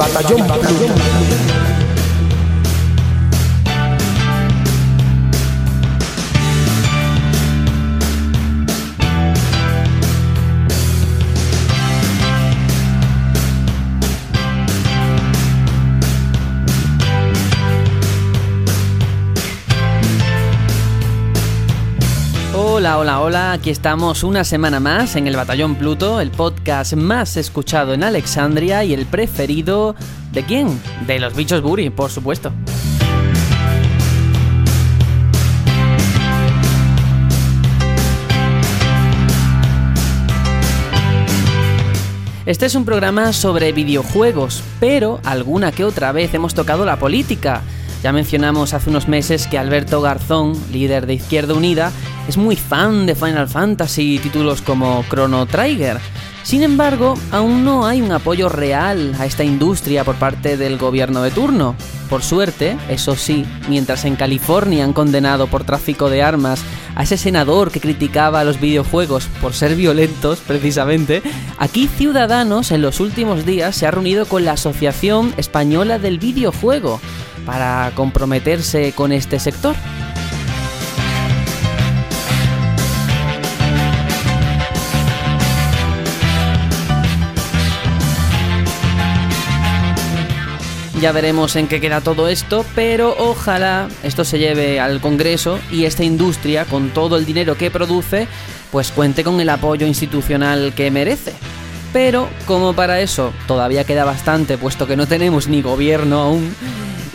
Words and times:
batallón 0.00 0.46
Plutón. 0.46 1.59
Hola, 22.80 22.96
hola, 22.96 23.20
hola, 23.20 23.52
aquí 23.52 23.68
estamos 23.68 24.24
una 24.24 24.42
semana 24.42 24.80
más 24.80 25.14
en 25.14 25.26
el 25.26 25.36
Batallón 25.36 25.74
Pluto, 25.74 26.18
el 26.18 26.30
podcast 26.30 26.94
más 26.94 27.36
escuchado 27.36 27.92
en 27.92 28.02
Alexandria 28.02 28.84
y 28.84 28.94
el 28.94 29.04
preferido 29.04 29.94
de 30.32 30.44
quién? 30.44 30.80
De 31.06 31.20
los 31.20 31.36
bichos 31.36 31.60
Buri, 31.60 31.90
por 31.90 32.10
supuesto. 32.10 32.54
Este 42.46 42.64
es 42.64 42.74
un 42.74 42.86
programa 42.86 43.34
sobre 43.34 43.72
videojuegos, 43.72 44.62
pero 44.80 45.20
alguna 45.24 45.70
que 45.70 45.84
otra 45.84 46.12
vez 46.12 46.32
hemos 46.32 46.54
tocado 46.54 46.86
la 46.86 46.98
política. 46.98 47.60
Ya 48.02 48.12
mencionamos 48.14 48.72
hace 48.72 48.88
unos 48.88 49.08
meses 49.08 49.46
que 49.46 49.58
Alberto 49.58 50.00
Garzón, 50.00 50.54
líder 50.72 51.04
de 51.04 51.12
Izquierda 51.12 51.52
Unida, 51.52 51.92
es 52.28 52.36
muy 52.36 52.56
fan 52.56 53.06
de 53.06 53.14
Final 53.14 53.48
Fantasy 53.48 54.16
y 54.16 54.18
títulos 54.18 54.62
como 54.62 55.04
Chrono 55.08 55.46
Trigger. 55.46 55.98
Sin 56.42 56.62
embargo, 56.62 57.14
aún 57.30 57.64
no 57.64 57.86
hay 57.86 58.02
un 58.02 58.12
apoyo 58.12 58.48
real 58.48 59.14
a 59.18 59.26
esta 59.26 59.44
industria 59.44 60.04
por 60.04 60.16
parte 60.16 60.56
del 60.56 60.78
gobierno 60.78 61.22
de 61.22 61.30
turno. 61.30 61.76
Por 62.08 62.22
suerte, 62.22 62.76
eso 62.88 63.14
sí, 63.14 63.44
mientras 63.68 64.04
en 64.04 64.16
California 64.16 64.84
han 64.84 64.92
condenado 64.92 65.46
por 65.46 65.64
tráfico 65.64 66.10
de 66.10 66.22
armas 66.22 66.62
a 66.96 67.04
ese 67.04 67.16
senador 67.16 67.70
que 67.70 67.80
criticaba 67.80 68.40
a 68.40 68.44
los 68.44 68.58
videojuegos 68.58 69.28
por 69.40 69.52
ser 69.52 69.76
violentos, 69.76 70.40
precisamente, 70.46 71.22
aquí 71.58 71.86
Ciudadanos 71.86 72.72
en 72.72 72.82
los 72.82 73.00
últimos 73.00 73.46
días 73.46 73.76
se 73.76 73.86
ha 73.86 73.90
reunido 73.90 74.26
con 74.26 74.44
la 74.44 74.52
Asociación 74.52 75.32
Española 75.36 75.98
del 75.98 76.18
Videojuego 76.18 77.00
para 77.46 77.92
comprometerse 77.94 78.92
con 78.92 79.12
este 79.12 79.38
sector. 79.38 79.76
Ya 91.00 91.12
veremos 91.12 91.56
en 91.56 91.66
qué 91.66 91.80
queda 91.80 92.02
todo 92.02 92.28
esto, 92.28 92.62
pero 92.74 93.16
ojalá 93.16 93.88
esto 94.02 94.22
se 94.22 94.38
lleve 94.38 94.80
al 94.80 95.00
Congreso 95.00 95.58
y 95.72 95.86
esta 95.86 96.04
industria, 96.04 96.66
con 96.66 96.90
todo 96.90 97.16
el 97.16 97.24
dinero 97.24 97.56
que 97.56 97.70
produce, 97.70 98.28
pues 98.70 98.92
cuente 98.92 99.24
con 99.24 99.40
el 99.40 99.48
apoyo 99.48 99.86
institucional 99.86 100.74
que 100.74 100.90
merece. 100.90 101.32
Pero 101.94 102.28
como 102.46 102.74
para 102.74 103.00
eso 103.00 103.32
todavía 103.46 103.84
queda 103.84 104.04
bastante, 104.04 104.58
puesto 104.58 104.86
que 104.86 104.94
no 104.94 105.06
tenemos 105.06 105.48
ni 105.48 105.62
gobierno 105.62 106.20
aún, 106.20 106.54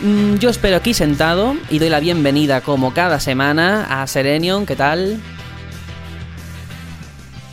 mm, 0.02 0.38
yo 0.40 0.50
espero 0.50 0.78
aquí 0.78 0.96
sentado 0.96 1.56
y 1.70 1.78
doy 1.78 1.90
la 1.90 2.00
bienvenida 2.00 2.62
como 2.62 2.92
cada 2.92 3.20
semana 3.20 4.02
a 4.02 4.08
Serenion, 4.08 4.66
¿qué 4.66 4.76
tal? 4.76 5.20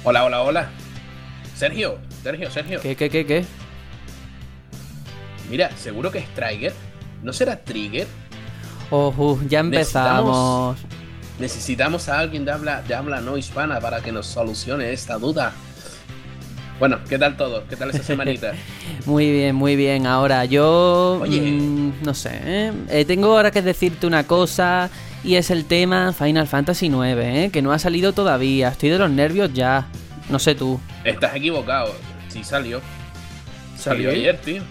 Hola, 0.03 0.25
hola, 0.25 0.41
hola. 0.41 0.71
Sergio, 1.55 1.99
Sergio, 2.23 2.51
Sergio. 2.51 2.81
¿Qué, 2.81 2.97
qué, 2.97 3.11
qué, 3.11 3.27
qué? 3.27 3.45
Mira, 5.53 5.71
seguro 5.77 6.11
que 6.11 6.21
es 6.21 6.29
Trigger. 6.29 6.73
¿No 7.23 7.31
será 7.35 7.57
Trigger? 7.57 8.07
Oh, 8.89 9.39
ya 9.47 9.61
empezamos. 9.61 10.79
Necesitamos, 10.79 11.39
necesitamos 11.39 12.09
a 12.09 12.19
alguien 12.21 12.47
de 12.47 12.53
habla, 12.53 12.81
de 12.81 12.95
habla 12.95 13.21
no 13.21 13.37
hispana 13.37 13.79
para 13.79 14.01
que 14.01 14.13
nos 14.13 14.27
solucione 14.27 14.95
esta 14.95 15.19
duda. 15.19 15.53
Bueno, 16.79 17.01
¿qué 17.07 17.19
tal 17.19 17.37
todo? 17.37 17.69
¿Qué 17.69 17.77
tal 17.77 17.91
esa 17.91 18.03
semanita? 18.03 18.55
muy 19.05 19.31
bien, 19.31 19.55
muy 19.55 19.77
bien. 19.77 20.07
Ahora, 20.07 20.47
yo... 20.47 21.19
Oye. 21.21 21.43
mm, 21.43 22.03
no 22.03 22.15
sé. 22.15 22.31
¿eh? 22.33 22.73
Eh, 22.89 23.05
tengo 23.05 23.37
ahora 23.37 23.51
que 23.51 23.61
decirte 23.61 24.07
una 24.07 24.27
cosa 24.27 24.89
y 25.23 25.35
es 25.35 25.51
el 25.51 25.67
tema 25.67 26.15
Final 26.15 26.49
Fantasy 26.49 26.87
IX, 26.87 27.19
¿eh? 27.19 27.51
que 27.53 27.61
no 27.61 27.73
ha 27.73 27.79
salido 27.79 28.15
todavía. 28.15 28.69
Estoy 28.69 28.89
de 28.89 28.99
los 28.99 29.11
nervios 29.11 29.53
ya. 29.53 29.87
No 30.31 30.39
sé 30.39 30.55
tú. 30.55 30.81
Estás 31.05 31.37
equivocado. 31.37 31.95
Sí 32.29 32.43
salió. 32.43 32.81
Salió 33.77 34.11
¿Sí? 34.13 34.17
ayer, 34.17 34.39
tío. 34.39 34.63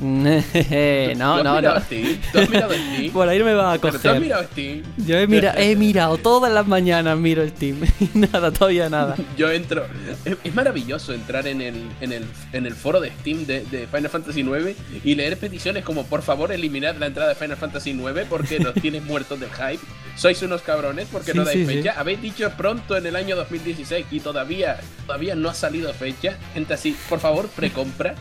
no, 0.00 0.32
¿Tú 0.32 0.40
has 0.40 1.44
no, 1.44 1.60
no. 1.60 1.80
Steam? 1.80 2.18
¿Tú 2.32 2.38
has 2.38 2.48
mirado 2.50 2.72
Steam? 2.74 3.12
Por 3.12 3.28
ahí 3.28 3.42
me 3.42 3.52
va 3.54 3.72
a 3.74 3.78
¿Pero 3.78 3.92
tú 3.92 3.96
has 3.98 4.02
coger. 4.02 4.20
mirado 4.20 4.44
Steam? 4.44 4.82
Yo 4.96 5.18
he, 5.18 5.26
mira- 5.26 5.54
he 5.58 5.76
mirado 5.76 6.16
todas 6.16 6.52
las 6.52 6.66
mañanas, 6.66 7.18
miro 7.18 7.46
Steam. 7.48 7.80
Y 8.00 8.18
nada, 8.18 8.50
todavía 8.50 8.88
nada. 8.88 9.16
Yo 9.36 9.50
entro. 9.50 9.84
Es, 10.24 10.36
es 10.42 10.54
maravilloso 10.54 11.12
entrar 11.12 11.46
en 11.46 11.60
el, 11.60 11.88
en 12.00 12.12
el, 12.12 12.24
en 12.52 12.66
el 12.66 12.74
foro 12.74 13.00
de 13.00 13.10
Steam 13.20 13.44
de, 13.46 13.62
de 13.64 13.86
Final 13.86 14.08
Fantasy 14.10 14.40
IX 14.40 14.76
y 15.04 15.14
leer 15.14 15.36
peticiones 15.36 15.84
como 15.84 16.04
por 16.06 16.22
favor 16.22 16.50
eliminad 16.52 16.96
la 16.96 17.06
entrada 17.06 17.28
de 17.28 17.34
Final 17.34 17.56
Fantasy 17.56 17.90
IX 17.90 18.26
porque 18.28 18.58
nos 18.58 18.74
tienes 18.74 19.02
muertos 19.04 19.38
del 19.38 19.50
hype. 19.50 19.84
Sois 20.16 20.40
unos 20.42 20.62
cabrones 20.62 21.08
porque 21.12 21.32
Sí, 21.32 21.38
no 21.38 21.44
dais 21.44 21.58
sí, 21.58 21.66
sí. 21.66 21.74
fecha. 21.76 21.94
Habéis 21.98 22.20
dicho 22.22 22.50
pronto 22.56 22.96
en 22.96 23.06
el 23.06 23.16
año 23.16 23.36
2016 23.36 24.06
y 24.10 24.20
todavía, 24.20 24.78
todavía 25.06 25.34
no 25.34 25.48
ha 25.48 25.54
salido 25.54 25.92
fecha. 25.94 26.36
Gente 26.54 26.74
así, 26.74 26.96
por 27.08 27.20
favor, 27.20 27.48
precompra. 27.48 28.14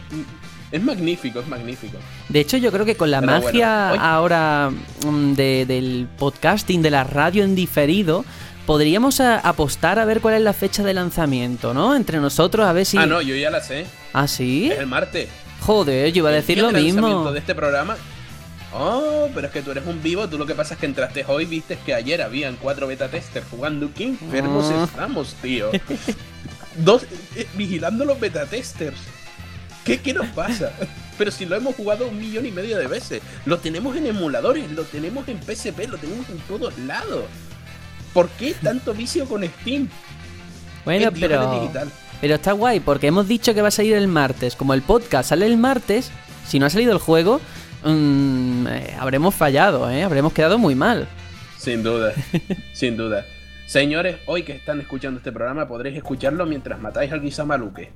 Es 0.71 0.83
magnífico, 0.83 1.39
es 1.39 1.47
magnífico. 1.47 1.97
De 2.29 2.39
hecho, 2.39 2.57
yo 2.57 2.71
creo 2.71 2.85
que 2.85 2.95
con 2.95 3.09
la 3.09 3.21
Pero 3.21 3.31
magia 3.41 3.89
ahora 3.89 4.71
mm, 5.05 5.33
de- 5.33 5.65
del 5.65 6.07
podcasting, 6.17 6.81
de 6.83 6.91
la 6.91 7.03
radio 7.03 7.43
en 7.43 7.55
diferido, 7.55 8.23
podríamos 8.67 9.19
a- 9.19 9.39
apostar 9.39 9.97
a 9.97 10.05
ver 10.05 10.21
cuál 10.21 10.35
es 10.35 10.41
la 10.41 10.53
fecha 10.53 10.83
de 10.83 10.93
lanzamiento, 10.93 11.73
¿no? 11.73 11.95
Entre 11.95 12.19
nosotros, 12.19 12.67
a 12.67 12.73
ver 12.73 12.85
si. 12.85 12.97
Ah, 12.97 13.07
no, 13.07 13.19
yo 13.21 13.35
ya 13.35 13.49
la 13.49 13.61
sé. 13.61 13.85
¿Ah, 14.13 14.27
sí? 14.27 14.69
Es 14.71 14.77
el 14.79 14.85
martes. 14.87 15.27
Joder, 15.61 16.11
yo 16.13 16.19
iba 16.19 16.29
a 16.29 16.33
El 16.35 16.41
decir 16.41 16.55
día 16.55 16.63
lo 16.63 16.67
de 16.71 16.73
lanzamiento 16.81 17.07
mismo. 17.17 17.31
de 17.31 17.39
este 17.39 17.55
programa. 17.55 17.97
Oh, 18.71 19.27
pero 19.33 19.47
es 19.47 19.53
que 19.53 19.63
tú 19.63 19.71
eres 19.71 19.87
un 19.87 20.03
vivo. 20.03 20.27
Tú 20.29 20.37
lo 20.37 20.45
que 20.45 20.53
pasa 20.53 20.75
es 20.75 20.79
que 20.79 20.85
entraste 20.85 21.25
hoy, 21.27 21.45
viste 21.45 21.79
que 21.83 21.95
ayer 21.95 22.21
habían 22.21 22.55
cuatro 22.57 22.85
beta 22.85 23.07
testers 23.07 23.47
jugando. 23.49 23.89
¿Qué 23.95 24.03
enfermos 24.05 24.65
Ah. 24.71 24.83
estamos, 24.87 25.33
tío? 25.41 25.71
Dos 26.77 27.03
eh, 27.35 27.47
vigilando 27.55 28.05
los 28.05 28.19
beta 28.19 28.45
testers. 28.45 28.97
¿Qué, 29.89 29.99
¿Qué 29.99 30.13
nos 30.13 30.27
pasa? 30.27 30.71
Pero 31.17 31.31
si 31.31 31.47
lo 31.47 31.55
hemos 31.55 31.75
jugado 31.75 32.07
un 32.07 32.19
millón 32.19 32.45
y 32.45 32.51
medio 32.51 32.77
de 32.77 32.85
veces. 32.85 33.23
Lo 33.45 33.57
tenemos 33.57 33.97
en 33.97 34.05
emuladores, 34.05 34.69
lo 34.71 34.83
tenemos 34.83 35.27
en 35.27 35.41
PSP, 35.41 35.87
lo 35.89 35.97
tenemos 35.97 36.29
en 36.29 36.37
todos 36.41 36.77
lados. 36.77 37.23
¿Por 38.13 38.29
qué 38.29 38.53
tanto 38.53 38.93
vicio 38.93 39.25
con 39.25 39.43
Steam? 39.43 39.89
Bueno, 40.85 41.11
pero. 41.11 41.71
Pero 42.21 42.35
está 42.35 42.51
guay, 42.51 42.81
porque 42.81 43.07
hemos 43.07 43.27
dicho 43.27 43.55
que 43.55 43.63
va 43.63 43.69
a 43.69 43.71
salir 43.71 43.95
el 43.95 44.07
martes. 44.07 44.55
Como 44.55 44.75
el 44.75 44.83
podcast 44.83 45.29
sale 45.29 45.47
el 45.47 45.57
martes, 45.57 46.11
si 46.47 46.59
no 46.59 46.67
ha 46.67 46.69
salido 46.69 46.91
el 46.91 46.99
juego, 46.99 47.41
mm, 47.83 48.67
eh, 48.67 48.95
habremos 48.99 49.33
fallado, 49.33 49.89
¿eh? 49.89 50.03
Habremos 50.03 50.33
quedado 50.33 50.59
muy 50.59 50.75
mal. 50.75 51.07
Sin 51.57 51.81
duda, 51.81 52.13
sin 52.73 52.95
duda. 52.95 53.25
Señores, 53.65 54.17
hoy 54.27 54.43
que 54.43 54.51
están 54.51 54.81
escuchando 54.81 55.17
este 55.17 55.31
programa 55.31 55.67
podréis 55.67 55.97
escucharlo 55.97 56.45
mientras 56.45 56.79
matáis 56.79 57.11
al 57.11 57.21
Guisamaluque. 57.21 57.91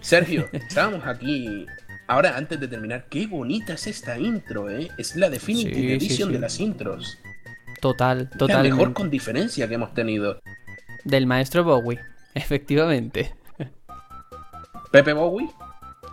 Sergio, 0.00 0.48
estábamos 0.52 1.06
aquí. 1.06 1.66
Ahora, 2.06 2.36
antes 2.36 2.58
de 2.60 2.68
terminar, 2.68 3.06
qué 3.08 3.26
bonita 3.26 3.74
es 3.74 3.86
esta 3.86 4.18
intro, 4.18 4.68
¿eh? 4.70 4.88
Es 4.98 5.14
la 5.16 5.30
Definitive 5.30 5.74
Sí, 5.76 5.92
Edition 5.92 6.28
sí. 6.28 6.32
de 6.34 6.40
las 6.40 6.58
intros. 6.60 7.18
Total, 7.80 8.28
La 8.32 8.38
total. 8.38 8.62
mejor 8.64 8.92
con 8.92 9.10
diferencia 9.10 9.68
que 9.68 9.74
hemos 9.74 9.94
tenido. 9.94 10.40
Del 11.04 11.26
maestro 11.26 11.64
Bowie, 11.64 11.98
efectivamente. 12.34 13.34
Pepe 14.90 15.12
Bowie, 15.12 15.48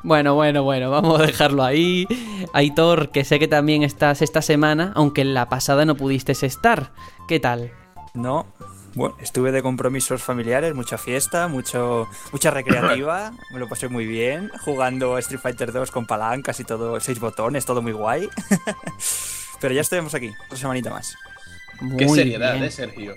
Bueno, 0.03 0.35
bueno, 0.35 0.61
bueno, 0.63 0.91
vamos 0.91 1.19
a 1.19 1.25
dejarlo 1.25 1.63
ahí. 1.63 2.05
Aitor, 2.53 3.09
que 3.11 3.23
sé 3.25 3.39
que 3.39 3.47
también 3.47 3.81
estás 3.83 4.21
esta 4.21 4.43
semana, 4.43 4.91
aunque 4.95 5.21
en 5.21 5.33
la 5.33 5.49
pasada 5.49 5.83
no 5.85 5.95
pudiste 5.95 6.33
estar. 6.33 6.91
¿Qué 7.27 7.39
tal? 7.39 7.71
No, 8.13 8.53
bueno, 8.97 9.15
estuve 9.21 9.51
de 9.51 9.61
compromisos 9.61 10.23
familiares, 10.23 10.73
mucha 10.73 10.97
fiesta, 10.97 11.47
mucho, 11.47 12.07
mucha 12.31 12.49
recreativa, 12.51 13.31
me 13.51 13.59
lo 13.59 13.69
pasé 13.69 13.87
muy 13.87 14.05
bien, 14.05 14.49
jugando 14.65 15.17
Street 15.19 15.39
Fighter 15.39 15.71
2 15.71 15.91
con 15.91 16.05
palancas 16.07 16.59
y 16.59 16.63
todo, 16.63 16.99
seis 16.99 17.19
botones, 17.19 17.65
todo 17.65 17.81
muy 17.81 17.91
guay. 17.91 18.27
Pero 19.61 19.73
ya 19.73 19.81
estuvimos 19.81 20.13
aquí, 20.15 20.31
otra 20.47 20.57
semanita 20.57 20.89
más. 20.89 21.15
Muy 21.79 21.97
qué 21.97 22.09
seriedad, 22.09 22.53
bien. 22.53 22.65
¿eh, 22.65 22.71
Sergio? 22.71 23.15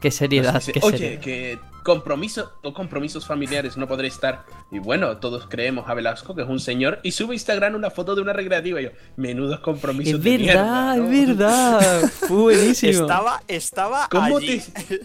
Qué 0.00 0.10
seriedad, 0.10 0.62
qué 0.62 0.80
Oye, 0.82 0.98
seriedad. 0.98 1.22
que 1.22 1.58
compromiso 1.86 2.50
o 2.64 2.74
compromisos 2.74 3.24
familiares 3.24 3.76
no 3.76 3.86
podré 3.86 4.08
estar. 4.08 4.44
Y 4.72 4.80
bueno, 4.80 5.18
todos 5.18 5.46
creemos 5.46 5.88
a 5.88 5.94
Velasco, 5.94 6.34
que 6.34 6.42
es 6.42 6.48
un 6.48 6.58
señor, 6.58 6.98
y 7.04 7.12
sube 7.12 7.30
a 7.30 7.34
Instagram 7.34 7.76
una 7.76 7.90
foto 7.90 8.16
de 8.16 8.22
una 8.22 8.32
recreativa. 8.32 8.80
Y 8.80 8.84
yo, 8.84 8.90
menudos 9.14 9.60
compromisos 9.60 10.14
Es 10.18 10.24
de 10.24 10.36
verdad, 10.36 10.96
mierda, 10.96 10.96
¿no? 10.96 11.04
es 11.04 11.28
verdad. 11.28 12.00
Fue 12.26 12.36
buenísimo. 12.36 13.02
Estaba, 13.02 13.40
estaba 13.46 14.08
¿Cómo 14.10 14.38
allí. 14.38 14.60
te 14.60 15.00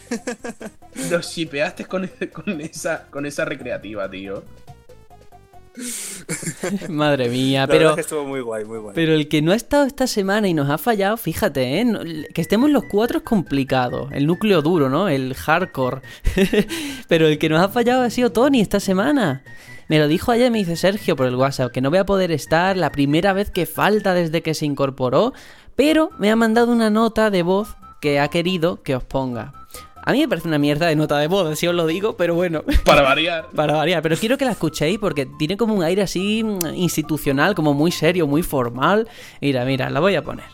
los 1.12 1.32
shipeaste 1.32 1.86
con, 1.86 2.10
con 2.34 2.60
esa 2.60 3.06
con 3.12 3.28
esa 3.28 3.46
recreativa, 3.46 4.10
tío? 4.10 4.44
Madre 6.90 7.30
mía, 7.30 7.66
pero... 7.68 7.96
que 7.96 8.02
estuvo 8.02 8.26
muy 8.26 8.42
guay, 8.42 8.66
muy 8.66 8.80
guay. 8.80 8.94
Pero 8.96 9.14
el 9.14 9.28
que 9.28 9.42
no 9.42 9.52
ha 9.52 9.56
estado 9.56 9.86
esta 9.86 10.08
semana 10.08 10.48
y 10.48 10.54
nos 10.54 10.70
ha 10.70 10.78
fallado, 10.78 11.18
fíjate, 11.18 11.82
¿eh? 11.82 12.28
Que 12.34 12.42
estemos 12.42 12.70
los 12.70 12.84
cuatro 12.86 13.20
es 13.20 13.24
complicado. 13.24 14.10
El 14.12 14.28
núcleo 14.28 14.62
duro, 14.62 14.90
¿no? 14.90 15.08
El 15.08 15.34
hardcore. 15.34 16.02
Pero 17.08 17.28
el 17.28 17.38
que 17.38 17.50
nos 17.50 17.62
ha 17.62 17.70
fallado 17.70 18.04
ha 18.04 18.10
sido 18.10 18.32
Tony 18.32 18.62
esta 18.62 18.80
semana. 18.80 19.44
Me 19.88 20.00
lo 20.00 20.08
dijo 20.08 20.32
ayer, 20.32 20.52
me 20.52 20.60
dice 20.60 20.76
Sergio 20.76 21.16
por 21.16 21.28
el 21.28 21.36
WhatsApp, 21.36 21.72
que 21.72 21.82
no 21.82 21.90
voy 21.90 22.00
a 22.00 22.06
poder 22.06 22.32
estar 22.32 22.78
la 22.78 22.92
primera 22.92 23.34
vez 23.34 23.52
que 23.52 23.66
falta 23.66 24.14
desde 24.14 24.42
que 24.42 24.54
se 24.54 24.66
incorporó, 24.66 25.34
pero 25.76 26.12
me 26.18 26.32
ha 26.32 26.36
mandado 26.36 26.72
una 26.72 26.90
nota 26.90 27.30
de 27.30 27.44
voz 27.44 27.76
que 28.00 28.20
ha 28.20 28.30
querido 28.30 28.82
que 28.84 28.96
os 28.96 29.04
ponga. 29.04 29.61
A 30.04 30.14
mí 30.14 30.20
me 30.20 30.28
parece 30.28 30.48
una 30.48 30.58
mierda 30.58 30.88
de 30.88 30.96
nota 30.96 31.18
de 31.20 31.28
voz, 31.28 31.58
si 31.60 31.68
os 31.68 31.76
lo 31.76 31.86
digo, 31.86 32.18
pero 32.18 32.34
bueno. 32.34 32.64
Para 32.86 33.02
variar. 33.02 33.50
Para 33.56 33.74
variar, 33.74 34.02
pero 34.02 34.16
quiero 34.16 34.38
que 34.38 34.46
la 34.46 34.52
escuchéis 34.52 34.98
porque 34.98 35.26
tiene 35.26 35.58
como 35.58 35.76
un 35.76 35.84
aire 35.84 36.02
así 36.02 36.44
mm, 36.44 36.74
institucional, 36.76 37.54
como 37.56 37.74
muy 37.74 37.92
serio, 37.92 38.28
muy 38.28 38.42
formal. 38.42 39.08
Mira, 39.42 39.64
mira, 39.66 39.90
la 39.90 40.00
voy 40.00 40.16
a 40.16 40.24
poner. 40.24 40.46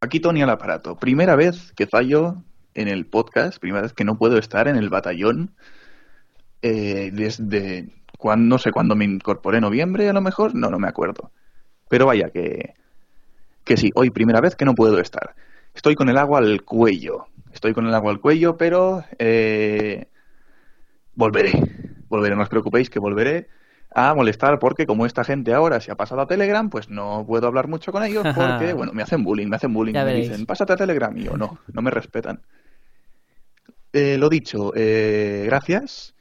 Aquí 0.00 0.20
Tony 0.20 0.42
al 0.42 0.50
aparato. 0.50 0.96
Primera 0.96 1.36
vez 1.36 1.72
que 1.72 1.86
fallo 1.86 2.36
en 2.74 2.88
el 2.88 3.06
podcast, 3.06 3.58
primera 3.58 3.82
vez 3.82 3.92
que 3.92 4.04
no 4.04 4.18
puedo 4.18 4.38
estar 4.38 4.68
en 4.68 4.76
el 4.76 4.88
batallón 4.88 5.54
eh, 6.62 7.10
desde 7.12 7.88
cuando, 8.18 8.56
no 8.56 8.58
sé 8.58 8.72
cuándo 8.72 8.96
me 8.96 9.04
incorporé, 9.04 9.60
noviembre 9.60 10.08
a 10.08 10.12
lo 10.12 10.20
mejor, 10.20 10.54
no, 10.54 10.70
no 10.70 10.78
me 10.78 10.88
acuerdo. 10.88 11.30
Pero 11.88 12.06
vaya 12.06 12.30
que, 12.30 12.74
que 13.64 13.76
sí, 13.76 13.90
hoy 13.94 14.10
primera 14.10 14.40
vez 14.40 14.56
que 14.56 14.64
no 14.64 14.74
puedo 14.74 14.98
estar. 15.00 15.34
Estoy 15.74 15.94
con 15.94 16.08
el 16.08 16.16
agua 16.16 16.38
al 16.38 16.62
cuello, 16.62 17.26
estoy 17.56 17.74
con 17.74 17.86
el 17.86 17.94
agua 17.94 18.12
al 18.12 18.20
cuello, 18.20 18.56
pero 18.56 19.04
eh, 19.18 20.06
volveré, 21.14 21.52
volveré, 22.08 22.36
no 22.36 22.42
os 22.42 22.48
preocupéis 22.48 22.88
que 22.90 22.98
volveré 22.98 23.48
a 23.94 24.14
molestar 24.14 24.58
porque 24.58 24.86
como 24.86 25.06
esta 25.06 25.24
gente 25.24 25.54
ahora 25.54 25.80
se 25.80 25.90
ha 25.90 25.96
pasado 25.96 26.20
a 26.20 26.26
Telegram, 26.26 26.68
pues 26.68 26.90
no 26.90 27.24
puedo 27.26 27.46
hablar 27.46 27.66
mucho 27.66 27.92
con 27.92 28.02
ellos 28.04 28.24
porque, 28.34 28.72
bueno, 28.74 28.92
me 28.92 29.02
hacen 29.02 29.24
bullying, 29.24 29.46
me 29.48 29.56
hacen 29.56 29.72
bullying, 29.72 29.94
Ya 29.94 30.00
me 30.04 30.12
veréis. 30.12 30.28
dicen, 30.28 30.46
pásate 30.46 30.74
a 30.74 30.76
Telegram 30.76 31.16
y 31.16 31.24
yo 31.24 31.36
no, 31.36 31.58
no 31.72 31.82
me 31.82 31.90
respetan. 31.90 32.42
Eh, 33.92 34.18
lo 34.18 34.28
dicho, 34.28 34.72
eh, 34.76 35.44
gracias 35.46 36.14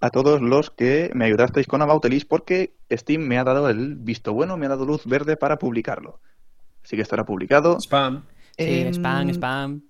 a 0.00 0.10
todos 0.10 0.40
los 0.40 0.70
que 0.70 1.10
me 1.14 1.24
ayudasteis 1.24 1.66
con 1.66 1.82
About 1.82 2.02
the 2.02 2.08
List 2.08 2.28
porque 2.28 2.76
Steam 2.92 3.22
me 3.22 3.36
ha 3.38 3.42
dado 3.44 3.68
el 3.68 3.96
visto 3.96 4.32
bueno, 4.32 4.56
me 4.56 4.66
ha 4.66 4.68
dado 4.68 4.86
luz 4.86 5.04
verde 5.06 5.36
para 5.36 5.58
publicarlo. 5.58 6.20
Así 6.84 6.94
que 6.94 7.02
estará 7.02 7.24
publicado. 7.24 7.80
Spam. 7.80 8.22
Sí, 8.56 8.64
en- 8.82 8.94
spam, 8.94 9.28
spam. 9.30 9.82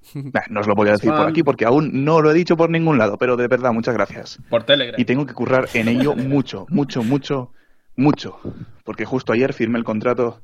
Nah, 0.14 0.42
no 0.50 0.60
os 0.60 0.66
lo 0.66 0.74
voy 0.74 0.88
a 0.88 0.92
decir 0.92 1.10
por 1.10 1.26
aquí 1.26 1.42
porque 1.42 1.64
aún 1.64 2.04
no 2.04 2.20
lo 2.20 2.30
he 2.30 2.34
dicho 2.34 2.56
por 2.56 2.70
ningún 2.70 2.98
lado, 2.98 3.18
pero 3.18 3.36
de 3.36 3.48
verdad, 3.48 3.72
muchas 3.72 3.94
gracias. 3.94 4.38
Por 4.48 4.64
Telegram. 4.64 5.00
Y 5.00 5.04
tengo 5.04 5.26
que 5.26 5.34
currar 5.34 5.68
en 5.74 5.88
ello 5.88 6.14
mucho, 6.14 6.66
mucho, 6.70 7.02
mucho, 7.02 7.52
mucho. 7.96 8.40
Porque 8.84 9.04
justo 9.04 9.32
ayer 9.32 9.52
firmé 9.52 9.78
el 9.78 9.84
contrato 9.84 10.40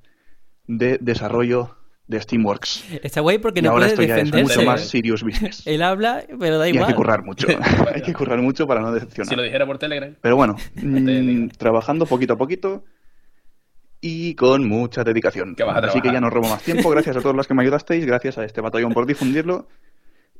de 0.67 0.99
desarrollo 1.01 1.77
de 2.07 2.21
Steamworks. 2.21 2.85
Está 3.03 3.21
guay 3.21 3.39
porque 3.39 3.61
Y 3.61 3.63
no 3.63 3.71
ahora 3.71 3.87
puede 3.87 3.93
esto 3.93 4.03
ya 4.03 4.19
es 4.19 4.33
mucho 4.33 4.63
más 4.63 4.83
¿eh? 4.83 4.87
serious 4.87 5.23
business. 5.23 5.67
Él 5.67 5.83
habla, 5.83 6.25
pero 6.39 6.59
da 6.59 6.67
Y 6.67 6.71
hay 6.71 6.75
igual. 6.77 6.91
que 6.91 6.95
currar 6.95 7.25
mucho. 7.25 7.47
hay 7.95 8.03
que 8.03 8.13
currar 8.13 8.41
mucho 8.41 8.67
para 8.67 8.81
no 8.81 8.93
decepcionar. 8.93 9.29
Si 9.29 9.37
lo 9.37 9.43
dijera 9.43 9.67
por 9.67 9.79
Telegram. 9.79 10.15
Pero 10.21 10.37
bueno, 10.37 10.57
digo. 10.75 10.99
mm, 11.47 11.49
trabajando 11.57 12.07
poquito 12.07 12.35
a 12.35 12.37
poquito 12.39 12.85
y 14.07 14.35
con 14.35 14.69
mucha 14.69 15.03
dedicación. 15.03 15.55
Que 15.55 15.65
vas 15.65 15.83
a 15.83 15.87
Así 15.87 16.03
que 16.03 16.13
ya 16.13 16.21
no 16.21 16.29
robo 16.29 16.47
más 16.51 16.63
tiempo. 16.63 16.91
Gracias 16.91 17.17
a 17.17 17.23
todos 17.23 17.35
los 17.35 17.49
que 17.49 17.55
me 17.55 17.63
ayudasteis, 17.63 18.05
gracias 18.05 18.37
a 18.37 18.45
este 18.45 18.61
batallón 18.61 18.93
por 18.93 19.07
difundirlo. 19.07 19.67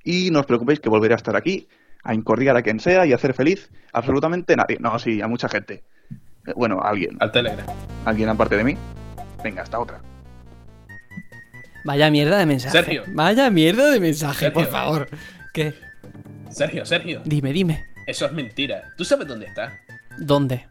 Y 0.05 0.31
no 0.31 0.41
os 0.41 0.47
preocupéis 0.47 0.81
que 0.81 0.91
volveré 0.91 1.15
a 1.15 1.17
estar 1.17 1.35
aquí, 1.35 1.67
a 2.03 2.13
incordiar 2.13 2.59
a 2.59 2.63
quien 2.63 2.79
sea 2.79 3.07
y 3.07 3.13
a 3.13 3.15
hacer 3.15 3.33
feliz 3.33 3.71
absolutamente 3.95 4.55
nadie. 4.55 4.77
No, 4.81 4.99
sí, 4.99 5.23
a 5.23 5.29
mucha 5.29 5.49
gente. 5.49 5.83
Eh, 6.47 6.53
Bueno, 6.55 6.79
a 6.83 6.91
alguien. 6.91 7.17
Al 7.21 7.33
Telegram. 7.33 7.67
Alguien 8.05 8.29
aparte 8.29 8.59
de 8.59 8.65
mí. 8.65 8.77
Venga, 9.43 9.63
hasta 9.63 9.79
otra. 9.79 9.99
Vaya 11.87 12.11
mierda 12.11 12.37
de 12.37 12.45
mensaje. 12.45 12.77
Sergio. 12.77 13.05
Vaya 13.15 13.49
mierda 13.49 13.91
de 13.91 13.99
mensaje, 13.99 14.41
Sergio. 14.41 14.61
por 14.61 14.67
favor. 14.71 15.09
¿Qué? 15.55 15.73
Sergio, 16.51 16.85
Sergio. 16.85 17.23
Dime, 17.25 17.51
dime. 17.55 17.87
Eso 18.07 18.27
es 18.27 18.33
mentira. 18.33 18.93
¿Tú 18.99 19.07
sabes 19.07 19.27
dónde 19.27 19.47
está? 19.47 19.73
¿Dónde? 20.19 20.67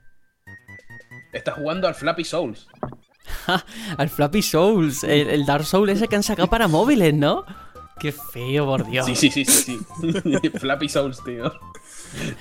Está 1.34 1.52
jugando 1.54 1.88
al 1.88 1.96
Flappy 1.96 2.24
Souls. 2.24 2.68
Al 3.98 4.10
Flappy 4.10 4.42
Souls, 4.42 5.04
el, 5.06 5.30
el 5.30 5.46
Dark 5.46 5.66
Souls 5.66 5.92
ese 5.92 6.08
que 6.08 6.16
han 6.16 6.24
sacado 6.24 6.50
para 6.50 6.68
móviles, 6.68 7.14
¿no? 7.14 7.46
Qué 8.00 8.12
feo, 8.12 8.66
por 8.66 8.86
Dios. 8.86 9.06
Sí, 9.06 9.16
sí, 9.16 9.30
sí, 9.32 9.46
sí, 9.46 9.80
sí. 10.02 10.50
Flappy 10.60 10.90
Souls, 10.90 11.24
tío. 11.24 11.52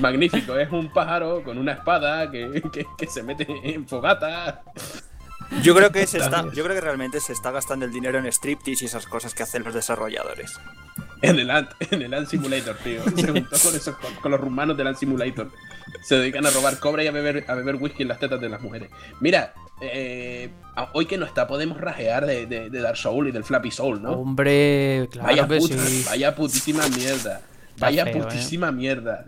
Magnífico, 0.01 0.57
es 0.59 0.71
un 0.73 0.93
pájaro 0.93 1.43
con 1.45 1.57
una 1.59 1.73
espada 1.73 2.31
que, 2.31 2.63
que- 2.73 2.87
que 2.99 3.07
se 3.07 3.23
mete 3.23 3.47
en 3.65 3.87
fogata. 3.89 4.63
Yo 5.63 5.75
creo 5.75 5.93
que 5.93 6.07
se 6.07 6.19
está, 6.19 6.45
yo 6.53 6.65
creo 6.65 6.75
que 6.75 6.81
realmente 6.81 7.21
se 7.21 7.33
está 7.33 7.51
gastando 7.51 7.85
el 7.85 7.93
dinero 7.93 8.19
en 8.19 8.27
striptease 8.27 8.85
y 8.85 8.87
esas 8.87 9.07
cosas 9.07 9.35
que 9.35 9.43
hacen 9.43 9.65
los 9.65 9.75
desarrolladores. 9.75 10.59
En 11.21 11.39
el 11.39 11.51
Ant, 11.51 11.71
en 11.91 12.03
el 12.03 12.15
Ant 12.15 12.29
Simulator, 12.29 12.77
tío. 12.77 13.03
Se 13.17 13.29
juntó 13.29 13.57
con, 13.63 13.77
esos, 13.77 13.97
con, 13.97 14.15
con 14.17 14.31
los 14.33 14.41
rumanos 14.41 14.77
del 14.77 14.89
Ant 14.89 14.99
Simulator. 14.99 15.51
Se 16.03 16.17
dedican 16.17 16.47
a 16.47 16.51
robar 16.51 16.79
cobre 16.79 17.05
y 17.05 17.07
a 17.07 17.13
beber, 17.13 17.45
a 17.47 17.55
beber 17.55 17.77
whisky 17.77 18.03
en 18.03 18.09
las 18.09 18.19
tetas 18.19 18.41
de 18.41 18.49
las 18.49 18.61
mujeres. 18.61 18.91
Mira, 19.21 19.55
eh, 19.81 20.51
hoy 20.95 21.07
que 21.07 21.19
no 21.19 21.27
está, 21.27 21.47
podemos 21.47 21.81
rajear 21.81 22.27
de, 22.27 22.47
de, 22.47 22.71
de 22.71 22.81
Dark 22.81 22.97
Soul 22.97 23.29
y 23.29 23.33
del 23.33 23.45
Flappy 23.45 23.71
Soul, 23.71 24.03
¿no? 24.03 24.13
Hombre, 24.13 25.09
claro 25.13 25.29
vaya 25.29 25.47
que 25.47 25.59
puta, 25.59 25.79
sí. 25.79 26.05
vaya 26.07 26.35
putísima 26.35 26.89
mierda. 26.89 27.41
Vaya 27.79 28.05
feo, 28.05 28.17
¿eh? 28.17 28.23
putísima 28.23 28.73
mierda. 28.73 29.27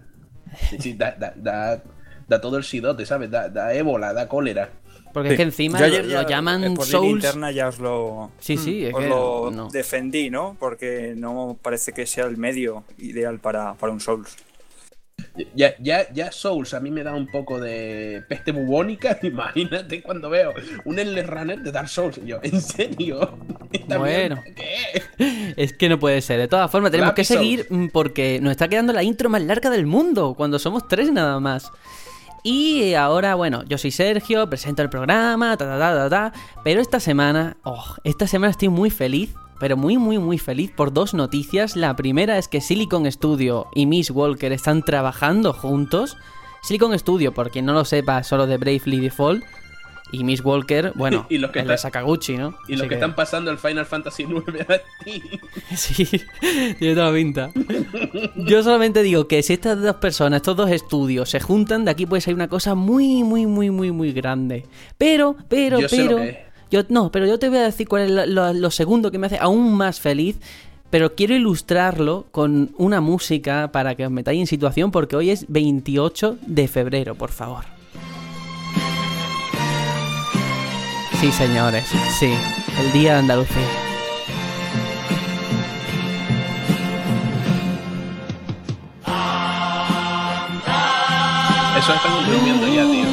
Sí, 0.78 0.94
da, 0.94 1.12
da, 1.18 1.32
da, 1.36 1.82
da 2.28 2.40
todo 2.40 2.56
el 2.56 2.64
sidote, 2.64 3.06
¿sabes? 3.06 3.30
Da, 3.30 3.48
da 3.48 3.72
ébola, 3.74 4.12
da 4.12 4.28
cólera. 4.28 4.70
Porque 5.14 5.30
es 5.30 5.36
que 5.36 5.42
encima 5.44 5.78
Yo 5.78 5.86
lo, 5.86 5.92
ayer 5.94 6.06
ya, 6.08 6.22
lo 6.22 6.28
llaman 6.28 6.64
eh, 6.64 6.70
por 6.74 6.84
Souls. 6.84 7.10
interna 7.24 7.50
ya 7.52 7.68
os 7.68 7.78
lo, 7.78 8.30
Sí, 8.40 8.58
sí, 8.58 8.84
es 8.84 8.92
os 8.92 9.00
que 9.00 9.08
lo 9.08 9.50
no. 9.50 9.68
defendí, 9.70 10.28
¿no? 10.28 10.56
Porque 10.60 11.14
no 11.16 11.56
parece 11.62 11.92
que 11.94 12.04
sea 12.04 12.26
el 12.26 12.36
medio 12.36 12.84
ideal 12.98 13.38
para, 13.38 13.72
para 13.74 13.92
un 13.92 14.00
Souls. 14.00 14.36
Ya, 15.54 15.74
ya, 15.80 16.12
ya 16.12 16.30
Souls 16.30 16.74
a 16.74 16.80
mí 16.80 16.90
me 16.90 17.02
da 17.02 17.14
un 17.14 17.26
poco 17.28 17.58
de 17.60 18.22
peste 18.28 18.52
bubónica. 18.52 19.18
Imagínate 19.22 20.02
cuando 20.02 20.28
veo 20.30 20.52
un 20.84 20.98
Endless 20.98 21.26
Runner 21.26 21.58
de 21.60 21.72
Dark 21.72 21.88
Souls. 21.88 22.18
Y 22.18 22.26
yo, 22.26 22.38
¿en 22.42 22.60
serio? 22.60 23.36
¿Esta 23.72 23.98
Bueno. 23.98 24.42
¿Qué? 24.54 25.52
Es 25.56 25.72
que 25.72 25.88
no 25.88 25.98
puede 25.98 26.20
ser. 26.20 26.38
De 26.38 26.48
todas 26.48 26.70
formas, 26.70 26.90
tenemos 26.90 27.14
que 27.14 27.24
seguir 27.24 27.66
mm, 27.68 27.88
porque 27.88 28.38
nos 28.40 28.50
está 28.52 28.68
quedando 28.68 28.92
la 28.92 29.02
intro 29.02 29.28
más 29.28 29.42
larga 29.42 29.70
del 29.70 29.86
mundo, 29.86 30.34
cuando 30.36 30.58
somos 30.58 30.86
tres 30.86 31.10
nada 31.12 31.40
más. 31.40 31.70
Y 32.46 32.92
ahora, 32.92 33.36
bueno, 33.36 33.64
yo 33.64 33.78
soy 33.78 33.90
Sergio, 33.90 34.50
presento 34.50 34.82
el 34.82 34.90
programa, 34.90 35.56
ta 35.56 35.64
ta 35.64 35.78
ta 35.78 35.94
ta 35.94 36.10
ta. 36.10 36.32
Pero 36.62 36.82
esta 36.82 37.00
semana, 37.00 37.56
oh, 37.64 37.96
esta 38.04 38.26
semana 38.26 38.50
estoy 38.50 38.68
muy 38.68 38.90
feliz, 38.90 39.34
pero 39.58 39.78
muy, 39.78 39.96
muy, 39.96 40.18
muy 40.18 40.36
feliz 40.36 40.70
por 40.70 40.92
dos 40.92 41.14
noticias. 41.14 41.74
La 41.74 41.96
primera 41.96 42.36
es 42.36 42.48
que 42.48 42.60
Silicon 42.60 43.10
Studio 43.10 43.68
y 43.74 43.86
Miss 43.86 44.10
Walker 44.10 44.52
están 44.52 44.82
trabajando 44.82 45.54
juntos. 45.54 46.18
Silicon 46.62 46.98
Studio, 46.98 47.32
por 47.32 47.50
quien 47.50 47.64
no 47.64 47.72
lo 47.72 47.86
sepa, 47.86 48.22
solo 48.22 48.46
de 48.46 48.58
Bravely 48.58 49.00
Default. 49.00 49.42
Y 50.14 50.24
Miss 50.24 50.44
Walker, 50.44 50.92
bueno, 50.94 51.26
Y 51.30 51.38
los 51.38 51.50
que 51.50 51.60
el 51.60 51.68
de 51.68 51.74
están- 51.74 51.90
Sakaguchi, 51.92 52.36
¿no? 52.36 52.56
Y 52.68 52.76
los 52.76 52.86
que 52.88 52.94
están 52.94 53.14
pasando 53.14 53.50
el 53.50 53.58
Final 53.58 53.86
Fantasy 53.86 54.22
IX 54.24 54.60
a 54.70 55.04
ti. 55.04 55.22
Sí, 55.76 56.04
tiene 56.78 56.94
toda 56.94 57.08
la 57.10 57.14
pinta. 57.14 57.50
Yo 58.36 58.62
solamente 58.62 59.02
digo 59.02 59.26
que 59.28 59.42
si 59.42 59.54
estas 59.54 59.80
dos 59.82 59.96
personas, 59.96 60.38
estos 60.38 60.56
dos 60.56 60.70
estudios 60.70 61.28
se 61.30 61.40
juntan, 61.40 61.84
de 61.84 61.90
aquí 61.90 62.06
puede 62.06 62.20
salir 62.20 62.36
una 62.36 62.48
cosa 62.48 62.74
muy, 62.74 63.22
muy, 63.24 63.46
muy, 63.46 63.70
muy, 63.70 63.90
muy 63.90 64.12
grande. 64.12 64.64
Pero, 64.98 65.36
pero, 65.48 65.80
Yo 65.80 65.86
pero. 65.90 66.18
Yo, 66.70 66.80
no, 66.88 67.12
pero 67.12 67.26
yo 67.26 67.38
te 67.38 67.48
voy 67.48 67.58
a 67.58 67.62
decir 67.62 67.86
cuál 67.86 68.02
es 68.04 68.10
lo, 68.10 68.26
lo- 68.26 68.52
lo 68.52 68.70
segundo 68.70 69.10
que 69.10 69.18
me 69.18 69.26
hace 69.26 69.38
aún 69.40 69.74
más 69.76 70.00
feliz. 70.00 70.36
Pero 70.90 71.14
quiero 71.16 71.34
ilustrarlo 71.34 72.26
con 72.30 72.70
una 72.78 73.00
música 73.00 73.72
para 73.72 73.96
que 73.96 74.06
os 74.06 74.12
metáis 74.12 74.38
en 74.40 74.46
situación, 74.46 74.92
porque 74.92 75.16
hoy 75.16 75.30
es 75.30 75.46
28 75.48 76.38
de 76.46 76.68
febrero, 76.68 77.16
por 77.16 77.30
favor. 77.32 77.64
Sí, 81.24 81.32
señores, 81.32 81.86
sí, 82.18 82.34
el 82.78 82.92
día 82.92 83.14
de 83.14 83.18
Andalucía. 83.20 83.62
Eso 91.78 91.92
están 91.94 92.24
durmiendo 92.26 92.66
ya, 92.68 92.84
tío. 92.84 93.04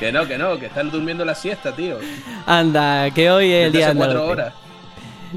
Que 0.00 0.10
no, 0.12 0.26
que 0.26 0.38
no, 0.38 0.58
que 0.58 0.66
están 0.66 0.90
durmiendo 0.90 1.24
la 1.24 1.34
siesta, 1.34 1.74
tío. 1.74 1.98
Anda, 2.46 3.10
que 3.10 3.30
hoy 3.30 3.52
es 3.52 3.66
el 3.66 3.72
Desde 3.72 3.78
día 3.78 3.86
de 3.86 3.90
hace 3.92 3.98
cuatro 3.98 4.20
Andalucía. 4.22 4.44
horas. 4.44 4.63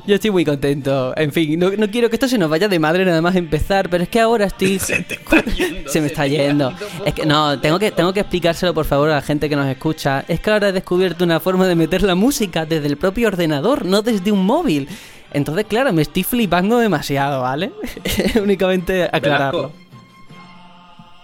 Yo 0.06 0.16
estoy 0.16 0.32
muy 0.32 0.46
contento. 0.46 1.14
En 1.18 1.32
fin, 1.32 1.60
no, 1.60 1.72
quiero 1.90 2.10
que 2.10 2.16
esto 2.16 2.28
se 2.28 2.38
nos 2.38 2.50
vaya 2.50 2.68
de 2.68 2.80
madre 2.80 3.06
nada 3.06 3.22
más 3.22 3.36
empezar, 3.36 3.90
pero 3.90 4.04
es 4.04 4.10
que 4.10 4.20
ahora 4.20 4.46
estoy. 4.46 4.80
Se, 5.88 6.02
me 6.02 6.08
está, 6.08 6.28
yendo. 6.28 6.74
Es 7.06 7.14
que 7.14 7.26
no, 7.26 7.60
tengo 7.60 7.80
que, 7.80 7.92
tengo 7.92 8.14
que 8.14 8.20
explicárselo 8.20 8.74
por 8.74 8.86
favor 8.86 9.10
a 9.10 9.16
la 9.16 9.22
gente 9.22 9.50
que 9.50 9.56
nos 9.56 9.68
escucha. 9.68 10.26
Es 10.28 10.40
que 10.40 10.52
ahora 10.52 10.70
he 10.70 10.72
descubierto 10.72 11.24
una 11.24 11.40
forma 11.40 11.68
de 11.68 11.76
meter 11.76 12.04
la 12.04 12.16
música 12.16 12.66
desde 12.66 12.88
el 12.88 12.98
propio 12.98 13.30
ordenador, 13.30 13.86
no 13.86 14.02
desde 14.02 14.32
un 14.32 14.46
móvil. 14.46 14.88
Entonces, 15.34 15.66
claro, 15.66 15.94
me 15.94 16.02
estoy 16.02 16.24
flipando 16.24 16.78
demasiado, 16.78 17.42
¿vale? 17.42 17.72
Únicamente 18.42 19.04
aclararlo. 19.04 19.72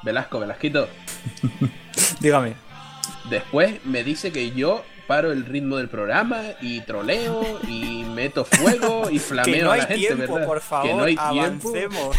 Velasco, 0.04 0.40
Velasco 0.40 0.40
Velasquito. 0.40 0.88
Dígame. 2.20 2.54
Después 3.30 3.86
me 3.86 4.04
dice 4.04 4.32
que 4.32 4.52
yo 4.52 4.84
paro 5.08 5.32
el 5.32 5.46
ritmo 5.46 5.78
del 5.78 5.90
programa 5.90 6.42
y 6.62 6.82
troleo 6.82 7.44
y 7.68 8.04
meto 8.14 8.46
fuego 8.46 9.10
y 9.12 9.20
flameo 9.20 9.54
que 9.56 9.62
no 9.64 9.72
a 9.72 9.78
la 9.78 9.86
gente, 9.86 10.08
tiempo, 10.08 10.34
¿verdad? 10.34 10.48
por 10.48 10.62
favor, 10.62 10.88
que 10.90 10.94
no 10.96 11.04
hay 11.04 11.16
tiempo. 11.16 11.70
avancemos. 11.70 12.18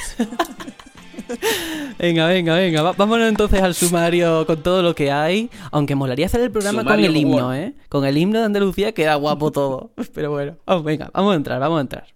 Venga, 1.98 2.26
venga, 2.26 2.54
venga. 2.54 2.82
va- 2.82 2.92
vámonos 2.92 3.28
entonces 3.28 3.62
al 3.62 3.74
sumario 3.74 4.44
con 4.46 4.62
todo 4.62 4.82
lo 4.82 4.94
que 4.94 5.10
hay. 5.10 5.50
Aunque 5.70 5.94
molaría 5.94 6.26
hacer 6.26 6.40
el 6.42 6.50
programa 6.50 6.82
Sumario 6.82 7.06
con 7.06 7.14
el 7.16 7.20
himno. 7.20 7.54
¿eh? 7.54 7.74
Con 7.88 8.04
el 8.04 8.16
himno 8.18 8.40
de 8.40 8.44
Andalucía 8.46 8.92
queda 8.92 9.14
guapo 9.14 9.50
todo. 9.50 9.90
Pero 10.14 10.30
bueno, 10.30 10.56
vamos, 10.66 10.84
venga, 10.84 11.10
vamos 11.14 11.32
a 11.32 11.36
entrar, 11.36 11.60
vamos 11.60 11.78
a 11.78 11.80
entrar. 11.80 12.13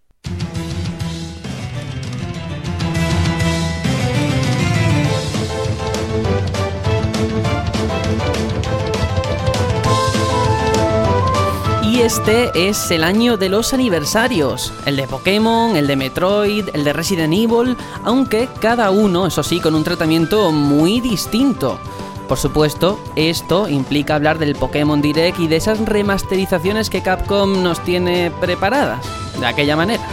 Y 11.98 12.02
este 12.02 12.68
es 12.68 12.92
el 12.92 13.02
año 13.02 13.36
de 13.36 13.48
los 13.48 13.74
aniversarios, 13.74 14.72
el 14.86 14.94
de 14.94 15.08
Pokémon, 15.08 15.74
el 15.74 15.88
de 15.88 15.96
Metroid, 15.96 16.68
el 16.72 16.84
de 16.84 16.92
Resident 16.92 17.34
Evil, 17.34 17.76
aunque 18.04 18.48
cada 18.60 18.92
uno, 18.92 19.26
eso 19.26 19.42
sí, 19.42 19.58
con 19.58 19.74
un 19.74 19.82
tratamiento 19.82 20.52
muy 20.52 21.00
distinto. 21.00 21.80
Por 22.28 22.38
supuesto, 22.38 23.00
esto 23.16 23.68
implica 23.68 24.14
hablar 24.14 24.38
del 24.38 24.54
Pokémon 24.54 25.02
Direct 25.02 25.40
y 25.40 25.48
de 25.48 25.56
esas 25.56 25.80
remasterizaciones 25.80 26.88
que 26.88 27.02
Capcom 27.02 27.64
nos 27.64 27.82
tiene 27.82 28.30
preparadas, 28.30 29.04
de 29.40 29.46
aquella 29.46 29.74
manera. 29.74 30.06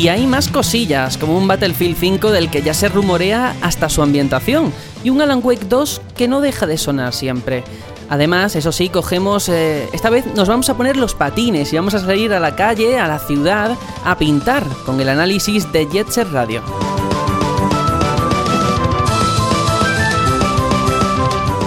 Y 0.00 0.08
hay 0.08 0.26
más 0.26 0.48
cosillas, 0.48 1.18
como 1.18 1.36
un 1.36 1.46
Battlefield 1.46 1.94
5 1.94 2.30
del 2.30 2.50
que 2.50 2.62
ya 2.62 2.72
se 2.72 2.88
rumorea 2.88 3.54
hasta 3.60 3.90
su 3.90 4.00
ambientación, 4.00 4.72
y 5.04 5.10
un 5.10 5.20
Alan 5.20 5.42
Wake 5.44 5.66
2 5.68 6.00
que 6.16 6.26
no 6.26 6.40
deja 6.40 6.66
de 6.66 6.78
sonar 6.78 7.12
siempre. 7.12 7.64
Además, 8.08 8.56
eso 8.56 8.72
sí, 8.72 8.88
cogemos... 8.88 9.50
eh, 9.50 9.90
esta 9.92 10.08
vez 10.08 10.24
nos 10.34 10.48
vamos 10.48 10.70
a 10.70 10.74
poner 10.78 10.96
los 10.96 11.14
patines 11.14 11.70
y 11.70 11.76
vamos 11.76 11.92
a 11.92 11.98
salir 11.98 12.32
a 12.32 12.40
la 12.40 12.56
calle, 12.56 12.98
a 12.98 13.08
la 13.08 13.18
ciudad, 13.18 13.76
a 14.02 14.16
pintar 14.16 14.64
con 14.86 14.98
el 15.02 15.10
análisis 15.10 15.70
de 15.70 15.86
Jet 15.92 16.08
Set 16.08 16.28
Radio. 16.32 16.62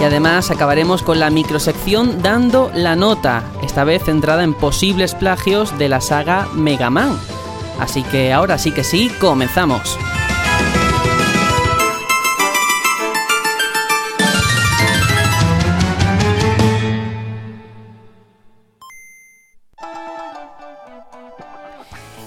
Y 0.02 0.06
además 0.06 0.50
acabaremos 0.50 1.04
con 1.04 1.20
la 1.20 1.30
microsección 1.30 2.24
dando 2.24 2.72
la 2.74 2.96
nota, 2.96 3.44
esta 3.62 3.84
vez 3.84 4.04
centrada 4.04 4.44
en 4.44 4.56
posibles 4.56 5.14
plagios 5.14 5.78
de 5.78 5.88
la 5.88 6.02
saga 6.02 6.48
Mega 6.56 6.90
Man. 6.90 7.16
Así 7.80 8.04
que 8.04 8.32
ahora 8.32 8.58
sí 8.58 8.72
que 8.72 8.84
sí, 8.84 9.10
comenzamos. 9.20 9.98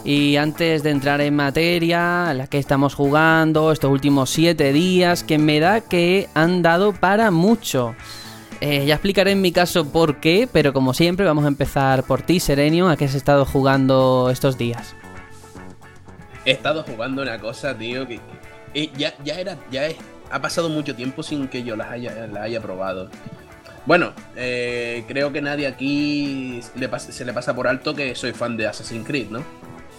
Y 0.06 0.36
antes 0.36 0.84
de 0.84 0.90
entrar 0.90 1.20
en 1.20 1.34
materia, 1.34 2.32
la 2.32 2.46
que 2.46 2.58
estamos 2.58 2.94
jugando 2.94 3.72
estos 3.72 3.90
últimos 3.90 4.30
7 4.30 4.72
días, 4.72 5.24
que 5.24 5.36
me 5.36 5.58
da 5.58 5.80
que 5.80 6.28
han 6.32 6.62
dado 6.62 6.92
para 6.92 7.32
mucho. 7.32 7.96
Eh, 8.60 8.86
ya 8.86 8.94
explicaré 8.94 9.32
en 9.32 9.40
mi 9.40 9.50
caso 9.50 9.86
por 9.86 10.20
qué, 10.20 10.48
pero 10.50 10.72
como 10.72 10.94
siempre 10.94 11.26
vamos 11.26 11.44
a 11.44 11.48
empezar 11.48 12.04
por 12.04 12.22
ti, 12.22 12.38
Serenio, 12.38 12.88
a 12.88 12.96
qué 12.96 13.06
has 13.06 13.16
estado 13.16 13.44
jugando 13.44 14.30
estos 14.30 14.56
días. 14.56 14.94
He 16.46 16.52
estado 16.52 16.82
jugando 16.84 17.20
una 17.22 17.38
cosa, 17.38 17.76
tío, 17.76 18.06
que 18.06 18.16
que- 18.16 18.84
eh, 18.84 18.90
ya, 18.96 19.12
ya 19.24 19.38
era, 19.38 19.56
ya 19.70 19.86
es, 19.86 19.96
ha 20.30 20.40
pasado 20.40 20.68
mucho 20.70 20.94
tiempo 20.94 21.22
sin 21.22 21.48
que 21.48 21.62
yo 21.62 21.76
las 21.76 21.90
haya, 21.90 22.26
las 22.26 22.42
haya 22.42 22.60
probado. 22.62 23.10
Bueno, 23.84 24.12
eh, 24.34 25.04
creo 25.06 25.32
que 25.32 25.40
nadie 25.40 25.66
aquí 25.66 26.60
le 26.74 26.98
se 26.98 27.24
le 27.24 27.32
pasa 27.32 27.54
por 27.54 27.68
alto 27.68 27.94
que 27.94 28.14
soy 28.14 28.32
fan 28.32 28.56
de 28.56 28.66
Assassin's 28.66 29.06
Creed, 29.06 29.28
¿no? 29.30 29.42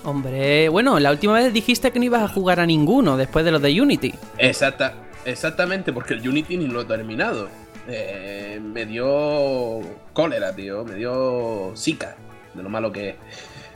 Hombre, 0.04 0.70
bueno, 0.70 1.00
la 1.00 1.12
última 1.12 1.34
vez 1.34 1.52
dijiste 1.54 1.92
que 1.92 2.00
no 2.00 2.06
ibas 2.06 2.22
a 2.24 2.28
jugar 2.28 2.60
a 2.60 2.66
ninguno 2.66 3.18
después 3.18 3.44
de 3.46 3.52
los 3.52 3.62
de 3.62 3.82
Unity. 3.82 4.14
Exacta, 4.38 4.94
exactamente, 5.26 5.92
porque 5.92 6.14
el 6.14 6.28
Unity 6.28 6.58
ni 6.58 6.68
lo 6.68 6.82
he 6.82 6.86
terminado. 6.86 7.50
Eh, 7.90 8.60
me 8.62 8.86
dio 8.86 9.80
cólera, 10.14 10.54
tío, 10.54 10.84
me 10.84 10.96
dio 10.96 11.74
zika, 11.76 12.16
de 12.54 12.64
lo 12.64 12.70
malo 12.70 12.92
que 12.92 13.10
es. 13.10 13.16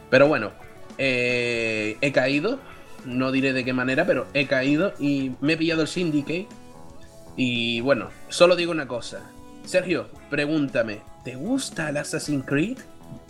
Pero 0.09 0.27
bueno, 0.27 0.51
eh, 1.03 1.97
he 2.01 2.11
caído, 2.11 2.59
no 3.05 3.31
diré 3.31 3.53
de 3.53 3.65
qué 3.65 3.73
manera, 3.73 4.05
pero 4.05 4.27
he 4.35 4.45
caído 4.45 4.93
y 4.99 5.31
me 5.41 5.53
he 5.53 5.57
pillado 5.57 5.81
el 5.81 5.87
Syndicate. 5.87 6.47
Y 7.35 7.81
bueno, 7.81 8.09
solo 8.29 8.55
digo 8.55 8.71
una 8.71 8.87
cosa. 8.87 9.21
Sergio, 9.65 10.09
pregúntame, 10.29 10.99
¿te 11.23 11.35
gusta 11.35 11.89
el 11.89 11.97
Assassin's 11.97 12.45
Creed? 12.45 12.77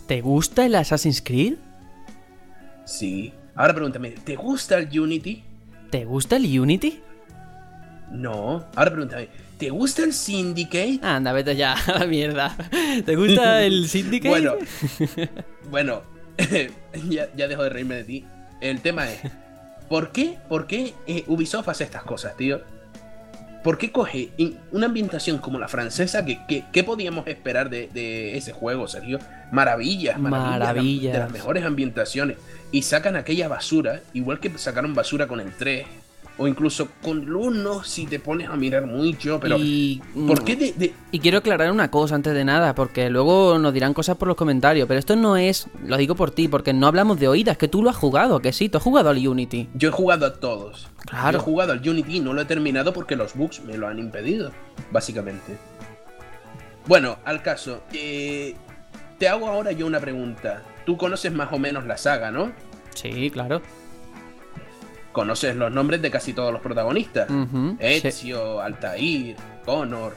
¿Te 0.05 0.19
gusta 0.19 0.65
el 0.65 0.75
Assassin's 0.75 1.21
Creed? 1.21 1.53
Sí. 2.83 3.31
Ahora 3.55 3.73
pregúntame, 3.73 4.09
¿te 4.11 4.35
gusta 4.35 4.77
el 4.77 4.99
Unity? 4.99 5.41
¿Te 5.91 6.03
gusta 6.03 6.35
el 6.35 6.59
Unity? 6.59 6.99
No. 8.11 8.65
Ahora 8.75 8.91
pregúntame, 8.91 9.29
¿te 9.57 9.69
gusta 9.69 10.03
el 10.03 10.11
Syndicate? 10.13 10.99
Anda, 11.01 11.31
vete 11.31 11.55
ya, 11.55 11.73
a 11.73 11.99
la 11.99 12.05
mierda. 12.07 12.53
¿Te 13.05 13.15
gusta 13.15 13.63
el 13.63 13.87
Syndicate? 13.87 14.27
Bueno, 14.29 14.55
bueno, 15.69 16.10
ya, 17.09 17.27
ya 17.35 17.47
dejo 17.47 17.63
de 17.63 17.69
reírme 17.69 17.95
de 17.95 18.03
ti. 18.03 18.25
El 18.61 18.81
tema 18.81 19.09
es, 19.09 19.19
¿por 19.89 20.11
qué, 20.11 20.37
por 20.49 20.67
qué 20.67 20.93
eh, 21.07 21.23
Ubisoft 21.27 21.67
hace 21.69 21.83
estas 21.83 22.03
cosas, 22.03 22.35
tío? 22.37 22.61
¿Por 23.63 23.77
qué 23.77 23.91
coge 23.91 24.31
una 24.71 24.87
ambientación 24.87 25.37
como 25.37 25.59
la 25.59 25.67
francesa? 25.67 26.25
que 26.25 26.39
que- 26.47 26.63
¿Qué 26.71 26.83
podíamos 26.83 27.27
esperar 27.27 27.69
de, 27.69 27.89
de 27.93 28.35
ese 28.35 28.53
juego, 28.53 28.87
Sergio? 28.87 29.19
Maravillas, 29.51 30.17
maravillas. 30.19 30.59
Maravillas. 30.59 31.13
De 31.13 31.19
las 31.19 31.31
mejores 31.31 31.63
ambientaciones. 31.63 32.37
Y 32.71 32.81
sacan 32.81 33.15
aquella 33.15 33.47
basura, 33.47 33.99
igual 34.13 34.39
que 34.39 34.49
sacaron 34.57 34.95
basura 34.95 35.27
con 35.27 35.39
el 35.41 35.51
3. 35.53 35.85
O 36.37 36.47
incluso 36.47 36.87
1, 37.03 37.83
si 37.83 38.07
te 38.07 38.17
pones 38.17 38.49
a 38.49 38.55
mirar 38.55 38.87
mucho. 38.87 39.39
Pero, 39.39 39.57
y, 39.59 40.01
¿por 40.27 40.43
qué 40.43 40.55
de- 40.55 40.73
de, 40.73 40.93
Y 41.11 41.19
quiero 41.19 41.37
aclarar 41.39 41.71
una 41.71 41.91
cosa 41.91 42.15
antes 42.15 42.33
de 42.33 42.43
nada, 42.45 42.73
porque 42.73 43.09
luego 43.11 43.59
nos 43.59 43.73
dirán 43.73 43.93
cosas 43.93 44.17
por 44.17 44.27
los 44.27 44.37
comentarios, 44.37 44.87
pero 44.87 44.97
esto 44.99 45.15
no 45.15 45.37
es, 45.37 45.67
lo 45.85 45.97
digo 45.97 46.15
por 46.15 46.31
ti, 46.31 46.47
porque 46.47 46.73
no 46.73 46.87
hablamos 46.87 47.19
de 47.19 47.27
oídas, 47.27 47.57
que 47.57 47.67
tú 47.67 47.83
lo 47.83 47.89
has 47.91 47.95
jugado, 47.95 48.39
que 48.39 48.53
sí, 48.53 48.69
tú 48.69 48.77
has 48.79 48.83
jugado 48.83 49.09
al 49.09 49.27
Unity. 49.27 49.69
Yo 49.75 49.89
he 49.89 49.91
jugado 49.91 50.25
a 50.25 50.33
todos. 50.33 50.87
Claro. 51.05 51.31
Yo 51.33 51.37
he 51.37 51.41
jugado 51.41 51.73
al 51.73 51.87
Unity 51.87 52.17
y 52.17 52.19
no 52.21 52.33
lo 52.33 52.41
he 52.41 52.45
terminado 52.45 52.91
porque 52.93 53.15
los 53.15 53.35
bugs 53.35 53.61
me 53.63 53.77
lo 53.77 53.87
han 53.87 53.99
impedido, 53.99 54.51
básicamente. 54.91 55.57
Bueno, 56.87 57.17
al 57.25 57.43
caso, 57.43 57.83
eh, 57.93 58.55
te 59.19 59.27
hago 59.27 59.47
ahora 59.47 59.71
yo 59.73 59.85
una 59.85 59.99
pregunta. 59.99 60.63
Tú 60.85 60.97
conoces 60.97 61.31
más 61.31 61.53
o 61.53 61.59
menos 61.59 61.85
la 61.85 61.97
saga, 61.97 62.31
¿no? 62.31 62.51
Sí, 62.95 63.29
claro. 63.29 63.61
Conoces 65.11 65.55
los 65.55 65.71
nombres 65.71 66.01
de 66.01 66.09
casi 66.09 66.33
todos 66.33 66.53
los 66.53 66.61
protagonistas. 66.61 67.27
Sí. 67.27 67.75
Ezio, 67.79 68.61
Altair, 68.61 69.35
Connor. 69.65 70.15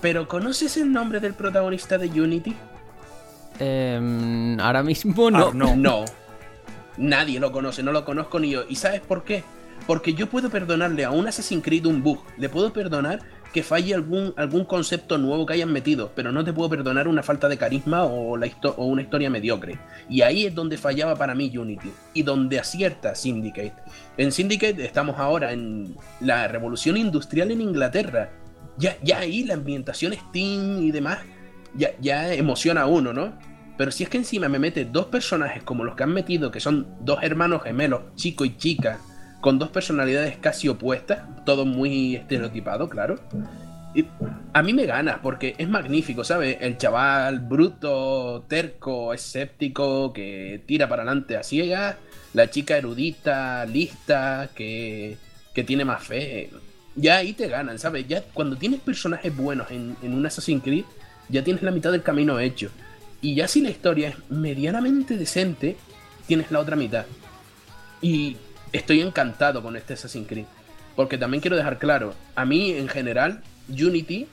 Pero 0.00 0.28
¿conoces 0.28 0.76
el 0.76 0.92
nombre 0.92 1.20
del 1.20 1.34
protagonista 1.34 1.98
de 1.98 2.08
Unity? 2.20 2.54
Em, 3.58 4.60
ahora 4.60 4.82
mismo 4.82 5.30
no. 5.30 5.48
Ah, 5.48 5.50
no. 5.54 5.76
No. 5.76 6.04
Nadie 6.96 7.40
lo 7.40 7.52
conoce, 7.52 7.82
no 7.82 7.92
lo 7.92 8.04
conozco 8.04 8.38
ni 8.38 8.50
yo. 8.50 8.64
¿Y 8.68 8.76
sabes 8.76 9.00
por 9.00 9.24
qué? 9.24 9.44
Porque 9.86 10.14
yo 10.14 10.28
puedo 10.28 10.50
perdonarle 10.50 11.04
a 11.04 11.10
un 11.10 11.26
Assassin's 11.28 11.62
Creed 11.62 11.86
un 11.86 12.02
bug. 12.02 12.22
Le 12.38 12.48
puedo 12.48 12.72
perdonar 12.72 13.20
que 13.56 13.62
falle 13.62 13.94
algún, 13.94 14.34
algún 14.36 14.66
concepto 14.66 15.16
nuevo 15.16 15.46
que 15.46 15.54
hayan 15.54 15.72
metido. 15.72 16.12
Pero 16.14 16.30
no 16.30 16.44
te 16.44 16.52
puedo 16.52 16.68
perdonar 16.68 17.08
una 17.08 17.22
falta 17.22 17.48
de 17.48 17.56
carisma 17.56 18.04
o, 18.04 18.38
una 18.76 19.00
historia 19.00 19.30
mediocre. 19.30 19.78
Y 20.10 20.20
ahí 20.20 20.44
es 20.44 20.54
donde 20.54 20.76
fallaba 20.76 21.16
para 21.16 21.34
mí 21.34 21.56
Unity. 21.56 21.90
Y 22.12 22.22
donde 22.22 22.58
acierta 22.58 23.14
Syndicate. 23.14 23.72
En 24.18 24.30
Syndicate 24.30 24.84
estamos 24.84 25.18
ahora 25.18 25.52
en 25.52 25.96
la 26.20 26.48
revolución 26.48 26.98
industrial 26.98 27.50
en 27.50 27.62
Inglaterra. 27.62 28.30
Ya, 28.76 28.98
ya 29.02 29.20
ahí 29.20 29.42
la 29.44 29.54
ambientación 29.54 30.12
Steam 30.12 30.82
y 30.82 30.90
demás. 30.90 31.20
Ya, 31.74 31.92
ya 31.98 32.34
emociona 32.34 32.82
a 32.82 32.86
uno, 32.88 33.14
¿no? 33.14 33.38
Pero 33.78 33.90
si 33.90 34.04
es 34.04 34.10
que 34.10 34.18
encima 34.18 34.50
me 34.50 34.58
mete 34.58 34.84
dos 34.84 35.06
personajes 35.06 35.62
como 35.62 35.82
los 35.82 35.96
que 35.96 36.02
han 36.02 36.12
metido, 36.12 36.50
que 36.50 36.60
son 36.60 36.88
dos 37.00 37.20
hermanos 37.22 37.62
gemelos, 37.62 38.02
chico 38.16 38.44
y 38.44 38.54
chica, 38.58 38.98
con 39.40 39.58
dos 39.58 39.70
personalidades 39.70 40.36
casi 40.38 40.68
opuestas, 40.68 41.20
todo 41.44 41.64
muy 41.64 42.16
estereotipado, 42.16 42.88
claro. 42.88 43.18
Y 43.94 44.04
a 44.52 44.62
mí 44.62 44.74
me 44.74 44.84
gana 44.84 45.20
porque 45.22 45.54
es 45.56 45.68
magnífico, 45.68 46.22
¿sabes? 46.22 46.58
El 46.60 46.76
chaval 46.76 47.40
bruto, 47.40 48.44
terco, 48.48 49.14
escéptico, 49.14 50.12
que 50.12 50.60
tira 50.66 50.88
para 50.88 51.02
adelante 51.02 51.36
a 51.36 51.42
ciegas. 51.42 51.96
La 52.34 52.50
chica 52.50 52.76
erudita, 52.76 53.64
lista, 53.64 54.50
que, 54.54 55.16
que 55.54 55.64
tiene 55.64 55.86
más 55.86 56.04
fe. 56.04 56.50
Ya 56.94 57.16
ahí 57.16 57.32
te 57.32 57.48
ganan, 57.48 57.78
¿sabes? 57.78 58.06
Ya 58.06 58.22
cuando 58.34 58.56
tienes 58.56 58.80
personajes 58.80 59.34
buenos 59.34 59.70
en, 59.70 59.96
en 60.02 60.12
un 60.12 60.26
Assassin's 60.26 60.62
Creed, 60.62 60.84
ya 61.30 61.42
tienes 61.42 61.62
la 61.62 61.70
mitad 61.70 61.90
del 61.90 62.02
camino 62.02 62.38
hecho. 62.38 62.70
Y 63.22 63.34
ya 63.34 63.48
si 63.48 63.62
la 63.62 63.70
historia 63.70 64.10
es 64.10 64.16
medianamente 64.28 65.16
decente, 65.16 65.76
tienes 66.26 66.50
la 66.50 66.60
otra 66.60 66.76
mitad. 66.76 67.06
Y 68.02 68.36
estoy 68.76 69.00
encantado 69.00 69.62
con 69.62 69.76
este 69.76 69.94
Assassin's 69.94 70.26
Creed. 70.28 70.46
Porque 70.94 71.18
también 71.18 71.40
quiero 71.40 71.56
dejar 71.56 71.78
claro, 71.78 72.14
a 72.34 72.44
mí 72.46 72.70
en 72.72 72.88
general, 72.88 73.42
Unity, 73.68 74.26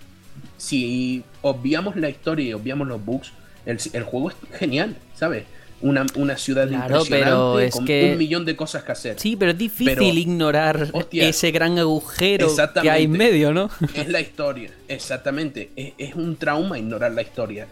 si 0.58 1.24
obviamos 1.42 1.96
la 1.96 2.10
historia 2.10 2.50
y 2.50 2.54
obviamos 2.54 2.88
los 2.88 3.04
bugs, 3.04 3.32
el, 3.66 3.78
el 3.94 4.04
juego 4.04 4.30
es 4.32 4.36
genial, 4.60 4.96
¿sabes? 5.16 5.44
Una, 5.82 6.06
una 6.16 6.38
ciudad 6.38 6.68
Claro, 6.70 7.00
impresionante 7.00 7.26
pero 7.26 7.60
es 7.60 7.74
con 7.76 7.86
que- 7.86 8.12
un 8.14 8.18
millón 8.18 8.46
de 8.46 8.56
cosas 8.56 8.84
que 8.84 8.92
hacer. 8.94 9.20
Sí, 9.20 9.36
pero 9.36 9.52
es 9.52 9.58
difícil 9.58 9.96
Pero, 9.96 10.04
ignorar 10.04 10.88
hostia, 10.94 11.28
ese 11.28 11.52
gran 11.52 11.78
agujero 11.78 12.48
que 12.82 12.90
hay 12.90 13.04
en 13.04 13.12
medio, 13.12 13.54
¿no? 13.54 13.70
Es 13.94 14.08
la 14.08 14.22
historia, 14.22 14.70
exactamente. 14.88 15.72
Es, 15.76 15.94
es 15.98 16.16
un 16.16 16.38
trauma 16.38 16.78
ignorar 16.80 17.12
la 17.12 17.22
historia. 17.22 17.68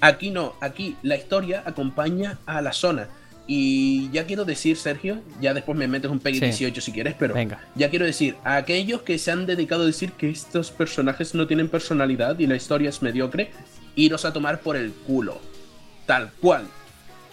Aquí 0.00 0.30
no, 0.30 0.54
aquí 0.60 0.96
la 1.02 1.16
historia 1.16 1.64
acompaña 1.66 2.38
a 2.46 2.62
la 2.62 2.72
zona. 2.72 3.08
Y 3.50 4.10
ya 4.10 4.26
quiero 4.26 4.44
decir, 4.44 4.76
Sergio, 4.76 5.22
ya 5.40 5.54
después 5.54 5.76
me 5.76 5.88
metes 5.88 6.10
un 6.10 6.20
Peggy 6.20 6.38
Sí. 6.38 6.44
18 6.44 6.80
si 6.82 6.92
quieres, 6.92 7.14
pero 7.18 7.32
Venga. 7.32 7.58
ya 7.74 7.88
quiero 7.88 8.04
decir, 8.04 8.36
a 8.44 8.56
aquellos 8.56 9.00
que 9.02 9.18
se 9.18 9.30
han 9.30 9.46
dedicado 9.46 9.84
a 9.84 9.86
decir 9.86 10.12
que 10.12 10.28
estos 10.28 10.70
personajes 10.70 11.34
no 11.34 11.46
tienen 11.46 11.68
personalidad 11.70 12.38
y 12.38 12.46
la 12.46 12.56
historia 12.56 12.90
es 12.90 13.00
mediocre, 13.00 13.50
iros 13.96 14.26
a 14.26 14.34
tomar 14.34 14.60
por 14.60 14.76
el 14.76 14.92
culo. 14.92 15.40
Tal 16.04 16.30
cual. 16.40 16.66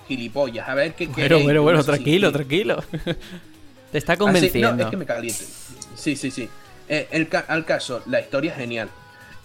Gilipollas, 0.07 0.69
a 0.69 0.73
ver 0.75 0.93
qué 0.95 1.07
Bueno, 1.07 1.15
queréis 1.21 1.43
bueno, 1.43 1.63
bueno, 1.63 1.83
tranquilo, 1.83 2.31
tranquilo. 2.31 2.81
Te 3.91 3.97
está 3.97 4.13
Ah, 4.13 4.17
convenciendo. 4.17 4.73
No, 4.73 4.83
es 4.83 4.89
que 4.89 4.97
me 4.97 5.05
caliente. 5.05 5.43
Sí, 5.95 6.15
sí, 6.15 6.31
sí. 6.31 6.47
Eh, 6.87 7.07
el 7.11 7.27
ca- 7.27 7.45
al 7.47 7.65
caso, 7.65 8.03
la 8.05 8.21
historia 8.21 8.51
es 8.51 8.57
genial. 8.57 8.89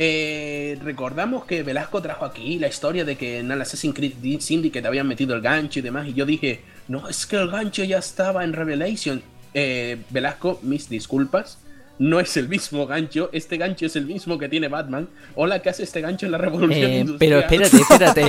Eh, 0.02 0.78
recordamos 0.83 1.45
que 1.45 1.62
Velasco 1.62 2.00
trajo 2.00 2.25
aquí 2.25 2.59
la 2.59 2.69
historia 2.69 3.04
de 3.04 3.16
que 3.19 3.40
en 3.40 3.50
el 3.52 3.61
Assassin's 3.61 3.95
Creed 3.95 4.40
Syndicate 4.40 4.88
habían 4.88 5.07
metido 5.07 5.35
el 5.35 5.42
gancho 5.42 5.78
y 5.78 5.83
demás. 5.83 6.09
Y 6.09 6.14
yo 6.14 6.25
dije, 6.25 6.62
no, 6.88 7.07
es 7.07 7.26
que 7.26 7.37
el 7.37 7.50
gancho 7.50 7.85
ya 7.85 7.99
estaba 7.99 8.42
en 8.42 8.54
Revelation. 8.54 9.21
Eh, 9.52 9.99
Velasco, 10.09 10.59
mis 10.62 10.88
disculpas. 10.88 11.59
No 11.99 12.19
es 12.19 12.35
el 12.38 12.49
mismo 12.49 12.87
gancho. 12.87 13.28
Este 13.35 13.59
gancho 13.59 13.85
es 13.85 13.95
el 13.95 14.07
mismo 14.07 14.38
que 14.38 14.49
tiene 14.49 14.69
Batman. 14.69 15.07
Hola, 15.35 15.61
¿qué 15.61 15.69
hace 15.69 15.83
este 15.83 16.00
gancho 16.00 16.25
en 16.25 16.33
la 16.33 16.38
Revolución 16.38 16.90
Eh, 16.90 17.00
Industrial? 17.00 17.45
pero 17.50 17.64
espérate, 17.66 17.76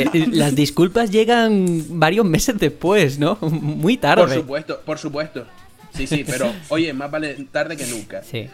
espérate. 0.03 0.27
Las 0.27 0.53
disculpas 0.53 1.09
llegan 1.09 1.85
varios 1.87 2.25
meses 2.25 2.59
después, 2.59 3.17
¿no? 3.17 3.37
Muy 3.39 3.95
tarde. 3.95 4.23
Por 4.25 4.33
supuesto, 4.33 4.81
por 4.85 4.97
supuesto. 4.97 5.45
Sí, 5.95 6.05
sí, 6.05 6.25
pero 6.27 6.51
oye, 6.67 6.91
más 6.91 7.09
vale 7.09 7.33
tarde 7.49 7.77
que 7.77 7.85
nunca. 7.87 8.21
Sí. 8.23 8.49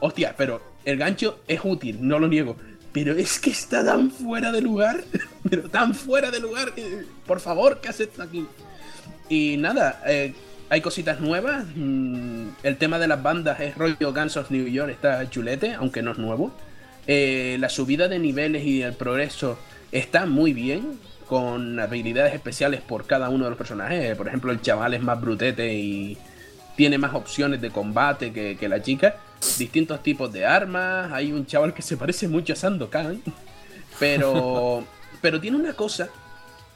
Hostia, 0.00 0.34
pero 0.38 0.71
el 0.84 0.96
gancho 0.98 1.40
es 1.48 1.60
útil, 1.62 1.98
no 2.00 2.18
lo 2.18 2.28
niego. 2.28 2.56
Pero 2.92 3.14
es 3.14 3.40
que 3.40 3.50
está 3.50 3.84
tan 3.84 4.10
fuera 4.10 4.52
de 4.52 4.60
lugar. 4.60 5.02
Pero 5.48 5.68
tan 5.70 5.94
fuera 5.94 6.30
de 6.30 6.40
lugar. 6.40 6.72
Por 7.26 7.40
favor, 7.40 7.80
¿qué 7.80 7.88
haces 7.88 8.20
aquí? 8.20 8.46
Y 9.28 9.56
nada, 9.56 10.02
eh, 10.06 10.34
hay 10.68 10.80
cositas 10.80 11.20
nuevas. 11.20 11.64
mm, 11.74 12.48
El 12.62 12.76
tema 12.76 12.98
de 12.98 13.08
las 13.08 13.22
bandas 13.22 13.60
es 13.60 13.76
rollo 13.76 14.12
Guns 14.12 14.36
of 14.36 14.50
New 14.50 14.66
York, 14.66 14.90
está 14.90 15.28
chulete, 15.30 15.74
aunque 15.74 16.02
no 16.02 16.12
es 16.12 16.18
nuevo. 16.18 16.52
Eh, 17.06 17.56
la 17.58 17.68
subida 17.68 18.08
de 18.08 18.18
niveles 18.18 18.64
y 18.64 18.82
el 18.82 18.92
progreso 18.92 19.58
está 19.90 20.26
muy 20.26 20.52
bien, 20.52 20.98
con 21.26 21.80
habilidades 21.80 22.34
especiales 22.34 22.82
por 22.82 23.06
cada 23.06 23.30
uno 23.30 23.44
de 23.44 23.50
los 23.50 23.58
personajes. 23.58 24.14
Por 24.16 24.28
ejemplo, 24.28 24.52
el 24.52 24.60
chaval 24.60 24.92
es 24.92 25.02
más 25.02 25.18
brutete 25.18 25.72
y 25.72 26.18
tiene 26.76 26.98
más 26.98 27.14
opciones 27.14 27.60
de 27.62 27.70
combate 27.70 28.32
que 28.32 28.68
la 28.68 28.82
chica. 28.82 29.16
Distintos 29.58 30.02
tipos 30.02 30.32
de 30.32 30.44
armas. 30.44 31.12
Hay 31.12 31.32
un 31.32 31.46
chaval 31.46 31.74
que 31.74 31.82
se 31.82 31.96
parece 31.96 32.28
mucho 32.28 32.52
a 32.52 32.56
Sandokan. 32.56 33.22
Pero, 33.98 34.84
pero 35.20 35.40
tiene 35.40 35.56
una 35.56 35.74
cosa 35.74 36.08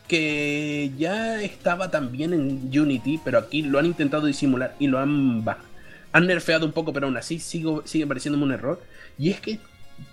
que 0.08 0.92
ya 0.96 1.42
estaba 1.42 1.90
también 1.90 2.32
en 2.32 2.78
Unity, 2.78 3.20
pero 3.24 3.38
aquí 3.38 3.62
lo 3.62 3.78
han 3.78 3.86
intentado 3.86 4.26
disimular 4.26 4.76
y 4.78 4.86
lo 4.86 4.98
han, 4.98 5.44
bah, 5.44 5.58
han 6.12 6.26
nerfeado 6.26 6.64
un 6.64 6.72
poco, 6.72 6.92
pero 6.92 7.06
aún 7.06 7.16
así 7.16 7.38
sigo, 7.38 7.82
sigue 7.86 8.06
pareciéndome 8.06 8.44
un 8.44 8.52
error. 8.52 8.82
Y 9.18 9.30
es 9.30 9.40
que 9.40 9.58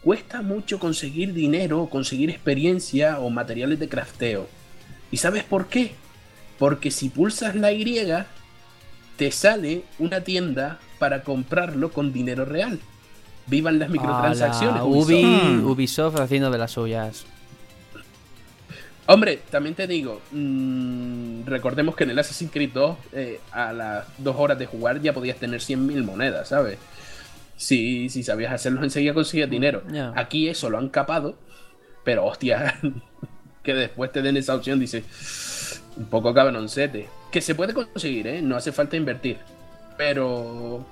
cuesta 0.02 0.42
mucho 0.42 0.80
conseguir 0.80 1.34
dinero, 1.34 1.88
conseguir 1.89 2.30
experiencia 2.30 3.20
o 3.20 3.30
materiales 3.30 3.80
de 3.80 3.89
crafteo. 3.89 4.48
¿Y 5.12 5.18
sabes 5.18 5.44
por 5.44 5.68
qué? 5.68 5.92
Porque 6.58 6.92
si 6.92 7.10
pulsas 7.10 7.56
la 7.56 7.72
Y, 7.72 7.86
te 9.18 9.32
sale 9.32 9.84
una 10.00 10.22
tienda 10.22 10.80
para 11.04 11.22
comprarlo 11.22 11.92
con 11.92 12.13
dinero 12.13 12.46
real. 12.46 12.80
Vivan 13.48 13.78
las 13.78 13.89
microtransacciones. 13.89 14.76
Ala, 14.76 14.86
Ubisoft. 14.86 15.12
Ubi-. 15.12 15.63
Ubisoft 15.66 16.20
haciendo 16.22 16.50
de 16.50 16.58
las 16.58 16.72
suyas. 16.72 17.26
Hombre, 19.06 19.42
también 19.52 19.76
te 19.76 19.86
digo, 19.86 20.22
mm, 20.32 21.44
recordemos 21.46 21.98
que 21.98 22.06
en 22.06 22.12
el 22.12 22.20
Assassin's 22.20 22.54
Creed 22.54 22.70
2, 22.74 22.98
eh, 23.12 23.42
a 23.52 23.74
las 23.74 24.06
dos 24.18 24.38
horas 24.39 24.58
de 24.58 24.66
jugar 24.66 25.02
ya 25.02 25.12
podías 25.12 25.36
tener 25.36 25.60
100.000 25.60 26.06
monedas, 26.06 26.48
¿sabes? 26.48 26.78
Si, 27.58 28.08
si 28.08 28.24
sabías 28.24 28.54
hacerlo 28.54 28.82
enseguida 28.82 29.13
conseguías 29.13 29.50
dinero. 29.50 29.84
Ya. 29.92 30.13
Aquí 30.16 30.48
eso 30.48 30.70
lo 30.70 30.78
han 30.78 30.88
capado, 30.88 31.36
pero 32.06 32.24
hostia, 32.26 32.80
que 33.62 33.74
después 33.74 34.10
te 34.13 34.22
den 34.22 34.38
esa 34.38 34.56
opción, 34.56 34.80
dice, 34.80 35.04
un 35.98 36.06
poco 36.06 36.34
cabroncete. 36.34 37.10
Que 37.30 37.42
se 37.42 37.56
puede 37.56 37.74
conseguir, 37.74 38.26
¿eh? 38.28 38.42
No 38.42 38.56
hace 38.56 38.72
falta 38.72 38.96
invertir. 38.96 39.39
Pero, 39.98 40.86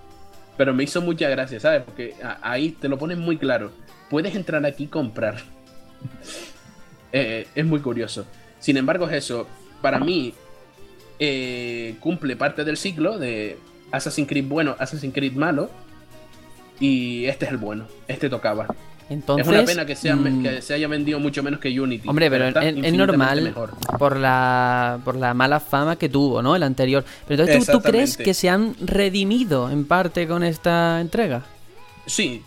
pero 0.61 0.75
me 0.75 0.83
hizo 0.83 1.01
mucha 1.01 1.27
gracia, 1.27 1.59
¿sabes? 1.59 1.81
Porque 1.83 2.13
a- 2.23 2.37
ahí 2.51 2.69
te 2.69 2.87
lo 2.87 2.99
ponen 2.99 3.17
muy 3.17 3.35
claro. 3.37 3.71
Puedes 4.11 4.35
entrar 4.35 4.63
aquí 4.63 4.83
y 4.83 4.87
comprar. 4.87 5.37
Eh, 7.13 7.47
es 7.55 7.65
muy 7.65 7.79
curioso. 7.81 8.25
Sin 8.59 8.77
embargo, 8.77 9.05
es 9.09 9.13
eso. 9.25 9.47
Para 9.81 9.99
mí, 9.99 10.33
eh, 11.19 11.95
cumple 11.99 12.35
parte 12.37 12.63
del 12.63 12.77
ciclo 12.77 13.17
de 13.17 13.57
Assassin's 13.91 14.29
Creed 14.29 14.45
bueno, 14.47 14.75
Assassin's 14.79 15.13
Creed 15.13 15.33
malo. 15.33 15.69
Y 16.79 17.25
este 17.25 17.45
es 17.45 17.51
el 17.51 17.57
bueno. 17.57 17.87
Este 18.07 18.29
tocaba. 18.29 18.67
Entonces, 19.11 19.45
es 19.45 19.53
una 19.53 19.65
pena 19.65 19.85
que, 19.85 19.95
sea, 19.95 20.15
mm, 20.15 20.41
que 20.43 20.61
se 20.61 20.73
haya 20.73 20.87
vendido 20.87 21.19
mucho 21.19 21.43
menos 21.43 21.59
que 21.59 21.77
Unity. 21.79 22.07
Hombre, 22.07 22.29
pero 22.29 22.47
es, 22.47 22.93
normal 22.93 23.41
mejor. 23.41 23.71
por 23.99 24.15
la, 24.15 24.99
por 25.03 25.17
la 25.17 25.33
mala 25.33 25.59
fama 25.59 25.97
que 25.97 26.07
tuvo, 26.07 26.41
¿no? 26.41 26.55
El 26.55 26.63
anterior. 26.63 27.03
Pero 27.27 27.43
entonces, 27.43 27.65
¿tú, 27.69 27.79
tú 27.79 27.83
crees 27.83 28.15
que 28.15 28.33
se 28.33 28.49
han 28.49 28.73
redimido 28.79 29.69
en 29.69 29.85
parte 29.85 30.27
con 30.27 30.43
esta 30.43 31.01
entrega? 31.01 31.43
Sí. 32.05 32.41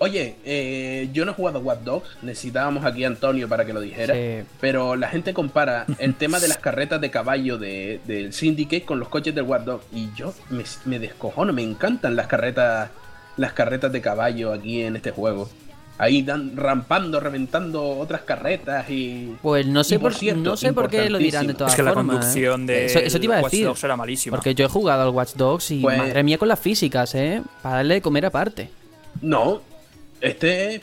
Oye, 0.00 0.36
eh, 0.44 1.08
yo 1.14 1.24
no 1.24 1.30
he 1.30 1.34
jugado 1.34 1.60
Watch 1.60 1.80
Dogs. 1.80 2.08
Necesitábamos 2.20 2.84
aquí 2.84 3.04
a 3.04 3.06
Antonio 3.06 3.48
para 3.48 3.64
que 3.64 3.72
lo 3.72 3.80
dijera. 3.80 4.12
Sí. 4.12 4.46
Pero 4.60 4.96
la 4.96 5.08
gente 5.08 5.32
compara 5.32 5.86
el 5.98 6.14
tema 6.16 6.38
de 6.38 6.48
las 6.48 6.58
carretas 6.58 7.00
de 7.00 7.10
caballo 7.10 7.56
de- 7.56 8.00
del 8.06 8.34
Syndicate 8.34 8.82
con 8.82 8.98
los 9.00 9.08
coches 9.08 9.34
del 9.34 9.44
Watch 9.44 9.62
Dogs. 9.64 9.86
Y 9.92 10.08
yo 10.14 10.34
me, 10.50 10.64
me 10.84 10.98
descojono, 10.98 11.52
me 11.54 11.62
encantan 11.62 12.16
las 12.16 12.26
carretas, 12.26 12.90
las 13.38 13.54
carretas 13.54 13.90
de 13.92 14.02
caballo 14.02 14.52
aquí 14.52 14.82
en 14.82 14.96
este 14.96 15.10
juego. 15.12 15.48
Ahí 15.96 16.22
dan, 16.22 16.56
rampando, 16.56 17.20
reventando 17.20 17.86
otras 17.98 18.22
carretas 18.22 18.90
y. 18.90 19.36
Pues 19.40 19.64
no 19.66 19.84
sé, 19.84 19.94
Y 19.94 19.98
por 19.98 20.10
por, 20.10 20.18
cierto, 20.18 20.40
no 20.42 20.56
sé 20.56 20.72
por 20.72 20.90
qué 20.90 21.08
lo 21.08 21.18
dirán 21.18 21.46
de 21.46 21.54
todas 21.54 21.72
Es 21.72 21.76
que 21.76 21.82
la 21.84 21.92
formas. 21.92 22.16
¿eh? 22.16 22.18
conducción 22.18 22.66
de 22.66 22.86
Eso, 22.86 22.98
eso 22.98 23.18
te 23.18 23.24
iba 23.26 23.36
a 23.38 23.42
Watch 23.42 23.52
decir. 23.52 23.66
Dogs 23.66 23.84
era 23.84 23.96
malísima. 23.96 24.36
Porque 24.36 24.54
yo 24.56 24.64
he 24.64 24.68
jugado 24.68 25.02
al 25.02 25.10
Watch 25.10 25.34
Dogs 25.34 25.70
y 25.70 25.80
Pues- 25.80 25.96
madre 25.96 26.22
mía 26.24 26.36
con 26.38 26.48
las 26.48 26.58
físicas, 26.58 27.14
¿eh? 27.14 27.42
Para 27.62 27.76
darle 27.76 27.94
de 27.94 28.02
comer 28.02 28.26
aparte. 28.26 28.70
No, 29.22 29.62
este 30.20 30.74
es 30.76 30.80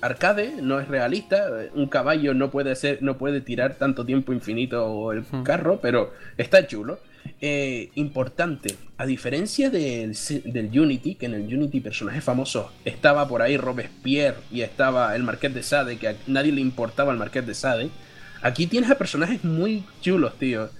arcade, 0.00 0.54
no 0.62 0.78
es 0.78 0.86
realista. 0.86 1.44
Un 1.74 1.88
caballo 1.88 2.32
no 2.32 2.50
puede 2.50 2.76
ser, 2.76 2.98
no 3.02 3.16
puede 3.18 3.40
tirar 3.40 3.74
tanto 3.74 4.04
tiempo 4.06 4.32
infinito 4.32 5.10
el 5.12 5.24
Hmm. 5.28 5.42
carro, 5.42 5.80
pero 5.82 6.12
está 6.36 6.66
chulo. 6.68 7.00
Eh, 7.44 7.90
importante, 7.96 8.76
a 8.98 9.04
diferencia 9.04 9.68
del, 9.68 10.16
del 10.44 10.80
Unity, 10.80 11.16
que 11.16 11.26
en 11.26 11.34
el 11.34 11.42
Unity 11.52 11.80
personajes 11.80 12.22
famosos 12.22 12.66
estaba 12.84 13.26
por 13.26 13.42
ahí 13.42 13.56
Robespierre 13.56 14.36
y 14.52 14.60
estaba 14.60 15.16
el 15.16 15.24
Marqués 15.24 15.52
de 15.52 15.64
Sade, 15.64 15.96
que 15.98 16.06
a 16.06 16.14
nadie 16.28 16.52
le 16.52 16.60
importaba 16.60 17.10
el 17.10 17.18
Marqués 17.18 17.44
de 17.44 17.54
Sade. 17.54 17.90
Aquí 18.42 18.68
tienes 18.68 18.88
a 18.92 18.94
personajes 18.96 19.42
muy 19.42 19.82
chulos, 20.00 20.38
tío. 20.38 20.70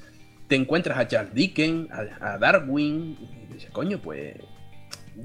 Te 0.46 0.54
encuentras 0.54 0.98
a 0.98 1.08
Charles 1.08 1.34
Dickens, 1.34 1.90
a, 1.90 2.34
a 2.34 2.38
Darwin. 2.38 3.16
Y 3.50 3.54
dices, 3.54 3.70
coño, 3.72 3.98
pues 3.98 4.36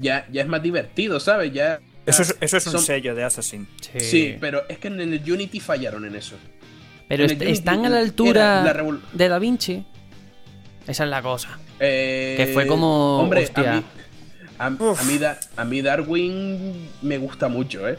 ya, 0.00 0.26
ya 0.32 0.42
es 0.42 0.48
más 0.48 0.60
divertido, 0.60 1.20
¿sabes? 1.20 1.52
Ya 1.52 1.78
Eso 2.04 2.22
es, 2.22 2.36
eso 2.40 2.56
es 2.56 2.66
un 2.66 2.72
son- 2.72 2.82
sello 2.82 3.14
de 3.14 3.22
Assassin. 3.22 3.68
Sí, 3.98 4.34
pero 4.40 4.64
es 4.68 4.78
que 4.78 4.88
en 4.88 5.00
el 5.00 5.22
Unity 5.32 5.60
fallaron 5.60 6.04
en 6.04 6.16
eso. 6.16 6.34
Pero 7.08 7.22
en 7.22 7.30
el 7.30 7.36
est- 7.36 7.42
Unity 7.42 7.52
están 7.58 7.84
a 7.86 7.88
la 7.90 7.98
altura 8.00 8.64
la 8.64 8.98
de 9.12 9.28
Da 9.28 9.38
Vinci. 9.38 9.86
Esa 10.88 11.04
es 11.04 11.10
la 11.10 11.22
cosa. 11.22 11.58
Eh, 11.78 12.34
Que 12.36 12.46
fue 12.48 12.66
como, 12.66 13.18
Hombre, 13.20 13.44
hostia. 13.44 13.72
a 13.72 13.76
mí, 13.76 13.84
a, 14.58 14.66
a 14.66 15.04
mí 15.04 15.18
Da- 15.18 15.38
a 15.56 15.64
mí 15.64 15.82
Darwin 15.82 16.88
me 17.02 17.18
gusta 17.18 17.48
mucho, 17.48 17.86
¿eh? 17.88 17.98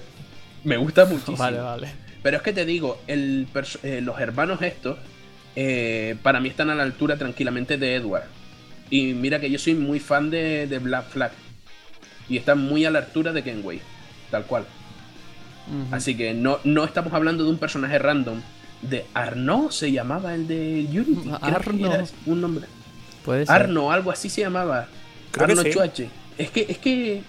Me 0.63 0.75
gusta 0.77 1.05
muchísimo. 1.09 1.37
Vale, 1.37 1.59
vale. 1.59 1.89
Pero 2.21 2.37
es 2.37 2.43
que 2.43 2.51
te 2.51 2.65
digo, 2.65 2.99
el 3.07 3.47
eh, 3.83 4.01
los 4.01 4.19
hermanos 4.19 4.61
estos, 4.61 4.97
eh, 5.55 6.17
para 6.21 6.39
mí 6.41 6.49
están 6.49 6.69
a 6.69 6.75
la 6.75 6.83
altura 6.83 7.15
tranquilamente 7.17 7.77
de 7.77 7.95
Edward. 7.95 8.25
Y 8.89 9.13
mira 9.13 9.39
que 9.39 9.49
yo 9.49 9.59
soy 9.59 9.75
muy 9.75 9.99
fan 9.99 10.29
de, 10.29 10.67
de 10.67 10.79
Black 10.79 11.09
Flag. 11.09 11.31
Y 12.27 12.37
están 12.37 12.59
muy 12.65 12.85
a 12.85 12.91
la 12.91 12.99
altura 12.99 13.31
de 13.31 13.43
Kenway. 13.43 13.79
Tal 14.31 14.43
cual. 14.45 14.65
Así 15.91 16.17
que 16.17 16.33
no, 16.33 16.59
no 16.63 16.83
estamos 16.83 17.13
hablando 17.13 17.43
de 17.43 17.51
un 17.51 17.57
personaje 17.59 17.99
random. 17.99 18.41
De 18.81 19.05
Arno 19.13 19.71
se 19.71 19.91
llamaba 19.91 20.33
el 20.33 20.47
de 20.47 20.87
Unity. 20.89 21.29
Arno. 21.41 21.93
era 21.93 22.03
un 22.25 22.41
nombre. 22.41 22.65
Puede 23.25 23.45
ser. 23.45 23.55
Arno, 23.55 23.91
algo 23.91 24.11
así 24.11 24.29
se 24.29 24.41
llamaba. 24.41 24.87
Creo 25.31 25.45
Arno 25.47 25.61
sí. 25.63 25.71
Chuache. 25.71 26.09
Es 26.37 26.49
que, 26.51 26.65
es 26.69 26.77
que 26.77 27.21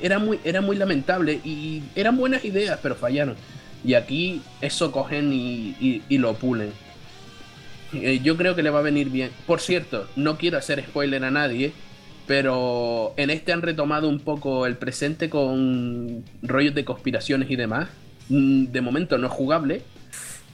era 0.00 0.18
muy, 0.18 0.38
era 0.44 0.60
muy 0.60 0.76
lamentable 0.76 1.40
y 1.44 1.82
eran 1.94 2.16
buenas 2.16 2.44
ideas, 2.44 2.78
pero 2.82 2.94
fallaron. 2.94 3.36
Y 3.84 3.94
aquí 3.94 4.42
eso 4.60 4.92
cogen 4.92 5.32
y, 5.32 5.74
y- 5.80 6.02
y 6.08 6.18
lo 6.18 6.34
pulen. 6.34 6.72
Eh, 7.92 8.20
yo 8.22 8.36
creo 8.36 8.54
que 8.54 8.62
le 8.62 8.70
va 8.70 8.78
a 8.80 8.82
venir 8.82 9.08
bien. 9.10 9.30
Por 9.46 9.60
cierto, 9.60 10.06
no 10.16 10.36
quiero 10.38 10.58
hacer 10.58 10.82
spoiler 10.84 11.24
a 11.24 11.30
nadie, 11.30 11.72
pero 12.26 13.14
en 13.16 13.30
este 13.30 13.52
han 13.52 13.62
retomado 13.62 14.08
un 14.08 14.20
poco 14.20 14.66
el 14.66 14.76
presente 14.76 15.28
con 15.30 16.24
rollos 16.42 16.74
de 16.74 16.84
conspiraciones 16.84 17.50
y 17.50 17.56
demás. 17.56 17.88
Mm, 18.28 18.66
De 18.66 18.80
momento 18.80 19.18
no 19.18 19.26
es 19.26 19.32
jugable, 19.32 19.82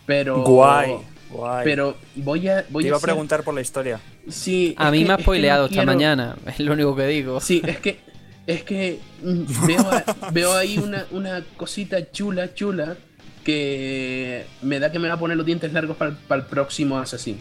pero... 0.06 0.42
Guay, 0.44 0.92
guay. 1.30 1.64
Pero 1.64 1.96
voy 2.16 2.48
a... 2.48 2.64
Voy 2.70 2.84
Te 2.84 2.88
iba 2.88 2.96
a 2.96 2.98
hacer- 2.98 3.06
preguntar 3.08 3.42
por 3.42 3.54
la 3.54 3.60
historia. 3.60 4.00
Sí, 4.28 4.74
A 4.78 4.90
mí 4.90 5.00
que- 5.00 5.04
me 5.06 5.10
ha 5.12 5.14
es 5.14 5.16
que 5.18 5.22
no 5.22 5.24
spoileado 5.24 5.64
esta 5.66 5.74
quiero- 5.74 5.86
mañana, 5.92 6.36
es 6.46 6.60
lo 6.60 6.72
único 6.72 6.94
que 6.96 7.06
digo. 7.06 7.40
Sí, 7.40 7.62
es 7.66 7.78
que 7.78 7.98
es 8.46 8.62
que 8.62 9.00
mm, 9.22 9.66
veo, 9.66 9.80
a- 9.90 10.04
veo 10.32 10.54
ahí 10.54 10.78
una, 10.78 11.04
una 11.10 11.42
cosita 11.56 12.10
chula, 12.12 12.54
chula, 12.54 12.96
que 13.44 14.44
me 14.62 14.78
da 14.80 14.90
que 14.92 14.98
me 14.98 15.08
va 15.08 15.14
a 15.14 15.18
poner 15.18 15.36
los 15.36 15.46
dientes 15.46 15.72
largos 15.72 15.96
para, 15.96 16.16
el 16.30 16.42
próximo 16.46 16.98
Assassin. 16.98 17.38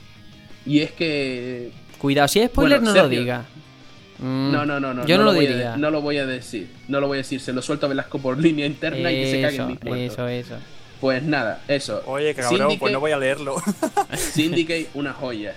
Y 0.65 0.79
es 0.79 0.91
que... 0.91 1.71
Cuidado, 1.97 2.27
si 2.27 2.39
es 2.39 2.47
spoiler 2.49 2.79
Bueno, 2.79 2.93
no 2.93 3.01
lo 3.03 3.09
diga. 3.09 3.45
Mm, 4.19 4.51
No, 4.51 4.65
no, 4.65 4.79
no, 4.79 4.93
no. 4.93 5.05
Yo 5.05 5.17
no, 5.17 5.23
lo 5.25 5.33
voy 5.33 5.45
a 5.45 5.49
diría. 5.49 5.77
no 5.77 5.89
lo 5.91 6.01
voy 6.01 6.17
a 6.17 6.25
decir. 6.25 6.69
No 6.87 6.99
lo 6.99 7.07
voy 7.07 7.17
a 7.17 7.21
decir. 7.21 7.39
Se 7.41 7.53
lo 7.53 7.61
suelto 7.61 7.85
a 7.85 7.89
Velasco 7.89 8.19
por 8.19 8.37
línea 8.39 8.65
interna 8.65 9.11
y 9.11 9.15
que 9.15 9.31
se 9.31 9.41
eso, 9.47 9.67
mis 9.67 9.83
muertos. 9.83 10.13
eso, 10.13 10.27
eso. 10.27 10.55
Pues 11.01 11.23
nada, 11.23 11.61
eso. 11.67 12.01
Oye, 12.05 12.33
que 12.33 12.41
cabrón, 12.41 12.57
Syndicate, 12.59 12.79
pues 12.79 12.93
no 12.93 12.99
voy 12.99 13.11
a 13.11 13.17
leerlo. 13.17 13.55
Syndicate, 14.17 14.87
una 14.93 15.13
joya. 15.13 15.53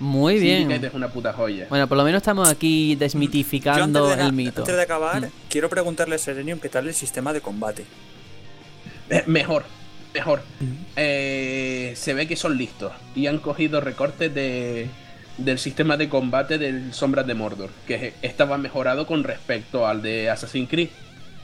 Muy 0.00 0.38
bien. 0.38 0.60
Syndicate 0.60 0.86
es 0.88 0.94
una 0.94 1.08
puta 1.08 1.32
joya. 1.32 1.66
Bueno, 1.68 1.86
por 1.88 1.98
lo 1.98 2.04
menos 2.04 2.18
estamos 2.20 2.48
aquí 2.48 2.94
desmitificando 2.96 4.08
de, 4.08 4.22
el 4.22 4.32
mito. 4.32 4.62
antes 4.62 4.76
de 4.76 4.82
acabar, 4.82 5.22
Mm. 5.22 5.30
quiero 5.50 5.68
preguntarle 5.68 6.14
a 6.14 6.18
Serenium 6.18 6.58
qué 6.58 6.68
tal 6.68 6.86
el 6.88 6.94
sistema 6.94 7.32
de 7.32 7.40
combate. 7.40 7.84
Eh, 9.10 9.24
mejor, 9.26 9.64
mejor. 10.14 10.42
Eh, 10.96 11.92
se 11.96 12.14
ve 12.14 12.26
que 12.26 12.36
son 12.36 12.56
listos 12.58 12.92
y 13.14 13.26
han 13.26 13.38
cogido 13.38 13.80
recortes 13.80 14.32
de, 14.34 14.88
del 15.38 15.58
sistema 15.58 15.96
de 15.96 16.08
combate 16.08 16.58
del 16.58 16.92
Sombras 16.92 17.26
de 17.26 17.34
Mordor, 17.34 17.70
que 17.86 18.14
estaba 18.22 18.58
mejorado 18.58 19.06
con 19.06 19.24
respecto 19.24 19.86
al 19.86 20.02
de 20.02 20.30
Assassin's 20.30 20.68
Creed, 20.68 20.88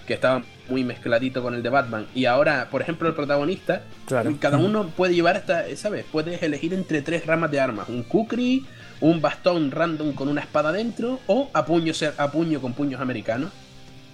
que 0.07 0.14
estaba 0.14 0.43
muy 0.69 0.85
mezcladito 0.85 1.43
con 1.43 1.55
el 1.55 1.62
de 1.62 1.69
Batman. 1.69 2.07
Y 2.14 2.25
ahora, 2.27 2.69
por 2.71 2.83
ejemplo, 2.83 3.09
el 3.09 3.14
protagonista, 3.14 3.83
Claro. 4.07 4.35
cada 4.40 4.59
uno 4.59 4.88
puede 4.88 5.14
llevar 5.14 5.37
hasta, 5.37 5.64
¿sabes? 5.77 6.05
Puedes 6.11 6.43
elegir 6.43 6.73
entre 6.75 7.03
tres 7.03 7.27
ramas 7.27 7.51
de 7.51 7.61
armas: 7.61 7.88
un 7.88 8.03
kukri, 8.03 8.64
un 9.01 9.21
bastón 9.21 9.71
random 9.71 10.12
con 10.12 10.29
una 10.29 10.40
espada 10.40 10.73
dentro, 10.73 11.21
o 11.27 11.51
a 11.53 11.64
puño, 11.67 11.93
ser- 11.95 12.14
a 12.19 12.31
puño 12.31 12.61
con 12.61 12.73
puños 12.73 13.01
americanos. 13.01 13.51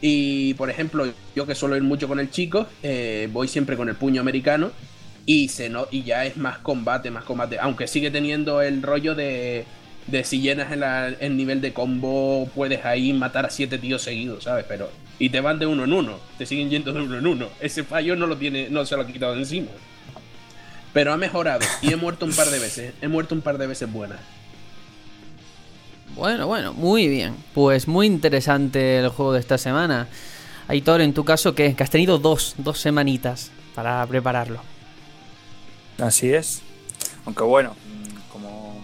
Y 0.00 0.54
por 0.54 0.70
ejemplo, 0.70 1.06
yo 1.36 1.46
que 1.46 1.54
suelo 1.54 1.76
ir 1.76 1.82
mucho 1.82 2.08
con 2.08 2.18
el 2.20 2.30
chico, 2.30 2.66
eh, 2.82 3.28
voy 3.32 3.48
siempre 3.48 3.76
con 3.76 3.88
el 3.88 3.94
puño 3.96 4.20
americano. 4.20 4.70
Y, 5.26 5.48
se 5.48 5.68
no, 5.68 5.86
y 5.90 6.02
ya 6.02 6.24
es 6.24 6.36
más 6.38 6.58
combate, 6.58 7.10
más 7.10 7.24
combate. 7.24 7.58
Aunque 7.60 7.86
sigue 7.86 8.10
teniendo 8.10 8.62
el 8.62 8.82
rollo 8.82 9.14
de, 9.14 9.66
de 10.06 10.24
si 10.24 10.40
llenas 10.40 10.72
el, 10.72 10.82
el 11.20 11.36
nivel 11.36 11.60
de 11.60 11.72
combo, 11.74 12.48
puedes 12.54 12.84
ahí 12.86 13.12
matar 13.12 13.44
a 13.46 13.50
siete 13.50 13.78
tíos 13.78 14.02
seguidos, 14.02 14.44
¿sabes? 14.44 14.64
Pero. 14.66 14.88
Y 15.20 15.28
te 15.28 15.40
van 15.40 15.58
de 15.58 15.66
uno 15.66 15.84
en 15.84 15.92
uno, 15.92 16.18
te 16.38 16.46
siguen 16.46 16.70
yendo 16.70 16.94
de 16.94 17.02
uno 17.02 17.18
en 17.18 17.26
uno. 17.26 17.48
Ese 17.60 17.84
fallo 17.84 18.16
no 18.16 18.26
lo 18.26 18.38
tiene, 18.38 18.70
no 18.70 18.84
se 18.86 18.96
lo 18.96 19.02
ha 19.02 19.06
quitado 19.06 19.34
de 19.34 19.40
encima. 19.40 19.68
Pero 20.94 21.12
ha 21.12 21.18
mejorado. 21.18 21.60
Y 21.82 21.92
he 21.92 21.96
muerto 21.96 22.24
un 22.24 22.32
par 22.32 22.48
de 22.48 22.58
veces. 22.58 22.94
He 23.02 23.06
muerto 23.06 23.34
un 23.34 23.42
par 23.42 23.58
de 23.58 23.66
veces 23.66 23.92
buenas. 23.92 24.18
Bueno, 26.16 26.46
bueno, 26.46 26.72
muy 26.72 27.06
bien. 27.06 27.36
Pues 27.54 27.86
muy 27.86 28.06
interesante 28.06 28.98
el 28.98 29.10
juego 29.10 29.34
de 29.34 29.40
esta 29.40 29.58
semana. 29.58 30.08
Aitor, 30.68 31.02
en 31.02 31.12
tu 31.12 31.22
caso, 31.22 31.54
¿qué? 31.54 31.76
Que 31.76 31.82
has 31.82 31.90
tenido 31.90 32.18
dos, 32.18 32.54
dos 32.56 32.80
semanitas 32.80 33.50
para 33.74 34.04
prepararlo. 34.06 34.62
Así 35.98 36.32
es. 36.32 36.62
Aunque 37.26 37.42
bueno, 37.42 37.76
como 38.32 38.80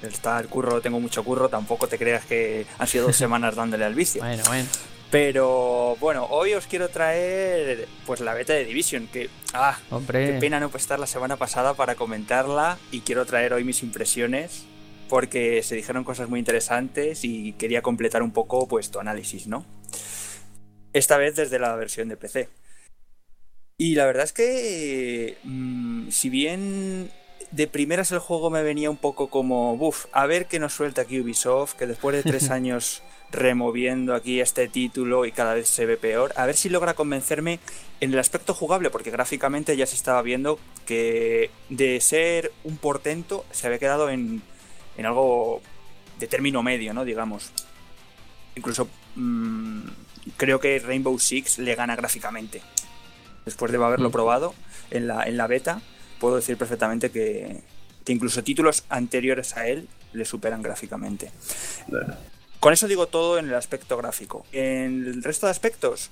está 0.00 0.38
el 0.38 0.46
curro, 0.46 0.80
tengo 0.80 1.00
mucho 1.00 1.24
curro, 1.24 1.48
tampoco 1.48 1.88
te 1.88 1.98
creas 1.98 2.24
que 2.24 2.66
han 2.78 2.86
sido 2.86 3.08
dos 3.08 3.16
semanas 3.24 3.56
dándole 3.56 3.84
al 3.84 3.94
vicio. 3.94 4.22
Bueno, 4.22 4.44
bueno. 4.46 4.68
Pero 5.12 5.94
bueno, 6.00 6.26
hoy 6.30 6.54
os 6.54 6.66
quiero 6.66 6.88
traer 6.88 7.86
pues 8.06 8.20
la 8.20 8.32
beta 8.32 8.54
de 8.54 8.64
Division, 8.64 9.08
que 9.08 9.28
ah, 9.52 9.78
Hombre. 9.90 10.24
qué 10.24 10.32
pena 10.40 10.58
no 10.58 10.70
estar 10.74 10.98
la 10.98 11.06
semana 11.06 11.36
pasada 11.36 11.74
para 11.74 11.96
comentarla 11.96 12.78
y 12.90 13.00
quiero 13.00 13.26
traer 13.26 13.52
hoy 13.52 13.62
mis 13.62 13.82
impresiones 13.82 14.64
porque 15.10 15.62
se 15.62 15.74
dijeron 15.74 16.02
cosas 16.04 16.30
muy 16.30 16.38
interesantes 16.38 17.24
y 17.24 17.52
quería 17.52 17.82
completar 17.82 18.22
un 18.22 18.30
poco 18.30 18.66
pues 18.66 18.90
tu 18.90 19.00
análisis, 19.00 19.46
¿no? 19.46 19.66
Esta 20.94 21.18
vez 21.18 21.36
desde 21.36 21.58
la 21.58 21.76
versión 21.76 22.08
de 22.08 22.16
PC. 22.16 22.48
Y 23.76 23.96
la 23.96 24.06
verdad 24.06 24.24
es 24.24 24.32
que 24.32 25.36
mm, 25.44 26.08
si 26.08 26.30
bien 26.30 27.10
de 27.50 27.66
primeras 27.66 28.12
el 28.12 28.18
juego 28.18 28.48
me 28.48 28.62
venía 28.62 28.88
un 28.88 28.96
poco 28.96 29.28
como, 29.28 29.76
buf, 29.76 30.06
a 30.12 30.24
ver 30.24 30.46
qué 30.46 30.58
nos 30.58 30.72
suelta 30.72 31.02
aquí 31.02 31.20
Ubisoft, 31.20 31.74
que 31.74 31.86
después 31.86 32.16
de 32.16 32.22
tres 32.22 32.48
años 32.50 33.02
removiendo 33.32 34.14
aquí 34.14 34.40
este 34.40 34.68
título 34.68 35.26
y 35.26 35.32
cada 35.32 35.54
vez 35.54 35.68
se 35.68 35.86
ve 35.86 35.96
peor, 35.96 36.32
a 36.36 36.46
ver 36.46 36.56
si 36.56 36.68
logra 36.68 36.94
convencerme 36.94 37.58
en 38.00 38.12
el 38.12 38.18
aspecto 38.18 38.54
jugable, 38.54 38.90
porque 38.90 39.10
gráficamente 39.10 39.76
ya 39.76 39.86
se 39.86 39.96
estaba 39.96 40.22
viendo 40.22 40.58
que 40.86 41.50
de 41.68 42.00
ser 42.00 42.52
un 42.62 42.76
portento 42.76 43.44
se 43.50 43.66
había 43.66 43.78
quedado 43.78 44.10
en, 44.10 44.42
en 44.96 45.06
algo 45.06 45.60
de 46.20 46.26
término 46.26 46.62
medio, 46.62 46.92
¿no? 46.94 47.04
Digamos. 47.04 47.50
Incluso 48.54 48.88
mm, 49.16 49.80
creo 50.36 50.60
que 50.60 50.78
Rainbow 50.78 51.18
Six 51.18 51.58
le 51.58 51.74
gana 51.74 51.96
gráficamente. 51.96 52.60
Después 53.44 53.72
de 53.72 53.78
haberlo 53.78 54.10
Mm. 54.10 54.12
probado 54.12 54.54
en 54.90 55.06
la, 55.08 55.24
en 55.24 55.36
la 55.36 55.46
beta, 55.46 55.80
puedo 56.20 56.36
decir 56.36 56.56
perfectamente 56.56 57.10
que, 57.10 57.62
que 58.04 58.12
incluso 58.12 58.44
títulos 58.44 58.84
anteriores 58.88 59.56
a 59.56 59.66
él 59.66 59.88
le 60.12 60.24
superan 60.24 60.60
gráficamente. 60.62 61.30
Con 62.62 62.72
eso 62.72 62.86
digo 62.86 63.08
todo 63.08 63.38
en 63.38 63.46
el 63.48 63.54
aspecto 63.56 63.96
gráfico. 63.96 64.46
En 64.52 65.04
el 65.04 65.22
resto 65.24 65.46
de 65.46 65.50
aspectos, 65.50 66.10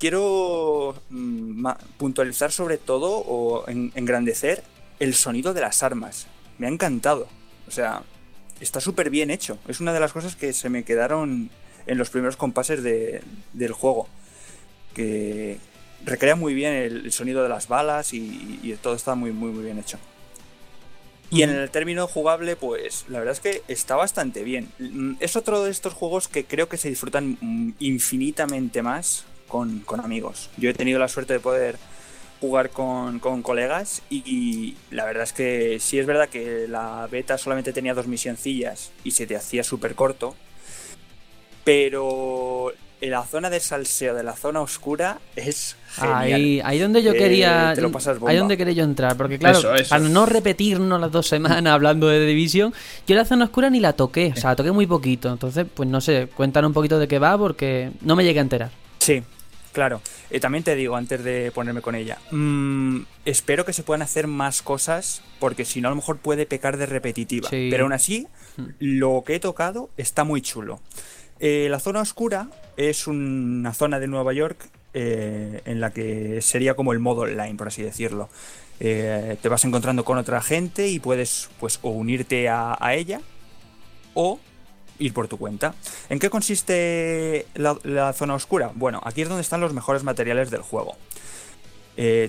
quiero 0.00 0.96
mm, 1.10 1.64
puntualizar 1.96 2.50
sobre 2.50 2.76
todo 2.76 3.18
o 3.18 3.68
en- 3.68 3.92
engrandecer 3.94 4.64
el 4.98 5.14
sonido 5.14 5.54
de 5.54 5.60
las 5.60 5.84
armas. 5.84 6.26
Me 6.58 6.66
ha 6.66 6.70
encantado. 6.70 7.28
O 7.68 7.70
sea, 7.70 8.02
está 8.60 8.80
súper 8.80 9.10
bien 9.10 9.30
hecho. 9.30 9.56
Es 9.68 9.78
una 9.78 9.92
de 9.92 10.00
las 10.00 10.12
cosas 10.12 10.34
que 10.34 10.52
se 10.52 10.70
me 10.70 10.82
quedaron 10.84 11.50
en 11.86 11.98
los 11.98 12.10
primeros 12.10 12.36
compases 12.36 12.82
de- 12.82 13.22
del 13.52 13.70
juego. 13.72 14.08
Que 14.92 15.58
recrea 16.04 16.34
muy 16.34 16.52
bien 16.52 16.72
el, 16.72 17.04
el 17.06 17.12
sonido 17.12 17.44
de 17.44 17.48
las 17.48 17.68
balas 17.68 18.12
y, 18.12 18.58
y 18.60 18.72
todo 18.82 18.96
está 18.96 19.14
muy, 19.14 19.30
muy, 19.30 19.52
muy 19.52 19.62
bien 19.62 19.78
hecho. 19.78 19.98
Y 21.30 21.42
en 21.42 21.50
el 21.50 21.70
término 21.70 22.06
jugable, 22.06 22.54
pues 22.54 23.06
la 23.08 23.18
verdad 23.18 23.32
es 23.32 23.40
que 23.40 23.62
está 23.66 23.96
bastante 23.96 24.44
bien. 24.44 24.68
Mm, 24.78 25.14
Es 25.20 25.36
otro 25.36 25.64
de 25.64 25.70
estos 25.70 25.92
juegos 25.92 26.28
que 26.28 26.44
creo 26.44 26.68
que 26.68 26.76
se 26.76 26.88
disfrutan 26.88 27.38
mm, 27.40 27.74
infinitamente 27.80 28.82
más 28.82 29.24
con, 29.48 29.80
con 29.80 30.00
amigos. 30.00 30.50
Yo 30.56 30.70
he 30.70 30.74
tenido 30.74 30.98
la 30.98 31.08
suerte 31.08 31.32
de 31.34 31.40
poder 31.40 31.78
jugar 32.40 32.70
con, 32.70 33.20
con 33.20 33.42
colegas 33.42 34.02
y, 34.10 34.22
y 34.26 34.76
la 34.90 35.04
verdad 35.06 35.22
es 35.24 35.32
que 35.32 35.78
sí 35.80 35.98
es 35.98 36.06
verdad 36.06 36.28
que 36.28 36.68
la 36.68 37.08
beta 37.10 37.38
solamente 37.38 37.72
tenía 37.72 37.94
dos 37.94 38.06
misioncillas 38.06 38.92
y 39.02 39.12
se 39.12 39.26
te 39.26 39.36
hacía 39.36 39.64
súper 39.64 39.94
corto, 39.94 40.36
pero 41.64 42.72
la 43.08 43.22
zona 43.24 43.50
de 43.50 43.60
salseo 43.60 44.14
de 44.14 44.22
la 44.22 44.34
zona 44.34 44.60
oscura 44.60 45.18
es 45.36 45.76
genial. 45.94 46.22
Ahí, 46.22 46.60
ahí 46.64 46.78
donde 46.78 47.02
yo 47.02 47.12
Eh, 47.12 47.18
quería. 47.18 47.72
te 47.74 47.80
lo 47.80 47.90
pasas 47.92 48.18
bomba. 48.18 48.30
ahí 48.32 48.36
donde 48.38 48.56
quería 48.56 48.74
yo 48.74 48.84
entrar. 48.84 49.16
Porque, 49.16 49.38
claro, 49.38 49.58
Eso, 49.58 49.74
eso. 49.74 49.88
para 49.90 50.08
no 50.08 50.26
repetirnos 50.26 51.00
las 51.00 51.10
dos 51.12 51.26
semanas 51.28 51.66
hablando 51.74 52.08
de 52.08 52.24
Division, 52.26 52.72
yo 53.06 53.14
la 53.14 53.24
zona 53.24 53.44
oscura 53.46 53.70
ni 53.70 53.80
la 53.80 53.92
toqué. 53.94 54.32
O 54.36 54.40
sea, 54.40 54.50
la 54.50 54.56
toqué 54.56 54.72
muy 54.72 54.86
poquito. 54.86 55.30
Entonces, 55.32 55.66
pues 55.72 55.88
no 55.88 56.00
sé, 56.00 56.28
cuéntanos 56.34 56.68
un 56.68 56.74
poquito 56.74 56.98
de 56.98 57.08
qué 57.08 57.18
va 57.18 57.36
porque 57.38 57.90
no 58.02 58.16
me 58.16 58.24
llegué 58.24 58.38
a 58.40 58.42
enterar. 58.42 58.70
Sí, 58.98 59.22
claro. 59.72 60.00
Eh, 60.30 60.40
también 60.40 60.64
te 60.64 60.74
digo, 60.74 60.96
antes 60.96 61.22
de 61.22 61.52
ponerme 61.54 61.80
con 61.82 61.94
ella, 61.94 62.18
mm, 62.30 63.00
espero 63.24 63.64
que 63.64 63.72
se 63.72 63.82
puedan 63.82 64.02
hacer 64.02 64.26
más 64.26 64.62
cosas, 64.62 65.22
porque 65.38 65.64
si 65.64 65.80
no, 65.80 65.88
a 65.88 65.90
lo 65.90 65.96
mejor 65.96 66.18
puede 66.18 66.46
pecar 66.46 66.76
de 66.76 66.86
repetitiva. 66.86 67.48
Sí. 67.50 67.68
Pero 67.70 67.84
aún 67.84 67.92
así, 67.92 68.26
lo 68.80 69.22
que 69.26 69.34
he 69.36 69.40
tocado 69.40 69.90
está 69.96 70.24
muy 70.24 70.40
chulo. 70.42 70.80
Eh, 71.46 71.68
la 71.68 71.78
zona 71.78 72.00
oscura 72.00 72.48
es 72.78 73.06
una 73.06 73.74
zona 73.74 74.00
de 74.00 74.06
Nueva 74.06 74.32
York 74.32 74.66
eh, 74.94 75.60
en 75.66 75.78
la 75.78 75.90
que 75.90 76.40
sería 76.40 76.72
como 76.72 76.94
el 76.94 77.00
modo 77.00 77.20
online, 77.20 77.56
por 77.56 77.68
así 77.68 77.82
decirlo. 77.82 78.30
Eh, 78.80 79.36
te 79.42 79.50
vas 79.50 79.62
encontrando 79.66 80.06
con 80.06 80.16
otra 80.16 80.40
gente 80.40 80.88
y 80.88 81.00
puedes 81.00 81.50
pues 81.60 81.80
o 81.82 81.90
unirte 81.90 82.48
a, 82.48 82.78
ella 82.94 83.20
o 84.14 84.40
ir 84.98 85.12
por 85.12 85.28
tu 85.28 85.36
cuenta. 85.36 85.74
¿En 86.08 86.18
qué 86.18 86.30
consiste 86.30 87.46
la, 87.56 88.14
zona 88.14 88.32
oscura? 88.32 88.72
Bueno, 88.74 89.02
aquí 89.04 89.20
es 89.20 89.28
donde 89.28 89.42
están 89.42 89.60
los 89.60 89.74
mejores 89.74 90.02
materiales 90.02 90.50
del 90.50 90.62
juego. 90.62 90.96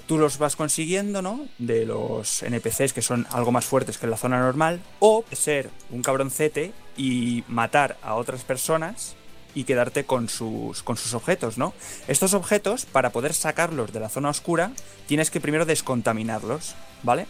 Tú 0.08 0.18
los 0.18 0.38
vas 0.40 0.58
consiguiendo, 0.58 1.22
¿no? 1.22 1.48
De 1.58 1.86
los 1.86 2.44
NPCs 2.44 2.92
que 2.92 3.02
son 3.02 3.26
algo 3.32 3.54
más 3.54 3.64
fuertes 3.64 3.98
que 3.98 4.08
en 4.08 4.12
la 4.12 4.18
zona 4.18 4.40
normal. 4.40 4.82
O 5.00 5.24
ser 5.32 5.70
un 5.90 6.02
cabroncete 6.02 6.74
y 6.98 7.44
matar 7.48 7.98
a 8.02 8.16
otras 8.16 8.44
personas 8.44 9.16
y 9.54 9.64
quedarte 9.64 10.04
con 10.06 10.30
sus, 10.30 10.84
con 10.84 10.98
sus 10.98 11.14
objetos, 11.14 11.58
¿no? 11.58 11.74
Estos 12.08 12.34
objetos, 12.34 12.86
para 12.86 13.12
poder 13.12 13.34
sacarlos 13.34 13.94
de 13.94 14.02
la 14.02 14.10
zona 14.10 14.30
oscura, 14.30 14.72
tienes 15.08 15.32
que 15.32 15.40
primero 15.40 15.66
descontaminarlos, 15.66 16.76
¿vale? 17.04 17.26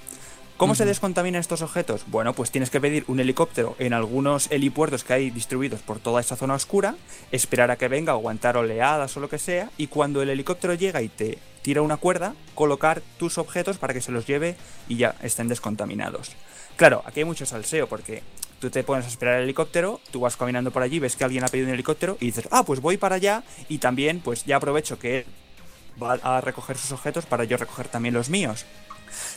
¿Cómo 0.57 0.73
se 0.73 0.85
descontaminan 0.85 1.41
estos 1.41 1.61
objetos? 1.61 2.05
Bueno, 2.07 2.33
pues 2.33 2.49
tienes 2.49 2.69
que 2.69 2.79
pedir 2.79 3.03
un 3.09 3.19
helicóptero 3.19 3.75
en 3.77 3.91
algunos 3.91 4.49
helipuertos 4.51 5.03
que 5.03 5.11
hay 5.11 5.29
distribuidos 5.29 5.81
por 5.81 5.99
toda 5.99 6.21
esa 6.21 6.37
zona 6.37 6.53
oscura, 6.53 6.95
esperar 7.33 7.71
a 7.71 7.75
que 7.75 7.89
venga, 7.89 8.13
aguantar 8.13 8.55
oleadas 8.55 9.17
o 9.17 9.19
lo 9.19 9.27
que 9.27 9.37
sea, 9.37 9.69
y 9.77 9.87
cuando 9.87 10.21
el 10.21 10.29
helicóptero 10.29 10.73
llega 10.73 11.01
y 11.01 11.09
te 11.09 11.39
tira 11.61 11.81
una 11.81 11.97
cuerda, 11.97 12.35
colocar 12.53 13.01
tus 13.17 13.37
objetos 13.37 13.79
para 13.79 13.93
que 13.93 13.99
se 13.99 14.13
los 14.13 14.27
lleve 14.27 14.55
y 14.87 14.95
ya 14.95 15.15
estén 15.21 15.49
descontaminados. 15.49 16.31
Claro, 16.75 17.03
aquí 17.05 17.21
hay 17.21 17.25
mucho 17.25 17.45
salseo 17.45 17.87
porque 17.87 18.21
tú 18.59 18.69
te 18.69 18.83
pones 18.83 19.05
a 19.05 19.09
esperar 19.09 19.35
el 19.37 19.43
helicóptero, 19.43 19.99
tú 20.11 20.19
vas 20.21 20.35
caminando 20.37 20.71
por 20.71 20.81
allí, 20.83 20.99
ves 20.99 21.15
que 21.15 21.23
alguien 21.23 21.43
ha 21.43 21.47
pedido 21.47 21.67
un 21.67 21.73
helicóptero 21.73 22.17
y 22.19 22.25
dices, 22.27 22.47
ah, 22.51 22.63
pues 22.63 22.79
voy 22.81 22.97
para 22.97 23.15
allá 23.15 23.43
y 23.69 23.77
también 23.77 24.19
pues 24.19 24.45
ya 24.45 24.57
aprovecho 24.57 24.97
que 24.99 25.19
él 25.19 25.25
va 26.01 26.13
a 26.21 26.41
recoger 26.41 26.77
sus 26.77 26.91
objetos 26.91 27.25
para 27.25 27.43
yo 27.45 27.57
recoger 27.57 27.87
también 27.87 28.13
los 28.13 28.29
míos. 28.29 28.65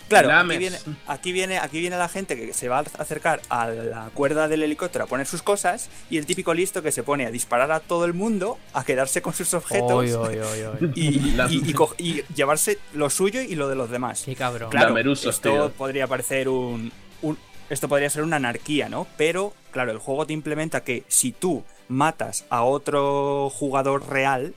Claro, 0.09 0.33
aquí 0.33 0.57
viene, 0.59 0.79
aquí, 1.07 1.33
viene, 1.33 1.59
aquí 1.59 1.79
viene 1.81 1.97
la 1.99 2.09
gente 2.09 2.35
que 2.35 2.53
se 2.55 2.69
va 2.69 2.79
a 2.79 2.85
acercar 2.99 3.41
a 3.51 3.69
la 3.69 4.11
cuerda 4.15 4.49
del 4.49 4.63
helicóptero 4.65 5.05
a 5.05 5.07
poner 5.07 5.27
sus 5.27 5.43
cosas 5.43 5.89
y 6.11 6.17
el 6.17 6.27
típico 6.27 6.53
listo 6.55 6.83
que 6.83 6.91
se 6.91 7.03
pone 7.05 7.27
a 7.27 7.31
disparar 7.31 7.71
a 7.71 7.79
todo 7.79 8.05
el 8.07 8.15
mundo, 8.15 8.59
a 8.73 8.83
quedarse 8.85 9.23
con 9.23 9.35
sus 9.35 9.53
objetos 9.55 9.93
Oy, 9.93 10.11
oy, 10.13 10.39
oy, 10.39 10.63
oy. 10.63 10.93
y, 10.97 11.11
La- 11.33 11.47
y- 11.49 11.63
y 11.65 11.73
co- 11.75 11.95
y 11.99 12.23
llevarse 12.35 12.79
lo 12.95 13.09
suyo 13.11 13.41
y 13.43 13.55
lo 13.55 13.69
de 13.69 13.77
los 13.77 13.91
demás. 13.91 14.23
Qué 14.25 14.35
cabrón. 14.35 14.71
Claro, 14.71 14.99
esto 15.13 15.31
tío. 15.51 15.71
podría 15.73 16.07
parecer 16.09 16.49
un, 16.49 16.91
un- 17.23 17.39
Esto 17.71 17.87
podría 17.89 18.09
ser 18.09 18.23
una 18.23 18.37
anarquía, 18.37 18.89
¿no? 18.89 19.07
Pero, 19.19 19.53
claro, 19.73 19.93
el 19.93 19.99
juego 19.99 20.27
te 20.27 20.33
implementa 20.33 20.85
que 20.85 21.05
si 21.09 21.33
tú 21.33 21.65
matas 21.89 22.47
a 22.49 22.63
otro 22.63 23.51
jugador 23.51 24.09
real, 24.09 24.55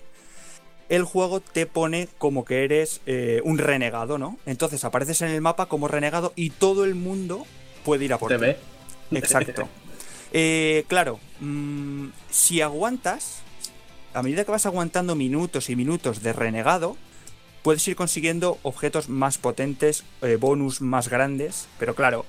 el 0.87 1.03
juego 1.03 1.41
te 1.41 1.65
pone 1.65 2.07
como 2.17 2.45
que 2.45 2.63
eres 2.63 3.01
eh, 3.05 3.41
un 3.43 3.57
renegado, 3.57 4.17
¿no? 4.17 4.37
Entonces 4.45 4.83
apareces 4.85 5.21
en 5.21 5.29
el 5.29 5.41
mapa 5.41 5.65
como 5.65 5.87
renegado 5.89 6.31
y 6.37 6.51
todo 6.51 6.85
el 6.85 6.95
mundo 6.95 7.45
puede 7.83 8.05
ir 8.05 8.13
a 8.13 8.17
por 8.17 8.29
¿Te 8.29 8.35
ti. 8.37 8.41
ves? 8.41 8.57
Exacto. 9.11 9.67
Eh, 10.31 10.85
claro, 10.87 11.19
mm, 11.41 12.07
si 12.29 12.61
aguantas, 12.61 13.41
a 14.13 14.23
medida 14.23 14.45
que 14.45 14.51
vas 14.51 14.65
aguantando 14.65 15.15
minutos 15.15 15.69
y 15.69 15.75
minutos 15.75 16.21
de 16.23 16.31
renegado, 16.31 16.95
puedes 17.61 17.85
ir 17.89 17.95
consiguiendo 17.97 18.57
objetos 18.63 19.09
más 19.09 19.37
potentes, 19.37 20.03
eh, 20.21 20.37
bonus 20.39 20.79
más 20.81 21.09
grandes, 21.09 21.67
pero 21.77 21.93
claro, 21.95 22.25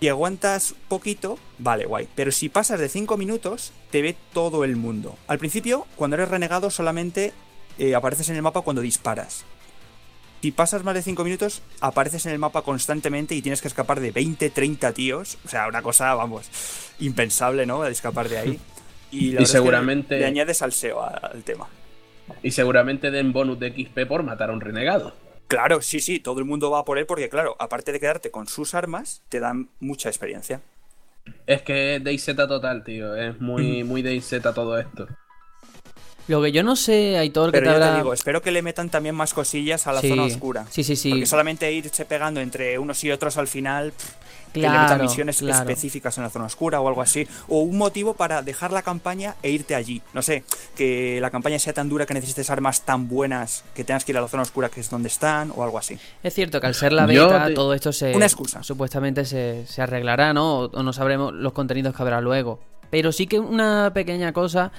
si 0.00 0.08
aguantas 0.08 0.74
poquito, 0.88 1.38
vale, 1.58 1.84
guay. 1.84 2.08
Pero 2.14 2.32
si 2.32 2.48
pasas 2.48 2.80
de 2.80 2.88
5 2.88 3.16
minutos, 3.18 3.72
te 3.90 4.00
ve 4.00 4.16
todo 4.32 4.64
el 4.64 4.76
mundo. 4.76 5.16
Al 5.28 5.38
principio, 5.38 5.86
cuando 5.96 6.16
eres 6.16 6.28
renegado, 6.30 6.70
solamente 6.70 7.34
eh, 7.78 7.94
apareces 7.94 8.28
en 8.30 8.36
el 8.36 8.42
mapa 8.42 8.62
cuando 8.62 8.80
disparas. 8.82 9.44
Si 10.40 10.52
pasas 10.52 10.84
más 10.84 10.94
de 10.94 11.02
5 11.02 11.22
minutos, 11.22 11.60
apareces 11.82 12.24
en 12.24 12.32
el 12.32 12.38
mapa 12.38 12.62
constantemente 12.62 13.34
y 13.34 13.42
tienes 13.42 13.60
que 13.60 13.68
escapar 13.68 14.00
de 14.00 14.10
20, 14.10 14.48
30 14.48 14.92
tíos. 14.94 15.36
O 15.44 15.48
sea, 15.48 15.68
una 15.68 15.82
cosa, 15.82 16.14
vamos, 16.14 16.48
impensable, 16.98 17.66
¿no? 17.66 17.82
De 17.82 17.92
escapar 17.92 18.28
de 18.28 18.38
ahí. 18.38 18.60
Y, 19.12 19.32
la 19.32 19.40
verdad 19.40 19.42
es 19.42 19.48
que 19.48 19.52
seguramente- 19.58 20.18
le 20.20 20.26
añade 20.26 20.54
salseo 20.54 21.02
al 21.02 21.42
tema. 21.42 21.66
Y 22.44 22.52
seguramente 22.52 23.10
den 23.10 23.32
bonus 23.32 23.58
de 23.58 23.70
XP 23.72 24.06
por 24.06 24.22
matar 24.22 24.50
a 24.50 24.52
un 24.52 24.60
renegado. 24.60 25.12
Claro, 25.50 25.82
sí, 25.82 25.98
sí, 25.98 26.20
todo 26.20 26.38
el 26.38 26.44
mundo 26.44 26.70
va 26.70 26.84
por 26.84 26.96
él 26.96 27.06
porque, 27.06 27.28
claro, 27.28 27.56
aparte 27.58 27.90
de 27.90 27.98
quedarte 27.98 28.30
con 28.30 28.46
sus 28.46 28.72
armas, 28.72 29.24
te 29.28 29.40
dan 29.40 29.68
mucha 29.80 30.08
experiencia. 30.08 30.60
Es 31.44 31.62
que 31.62 31.96
es 31.96 32.04
DayZ 32.04 32.36
total, 32.36 32.84
tío. 32.84 33.16
Es 33.16 33.40
muy, 33.40 33.82
muy 33.82 34.00
DayZ 34.00 34.42
todo 34.54 34.78
esto. 34.78 35.08
Lo 36.30 36.40
que 36.40 36.52
yo 36.52 36.62
no 36.62 36.76
sé, 36.76 37.18
Aitor, 37.18 37.50
que 37.50 37.58
Pero 37.58 37.64
te 37.64 37.70
ya 37.70 37.74
habrá... 37.76 37.90
te 37.90 37.96
digo, 38.02 38.12
espero 38.14 38.40
que 38.40 38.52
le 38.52 38.62
metan 38.62 38.88
también 38.88 39.16
más 39.16 39.34
cosillas 39.34 39.86
a 39.88 39.92
la 39.92 40.00
Sí. 40.00 40.08
zona 40.10 40.22
oscura. 40.22 40.64
Sí, 40.70 40.84
sí, 40.84 40.94
sí. 40.94 41.10
Porque 41.10 41.26
solamente 41.26 41.72
irse 41.72 42.04
pegando 42.04 42.40
entre 42.40 42.78
unos 42.78 43.02
y 43.02 43.10
otros 43.10 43.36
al 43.36 43.48
final, 43.48 43.90
pff, 43.92 44.10
que 44.52 44.60
le 44.60 44.66
Claro, 44.68 44.82
metan 44.82 45.00
misiones 45.02 45.38
claro. 45.38 45.58
específicas 45.60 46.16
en 46.18 46.24
la 46.24 46.30
zona 46.30 46.44
oscura 46.44 46.80
o 46.80 46.86
algo 46.86 47.02
así. 47.02 47.26
O 47.48 47.62
un 47.62 47.76
motivo 47.78 48.14
para 48.14 48.42
dejar 48.42 48.70
la 48.72 48.82
campaña 48.82 49.34
e 49.42 49.50
irte 49.50 49.74
allí. 49.74 50.02
No 50.14 50.22
sé, 50.22 50.44
que 50.76 51.18
la 51.20 51.30
campaña 51.30 51.58
sea 51.58 51.72
tan 51.72 51.88
dura 51.88 52.06
que 52.06 52.14
necesites 52.14 52.48
armas 52.48 52.82
tan 52.82 53.08
buenas 53.08 53.64
que 53.74 53.82
tengas 53.82 54.04
que 54.04 54.12
ir 54.12 54.18
a 54.18 54.20
la 54.20 54.28
zona 54.28 54.44
oscura 54.44 54.68
que 54.68 54.80
es 54.80 54.88
donde 54.90 55.08
están 55.08 55.52
o 55.56 55.64
algo 55.64 55.78
así. 55.78 55.98
Es 56.22 56.32
cierto 56.34 56.60
que 56.60 56.66
al 56.68 56.74
ser 56.76 56.92
la 56.92 57.06
beta, 57.06 57.46
te- 57.48 57.54
todo 57.54 57.74
esto 57.74 57.92
se. 57.92 58.14
Una 58.14 58.26
excusa. 58.26 58.62
Supuestamente 58.62 59.24
se, 59.24 59.66
se 59.66 59.82
arreglará, 59.82 60.32
¿no? 60.32 60.60
O, 60.60 60.64
o 60.70 60.82
no 60.84 60.92
sabremos 60.92 61.32
los 61.32 61.52
contenidos 61.52 61.92
que 61.94 62.02
habrá 62.02 62.20
luego. 62.20 62.60
Pero 62.90 63.12
sí 63.12 63.26
que 63.28 63.38
una 63.38 63.92
pequeña 63.94 64.32
cosa. 64.32 64.72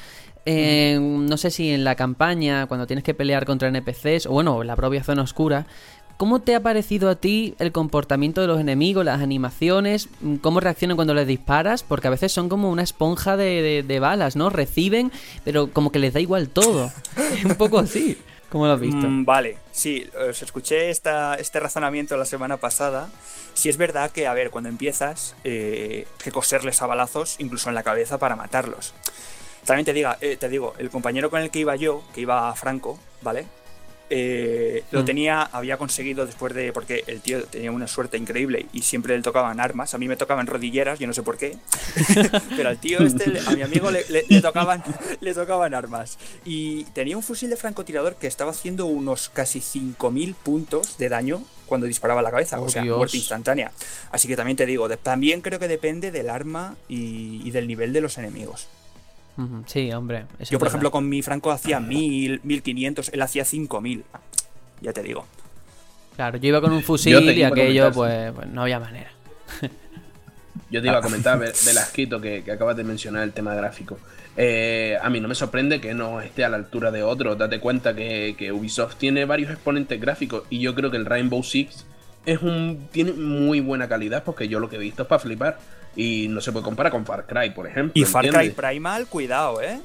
Eh, 0.46 0.98
no 1.00 1.38
sé 1.38 1.52
si 1.52 1.72
en 1.72 1.84
la 1.84 1.96
campaña, 1.96 2.66
cuando 2.68 2.88
tienes 2.88 3.04
que 3.04 3.14
pelear 3.14 3.46
contra 3.46 3.68
NPCs, 3.68 4.26
o 4.26 4.32
bueno, 4.32 4.62
en 4.62 4.68
la 4.68 4.76
propia 4.76 5.04
zona 5.04 5.22
oscura. 5.22 5.66
¿Cómo 6.18 6.40
te 6.40 6.54
ha 6.54 6.60
parecido 6.60 7.10
a 7.10 7.16
ti 7.16 7.56
el 7.58 7.72
comportamiento 7.72 8.42
de 8.42 8.48
los 8.48 8.60
enemigos, 8.60 9.04
las 9.04 9.22
animaciones? 9.22 10.08
¿Cómo 10.42 10.60
reaccionan 10.60 10.96
cuando 10.96 11.16
les 11.16 11.26
disparas? 11.26 11.82
Porque 11.82 12.10
a 12.10 12.12
veces 12.12 12.32
son 12.32 12.48
como 12.48 12.70
una 12.70 12.84
esponja 12.84 13.38
de, 13.38 13.98
balas, 14.00 14.36
¿no? 14.36 14.52
Reciben, 14.52 15.12
pero 15.44 15.72
como 15.72 15.92
que 15.92 15.98
les 15.98 16.14
da 16.14 16.20
igual 16.20 16.50
todo. 16.50 16.92
Un 17.44 17.56
poco 17.56 17.80
así. 17.80 18.20
¿Cómo 18.50 18.68
lo 18.68 18.74
has 18.74 18.80
visto? 18.80 19.08
Mm, 19.08 19.26
vale, 19.26 19.58
sí, 19.72 20.06
os 20.30 20.44
escuché 20.44 20.92
esta, 20.92 21.36
este 21.36 21.60
razonamiento 21.60 22.16
la 22.18 22.26
semana 22.26 22.58
pasada. 22.58 23.10
Si 23.56 23.70
es 23.70 23.78
verdad 23.78 24.12
que, 24.12 24.28
a 24.28 24.34
ver, 24.36 24.52
cuando 24.52 24.70
empiezas, 24.70 25.36
eh, 25.44 26.06
que 26.24 26.32
coserles 26.32 26.84
a 26.84 26.86
balazos, 26.86 27.38
incluso 27.40 27.70
en 27.70 27.76
la 27.76 27.82
cabeza, 27.82 28.20
para 28.20 28.36
matarlos. 28.36 28.94
También 29.66 29.86
te, 29.86 29.94
diga, 29.94 30.18
eh, 30.22 30.38
te 30.38 30.50
digo, 30.50 30.74
el 30.80 30.90
compañero 30.90 31.30
con 31.30 31.42
el 31.42 31.50
que 31.52 31.60
iba 31.60 31.76
yo, 31.76 32.04
que 32.14 32.22
iba 32.22 32.50
a 32.50 32.56
Franco, 32.56 33.00
¿vale? 33.22 33.46
Eh, 34.14 34.84
lo 34.92 35.04
Mm. 35.04 35.06
tenía, 35.06 35.42
había 35.42 35.78
conseguido 35.78 36.26
después 36.26 36.54
de. 36.54 36.74
Porque 36.74 37.06
el 37.08 37.22
tío 37.22 37.44
tenía 37.46 37.72
una 37.72 37.88
suerte 37.88 38.18
increíble 38.18 38.66
y 38.74 38.82
siempre 38.82 39.16
le 39.16 39.22
tocaban 39.24 39.62
armas. 39.62 39.94
A 39.94 39.98
mí 39.98 40.10
me 40.10 40.18
tocaban 40.18 40.48
rodilleras, 40.48 41.00
yo 41.00 41.08
no 41.08 41.14
sé 41.14 41.24
por 41.24 41.38
qué. 41.38 41.56
Pero 42.58 42.68
al 42.68 42.78
tío 42.78 43.00
este, 43.00 43.40
a 43.48 43.52
mi 43.52 43.62
amigo 43.62 43.90
le, 43.90 44.04
le- 44.10 44.26
le 44.28 44.42
tocaban, 44.42 44.84
le 45.22 45.34
tocaban 45.34 45.74
armas. 45.74 46.18
Y 46.44 46.84
tenía 46.94 47.16
un 47.16 47.24
fusil 47.24 47.50
de 47.50 47.56
francotirador 47.56 48.16
que 48.16 48.28
estaba 48.28 48.52
haciendo 48.52 48.86
unos 48.86 49.30
casi 49.30 49.60
5.000 49.62 50.36
puntos 50.36 50.98
de 50.98 51.08
daño 51.08 51.42
cuando 51.66 51.88
disparaba 51.88 52.22
la 52.22 52.32
cabeza. 52.32 52.60
Oh, 52.60 52.66
o 52.66 52.70
sea, 52.70 52.84
Dios. 52.84 52.98
muerte 52.98 53.16
instantánea. 53.16 53.72
Así 54.12 54.28
que 54.28 54.36
también 54.36 54.58
te 54.58 54.66
digo, 54.66 54.90
también 54.98 55.40
creo 55.40 55.58
que 55.58 55.70
depende 55.70 56.12
del 56.12 56.30
arma 56.30 56.76
y, 56.90 57.42
y 57.48 57.52
del 57.52 57.66
nivel 57.66 57.94
de 57.94 58.02
los 58.02 58.18
enemigos. 58.18 58.68
Sí, 59.66 59.92
hombre. 59.92 60.26
Yo, 60.50 60.60
por 60.60 60.68
ejemplo, 60.68 60.92
con 60.92 61.08
mi 61.10 61.22
franco 61.22 61.52
hacía 61.52 61.80
1000, 61.80 62.42
1500, 62.44 63.10
él 63.10 63.22
hacía 63.22 63.44
5000. 63.46 64.04
Ya 64.82 64.94
te 64.94 65.02
digo. 65.04 65.26
Claro, 66.16 66.38
yo 66.38 66.48
iba 66.50 66.62
con 66.62 66.72
un 66.74 66.84
fusil 66.84 67.20
y 67.38 67.44
aquello, 67.44 67.92
pues, 67.92 68.32
pues 68.34 68.48
no 68.48 68.62
había 68.64 68.80
manera. 68.80 69.10
Yo 70.70 70.82
te 70.82 70.88
iba 70.88 70.98
a 70.98 71.02
comentar, 71.02 71.40
Ve- 71.40 71.54
Velasquito, 71.66 72.20
que, 72.22 72.44
que 72.44 72.52
acabas 72.52 72.76
de 72.78 72.84
mencionar 72.84 73.24
el 73.24 73.32
tema 73.32 73.56
gráfico. 73.56 73.98
Eh, 74.38 74.98
a 75.02 75.10
mí 75.10 75.20
no 75.20 75.28
me 75.28 75.36
sorprende 75.36 75.82
que 75.82 75.94
no 75.94 76.22
esté 76.22 76.46
a 76.46 76.50
la 76.50 76.58
altura 76.58 76.92
de 76.92 77.04
otros. 77.04 77.38
Date 77.38 77.60
cuenta 77.60 77.96
que, 77.96 78.36
que 78.38 78.52
Ubisoft 78.52 78.96
tiene 78.96 79.26
varios 79.26 79.52
exponentes 79.52 80.00
gráficos 80.00 80.44
y 80.50 80.60
yo 80.60 80.74
creo 80.76 80.90
que 80.92 80.98
el 80.98 81.06
Rainbow 81.06 81.44
Six 81.44 81.86
es 82.26 82.42
un 82.42 82.88
tiene 82.92 83.12
muy 83.14 83.60
buena 83.62 83.90
calidad 83.90 84.24
porque 84.24 84.48
yo 84.48 84.60
lo 84.60 84.70
que 84.70 84.76
he 84.76 84.80
visto 84.80 85.02
es 85.04 85.08
para 85.10 85.20
flipar 85.20 85.58
y 85.96 86.28
no 86.30 86.42
se 86.42 86.52
puede 86.52 86.64
comparar 86.64 86.92
con 86.92 87.06
Far 87.06 87.26
Cry, 87.26 87.50
por 87.52 87.68
ejemplo. 87.68 87.92
Y 88.02 88.06
Far 88.06 88.28
Cry. 88.30 88.50
Primal, 88.52 89.08
cuidado, 89.08 89.62
¿eh? 89.62 89.80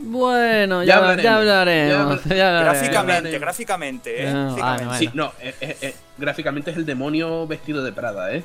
Bueno, 0.00 0.84
Ya 0.84 0.88
ya, 0.94 0.96
hablaremos, 0.98 1.24
ya 1.24 1.36
hablaremos. 1.38 2.24
ya 2.24 2.34
ya 2.36 2.48
hablaremos. 2.58 2.78
Gráficamente, 2.88 3.38
gráficamente, 3.38 4.22
¿eh? 4.28 4.32
No, 4.32 4.54
Gráficamente. 4.54 4.86
vale, 4.86 4.98
Sí, 4.98 5.10
no, 5.12 5.32
eh, 5.40 5.54
eh, 5.60 5.76
eh, 5.82 5.94
gráficamente 6.16 6.70
es 6.70 6.76
el 6.76 6.86
demonio 6.86 7.46
vestido 7.48 7.82
de 7.82 7.92
Prada, 7.92 8.32
¿eh? 8.32 8.44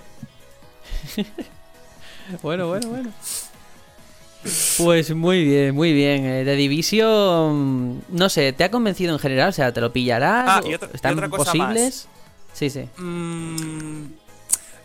Bueno, 2.41 2.67
bueno, 2.67 2.87
bueno. 2.87 3.11
Pues 4.77 5.13
muy 5.13 5.43
bien, 5.43 5.75
muy 5.75 5.93
bien. 5.93 6.23
The 6.45 6.55
Division, 6.55 8.01
no 8.09 8.29
sé, 8.29 8.51
¿te 8.53 8.63
ha 8.63 8.71
convencido 8.71 9.13
en 9.13 9.19
general? 9.19 9.49
O 9.49 9.51
sea, 9.51 9.71
¿te 9.73 9.79
lo 9.81 9.91
pillarás? 9.93 10.45
Ah, 10.47 10.61
¿O 10.63 10.69
y 10.69 10.73
otra- 10.73 10.89
y 10.91 10.95
¿Están 10.95 11.13
otra 11.13 11.29
cosa 11.29 11.51
posibles? 11.51 12.07
Sí, 12.53 12.69
sí. 12.69 12.87
Mm, 12.97 14.05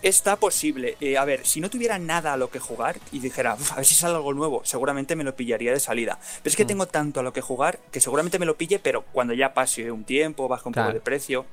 Está 0.02 0.36
posible. 0.36 0.96
Eh, 1.00 1.16
a 1.18 1.24
ver, 1.24 1.44
si 1.44 1.60
no 1.60 1.70
tuviera 1.70 1.98
nada 1.98 2.32
a 2.32 2.36
lo 2.36 2.50
que 2.50 2.60
jugar 2.60 2.96
y 3.10 3.18
dijera, 3.18 3.54
"Uf, 3.54 3.72
a 3.72 3.76
ver 3.76 3.84
si 3.84 3.94
sale 3.94 4.14
algo 4.14 4.32
nuevo, 4.32 4.62
seguramente 4.64 5.16
me 5.16 5.24
lo 5.24 5.34
pillaría 5.34 5.72
de 5.72 5.80
salida. 5.80 6.18
Pero 6.42 6.50
es 6.50 6.56
que 6.56 6.64
tengo 6.64 6.86
tanto 6.86 7.18
a 7.20 7.22
lo 7.24 7.32
que 7.32 7.40
jugar 7.40 7.80
que 7.90 8.00
seguramente 8.00 8.38
me 8.38 8.46
lo 8.46 8.56
pille, 8.56 8.78
pero 8.78 9.02
cuando 9.12 9.34
ya 9.34 9.54
pase 9.54 9.90
un 9.90 10.04
tiempo, 10.04 10.46
baje 10.46 10.68
un 10.68 10.72
Claro. 10.72 10.88
poco 10.90 10.94
de 10.94 11.00
precio 11.00 11.46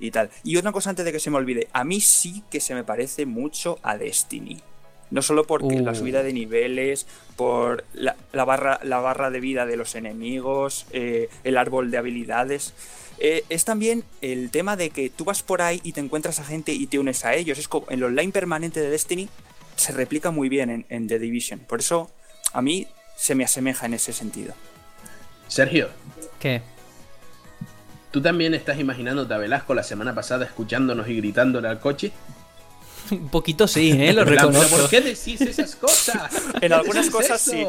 y 0.00 0.10
tal. 0.10 0.30
Y 0.42 0.56
otra 0.56 0.72
cosa 0.72 0.88
antes 0.90 1.04
de 1.04 1.12
que 1.12 1.20
se 1.20 1.28
me 1.30 1.36
olvide, 1.36 1.68
a 1.74 1.84
mí 1.84 2.00
sí 2.00 2.42
que 2.50 2.60
se 2.60 2.74
me 2.74 2.82
parece 2.82 3.26
mucho 3.26 3.78
a 3.82 3.98
Destiny. 3.98 4.62
No 5.10 5.20
solo 5.20 5.44
porque 5.46 5.78
la 5.80 5.90
Uh. 5.90 5.94
subida 5.94 6.22
de 6.22 6.32
niveles, 6.32 7.06
por 7.36 7.84
la, 7.92 8.16
la 8.32 8.46
barra, 8.46 8.80
la 8.82 8.98
barra 9.00 9.28
de 9.30 9.40
vida 9.40 9.66
de 9.66 9.76
los 9.76 9.94
enemigos, 9.94 10.86
eh, 10.92 11.28
el 11.44 11.58
árbol 11.58 11.90
de 11.90 11.98
habilidades. 11.98 12.72
Eh, 13.18 13.44
es 13.48 13.64
también 13.64 14.04
el 14.20 14.50
tema 14.50 14.76
de 14.76 14.90
que 14.90 15.10
tú 15.10 15.24
vas 15.24 15.42
por 15.42 15.62
ahí 15.62 15.80
y 15.84 15.92
te 15.92 16.00
encuentras 16.00 16.40
a 16.40 16.44
gente 16.44 16.72
y 16.72 16.86
te 16.86 16.98
unes 16.98 17.24
a 17.24 17.34
ellos. 17.34 17.58
Es 17.58 17.68
como 17.68 17.86
el 17.88 18.02
online 18.02 18.32
permanente 18.32 18.80
de 18.80 18.90
Destiny 18.90 19.28
se 19.76 19.92
replica 19.92 20.30
muy 20.30 20.48
bien 20.48 20.70
en, 20.70 20.86
en 20.88 21.08
The 21.08 21.18
Division. 21.18 21.60
Por 21.60 21.80
eso 21.80 22.10
a 22.52 22.62
mí 22.62 22.86
se 23.16 23.34
me 23.34 23.44
asemeja 23.44 23.86
en 23.86 23.94
ese 23.94 24.12
sentido. 24.12 24.54
Sergio, 25.48 25.88
¿Qué? 26.40 26.62
¿tú 28.10 28.20
también 28.20 28.54
estás 28.54 28.78
imaginándote 28.78 29.32
a 29.34 29.38
Velasco 29.38 29.74
la 29.74 29.82
semana 29.82 30.14
pasada 30.14 30.44
escuchándonos 30.44 31.08
y 31.08 31.16
gritándole 31.16 31.68
al 31.68 31.80
coche? 31.80 32.12
Un 33.10 33.28
poquito 33.28 33.66
sí, 33.66 33.90
¿eh? 33.92 34.12
Lo 34.12 34.22
En 34.22 34.28
plan, 34.28 34.48
¿pero 34.48 34.52
reconozco. 34.52 34.76
¿Por 34.76 34.90
qué 34.90 35.00
decís 35.00 35.40
esas 35.40 35.76
cosas? 35.76 36.32
En 36.54 36.68
¿Qué 36.68 36.74
algunas 36.74 37.10
cosas 37.10 37.40
sí. 37.40 37.64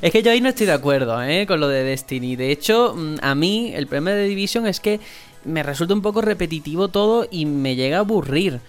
Es 0.00 0.10
que 0.10 0.22
yo 0.22 0.30
ahí 0.30 0.40
no 0.40 0.48
estoy 0.48 0.66
de 0.66 0.72
acuerdo, 0.72 1.22
¿eh? 1.22 1.46
Con 1.46 1.60
lo 1.60 1.68
de 1.68 1.84
Destiny. 1.84 2.36
De 2.36 2.50
hecho, 2.50 2.94
mm, 2.96 3.16
a 3.22 3.34
mí 3.34 3.72
el 3.74 3.86
problema 3.86 4.12
de 4.12 4.26
Division 4.26 4.66
es 4.66 4.80
que 4.80 5.00
me 5.44 5.62
resulta 5.62 5.94
un 5.94 6.02
poco 6.02 6.20
repetitivo 6.20 6.88
todo 6.88 7.26
y 7.30 7.46
me 7.46 7.76
llega 7.76 7.98
a 7.98 8.00
aburrir. 8.00 8.60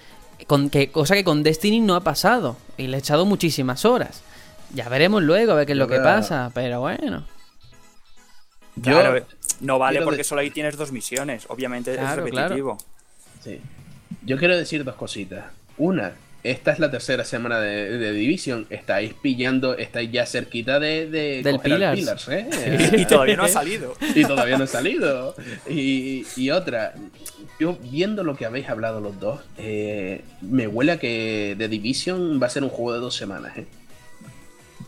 Con 0.48 0.70
que, 0.70 0.90
cosa 0.90 1.14
que 1.16 1.24
con 1.24 1.44
Destiny 1.44 1.80
no 1.80 1.96
ha 1.96 2.02
pasado. 2.02 2.58
Y 2.78 2.88
le 2.88 2.98
he 2.98 3.00
echado 3.00 3.26
muchísimas 3.26 3.86
horas. 3.86 4.24
Ya 4.74 4.90
veremos 4.90 5.22
luego 5.22 5.52
a 5.52 5.56
ver 5.56 5.66
qué 5.66 5.74
es 5.74 5.78
lo 5.78 5.88
que 5.88 6.00
pasa. 6.00 6.52
Pero 6.54 6.80
bueno. 6.80 7.26
Yo, 8.76 8.94
Claro, 8.94 9.26
no 9.60 9.78
vale 9.78 10.02
porque 10.02 10.24
solo 10.24 10.42
ahí 10.42 10.50
tienes 10.50 10.78
dos 10.78 10.92
misiones. 10.92 11.46
Obviamente 11.50 11.94
Claro, 11.94 12.26
es 12.26 12.32
repetitivo. 12.32 12.78
Sí. 13.44 13.62
Yo 14.24 14.38
quiero 14.38 14.58
decir 14.58 14.84
dos 14.84 14.96
cositas. 14.96 15.46
Una, 15.78 16.14
esta 16.44 16.72
es 16.72 16.80
la 16.80 16.90
tercera 16.90 17.24
semana 17.24 17.60
de, 17.60 17.98
de 17.98 18.12
Division. 18.14 18.66
Estáis 18.70 19.14
pillando, 19.14 19.78
estáis 19.78 20.12
ya 20.12 20.26
cerquita 20.26 20.80
de, 20.80 21.08
de 21.10 21.44
Del 21.44 21.58
coger 21.58 21.84
al 21.84 21.96
Pillars. 21.96 22.26
Pillars, 22.26 22.54
¿eh? 22.54 22.92
y 22.98 23.06
todavía 23.06 23.36
no 23.38 23.44
ha 23.44 23.48
salido. 23.48 23.96
y 24.16 24.24
todavía 24.24 24.58
no 24.58 24.64
ha 24.64 24.68
salido. 24.68 25.36
Y, 25.70 26.26
y 26.36 26.50
otra, 26.50 26.94
yo 27.60 27.78
viendo 27.82 28.24
lo 28.24 28.36
que 28.36 28.46
habéis 28.46 28.70
hablado 28.70 29.02
los 29.02 29.20
dos, 29.20 29.42
eh, 29.58 30.22
me 30.42 30.68
huele 30.68 30.94
a 30.94 30.98
que 30.98 31.56
The 31.58 31.68
Division 31.68 32.42
va 32.42 32.48
a 32.48 32.50
ser 32.50 32.64
un 32.64 32.70
juego 32.70 32.94
de 32.94 33.00
dos 33.00 33.16
semanas, 33.16 33.58
¿eh? 33.58 33.66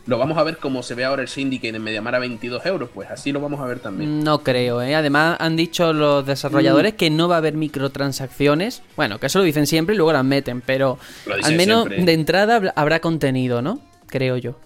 Lo 0.05 0.17
vamos 0.17 0.37
a 0.37 0.43
ver 0.43 0.57
como 0.57 0.83
se 0.83 0.95
ve 0.95 1.05
ahora 1.05 1.21
el 1.21 1.29
Syndicate 1.29 1.69
en 1.77 1.81
Mediamar 1.81 2.13
a 2.15 2.19
22 2.19 2.65
euros, 2.65 2.89
pues 2.93 3.09
así 3.09 3.31
lo 3.31 3.39
vamos 3.39 3.61
a 3.61 3.65
ver 3.65 3.79
también. 3.79 4.21
No 4.21 4.43
creo, 4.43 4.81
¿eh? 4.81 4.95
Además 4.95 5.37
han 5.39 5.55
dicho 5.55 5.93
los 5.93 6.23
Mm. 6.23 6.27
desarrolladores 6.27 6.93
que 6.95 7.09
no 7.09 7.29
va 7.29 7.35
a 7.35 7.37
haber 7.37 7.53
microtransacciones. 7.53 8.81
Bueno, 8.97 9.17
que 9.19 9.27
eso 9.27 9.39
lo 9.39 9.45
dicen 9.45 9.65
siempre 9.65 9.95
y 9.95 9.97
luego 9.97 10.11
las 10.11 10.25
meten, 10.25 10.59
pero 10.59 10.99
al 11.41 11.55
menos 11.55 11.85
siempre. 11.87 12.05
de 12.05 12.13
entrada 12.13 12.59
habr- 12.59 12.73
habrá 12.75 12.99
contenido, 12.99 13.61
¿no? 13.61 13.79
Creo 14.07 14.35
yo. 14.35 14.59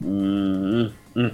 Mm, 0.00 0.84
mm. 1.14 1.30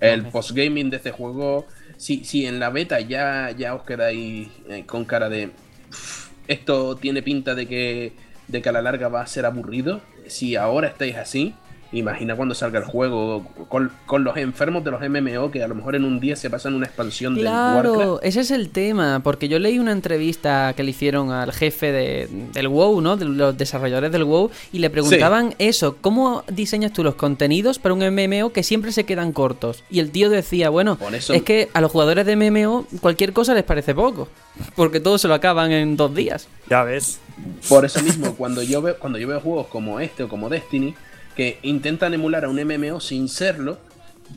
El 0.00 0.22
postgaming 0.26 0.90
de 0.90 0.98
este 0.98 1.10
juego, 1.10 1.66
si, 1.96 2.24
si 2.24 2.46
en 2.46 2.60
la 2.60 2.70
beta 2.70 3.00
ya, 3.00 3.50
ya 3.56 3.74
os 3.74 3.82
quedáis 3.82 4.48
eh, 4.68 4.84
con 4.86 5.04
cara 5.04 5.28
de 5.28 5.50
"Uf, 5.90 6.28
esto 6.46 6.94
tiene 6.96 7.22
pinta 7.22 7.54
de 7.54 7.66
que, 7.66 8.12
de 8.46 8.62
que 8.62 8.68
a 8.68 8.72
la 8.72 8.82
larga 8.82 9.08
va 9.08 9.22
a 9.22 9.26
ser 9.26 9.46
aburrido, 9.46 10.00
si 10.26 10.56
ahora 10.56 10.88
estáis 10.88 11.16
así, 11.16 11.54
imagina 11.92 12.34
cuando 12.34 12.54
salga 12.54 12.80
el 12.80 12.84
juego 12.84 13.44
con, 13.68 13.92
con 14.06 14.24
los 14.24 14.36
enfermos 14.36 14.82
de 14.84 14.90
los 14.90 15.00
MMO 15.00 15.50
que 15.50 15.62
a 15.62 15.68
lo 15.68 15.74
mejor 15.76 15.94
en 15.94 16.04
un 16.04 16.18
día 16.18 16.34
se 16.34 16.50
pasan 16.50 16.74
una 16.74 16.86
expansión 16.86 17.34
del 17.34 17.44
Claro, 17.44 17.92
Warcraft. 17.92 18.24
ese 18.24 18.40
es 18.40 18.50
el 18.50 18.70
tema, 18.70 19.20
porque 19.22 19.48
yo 19.48 19.58
leí 19.58 19.78
una 19.78 19.92
entrevista 19.92 20.72
que 20.76 20.82
le 20.82 20.90
hicieron 20.90 21.30
al 21.30 21.52
jefe 21.52 21.92
de- 21.92 22.28
del 22.52 22.68
WoW, 22.68 23.00
¿no? 23.00 23.16
De 23.16 23.24
los 23.26 23.56
desarrolladores 23.56 24.10
del 24.10 24.24
WoW, 24.24 24.50
y 24.72 24.78
le 24.80 24.90
preguntaban 24.90 25.54
eso, 25.58 25.96
¿cómo 26.00 26.42
diseñas 26.50 26.92
tú 26.92 27.04
los 27.04 27.14
contenidos 27.14 27.78
para 27.78 27.94
un 27.94 28.02
MMO 28.02 28.52
que 28.52 28.62
siempre 28.62 28.90
se 28.90 29.04
quedan 29.04 29.32
cortos? 29.32 29.84
Y 29.90 30.00
el 30.00 30.10
tío 30.10 30.30
decía, 30.30 30.70
bueno, 30.70 30.98
eso- 31.12 31.32
es 31.32 31.42
que 31.42 31.68
a 31.74 31.80
los 31.80 31.92
jugadores 31.92 32.26
de 32.26 32.32
MMO 32.36 32.86
cualquier 33.00 33.32
cosa 33.32 33.54
les 33.54 33.62
parece 33.64 33.94
poco, 33.94 34.28
porque 34.74 34.98
todos 35.00 35.20
se 35.20 35.28
lo 35.28 35.34
acaban 35.34 35.70
en 35.70 35.96
dos 35.96 36.14
días. 36.14 36.48
Ya 36.68 36.82
ves. 36.82 37.20
Por 37.68 37.84
eso 37.84 38.00
mismo, 38.02 38.34
cuando 38.34 38.62
yo 38.62 38.80
veo, 38.82 38.96
cuando 38.98 39.18
yo 39.18 39.26
veo 39.28 39.40
juegos 39.40 39.66
como 39.68 39.98
este 40.00 40.22
o 40.24 40.28
como 40.28 40.48
Destiny, 40.48 40.94
que 41.34 41.58
intentan 41.62 42.14
emular 42.14 42.44
a 42.44 42.48
un 42.48 42.56
MMO 42.64 43.00
sin 43.00 43.28
serlo, 43.28 43.78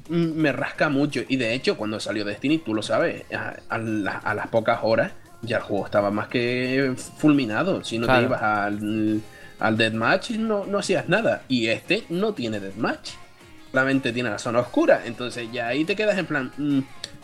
mm, 0.10 0.16
me 0.34 0.52
rasca 0.52 0.90
mucho. 0.90 1.22
Y 1.28 1.38
de 1.38 1.54
hecho, 1.54 1.78
cuando 1.78 2.00
salió 2.00 2.26
Destiny, 2.26 2.58
tú 2.60 2.74
lo 2.74 2.82
sabes, 2.82 3.24
a, 3.34 3.56
a 3.70 3.78
la- 3.78 4.18
a 4.18 4.34
las 4.34 4.48
pocas 4.48 4.80
horas 4.84 5.12
ya 5.44 5.58
el 5.58 5.64
juego 5.64 5.86
estaba 5.86 6.10
más 6.12 6.28
que 6.30 6.94
fulminado. 7.18 7.84
Si 7.84 8.00
no 8.00 8.06
Claro. 8.08 8.22
te 8.22 8.26
ibas 8.28 8.42
al, 8.42 9.22
al 9.60 9.78
Deathmatch, 9.78 10.32
no, 10.32 10.66
no 10.66 10.80
hacías 10.80 11.08
nada. 11.08 11.44
Y 11.48 11.68
este 11.68 12.04
no 12.10 12.34
tiene 12.34 12.60
Deathmatch. 12.60 13.12
Solamente 13.72 14.12
tiene 14.12 14.30
la 14.32 14.40
zona 14.40 14.60
oscura. 14.62 15.04
Entonces 15.06 15.48
ya 15.52 15.68
ahí 15.68 15.86
te 15.86 15.96
quedas 15.96 16.18
en 16.18 16.26
plan... 16.26 16.52
mm, 16.58 16.80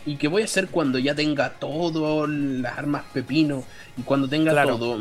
¿Y 0.05 0.17
qué 0.17 0.27
voy 0.27 0.41
a 0.41 0.45
hacer 0.45 0.67
cuando 0.67 0.99
ya 0.99 1.15
tenga 1.15 1.51
todo 1.51 2.27
las 2.27 2.77
armas 2.77 3.03
pepino? 3.13 3.63
Y 3.97 4.01
cuando 4.03 4.27
tenga 4.27 4.51
Claro. 4.51 4.77
todo... 4.77 4.99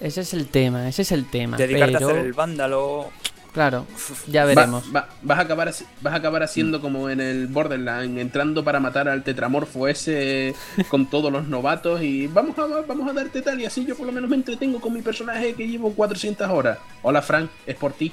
Ese 0.00 0.22
es 0.22 0.32
el 0.34 0.46
tema, 0.48 0.88
ese 0.88 1.02
es 1.02 1.12
el 1.12 1.28
tema. 1.30 1.56
Dedicarte 1.56 1.94
pero, 1.94 2.08
a 2.08 2.10
hacer 2.12 2.24
el 2.26 2.32
vándalo. 2.32 3.10
Claro, 3.52 3.86
ya 4.26 4.44
veremos. 4.44 4.84
va- 4.94 5.08
vas, 5.22 5.38
a 5.38 5.42
acabar, 5.42 5.72
vas 6.00 6.12
a 6.12 6.16
acabar 6.16 6.42
haciendo 6.42 6.80
como 6.80 7.10
en 7.10 7.20
el 7.20 7.46
Borderland, 7.46 8.18
entrando 8.18 8.62
para 8.64 8.80
matar 8.80 9.08
al 9.08 9.22
tetramorfo 9.22 9.88
ese 9.88 10.54
con 10.88 11.08
todos 11.10 11.30
los 11.32 11.48
novatos 11.48 12.02
y 12.02 12.26
vamos 12.26 12.58
a, 12.58 12.66
vamos 12.86 13.08
a 13.08 13.12
darte 13.12 13.42
tal 13.42 13.60
y 13.60 13.64
así 13.66 13.84
yo 13.84 13.96
por 13.96 14.06
lo 14.06 14.12
menos 14.12 14.30
me 14.30 14.36
entretengo 14.36 14.80
con 14.80 14.92
mi 14.92 15.02
personaje 15.02 15.54
que 15.54 15.66
llevo 15.68 15.92
400 15.92 16.48
horas. 16.50 16.78
Hola 17.02 17.22
Frank, 17.22 17.50
es 17.66 17.76
por 17.76 17.92
ti. 17.92 18.12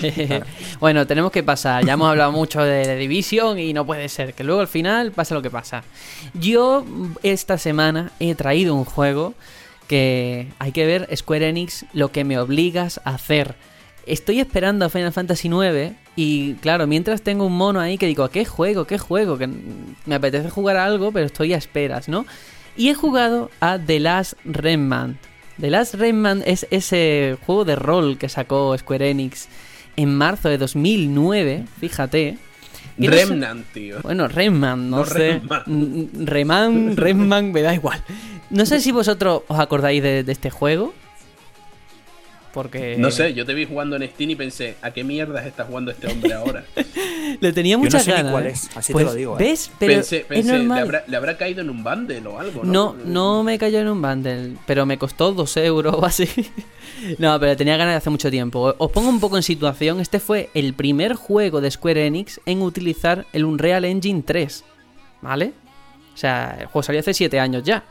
bueno, 0.80 1.06
tenemos 1.06 1.32
que 1.32 1.42
pasar. 1.42 1.84
Ya 1.84 1.94
hemos 1.94 2.08
hablado 2.10 2.32
mucho 2.32 2.62
de, 2.62 2.86
de 2.86 2.96
Division 2.96 3.58
y 3.58 3.72
no 3.72 3.84
puede 3.86 4.08
ser 4.08 4.34
que 4.34 4.44
luego 4.44 4.60
al 4.60 4.68
final 4.68 5.12
pase 5.12 5.34
lo 5.34 5.42
que 5.42 5.50
pasa. 5.50 5.82
Yo 6.34 6.84
mm, 6.86 7.16
esta 7.22 7.58
semana 7.58 8.12
he 8.20 8.34
traído 8.34 8.74
un 8.74 8.84
juego 8.84 9.34
que 9.88 10.46
hay 10.58 10.72
que 10.72 10.86
ver 10.86 11.08
Square 11.16 11.48
Enix 11.48 11.84
lo 11.92 12.12
que 12.12 12.24
me 12.24 12.38
obligas 12.38 13.00
a 13.04 13.10
hacer. 13.14 13.54
Estoy 14.06 14.40
esperando 14.40 14.84
a 14.84 14.88
Final 14.88 15.12
Fantasy 15.12 15.48
IX 15.48 15.92
y 16.16 16.54
claro, 16.54 16.86
mientras 16.86 17.22
tengo 17.22 17.46
un 17.46 17.56
mono 17.56 17.80
ahí 17.80 17.98
que 17.98 18.06
digo, 18.06 18.24
¿a 18.24 18.30
qué 18.30 18.44
juego? 18.44 18.86
¿Qué 18.86 18.98
juego? 18.98 19.38
Que 19.38 19.48
me 20.06 20.14
apetece 20.14 20.50
jugar 20.50 20.76
a 20.76 20.84
algo, 20.84 21.12
pero 21.12 21.26
estoy 21.26 21.52
a 21.54 21.56
esperas, 21.58 22.08
¿no? 22.08 22.26
Y 22.76 22.88
he 22.88 22.94
jugado 22.94 23.50
a 23.60 23.78
The 23.78 24.00
Last 24.00 24.34
Remnant. 24.44 25.16
The 25.60 25.70
Last 25.70 25.94
Remnant 25.94 26.42
es 26.46 26.66
ese 26.70 27.36
juego 27.44 27.64
de 27.64 27.76
rol 27.76 28.16
que 28.18 28.28
sacó 28.28 28.76
Square 28.78 29.10
Enix 29.10 29.48
en 29.96 30.14
marzo 30.16 30.48
de 30.48 30.56
2009, 30.58 31.64
fíjate. 31.80 32.38
Y 32.98 33.06
no 33.06 33.12
sé- 33.12 33.26
Remnant, 33.26 33.66
tío. 33.72 33.98
bueno, 34.02 34.28
Remnant, 34.28 34.82
no, 34.82 34.96
No, 34.98 35.04
sé. 35.04 35.40
Remnant. 36.14 36.98
Remman, 36.98 37.52
me 37.52 37.62
da 37.62 37.74
igual. 37.74 38.02
No 38.50 38.66
sé 38.66 38.80
si 38.80 38.92
vosotros 38.92 39.42
os 39.48 39.58
acordáis 39.58 40.02
de, 40.02 40.24
de 40.24 40.32
este 40.32 40.50
juego. 40.50 40.92
Porque. 42.52 42.96
No 42.98 43.10
sé, 43.10 43.32
yo 43.34 43.46
te 43.46 43.54
vi 43.54 43.64
jugando 43.64 43.96
en 43.96 44.08
Steam 44.08 44.30
y 44.30 44.34
pensé, 44.36 44.76
¿a 44.82 44.90
qué 44.90 45.04
mierdas 45.04 45.46
está 45.46 45.64
jugando 45.64 45.90
este 45.90 46.08
hombre 46.08 46.32
ahora? 46.32 46.64
Le 47.40 47.52
tenía 47.52 47.74
Yo 47.74 47.78
no 47.78 47.84
muchas 47.84 48.04
sé 48.04 48.10
ni 48.10 48.16
ganas. 48.16 48.32
cuál 48.32 48.46
¿eh? 48.46 48.50
es, 48.50 48.70
así 48.76 48.88
te 48.88 48.92
Pues, 48.92 49.06
lo 49.06 49.14
digo, 49.14 49.34
¿eh? 49.38 49.44
¿Ves? 49.44 49.70
Pero 49.78 49.94
pensé, 49.94 50.26
es 50.28 50.46
¿le 50.46 50.80
habrá, 50.80 51.04
le 51.06 51.16
habrá 51.16 51.36
caído 51.36 51.60
en 51.60 51.70
un 51.70 51.84
bundle 51.84 52.26
o 52.26 52.40
algo? 52.40 52.64
No, 52.64 52.96
no 53.04 53.44
me 53.44 53.58
cayó 53.58 53.78
en 53.78 53.88
un 53.88 54.02
bundle, 54.02 54.56
pero 54.66 54.84
me 54.84 54.98
costó 54.98 55.32
dos 55.32 55.56
euros 55.56 55.94
o 55.96 56.04
así. 56.04 56.28
No, 57.16 57.40
pero 57.40 57.56
tenía 57.56 57.78
ganas 57.78 57.94
de 57.94 57.96
hace 57.96 58.10
mucho 58.10 58.30
tiempo. 58.30 58.74
Os 58.76 58.90
pongo 58.90 59.08
un 59.08 59.20
poco 59.20 59.38
en 59.38 59.42
situación. 59.42 60.00
Este 60.00 60.20
fue 60.20 60.50
el 60.52 60.74
primer 60.74 61.14
juego 61.14 61.62
de 61.62 61.70
Square 61.70 62.06
Enix 62.06 62.40
en 62.44 62.60
utilizar 62.60 63.24
el 63.32 63.46
Unreal 63.46 63.86
Engine 63.86 64.22
3. 64.22 64.64
¿Vale? 65.22 65.54
O 66.12 66.16
sea, 66.18 66.58
el 66.60 66.66
juego 66.66 66.82
salió 66.82 67.00
hace 67.00 67.14
7 67.14 67.40
años 67.40 67.62
ya. 67.62 67.84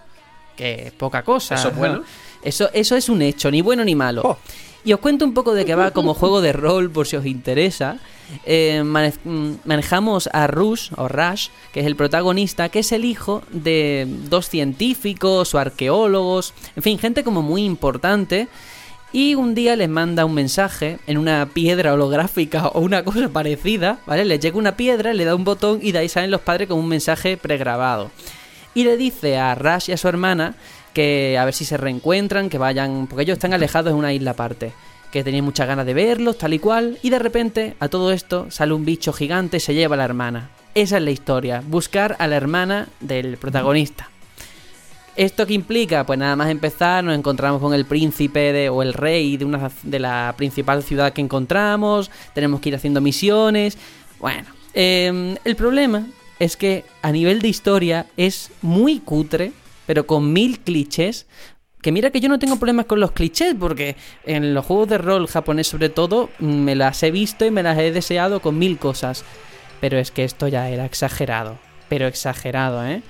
Que 0.56 0.88
es 0.88 0.92
poca 0.92 1.24
cosa. 1.24 1.56
¿Eso 1.56 1.70
es 1.70 1.76
¿no? 1.76 2.04
Eso, 2.44 2.70
eso 2.74 2.96
es 2.96 3.10
un 3.10 3.22
hecho, 3.22 3.52
ni 3.52 3.62
bueno 3.62 3.84
ni 3.84 3.96
malo. 3.96 4.22
Oh. 4.24 4.38
Y 4.86 4.94
os 4.94 5.00
cuento 5.02 5.26
un 5.26 5.34
poco 5.34 5.54
de 5.54 5.66
qué 5.66 5.76
va 5.76 5.92
como 5.92 6.14
juego 6.14 6.40
de 6.42 6.54
rol, 6.54 6.90
por 6.90 7.06
si 7.06 7.18
os 7.18 7.26
interesa. 7.26 7.98
Eh, 8.46 8.82
mane- 8.86 9.14
mm, 9.26 9.52
manejamos 9.66 10.30
a 10.32 10.48
Rush, 10.48 10.92
o 10.96 11.08
Rush, 11.10 11.50
que 11.74 11.82
es 11.82 11.86
el 11.86 11.96
protagonista, 11.98 12.70
que 12.70 12.80
es 12.80 12.92
el 12.94 13.04
hijo 13.04 13.42
de 13.52 14.08
dos 14.30 14.48
científicos 14.48 15.54
o 15.54 15.60
arqueólogos, 15.60 16.54
en 16.76 16.84
fin, 16.84 16.98
gente 16.98 17.24
como 17.24 17.42
muy 17.42 17.64
importante. 17.66 18.48
Y 19.12 19.34
un 19.36 19.56
día 19.56 19.76
les 19.76 19.90
manda 19.90 20.24
un 20.24 20.36
mensaje 20.36 21.00
en 21.08 21.18
una 21.18 21.50
piedra 21.52 21.94
holográfica 21.94 22.68
o 22.68 22.80
una 22.80 23.04
cosa 23.04 23.28
parecida, 23.30 23.98
¿vale? 24.06 24.24
Les 24.24 24.40
llega 24.40 24.58
una 24.58 24.78
piedra, 24.78 25.14
le 25.14 25.26
da 25.26 25.34
un 25.36 25.44
botón 25.44 25.80
y 25.82 25.92
de 25.92 26.00
ahí 26.00 26.10
salen 26.10 26.32
los 26.32 26.42
padres 26.42 26.68
con 26.70 26.78
un 26.80 26.88
mensaje 26.88 27.36
pregrabado. 27.36 28.12
Y 28.76 28.84
le 28.84 28.98
dice 28.98 29.38
a 29.40 29.56
Rush 29.56 29.90
y 29.90 29.94
a 29.94 29.98
su 29.98 30.08
hermana 30.08 30.54
que 30.94 31.38
a 31.38 31.46
ver 31.46 31.54
si 31.54 31.66
se 31.66 31.78
reencuentran, 31.78 32.50
que 32.50 32.58
vayan, 32.58 33.08
porque 33.08 33.24
ellos 33.24 33.38
están 33.38 33.54
alejados 33.54 33.92
en 33.92 33.98
una 33.98 34.14
isla 34.14 34.32
aparte, 34.32 34.74
que 35.12 35.24
tenían 35.24 35.46
muchas 35.46 35.68
ganas 35.68 35.86
de 35.86 35.94
verlos, 35.94 36.38
tal 36.38 36.54
y 36.54 36.60
cual, 36.60 36.98
y 37.02 37.10
de 37.10 37.20
repente 37.20 37.76
a 37.80 37.88
todo 37.88 38.12
esto 38.12 38.50
sale 38.50 38.74
un 38.74 38.86
bicho 38.86 39.14
gigante 39.14 39.58
y 39.58 39.60
se 39.60 39.74
lleva 39.74 39.96
a 39.96 39.98
la 39.98 40.06
hermana. 40.06 40.50
Esa 40.76 40.98
es 40.98 41.04
la 41.04 41.12
historia, 41.12 41.64
buscar 41.66 42.16
a 42.20 42.28
la 42.28 42.36
hermana 42.36 42.88
del 43.00 43.38
protagonista. 43.38 44.10
¿Esto 45.16 45.46
qué 45.46 45.54
implica? 45.54 46.06
Pues 46.06 46.18
nada 46.18 46.38
más 46.38 46.50
empezar, 46.50 47.04
nos 47.04 47.14
encontramos 47.14 47.62
con 47.62 47.74
el 47.74 47.84
príncipe 47.86 48.54
de, 48.54 48.70
o 48.70 48.82
el 48.82 48.94
rey 48.94 49.36
de, 49.36 49.44
una, 49.44 49.70
de 49.84 50.00
la 50.00 50.34
principal 50.38 50.82
ciudad 50.82 51.12
que 51.12 51.20
encontramos, 51.20 52.10
tenemos 52.34 52.62
que 52.62 52.70
ir 52.70 52.76
haciendo 52.76 53.02
misiones. 53.02 53.78
Bueno, 54.20 54.48
em, 54.74 55.36
el 55.44 55.58
problema 55.58 56.08
es 56.40 56.56
que 56.56 56.86
a 57.02 57.12
nivel 57.12 57.42
de 57.42 57.50
historia 57.50 58.06
es 58.16 58.52
muy 58.62 59.00
cutre, 59.00 59.52
pero 59.90 60.06
con 60.06 60.32
mil 60.32 60.60
clichés. 60.60 61.26
Que 61.82 61.92
mira 61.92 62.12
que 62.12 62.20
yo 62.20 62.30
no 62.30 62.38
tengo 62.38 62.58
problemas 62.58 62.86
con 62.86 63.00
los 63.00 63.12
clichés, 63.12 63.56
porque 63.60 63.96
en 64.24 64.54
los 64.54 64.64
juegos 64.64 64.88
de 64.88 65.00
rol 65.00 65.26
japonés 65.28 65.66
sobre 65.66 65.90
todo 65.90 66.30
me 66.38 66.76
las 66.76 67.02
he 67.02 67.10
visto 67.10 67.44
y 67.44 67.50
me 67.50 67.64
las 67.64 67.76
he 67.80 67.92
deseado 67.92 68.40
con 68.40 68.60
mil 68.60 68.78
cosas. 68.78 69.26
Pero 69.82 69.98
es 69.98 70.12
que 70.12 70.24
esto 70.26 70.48
ya 70.48 70.70
era 70.70 70.86
exagerado, 70.86 71.58
pero 71.88 72.06
exagerado, 72.06 72.86
¿eh? 72.86 73.02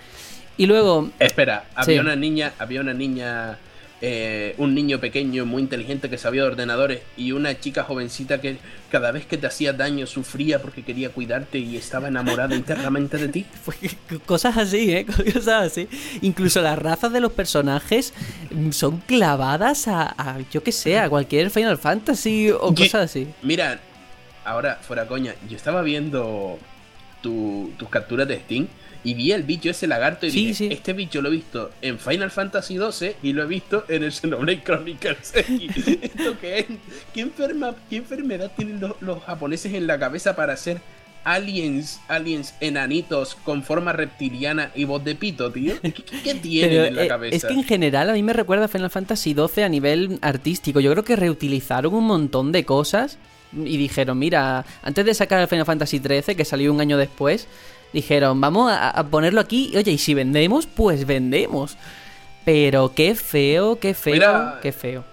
Y 0.55 0.67
luego... 0.67 1.09
Espera, 1.19 1.65
había 1.75 1.95
Sí. 1.97 1.99
una 1.99 2.15
niña, 2.15 2.53
había 2.59 2.79
una 2.79 2.93
niña, 2.93 3.57
eh, 4.01 4.55
un 4.57 4.73
niño 4.75 4.99
pequeño 4.99 5.45
muy 5.45 5.61
inteligente 5.61 6.09
que 6.09 6.17
sabía 6.17 6.43
de 6.43 6.47
ordenadores 6.47 7.01
y 7.17 7.33
una 7.33 7.59
chica 7.59 7.83
jovencita 7.83 8.39
que 8.39 8.57
cada 8.89 9.11
vez 9.11 9.25
que 9.25 9.37
te 9.37 9.45
hacía 9.47 9.73
daño 9.73 10.07
sufría 10.07 10.61
porque 10.61 10.83
quería 10.83 11.09
cuidarte 11.09 11.57
y 11.59 11.75
estaba 11.75 12.07
enamorada 12.07 12.55
internamente 12.55 13.17
de 13.17 13.27
ti. 13.27 13.45
Pues, 13.65 13.77
cosas 14.25 14.57
así, 14.57 14.91
¿eh? 14.91 15.05
Cosas 15.33 15.67
así. 15.71 15.87
Incluso 16.21 16.61
las 16.61 16.79
razas 16.79 17.11
de 17.11 17.19
los 17.19 17.33
personajes 17.33 18.13
mm, 18.51 18.71
son 18.71 18.99
clavadas 18.99 19.87
a, 19.87 20.13
a, 20.17 20.39
yo 20.51 20.63
que 20.63 20.71
sé, 20.71 20.97
a 20.97 21.09
cualquier 21.09 21.49
Final 21.51 21.77
Fantasy 21.77 22.51
o 22.51 22.73
cosas 22.73 23.05
así. 23.11 23.27
Mira, 23.43 23.79
ahora, 24.45 24.79
fuera 24.81 25.07
coña, 25.07 25.35
yo 25.49 25.57
estaba 25.57 25.81
viendo 25.81 26.57
tu- 27.21 27.71
tus 27.77 27.89
capturas 27.89 28.27
de 28.27 28.39
Steam 28.39 28.67
y 29.03 29.13
vi 29.13 29.31
el 29.31 29.43
bicho 29.43 29.69
ese 29.69 29.87
lagarto 29.87 30.25
y 30.25 30.31
Sí, 30.31 30.39
dije, 30.47 30.53
sí. 30.53 30.67
este 30.71 30.93
bicho 30.93 31.21
lo 31.21 31.29
he 31.29 31.31
visto 31.31 31.71
en 31.81 31.97
Final 31.99 32.31
Fantasy 32.31 32.77
XII 32.77 33.13
y 33.23 33.33
lo 33.33 33.43
he 33.43 33.47
visto 33.47 33.85
en 33.87 34.03
el 34.03 34.11
Xenoblade 34.11 34.61
Chronicles 34.63 35.31
X. 35.35 35.87
¿Esto 36.01 36.35
qué 36.41 36.59
es? 36.59 36.65
¿Qué, 37.13 37.21
enferma, 37.21 37.75
qué 37.89 37.97
enfermedad 37.97 38.51
tienen 38.57 38.79
los, 38.79 38.93
los 39.01 39.23
japoneses 39.23 39.73
en 39.73 39.87
la 39.87 39.97
cabeza 39.99 40.35
para 40.35 40.53
hacer 40.53 40.81
aliens, 41.23 41.99
aliens 42.07 42.55
enanitos 42.59 43.35
con 43.35 43.63
forma 43.63 43.93
reptiliana 43.93 44.71
y 44.75 44.85
voz 44.85 45.03
de 45.03 45.15
pito, 45.15 45.51
tío? 45.51 45.79
¿Qué, 45.81 45.91
qué- 45.93 46.03
qué 46.23 46.35
tienen 46.41 46.69
Pero, 46.71 46.85
en 46.85 46.95
la 46.95 47.03
eh, 47.05 47.07
cabeza? 47.07 47.35
es 47.35 47.45
que 47.45 47.53
en 47.53 47.63
general 47.63 48.09
a 48.09 48.13
mí 48.13 48.23
me 48.23 48.33
recuerda 48.33 48.65
a 48.65 48.67
Final 48.67 48.89
Fantasy 48.89 49.33
XII 49.33 49.63
a 49.63 49.69
nivel 49.69 50.19
artístico. 50.21 50.79
Yo 50.79 50.91
creo 50.91 51.03
que 51.03 51.15
reutilizaron 51.15 51.93
un 51.93 52.05
montón 52.05 52.51
de 52.51 52.65
cosas 52.65 53.17
y 53.53 53.77
dijeron, 53.77 54.19
mira, 54.19 54.65
antes 54.83 55.05
de 55.05 55.13
sacar 55.13 55.41
el 55.41 55.47
Final 55.47 55.65
Fantasy 55.65 55.99
XIII, 55.99 56.35
que 56.35 56.45
salió 56.45 56.71
un 56.71 56.81
año 56.81 56.97
después, 56.97 57.47
dijeron, 57.93 58.39
vamos 58.41 58.71
a, 58.71 58.89
a 58.89 59.03
ponerlo 59.07 59.41
aquí. 59.41 59.71
y, 59.73 59.77
Oye, 59.77 59.91
y 59.91 59.97
si 59.97 60.13
vendemos, 60.13 60.65
pues 60.67 61.05
vendemos. 61.05 61.77
Pero 62.45 62.93
qué 62.95 63.15
feo, 63.15 63.79
qué 63.79 63.93
feo, 63.93 64.13
Mira, 64.13 64.59
qué 64.61 64.71
feo. 64.71 65.03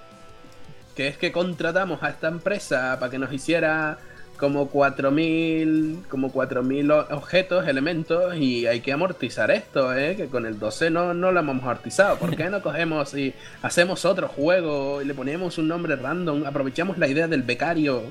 que 0.94 1.08
es 1.08 1.18
que 1.18 1.32
contratamos 1.32 2.02
a 2.02 2.08
esta 2.10 2.28
empresa 2.28 2.96
para 2.98 3.10
que 3.10 3.18
nos 3.18 3.32
hiciera 3.32 3.98
como 4.38 4.68
4000 4.68 6.04
como 6.10 6.30
4000 6.30 6.90
o- 6.90 7.06
objetos, 7.10 7.66
elementos 7.66 8.36
y 8.36 8.66
hay 8.66 8.80
que 8.80 8.92
amortizar 8.92 9.50
esto, 9.50 9.94
¿eh? 9.96 10.14
que 10.16 10.26
con 10.26 10.44
el 10.46 10.58
12 10.58 10.90
no, 10.90 11.14
no 11.14 11.32
lo 11.32 11.40
hemos 11.40 11.56
amortizado. 11.62 12.18
¿Por 12.18 12.36
qué 12.36 12.44
no 12.50 12.62
cogemos 12.62 13.14
y 13.14 13.34
hacemos 13.62 14.04
otro 14.04 14.28
juego 14.28 15.00
y 15.02 15.06
le 15.06 15.14
ponemos 15.14 15.58
un 15.58 15.68
nombre 15.68 15.96
random, 15.96 16.44
aprovechamos 16.46 16.98
la 16.98 17.08
idea 17.08 17.28
del 17.28 17.42
becario? 17.42 18.02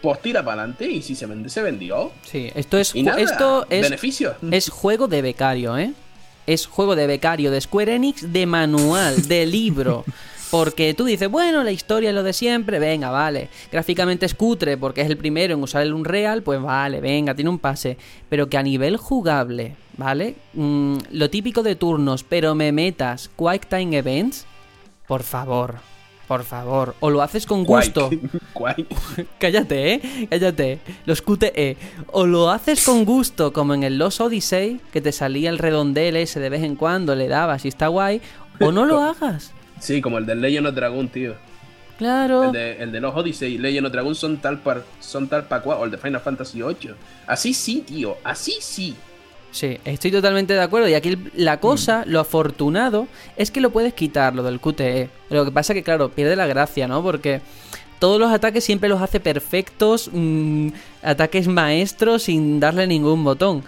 Pues 0.00 0.22
tira 0.22 0.44
para 0.44 0.62
adelante 0.62 0.88
y 0.90 1.02
si 1.02 1.14
se 1.14 1.26
vende, 1.26 1.48
se 1.48 1.62
vendió. 1.62 2.12
Sí, 2.22 2.50
esto 2.54 2.78
es, 2.78 2.94
nada, 2.94 3.20
esto 3.20 3.66
es, 3.70 3.82
beneficio. 3.82 4.34
es 4.50 4.68
juego 4.68 5.08
de 5.08 5.22
becario, 5.22 5.76
¿eh? 5.78 5.92
Es 6.46 6.66
juego 6.66 6.96
de 6.96 7.06
becario 7.06 7.50
de 7.50 7.60
Square 7.60 7.94
Enix 7.94 8.32
de 8.32 8.46
manual, 8.46 9.28
de 9.28 9.46
libro. 9.46 10.04
Porque 10.54 10.94
tú 10.94 11.04
dices, 11.04 11.28
bueno, 11.28 11.64
la 11.64 11.72
historia 11.72 12.10
es 12.10 12.14
lo 12.14 12.22
de 12.22 12.32
siempre, 12.32 12.78
venga, 12.78 13.10
vale. 13.10 13.48
Gráficamente 13.72 14.24
es 14.24 14.36
cutre 14.36 14.76
porque 14.76 15.00
es 15.00 15.10
el 15.10 15.16
primero 15.16 15.54
en 15.54 15.60
usar 15.60 15.82
el 15.82 15.92
Unreal, 15.92 16.44
pues 16.44 16.62
vale, 16.62 17.00
venga, 17.00 17.34
tiene 17.34 17.50
un 17.50 17.58
pase. 17.58 17.98
Pero 18.28 18.48
que 18.48 18.56
a 18.56 18.62
nivel 18.62 18.96
jugable, 18.96 19.74
¿vale? 19.96 20.36
Mm, 20.52 20.98
lo 21.10 21.28
típico 21.28 21.64
de 21.64 21.74
turnos, 21.74 22.22
pero 22.22 22.54
me 22.54 22.70
metas 22.70 23.32
Quick 23.36 23.66
Time 23.66 23.96
Events, 23.96 24.46
por 25.08 25.24
favor, 25.24 25.78
por 26.34 26.42
favor. 26.42 26.96
O 26.98 27.10
lo 27.10 27.22
haces 27.22 27.46
con 27.46 27.62
gusto. 27.62 28.10
Cállate, 29.38 29.92
¿eh? 29.92 30.26
Cállate. 30.28 30.80
Los 31.06 31.22
QTE. 31.22 31.76
O 32.10 32.26
lo 32.26 32.50
haces 32.50 32.84
con 32.84 33.04
gusto, 33.04 33.52
como 33.52 33.72
en 33.72 33.84
el 33.84 33.98
Lost 33.98 34.20
Odyssey, 34.20 34.80
que 34.92 35.00
te 35.00 35.12
salía 35.12 35.48
el 35.50 35.58
redondel 35.58 36.16
ese 36.16 36.40
de 36.40 36.48
vez 36.48 36.64
en 36.64 36.74
cuando, 36.74 37.14
le 37.14 37.28
dabas 37.28 37.64
y 37.64 37.68
está 37.68 37.86
guay. 37.86 38.20
O 38.58 38.72
no 38.72 38.84
lo 38.84 39.00
hagas. 39.08 39.52
Sí, 39.78 40.00
como 40.00 40.18
el 40.18 40.26
del 40.26 40.40
Legend 40.40 40.66
of 40.66 40.74
Dragon, 40.74 41.08
tío. 41.08 41.36
Claro. 41.98 42.46
El 42.46 42.52
de, 42.52 42.82
el 42.82 42.90
de 42.90 43.00
los 43.00 43.14
Odyssey 43.14 43.54
y 43.54 43.58
Legend 43.58 43.86
of 43.86 43.92
Dragon 43.92 44.14
son 44.16 44.38
tal 44.38 44.58
para 44.58 44.82
son 44.98 45.28
tal 45.28 45.44
pa' 45.44 45.62
cual, 45.62 45.78
o 45.82 45.84
el 45.84 45.92
de 45.92 45.98
Final 45.98 46.20
Fantasy 46.20 46.60
VIII. 46.60 46.94
Así 47.28 47.54
sí, 47.54 47.84
tío, 47.86 48.16
así 48.24 48.56
sí. 48.60 48.96
Sí, 49.54 49.78
estoy 49.84 50.10
totalmente 50.10 50.52
de 50.52 50.60
acuerdo. 50.60 50.88
Y 50.88 50.94
aquí 50.94 51.16
la 51.36 51.60
cosa, 51.60 52.02
lo 52.08 52.18
afortunado, 52.18 53.06
es 53.36 53.52
que 53.52 53.60
lo 53.60 53.70
puedes 53.70 53.94
quitar, 53.94 54.34
lo 54.34 54.42
del 54.42 54.58
QTE. 54.58 55.10
Lo 55.30 55.44
que 55.44 55.52
pasa 55.52 55.74
que, 55.74 55.84
claro, 55.84 56.08
pierde 56.08 56.34
la 56.34 56.48
gracia, 56.48 56.88
¿no? 56.88 57.04
Porque 57.04 57.40
todos 58.00 58.18
los 58.18 58.32
ataques 58.32 58.64
siempre 58.64 58.88
los 58.88 59.00
hace 59.00 59.20
perfectos, 59.20 60.10
mm, 60.12 60.70
ataques 61.04 61.46
maestros 61.46 62.24
sin 62.24 62.58
darle 62.58 62.88
ningún 62.88 63.22
botón. 63.22 63.62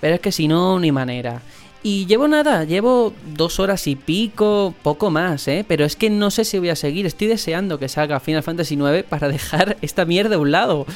Pero 0.00 0.14
es 0.14 0.20
que 0.20 0.30
si 0.30 0.46
no, 0.46 0.78
ni 0.78 0.92
manera. 0.92 1.42
Y 1.82 2.06
llevo 2.06 2.28
nada, 2.28 2.62
llevo 2.62 3.12
dos 3.34 3.58
horas 3.58 3.88
y 3.88 3.96
pico, 3.96 4.72
poco 4.84 5.10
más, 5.10 5.48
¿eh? 5.48 5.64
Pero 5.66 5.84
es 5.84 5.96
que 5.96 6.08
no 6.08 6.30
sé 6.30 6.44
si 6.44 6.60
voy 6.60 6.68
a 6.68 6.76
seguir. 6.76 7.04
Estoy 7.04 7.26
deseando 7.26 7.80
que 7.80 7.88
salga 7.88 8.20
Final 8.20 8.44
Fantasy 8.44 8.76
IX 8.76 9.02
para 9.08 9.26
dejar 9.36 9.76
esta 9.82 10.04
mierda 10.04 10.36
a 10.36 10.38
un 10.38 10.52
lado. 10.52 10.86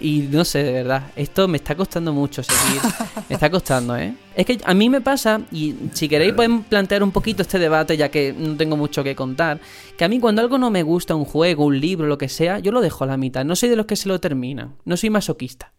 Y 0.00 0.28
no 0.30 0.44
sé, 0.46 0.62
de 0.62 0.72
verdad, 0.72 1.02
esto 1.14 1.46
me 1.46 1.58
está 1.58 1.74
costando 1.74 2.12
mucho 2.12 2.42
seguir. 2.42 2.80
Me 3.28 3.34
está 3.34 3.50
costando, 3.50 3.96
¿eh? 3.96 4.14
Es 4.34 4.46
que 4.46 4.58
a 4.64 4.74
mí 4.74 4.88
me 4.88 5.00
pasa, 5.00 5.40
y 5.52 5.74
si 5.92 6.08
queréis 6.08 6.32
podemos 6.32 6.64
plantear 6.66 7.02
un 7.02 7.12
poquito 7.12 7.42
este 7.42 7.58
debate, 7.58 7.96
ya 7.96 8.08
que 8.10 8.32
no 8.36 8.56
tengo 8.56 8.76
mucho 8.76 9.04
que 9.04 9.14
contar, 9.14 9.60
que 9.96 10.04
a 10.04 10.08
mí 10.08 10.18
cuando 10.18 10.40
algo 10.42 10.58
no 10.58 10.70
me 10.70 10.82
gusta, 10.82 11.14
un 11.14 11.24
juego, 11.24 11.66
un 11.66 11.78
libro, 11.78 12.06
lo 12.08 12.18
que 12.18 12.28
sea, 12.28 12.58
yo 12.58 12.72
lo 12.72 12.80
dejo 12.80 13.04
a 13.04 13.06
la 13.06 13.16
mitad. 13.16 13.44
No 13.44 13.54
soy 13.54 13.68
de 13.68 13.76
los 13.76 13.86
que 13.86 13.94
se 13.94 14.08
lo 14.08 14.18
terminan. 14.20 14.74
No 14.84 14.96
soy 14.96 15.10
masoquista. 15.10 15.72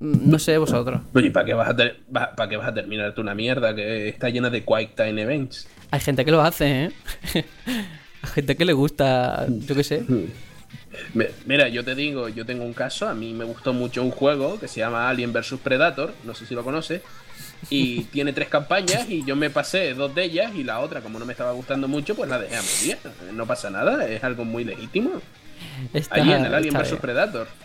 Mm, 0.00 0.30
No 0.30 0.38
sé 0.38 0.56
vosotros. 0.58 1.00
Oye, 1.14 1.30
¿para 1.30 1.44
qué, 1.44 1.54
vas 1.54 1.68
a 1.68 1.76
ter- 1.76 2.00
¿para 2.12 2.48
qué 2.48 2.56
vas 2.56 2.68
a 2.68 2.72
terminarte 2.74 3.20
una 3.20 3.34
mierda 3.34 3.74
que 3.74 4.08
está 4.08 4.28
llena 4.30 4.48
de 4.48 4.62
Quick 4.64 4.94
Time 4.94 5.20
Events? 5.20 5.66
Hay 5.90 6.00
gente 6.00 6.24
que 6.24 6.30
lo 6.30 6.40
hace, 6.40 6.84
¿eh? 6.84 6.90
Hay 8.22 8.30
gente 8.34 8.56
que 8.56 8.64
le 8.64 8.72
gusta, 8.72 9.46
yo 9.48 9.74
qué 9.74 9.84
sé. 9.84 10.02
Mira, 11.46 11.68
yo 11.68 11.84
te 11.84 11.94
digo, 11.94 12.28
yo 12.28 12.44
tengo 12.46 12.64
un 12.64 12.72
caso, 12.72 13.08
a 13.08 13.14
mí 13.14 13.32
me 13.32 13.44
gustó 13.44 13.72
mucho 13.72 14.02
un 14.02 14.10
juego 14.10 14.58
que 14.60 14.68
se 14.68 14.80
llama 14.80 15.08
Alien 15.08 15.32
vs 15.32 15.54
Predator, 15.62 16.12
no 16.24 16.34
sé 16.34 16.46
si 16.46 16.54
lo 16.54 16.62
conoces, 16.64 17.02
y 17.70 18.02
tiene 18.12 18.32
tres 18.32 18.48
campañas 18.48 19.08
y 19.08 19.24
yo 19.24 19.36
me 19.36 19.50
pasé 19.50 19.94
dos 19.94 20.14
de 20.14 20.24
ellas 20.24 20.52
y 20.54 20.64
la 20.64 20.80
otra, 20.80 21.00
como 21.00 21.18
no 21.18 21.24
me 21.26 21.32
estaba 21.32 21.52
gustando 21.52 21.88
mucho, 21.88 22.14
pues 22.14 22.28
la 22.30 22.38
dejé 22.38 22.56
a 22.56 22.62
media. 22.62 22.98
No 23.32 23.46
pasa 23.46 23.70
nada, 23.70 24.06
es 24.08 24.22
algo 24.24 24.44
muy 24.44 24.64
legítimo. 24.64 25.20
Está- 25.92 26.18
en 26.18 26.28
el 26.46 26.54
Alien 26.54 26.74
vs. 26.74 26.94
Predator. 27.00 27.48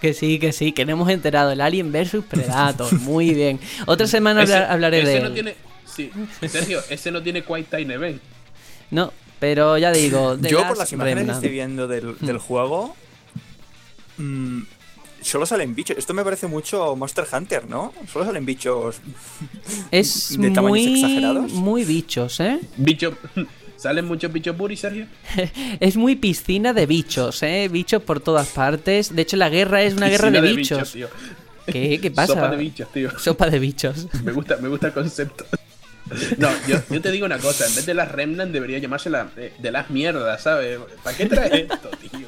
Que 0.00 0.12
sí, 0.12 0.38
que 0.38 0.52
sí, 0.52 0.72
que 0.72 0.84
no 0.84 0.92
hemos 0.92 1.08
enterado. 1.08 1.50
El 1.52 1.60
Alien 1.62 1.90
vs 1.90 2.16
Predator. 2.28 2.92
Muy 3.00 3.32
bien. 3.32 3.58
Otra 3.86 4.06
semana 4.06 4.42
Ese- 4.42 4.52
hablar- 4.54 4.70
hablaré 4.72 5.00
ese 5.00 5.08
de 5.10 5.20
no 5.20 5.26
él. 5.28 5.32
tiene, 5.34 5.54
sí, 5.86 6.10
Sergio, 6.46 6.82
ese 6.90 7.10
no 7.10 7.22
tiene 7.22 7.42
Quick 7.42 7.70
Time 7.70 7.94
Event. 7.94 8.20
No, 8.90 9.10
pero 9.38 9.78
ya 9.78 9.92
digo. 9.92 10.36
The 10.36 10.48
Yo 10.48 10.58
Last 10.58 10.68
por 10.68 10.78
las 10.78 10.92
imágenes 10.92 11.24
que 11.26 11.32
estoy 11.32 11.50
viendo 11.50 11.86
del, 11.88 12.16
Hmm. 12.20 12.26
del 12.26 12.38
juego, 12.38 12.96
mm, 14.18 14.62
solo 15.20 15.46
salen 15.46 15.74
bichos. 15.74 15.96
Esto 15.98 16.14
me 16.14 16.24
parece 16.24 16.46
mucho 16.46 16.94
Monster 16.96 17.26
Hunter, 17.32 17.68
¿no? 17.68 17.92
Solo 18.12 18.24
salen 18.24 18.46
bichos. 18.46 18.96
Es 19.90 20.36
de 20.38 20.50
tamaños 20.50 20.78
muy, 20.86 20.94
exagerados. 20.94 21.52
muy 21.52 21.84
bichos, 21.84 22.40
¿eh? 22.40 22.60
Bicho, 22.76 23.14
¿salen 23.76 24.04
muchos 24.06 24.32
bichos 24.32 24.56
Buri, 24.56 24.76
Sergio? 24.76 25.06
Es 25.80 25.96
muy 25.96 26.16
piscina 26.16 26.72
de 26.72 26.86
bichos, 26.86 27.42
¿eh? 27.42 27.68
Bichos 27.70 28.02
por 28.02 28.20
todas 28.20 28.48
partes. 28.48 29.14
De 29.14 29.22
hecho, 29.22 29.36
la 29.36 29.48
guerra 29.48 29.82
es 29.82 29.94
una 29.94 30.08
guerra 30.08 30.30
de, 30.30 30.40
bichos. 30.40 30.92
tío. 30.92 31.08
¿Qué? 31.66 31.98
¿Qué 32.00 32.10
pasa? 32.12 32.34
Sopa 32.34 32.48
de 32.50 32.56
bichos, 32.56 32.92
tío. 32.92 33.18
Sopa 33.18 33.50
de 33.50 33.58
bichos. 33.58 34.06
Me 34.22 34.30
gusta, 34.32 34.56
me 34.58 34.68
gusta 34.68 34.86
el 34.88 34.92
concepto. 34.92 35.44
No, 36.38 36.48
yo, 36.68 36.78
yo 36.90 37.00
te 37.00 37.10
digo 37.10 37.26
una 37.26 37.38
cosa, 37.38 37.66
en 37.66 37.74
vez 37.74 37.86
de 37.86 37.94
las 37.94 38.10
Remnant 38.10 38.52
debería 38.52 38.78
llamarse 38.78 39.10
la, 39.10 39.24
de, 39.24 39.52
de 39.58 39.72
las 39.72 39.90
mierdas, 39.90 40.42
¿sabes? 40.42 40.78
¿Para 41.02 41.16
qué 41.16 41.26
traes 41.26 41.52
esto, 41.52 41.90
tío? 42.00 42.26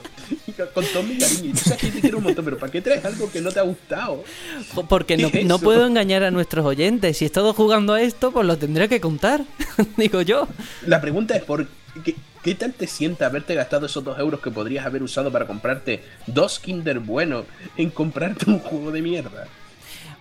con 0.66 0.84
todo 0.86 1.02
mi 1.02 1.18
cariño. 1.18 1.54
Yo 1.54 1.60
sé 1.60 1.76
que 1.76 1.90
te 1.90 2.00
quiero 2.00 2.18
un 2.18 2.24
montón, 2.24 2.44
pero 2.44 2.58
¿para 2.58 2.72
qué 2.72 2.80
traes 2.80 3.04
algo 3.04 3.30
que 3.30 3.40
no 3.40 3.52
te 3.52 3.60
ha 3.60 3.62
gustado? 3.62 4.24
Porque 4.88 5.16
no, 5.16 5.30
¿Qué 5.30 5.40
es 5.40 5.46
no 5.46 5.58
puedo 5.58 5.86
engañar 5.86 6.22
a 6.22 6.30
nuestros 6.30 6.64
oyentes. 6.64 7.16
Si 7.16 7.24
he 7.24 7.26
estado 7.26 7.52
jugando 7.54 7.94
a 7.94 8.02
esto, 8.02 8.32
pues 8.32 8.46
lo 8.46 8.56
tendré 8.58 8.88
que 8.88 9.00
contar. 9.00 9.42
Digo 9.96 10.22
yo. 10.22 10.48
La 10.86 11.00
pregunta 11.00 11.36
es 11.36 11.44
por 11.44 11.66
qué, 12.04 12.16
qué 12.42 12.54
tal 12.54 12.72
te 12.72 12.86
sienta 12.86 13.26
haberte 13.26 13.54
gastado 13.54 13.86
esos 13.86 14.02
dos 14.04 14.18
euros 14.18 14.40
que 14.40 14.50
podrías 14.50 14.86
haber 14.86 15.02
usado 15.02 15.30
para 15.30 15.46
comprarte 15.46 16.02
dos 16.26 16.58
Kinder 16.58 16.98
buenos 16.98 17.44
en 17.76 17.90
comprarte 17.90 18.50
un 18.50 18.58
juego 18.58 18.90
de 18.90 19.02
mierda. 19.02 19.46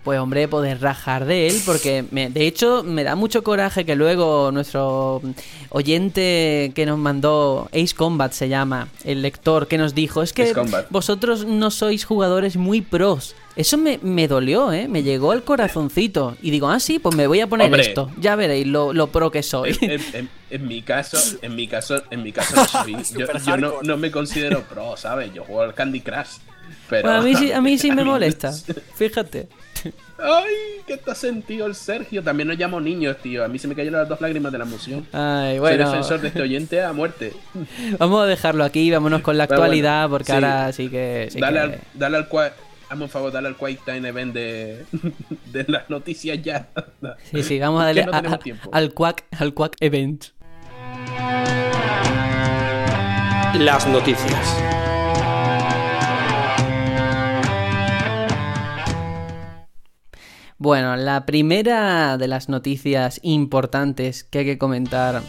Pues 0.08 0.22
hombre, 0.22 0.48
poder 0.48 0.80
rajar 0.80 1.26
de 1.26 1.48
él, 1.48 1.62
porque 1.66 2.06
me- 2.12 2.30
de 2.30 2.48
hecho 2.48 2.82
me 2.82 3.04
da 3.04 3.16
mucho 3.18 3.44
coraje 3.44 3.84
que 3.86 3.98
luego 3.98 4.54
nuestro 4.54 5.22
oyente 5.68 6.72
que 6.74 6.86
nos 6.86 6.98
mandó 6.98 7.68
Ace 7.74 7.94
Combat 7.94 8.32
se 8.32 8.48
llama, 8.48 8.88
el 9.04 9.22
lector 9.22 9.68
que 9.68 9.78
nos 9.78 9.94
dijo, 9.94 10.24
es 10.24 10.32
que 10.32 10.54
vosotros 10.92 11.44
no 11.46 11.72
sois 11.72 12.06
jugadores 12.06 12.56
muy 12.56 12.80
pros. 12.80 13.36
Eso 13.58 13.78
me, 13.78 14.00
me 14.02 14.30
dolió, 14.30 14.72
¿eh? 14.72 14.88
Me 14.88 15.04
llegó 15.04 15.32
al 15.34 15.44
corazoncito. 15.44 16.38
Y 16.42 16.52
digo, 16.52 16.70
ah, 16.70 16.80
sí, 16.80 17.00
pues 17.00 17.14
me 17.16 17.28
voy 17.28 17.42
a 17.42 17.48
poner 17.48 17.66
Hombre. 17.66 17.82
esto. 17.82 18.10
Ya 18.18 18.38
veréis 18.38 18.66
lo, 18.68 18.94
lo 18.94 19.08
pro 19.08 19.30
que 19.30 19.44
soy. 19.44 19.76
En, 19.82 19.92
en- 19.92 20.02
en- 20.14 20.30
en 20.52 20.68
mi 20.68 20.82
caso, 20.84 21.18
en 21.42 21.54
mi 21.56 21.68
caso, 21.68 22.02
en 22.12 22.24
mi 22.24 22.32
caso 22.32 22.56
no 22.56 22.66
soy. 22.84 22.96
Yo, 23.18 23.26
yo 23.46 23.58
no, 23.58 23.74
no 23.84 23.98
me 23.98 24.10
considero 24.12 24.62
pro, 24.62 24.96
¿sabes? 24.96 25.34
Yo 25.34 25.44
juego 25.44 25.64
al 25.64 25.74
Candy 25.74 26.00
Crush. 26.00 26.38
Pero 26.90 27.04
Bueno, 27.10 27.20
a 27.20 27.22
mí 27.24 27.36
sí, 27.36 27.52
a 27.52 27.62
mí 27.62 27.78
sí 27.78 27.92
me 27.92 28.04
molesta. 28.06 28.52
Fíjate. 28.96 29.48
Ay, 30.20 30.82
¿qué 30.88 30.94
está 30.94 31.14
sentido 31.14 31.68
el 31.68 31.76
Sergio? 31.76 32.24
También 32.24 32.48
nos 32.48 32.58
llamo 32.58 32.82
niños, 32.82 33.18
tío. 33.22 33.44
A 33.46 33.48
mí 33.48 33.60
se 33.60 33.68
me 33.68 33.76
cayeron 33.76 34.00
las 34.00 34.10
dos 34.10 34.20
lágrimas 34.20 34.52
de 34.52 34.58
la 34.58 34.64
emoción. 34.64 35.06
Ay, 35.14 35.52
Soy 35.52 35.60
bueno. 35.60 35.90
defensor 35.90 36.20
de 36.22 36.30
este 36.30 36.42
oyente 36.42 36.82
a 36.82 36.92
muerte. 36.92 37.34
Vamos 38.00 38.24
a 38.24 38.26
dejarlo 38.26 38.64
aquí, 38.64 38.90
vámonos 38.90 39.22
con 39.22 39.38
la 39.38 39.46
bueno, 39.46 39.62
actualidad, 39.64 40.10
porque 40.10 40.26
sí. 40.26 40.32
ahora 40.32 40.72
sí 40.74 40.90
que. 40.90 41.28
sí 41.32 41.40
dale, 41.40 41.60
que- 41.60 41.64
al, 41.66 41.80
dale 41.94 42.18
al 42.18 42.30
qua- 42.30 42.52
Hazme 42.90 43.04
un 43.04 43.10
favor, 43.10 43.34
dale 43.34 43.50
al 43.50 43.58
Quick 43.58 43.84
Time 43.84 44.08
Event 44.08 44.34
de, 44.34 44.86
de 45.52 45.66
las 45.68 45.90
noticias 45.90 46.42
ya. 46.42 46.70
Sí, 47.32 47.44
sí, 47.44 47.60
vamos 47.60 47.84
a 47.84 47.94
Que 47.94 48.00
darle 48.02 48.06
no 48.06 48.30
a- 48.30 48.40
a- 48.72 48.78
al 48.78 48.94
Quack, 48.94 49.26
al 49.38 49.54
Quack 49.54 49.76
Event. 49.82 50.24
Las 53.60 53.86
noticias. 53.88 54.64
Bueno, 60.60 60.96
la 60.96 61.28
primera 61.28 62.18
de 62.18 62.28
las 62.28 62.50
noticias 62.50 63.20
importantes 63.22 64.24
que 64.24 64.40
hay 64.40 64.46
que 64.46 64.58
comentar 64.58 65.22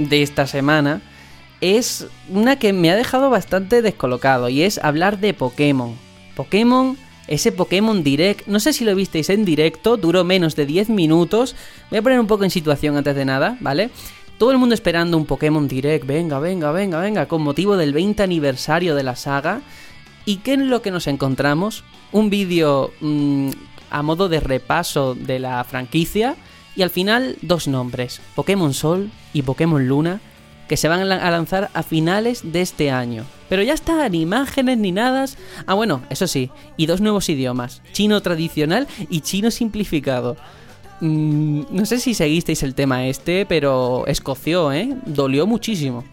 de 0.00 0.22
esta 0.22 0.48
semana 0.48 1.00
es 1.60 2.08
una 2.28 2.56
que 2.58 2.72
me 2.72 2.90
ha 2.90 2.96
dejado 2.96 3.30
bastante 3.30 3.80
descolocado 3.80 4.48
y 4.48 4.62
es 4.62 4.78
hablar 4.82 5.20
de 5.20 5.34
Pokémon. 5.34 5.94
Pokémon, 6.34 6.96
ese 7.28 7.52
Pokémon 7.52 8.02
Direct, 8.02 8.48
no 8.48 8.58
sé 8.58 8.72
si 8.72 8.84
lo 8.84 8.96
visteis 8.96 9.30
en 9.30 9.44
directo, 9.44 9.96
duró 9.96 10.24
menos 10.24 10.56
de 10.56 10.66
10 10.66 10.88
minutos. 10.88 11.54
Voy 11.90 12.00
a 12.00 12.02
poner 12.02 12.18
un 12.18 12.26
poco 12.26 12.42
en 12.42 12.50
situación 12.50 12.96
antes 12.96 13.14
de 13.14 13.24
nada, 13.24 13.56
¿vale? 13.60 13.90
Todo 14.36 14.50
el 14.50 14.58
mundo 14.58 14.74
esperando 14.74 15.16
un 15.16 15.26
Pokémon 15.26 15.68
Direct, 15.68 16.04
venga, 16.04 16.40
venga, 16.40 16.72
venga, 16.72 16.98
venga, 16.98 17.28
con 17.28 17.42
motivo 17.42 17.76
del 17.76 17.92
20 17.92 18.20
aniversario 18.24 18.96
de 18.96 19.04
la 19.04 19.14
saga. 19.14 19.60
¿Y 20.24 20.38
qué 20.38 20.54
es 20.54 20.58
lo 20.58 20.82
que 20.82 20.90
nos 20.90 21.06
encontramos? 21.06 21.84
Un 22.10 22.30
vídeo 22.30 22.92
mm, 23.00 23.50
a 23.92 24.02
modo 24.02 24.28
de 24.28 24.40
repaso 24.40 25.14
de 25.14 25.38
la 25.38 25.62
franquicia 25.64 26.34
y 26.74 26.82
al 26.82 26.90
final 26.90 27.36
dos 27.42 27.68
nombres, 27.68 28.20
Pokémon 28.34 28.72
Sol 28.74 29.10
y 29.32 29.42
Pokémon 29.42 29.86
Luna, 29.86 30.20
que 30.68 30.76
se 30.76 30.88
van 30.88 31.00
a 31.00 31.04
la- 31.04 31.16
a 31.16 31.30
lanzar 31.30 31.70
a 31.74 31.82
finales 31.82 32.40
de 32.52 32.62
este 32.62 32.90
año. 32.90 33.24
Pero 33.50 33.62
ya 33.62 33.74
está, 33.74 34.08
ni 34.08 34.22
imágenes 34.22 34.78
ni 34.78 34.90
nada. 34.92 35.26
Ah, 35.66 35.74
bueno, 35.74 36.02
eso 36.08 36.26
sí, 36.26 36.50
y 36.78 36.86
dos 36.86 37.00
nuevos 37.02 37.28
idiomas, 37.28 37.82
chino 37.92 38.22
tradicional 38.22 38.88
y 39.10 39.20
chino 39.20 39.50
simplificado. 39.50 40.36
Mm, 41.00 41.62
no 41.70 41.84
sé 41.84 41.98
si 41.98 42.14
seguisteis 42.14 42.62
el 42.62 42.74
tema 42.74 43.06
este, 43.06 43.44
pero 43.44 44.06
escoció, 44.06 44.72
¿eh? 44.72 44.96
Dolió 45.04 45.46
muchísimo. 45.46 46.04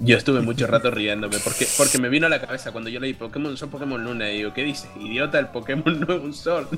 Yo 0.00 0.16
estuve 0.16 0.40
mucho 0.42 0.66
rato 0.68 0.90
riéndome 0.92 1.38
porque, 1.42 1.66
porque 1.76 1.98
me 1.98 2.08
vino 2.08 2.26
a 2.26 2.30
la 2.30 2.40
cabeza 2.40 2.70
cuando 2.70 2.88
yo 2.88 3.00
leí 3.00 3.14
Pokémon 3.14 3.56
Sol, 3.56 3.68
Pokémon 3.68 4.02
Luna. 4.02 4.30
Y 4.30 4.38
digo, 4.38 4.54
¿qué 4.54 4.62
dices? 4.62 4.88
Idiota, 5.00 5.38
el 5.40 5.48
Pokémon 5.48 6.00
no 6.00 6.14
es 6.14 6.22
un 6.22 6.32
sol. 6.32 6.68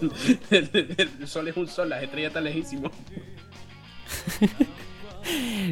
El, 0.50 0.70
el 1.20 1.28
sol 1.28 1.48
es 1.48 1.56
un 1.56 1.68
sol, 1.68 1.90
las 1.90 2.02
estrellas 2.02 2.30
están 2.30 2.44
lejísimos. 2.44 2.92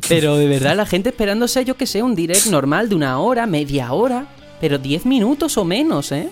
Pero 0.09 0.37
de 0.37 0.47
verdad, 0.47 0.77
la 0.77 0.87
gente 0.87 1.09
esperándose, 1.09 1.65
yo 1.65 1.77
que 1.77 1.87
sé, 1.87 2.03
un 2.03 2.15
direct 2.15 2.47
normal 2.47 2.89
de 2.89 2.95
una 2.95 3.19
hora, 3.19 3.47
media 3.47 3.93
hora, 3.93 4.27
pero 4.61 4.79
10 4.79 5.07
minutos 5.07 5.57
o 5.57 5.65
menos, 5.65 6.13
¿eh? 6.13 6.29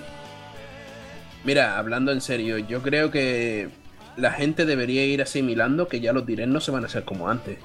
Mira, 1.45 1.79
hablando 1.79 2.13
en 2.13 2.21
serio, 2.21 2.59
yo 2.59 2.83
creo 2.83 3.11
que 3.11 3.69
la 4.17 4.33
gente 4.33 4.67
debería 4.67 5.05
ir 5.07 5.23
asimilando 5.23 5.89
que 5.89 6.01
ya 6.01 6.13
los 6.13 6.27
directs 6.27 6.53
no 6.53 6.61
se 6.61 6.71
van 6.71 6.85
a 6.85 6.87
hacer 6.87 7.05
como 7.05 7.29
antes. 7.29 7.59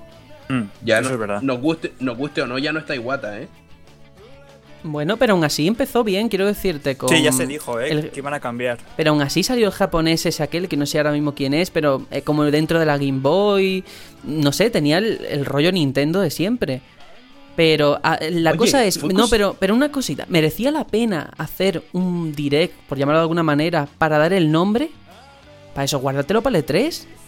Mm, 0.52 0.70
Ya 0.84 0.99
eso 0.99 1.10
no- 1.10 1.14
es 1.16 1.20
verdad. 1.20 1.41
Nos 1.41 1.60
guste, 1.60 1.93
nos 1.99 2.18
guste 2.18 2.41
o 2.41 2.47
no, 2.47 2.58
ya 2.58 2.72
no 2.74 2.80
está 2.80 2.95
Iguata, 2.95 3.39
¿eh? 3.39 3.47
Bueno, 4.84 5.18
pero 5.18 5.34
aún 5.34 5.43
así 5.43 5.68
empezó 5.68 6.04
bien, 6.04 6.28
quiero 6.28 6.47
decirte, 6.47 6.97
con... 6.97 7.08
Sí, 7.10 7.22
ya 7.22 7.32
se 7.32 7.45
dijo, 7.45 7.80
¿eh? 7.80 7.91
el- 7.91 8.10
Que 8.10 8.20
iban 8.20 8.34
a 8.34 8.39
cambiar. 8.39 8.80
Pero 8.97 9.12
aún 9.12 9.22
así 9.22 9.43
salió 9.43 9.68
el 9.68 9.74
japonés 9.74 10.26
ese 10.26 10.41
aquel, 10.41 10.68
que 10.68 10.76
no 10.76 10.88
sé 10.88 10.97
ahora 10.97 11.12
mismo 11.12 11.36
quién 11.36 11.54
es, 11.54 11.70
pero 11.70 12.08
eh, 12.10 12.24
como 12.24 12.43
dentro 12.45 12.80
de 12.80 12.88
la 12.88 12.97
Game 12.97 13.20
Boy, 13.20 13.84
no 14.24 14.52
sé, 14.52 14.72
tenía 14.72 14.97
el, 14.97 15.24
el 15.30 15.45
rollo 15.45 15.72
Nintendo 15.72 16.20
de 16.20 16.32
siempre. 16.32 16.82
Pero 17.56 17.99
ah, 18.02 18.18
la 18.32 18.52
Oye, 18.52 18.58
cosa 18.58 18.84
es, 18.84 19.04
no, 19.04 19.28
pero, 19.28 19.56
pero 19.60 19.76
una 19.76 19.91
cosita, 19.91 20.26
¿merecía 20.30 20.72
la 20.72 20.88
pena 20.88 21.30
hacer 21.38 21.84
un 21.91 22.32
direct, 22.34 22.74
por 22.89 22.97
llamarlo 22.97 23.20
de 23.20 23.24
alguna 23.24 23.43
manera, 23.43 23.88
para 23.99 24.18
dar 24.18 24.34
el 24.34 24.52
nombre? 24.52 24.89
Para 25.76 25.86
eso, 25.86 25.99
guárdatelo 25.99 26.41
para 26.41 26.58
el 26.58 26.64
E 26.64 26.68
E3. 26.68 27.04
Ah, 27.06 27.21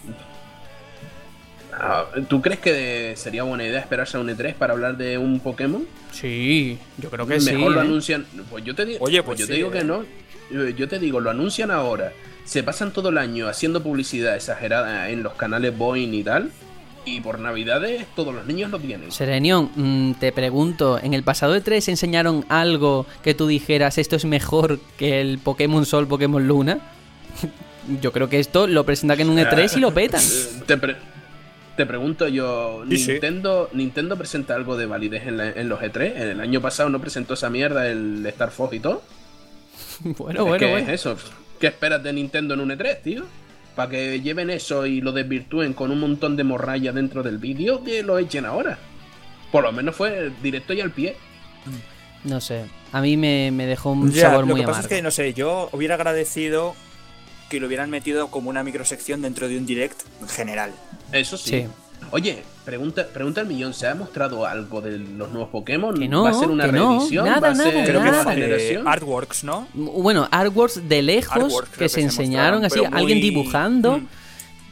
¿Tú 2.28 2.42
crees 2.42 2.60
que 2.60 3.14
sería 3.16 3.44
buena 3.44 3.66
idea 3.66 3.80
esperarse 3.80 4.18
a 4.18 4.20
un 4.20 4.30
E3 4.30 4.54
para 4.56 4.74
hablar 4.74 4.98
de 4.98 5.18
un 5.18 5.40
Pokémon? 5.40 5.86
Sí, 6.12 6.78
yo 6.98 7.10
creo 7.10 7.26
que 7.26 7.40
Mejor 7.40 7.70
sí. 7.70 7.76
lo 7.76 7.78
¿eh? 7.78 7.82
anuncian. 7.82 8.26
Pues 8.50 8.64
yo 8.64 8.76
te 8.76 8.86
digo, 8.86 9.00
Oye, 9.04 9.24
pues 9.24 9.38
pues 9.38 9.40
yo 9.40 9.48
te 9.48 9.54
digo 9.54 9.72
que 9.72 9.80
eh. 9.80 9.84
no. 9.84 10.04
Yo 10.52 10.70
yo 10.70 10.88
te 10.88 11.00
digo, 11.00 11.20
lo 11.20 11.30
anuncian 11.30 11.72
ahora. 11.72 12.12
Se 12.46 12.62
pasan 12.64 12.92
todo 12.92 13.10
el 13.10 13.18
año 13.18 13.48
haciendo 13.48 13.82
publicidad 13.82 14.36
exagerada 14.36 15.10
en 15.10 15.24
los 15.24 15.34
canales 15.34 15.78
Boeing 15.78 16.14
y 16.14 16.24
tal. 16.24 16.52
Y 17.06 17.20
por 17.20 17.38
navidades 17.40 18.06
todos 18.16 18.34
los 18.34 18.46
niños 18.46 18.72
lo 18.72 18.80
tienen. 18.80 19.12
Serenion, 19.12 19.70
mm, 19.76 20.14
te 20.20 20.32
pregunto, 20.32 21.00
¿en 21.02 21.14
el 21.14 21.24
pasado 21.24 21.56
E3 21.58 21.90
enseñaron 21.90 22.46
algo 22.48 23.06
que 23.24 23.34
tú 23.34 23.48
dijeras 23.48 23.98
esto 23.98 24.16
es 24.16 24.24
mejor 24.24 24.80
que 24.98 25.20
el 25.20 25.38
Pokémon 25.40 25.86
Sol, 25.86 26.08
Pokémon 26.08 26.48
Luna? 26.48 26.80
Yo 28.02 28.14
creo 28.14 28.30
que 28.30 28.40
esto 28.40 28.68
lo 28.68 28.86
presentan 28.86 29.20
en 29.20 29.30
un 29.30 29.38
E3 29.38 29.76
y 29.76 29.80
lo 29.82 29.94
petan. 29.94 30.22
Eh, 30.22 30.62
Te, 30.68 30.78
pre- 30.78 30.96
te 31.76 31.86
pregunto 31.86 32.28
yo, 32.28 32.84
Sí, 32.90 32.98
sí. 32.98 33.12
Nintendo, 33.12 33.70
Nintendo 33.74 34.18
presenta 34.18 34.56
algo 34.56 34.78
de 34.78 34.86
validez 34.86 35.26
en, 35.28 35.38
la- 35.38 35.50
en 35.52 35.70
los 35.70 35.80
E3. 35.82 36.16
El 36.18 36.40
año 36.42 36.62
pasado 36.62 36.90
no 36.90 37.00
presentó 37.00 37.34
esa 37.34 37.50
mierda 37.50 37.88
el 37.90 38.26
Star 38.28 38.52
Fox 38.52 38.74
y 38.76 38.80
todo. 38.80 39.02
Bueno, 40.04 40.42
es 40.42 40.48
bueno, 40.48 40.58
que 40.58 40.72
bueno. 40.72 40.88
es 40.88 40.94
eso. 41.02 41.16
¿Qué 41.60 41.68
esperas 41.68 42.04
de 42.04 42.12
Nintendo 42.14 42.54
en 42.56 42.60
un 42.60 42.70
E3, 42.72 43.02
tío? 43.02 43.26
Para 43.76 43.90
que 43.90 44.22
lleven 44.22 44.50
eso 44.50 44.86
y 44.86 45.02
lo 45.02 45.12
desvirtúen 45.12 45.74
con 45.74 45.92
un 45.92 46.00
montón 46.00 46.36
de 46.36 46.44
morralla 46.44 46.92
dentro 46.92 47.24
del 47.24 47.38
vídeo, 47.38 47.84
que 47.84 48.04
lo 48.04 48.18
echen 48.20 48.46
ahora. 48.46 48.78
Por 49.52 49.64
lo 49.64 49.72
menos 49.72 49.96
fue 49.96 50.32
directo 50.44 50.74
y 50.74 50.82
al 50.82 50.92
pie. 50.92 51.16
No 52.24 52.40
sé, 52.40 52.66
a 52.92 53.02
mí 53.02 53.18
me, 53.18 53.52
me 53.52 53.66
dejó 53.66 53.92
un 53.92 54.12
Ya, 54.12 54.30
sabor 54.30 54.42
lo 54.48 54.54
muy 54.54 54.62
que 54.62 54.68
pasa 54.68 54.80
amargo. 54.80 54.94
es 54.94 54.98
que, 54.98 55.02
no 55.04 55.12
sé, 55.12 55.34
yo 55.34 55.70
hubiera 55.74 55.96
agradecido 55.96 56.76
que 57.50 57.60
lo 57.60 57.68
hubieran 57.68 57.90
metido 57.90 58.30
como 58.32 58.50
una 58.50 58.64
microsección 58.64 59.22
dentro 59.22 59.48
de 59.48 59.58
un 59.58 59.66
direct 59.66 60.02
general. 60.30 60.72
Eso 61.14 61.38
sí. 61.38 61.50
Sí. 61.62 61.66
Oye, 62.12 62.44
pregunta, 62.66 63.08
pregunta 63.08 63.42
al 63.42 63.48
millón, 63.48 63.74
¿se 63.74 63.88
ha 63.88 63.96
mostrado 63.96 64.46
algo 64.46 64.82
de 64.82 64.98
los 65.00 65.30
nuevos 65.32 65.50
Pokémon? 65.50 65.98
Que 65.98 66.08
no, 66.10 66.24
¿Va 66.24 66.32
a 66.32 66.34
ser 66.34 66.50
una 66.50 66.66
que 66.66 66.72
no, 66.74 66.90
reedición? 66.98 67.26
nada, 67.26 67.40
¿Va 67.40 67.48
a 67.50 67.56
ser 67.56 67.74
nada, 67.74 67.86
Creo 67.86 68.00
que 68.02 68.06
nada. 68.06 68.18
es 68.20 68.26
nueva 68.26 68.36
de 68.36 68.42
generación? 68.42 68.88
Artworks, 68.88 69.44
¿no? 69.46 69.68
Bueno, 69.74 70.28
artworks 70.30 70.88
de 70.90 71.02
lejos 71.02 71.32
Artworks 71.36 71.70
que, 71.70 71.78
que 71.80 71.90
se 71.90 71.96
se 71.96 72.02
enseñaron 72.02 72.66
así, 72.66 72.82
alguien 72.92 73.22
dibujando, 73.22 74.00
Mm. 74.00 74.08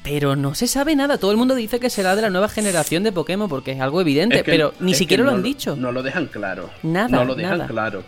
pero 0.04 0.36
no 0.36 0.54
se 0.56 0.68
sabe 0.68 0.96
nada. 0.96 1.18
Todo 1.20 1.32
el 1.32 1.38
mundo 1.38 1.56
dice 1.56 1.80
que 1.80 1.90
será 1.90 2.16
de 2.16 2.22
la 2.24 2.30
nueva 2.30 2.50
generación 2.50 3.04
de 3.04 3.12
Pokémon 3.14 3.48
porque 3.48 3.72
es 3.72 3.80
algo 3.80 4.02
evidente, 4.02 4.38
Es 4.38 4.44
que- 4.44 4.52
pero 4.52 4.74
ni 4.80 4.92
que 4.92 4.98
siquiera 4.98 5.24
lo 5.24 5.32
no 5.32 5.38
han 5.38 5.44
dicho. 5.44 5.76
No 5.78 5.92
lo 5.92 6.04
dejan 6.04 6.26
claro. 6.26 6.70
Nada, 6.84 7.08
No 7.08 7.24
lo 7.24 7.36
dejan 7.36 7.60
nada. 7.60 7.68
claro. 7.70 8.04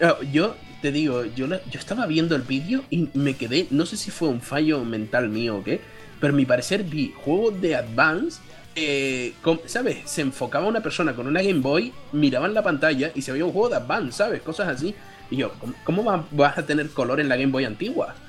Ah, 0.00 0.16
Yo 0.32 0.56
te 0.82 0.92
digo, 0.92 1.24
yo, 1.24 1.46
la- 1.46 1.60
yo 1.70 1.78
estaba 1.78 2.06
viendo 2.06 2.34
el 2.36 2.42
vídeo 2.42 2.82
y 2.90 3.08
me 3.14 3.34
quedé, 3.34 3.66
no 3.70 3.86
sé 3.86 3.96
si 3.96 4.10
fue 4.10 4.28
un 4.28 4.40
fallo 4.40 4.84
mental 4.84 5.28
mío 5.28 5.56
o 5.58 5.64
qué, 5.64 5.80
pero 6.20 6.32
a 6.32 6.36
mi 6.36 6.44
parecer 6.46 6.82
vi 6.84 7.12
juegos 7.16 7.60
de 7.60 7.76
Advance, 7.76 8.40
eh, 8.76 9.34
con- 9.42 9.60
¿sabes? 9.66 9.98
Se 10.04 10.20
enfocaba 10.22 10.66
una 10.66 10.80
persona 10.82 11.14
con 11.14 11.26
una 11.26 11.42
Game 11.42 11.60
Boy, 11.60 11.92
miraban 12.12 12.54
la 12.54 12.62
pantalla 12.62 13.10
y 13.14 13.22
se 13.22 13.32
veía 13.32 13.44
un 13.44 13.52
juego 13.52 13.68
de 13.70 13.76
Advance, 13.76 14.18
¿sabes? 14.18 14.42
Cosas 14.42 14.68
así. 14.68 14.94
Y 15.30 15.36
yo, 15.36 15.52
¿cómo, 15.60 15.74
cómo 15.84 16.04
va- 16.04 16.24
vas 16.32 16.58
a 16.58 16.66
tener 16.66 16.90
color 16.90 17.20
en 17.20 17.28
la 17.28 17.36
Game 17.36 17.52
Boy 17.52 17.64
antigua? 17.64 18.14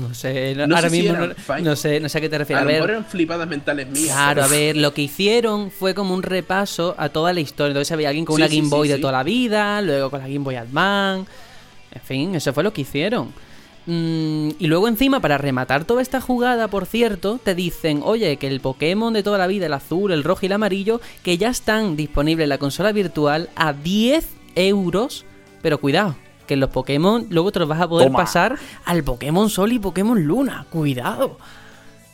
No 0.00 0.14
sé, 0.14 0.54
no- 0.54 0.66
No 0.66 0.76
ahora 0.76 0.88
sé 0.88 0.96
mismo 0.96 1.16
no, 1.62 1.76
sé, 1.76 2.00
no 2.00 2.08
sé 2.08 2.18
a 2.18 2.20
qué 2.20 2.28
te 2.28 2.36
A 2.36 2.38
refieres. 2.40 2.64
lo 2.64 2.70
A 2.70 2.72
mejor 2.72 2.86
ver, 2.88 2.96
eran 2.96 3.04
flipadas 3.10 3.48
mentales 3.48 3.88
mías. 3.88 4.06
claro, 4.14 4.44
a 4.44 4.48
ver, 4.48 4.76
lo 4.76 4.94
que 4.94 5.02
hicieron 5.02 5.70
fue 5.70 5.94
como 5.94 6.14
un 6.14 6.22
repaso 6.22 6.94
a 6.98 7.08
toda 7.08 7.32
la 7.32 7.40
historia. 7.40 7.70
Entonces 7.72 7.90
había 7.92 8.08
alguien 8.08 8.24
con 8.24 8.36
Sí, 8.36 8.42
una 8.42 8.48
Game 8.48 8.62
sí, 8.64 8.70
Boy 8.70 8.88
de 8.88 8.98
toda 8.98 9.12
la 9.12 9.22
vida, 9.22 9.82
luego 9.82 10.10
con 10.10 10.20
la 10.20 10.26
Game 10.28 10.40
Boy 10.40 10.54
Advance. 10.56 11.30
En 11.92 12.00
fin, 12.02 12.34
eso 12.34 12.52
fue 12.52 12.62
lo 12.62 12.72
que 12.72 12.82
hicieron. 12.82 13.32
Mm, 13.86 14.50
y 14.58 14.66
luego 14.66 14.88
encima, 14.88 15.20
para 15.20 15.38
rematar 15.38 15.84
toda 15.84 16.02
esta 16.02 16.20
jugada, 16.20 16.68
por 16.68 16.86
cierto, 16.86 17.38
te 17.42 17.54
dicen, 17.54 18.00
oye, 18.04 18.36
que 18.36 18.48
el 18.48 18.60
Pokémon 18.60 19.12
de 19.12 19.22
toda 19.22 19.38
la 19.38 19.46
vida, 19.46 19.66
el 19.66 19.72
azul, 19.72 20.10
el 20.12 20.24
rojo 20.24 20.40
y 20.42 20.46
el 20.46 20.52
amarillo, 20.52 21.00
que 21.22 21.38
ya 21.38 21.48
están 21.50 21.96
disponibles 21.96 22.44
en 22.44 22.48
la 22.50 22.58
consola 22.58 22.92
virtual 22.92 23.48
a 23.54 23.72
10 23.72 24.28
euros. 24.56 25.24
Pero 25.62 25.78
cuidado, 25.78 26.16
que 26.46 26.54
en 26.54 26.60
los 26.60 26.70
Pokémon 26.70 27.26
luego 27.30 27.52
te 27.52 27.60
los 27.60 27.68
vas 27.68 27.80
a 27.80 27.88
poder 27.88 28.08
Toma. 28.08 28.18
pasar 28.18 28.58
al 28.84 29.04
Pokémon 29.04 29.48
Sol 29.50 29.72
y 29.72 29.78
Pokémon 29.78 30.20
Luna. 30.20 30.66
Cuidado. 30.70 31.38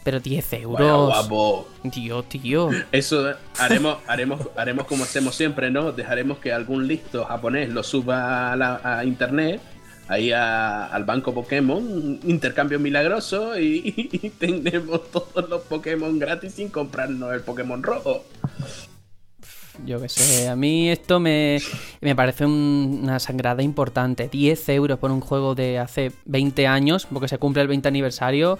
Pero 0.04 0.18
10 0.18 0.50
Vaya 0.50 0.62
euros. 0.64 1.06
guapo. 1.28 1.68
Tío, 1.92 2.22
tío. 2.24 2.70
Eso 2.90 3.30
eh, 3.30 3.34
haremos, 3.58 3.98
haremos, 4.08 4.40
haremos 4.56 4.86
como 4.86 5.04
hacemos 5.04 5.34
siempre, 5.36 5.70
¿no? 5.70 5.92
Dejaremos 5.92 6.38
que 6.38 6.52
algún 6.52 6.88
listo 6.88 7.24
japonés 7.24 7.68
lo 7.70 7.82
suba 7.84 8.52
a, 8.52 8.56
la- 8.56 8.80
a 8.82 9.04
internet, 9.04 9.60
ahí 10.12 10.30
a- 10.32 10.86
al 10.86 11.04
banco 11.04 11.32
Pokémon, 11.34 11.78
un 11.82 12.20
intercambio 12.24 12.78
milagroso 12.78 13.58
y, 13.58 13.82
y 14.12 14.30
tenemos 14.30 15.10
todos 15.10 15.48
los 15.48 15.62
Pokémon 15.62 16.18
gratis 16.18 16.54
sin 16.54 16.68
comprarnos 16.68 17.32
el 17.32 17.40
Pokémon 17.40 17.82
rojo. 17.82 18.24
Yo 19.86 20.00
qué 20.00 20.08
sé, 20.10 20.48
a 20.48 20.54
mí 20.54 20.90
esto 20.90 21.18
me, 21.18 21.58
me 22.02 22.14
parece 22.14 22.44
un- 22.44 23.00
una 23.04 23.18
sangrada 23.18 23.62
importante. 23.62 24.28
10 24.28 24.68
euros 24.68 24.98
por 24.98 25.10
un 25.10 25.20
juego 25.20 25.54
de 25.54 25.78
hace 25.78 26.12
20 26.26 26.66
años, 26.66 27.06
porque 27.10 27.26
se 27.28 27.38
cumple 27.38 27.62
el 27.62 27.68
20 27.68 27.88
aniversario. 27.88 28.58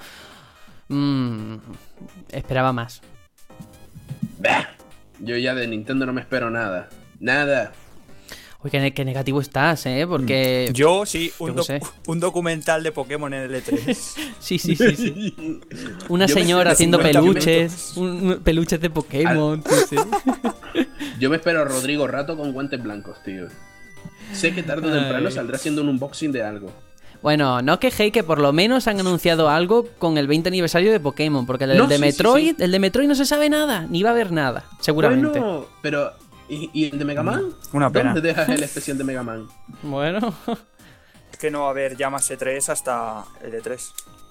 Mm, 0.89 1.57
esperaba 2.31 2.73
más. 2.73 3.03
Bah. 4.39 4.71
Yo 5.21 5.37
ya 5.37 5.55
de 5.55 5.67
Nintendo 5.69 6.07
no 6.07 6.13
me 6.15 6.23
espero 6.23 6.51
nada. 6.51 6.89
Nada. 7.21 7.73
Uy, 8.65 8.71
qué, 8.71 8.79
ne- 8.79 8.95
qué 8.95 9.05
negativo 9.05 9.41
estás, 9.41 9.87
¿eh? 9.87 10.07
Porque... 10.09 10.71
Yo 10.73 11.05
sí, 11.05 11.33
un, 11.41 11.49
qué 11.51 11.55
doc- 11.57 11.67
sé. 11.67 11.81
un 12.07 12.21
documental 12.21 12.83
de 12.83 12.93
Pokémon 12.93 13.33
en 13.35 13.43
el 13.53 13.63
E3. 13.65 13.97
Sí, 14.39 14.59
sí, 14.59 14.77
sí, 14.77 14.97
sí. 14.97 15.61
Una 16.09 16.27
Yo 16.27 16.35
señora 16.35 16.71
haciendo 16.73 16.99
peluches, 17.01 17.97
un- 17.97 18.31
un- 18.31 18.41
peluches 18.41 18.81
de 18.81 18.91
Pokémon. 18.91 19.63
sí, 19.89 19.97
sí. 19.97 19.97
Yo 21.19 21.31
me 21.31 21.37
espero 21.37 21.63
a 21.63 21.65
Rodrigo 21.65 22.07
Rato 22.07 22.37
con 22.37 22.53
guantes 22.53 22.83
blancos, 22.83 23.17
tío. 23.25 23.47
Sé 24.33 24.55
que 24.55 24.63
tarde 24.63 24.89
o 24.89 24.93
temprano 24.93 25.29
Ay. 25.29 25.35
saldrá 25.35 25.57
haciendo 25.57 25.83
un 25.83 25.89
unboxing 25.91 26.33
de 26.33 26.43
algo. 26.43 26.73
Bueno, 27.23 27.63
no 27.63 27.79
quejéis 27.79 28.13
que 28.13 28.25
por 28.25 28.41
lo 28.41 28.53
menos 28.53 28.89
han 28.89 28.99
anunciado 28.99 29.49
algo 29.49 29.87
con 29.99 30.19
el 30.19 30.27
20 30.27 30.49
aniversario 30.49 30.91
de 30.91 30.99
Pokémon, 30.99 31.47
porque 31.47 31.65
el 31.65 31.77
No, 31.77 31.87
de 31.87 31.97
sí, 31.97 32.03
sí, 32.03 32.07
Metroid, 32.09 32.57
sí. 32.57 32.63
el 32.65 32.73
de 32.73 32.79
Metroid 32.81 33.07
no 33.09 33.15
se 33.15 33.25
sabe 33.27 33.49
nada, 33.49 33.87
ni 33.89 34.03
va 34.03 34.09
a 34.11 34.13
haber 34.13 34.33
nada, 34.33 34.65
seguramente. 34.81 35.39
Bueno, 35.39 35.67
pero. 35.83 36.13
¿Y, 36.49 36.71
y 36.73 36.91
el 36.91 36.99
de 36.99 37.05
Mega 37.05 37.23
Man? 37.23 37.51
Una 37.73 37.91
pena. 37.91 38.13
¿Dónde 38.13 38.29
dejas 38.29 38.49
el 38.49 38.63
especial 38.63 38.99
de 38.99 39.05
Mega 39.05 39.23
Man? 39.23 39.47
Bueno. 39.83 40.35
Es 41.31 41.39
que 41.39 41.51
no 41.51 41.63
va 41.63 41.67
a 41.69 41.71
haber 41.71 41.97
ya 41.97 42.11
más 42.11 42.31
E3 42.31 42.69
hasta 42.69 43.25
el 43.43 43.53
E3. 43.55 43.81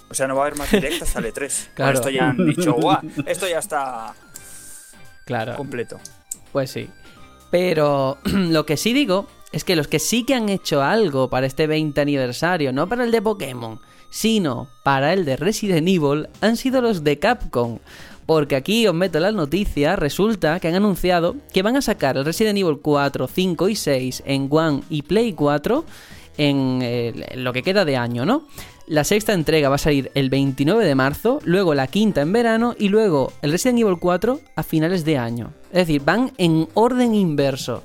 O 0.09 0.13
sea, 0.13 0.27
no 0.27 0.35
va 0.35 0.43
a 0.43 0.47
haber 0.47 0.57
más 0.59 0.69
directo 0.71 1.03
hasta 1.05 1.19
el 1.19 1.33
E3. 1.33 1.67
Claro. 1.73 1.93
Esto 1.93 2.09
ya 2.09 2.29
han 2.29 2.45
dicho, 2.45 2.73
"Guau, 2.73 2.99
esto 3.25 3.47
ya 3.47 3.59
está 3.59 4.13
Claro. 5.25 5.55
completo. 5.55 5.99
Pues 6.51 6.69
sí. 6.71 6.89
Pero 7.49 8.17
lo 8.25 8.65
que 8.65 8.77
sí 8.77 8.93
digo 8.93 9.27
es 9.51 9.63
que 9.63 9.75
los 9.75 9.87
que 9.87 9.99
sí 9.99 10.23
que 10.25 10.35
han 10.35 10.49
hecho 10.49 10.81
algo 10.83 11.29
para 11.29 11.45
este 11.47 11.67
20 11.67 11.99
aniversario, 12.01 12.71
no 12.73 12.87
para 12.87 13.03
el 13.03 13.11
de 13.11 13.21
Pokémon, 13.21 13.79
sino 14.09 14.69
para 14.83 15.13
el 15.13 15.25
de 15.25 15.37
Resident 15.37 15.87
Evil, 15.87 16.27
han 16.41 16.57
sido 16.57 16.81
los 16.81 17.03
de 17.03 17.19
Capcom. 17.19 17.79
Porque 18.31 18.55
aquí 18.55 18.87
os 18.87 18.93
meto 18.93 19.19
las 19.19 19.33
noticias, 19.33 19.99
resulta 19.99 20.61
que 20.61 20.69
han 20.69 20.75
anunciado 20.75 21.35
que 21.51 21.63
van 21.63 21.75
a 21.75 21.81
sacar 21.81 22.15
el 22.15 22.23
Resident 22.23 22.57
Evil 22.57 22.79
4, 22.81 23.27
5 23.27 23.67
y 23.67 23.75
6 23.75 24.23
en 24.25 24.47
One 24.49 24.83
y 24.89 25.01
Play 25.01 25.33
4 25.33 25.83
en 26.37 26.79
eh, 26.81 27.33
lo 27.35 27.51
que 27.51 27.61
queda 27.61 27.83
de 27.83 27.97
año, 27.97 28.25
¿no? 28.25 28.47
La 28.87 29.03
sexta 29.03 29.33
entrega 29.33 29.67
va 29.67 29.75
a 29.75 29.79
salir 29.79 30.11
el 30.15 30.29
29 30.29 30.85
de 30.85 30.95
marzo, 30.95 31.41
luego 31.43 31.73
la 31.73 31.87
quinta 31.87 32.21
en 32.21 32.31
verano 32.31 32.73
y 32.79 32.87
luego 32.87 33.33
el 33.41 33.51
Resident 33.51 33.79
Evil 33.79 33.97
4 33.99 34.39
a 34.55 34.63
finales 34.63 35.03
de 35.03 35.17
año. 35.17 35.51
Es 35.73 35.87
decir, 35.87 36.01
van 36.01 36.31
en 36.37 36.69
orden 36.73 37.13
inverso. 37.13 37.83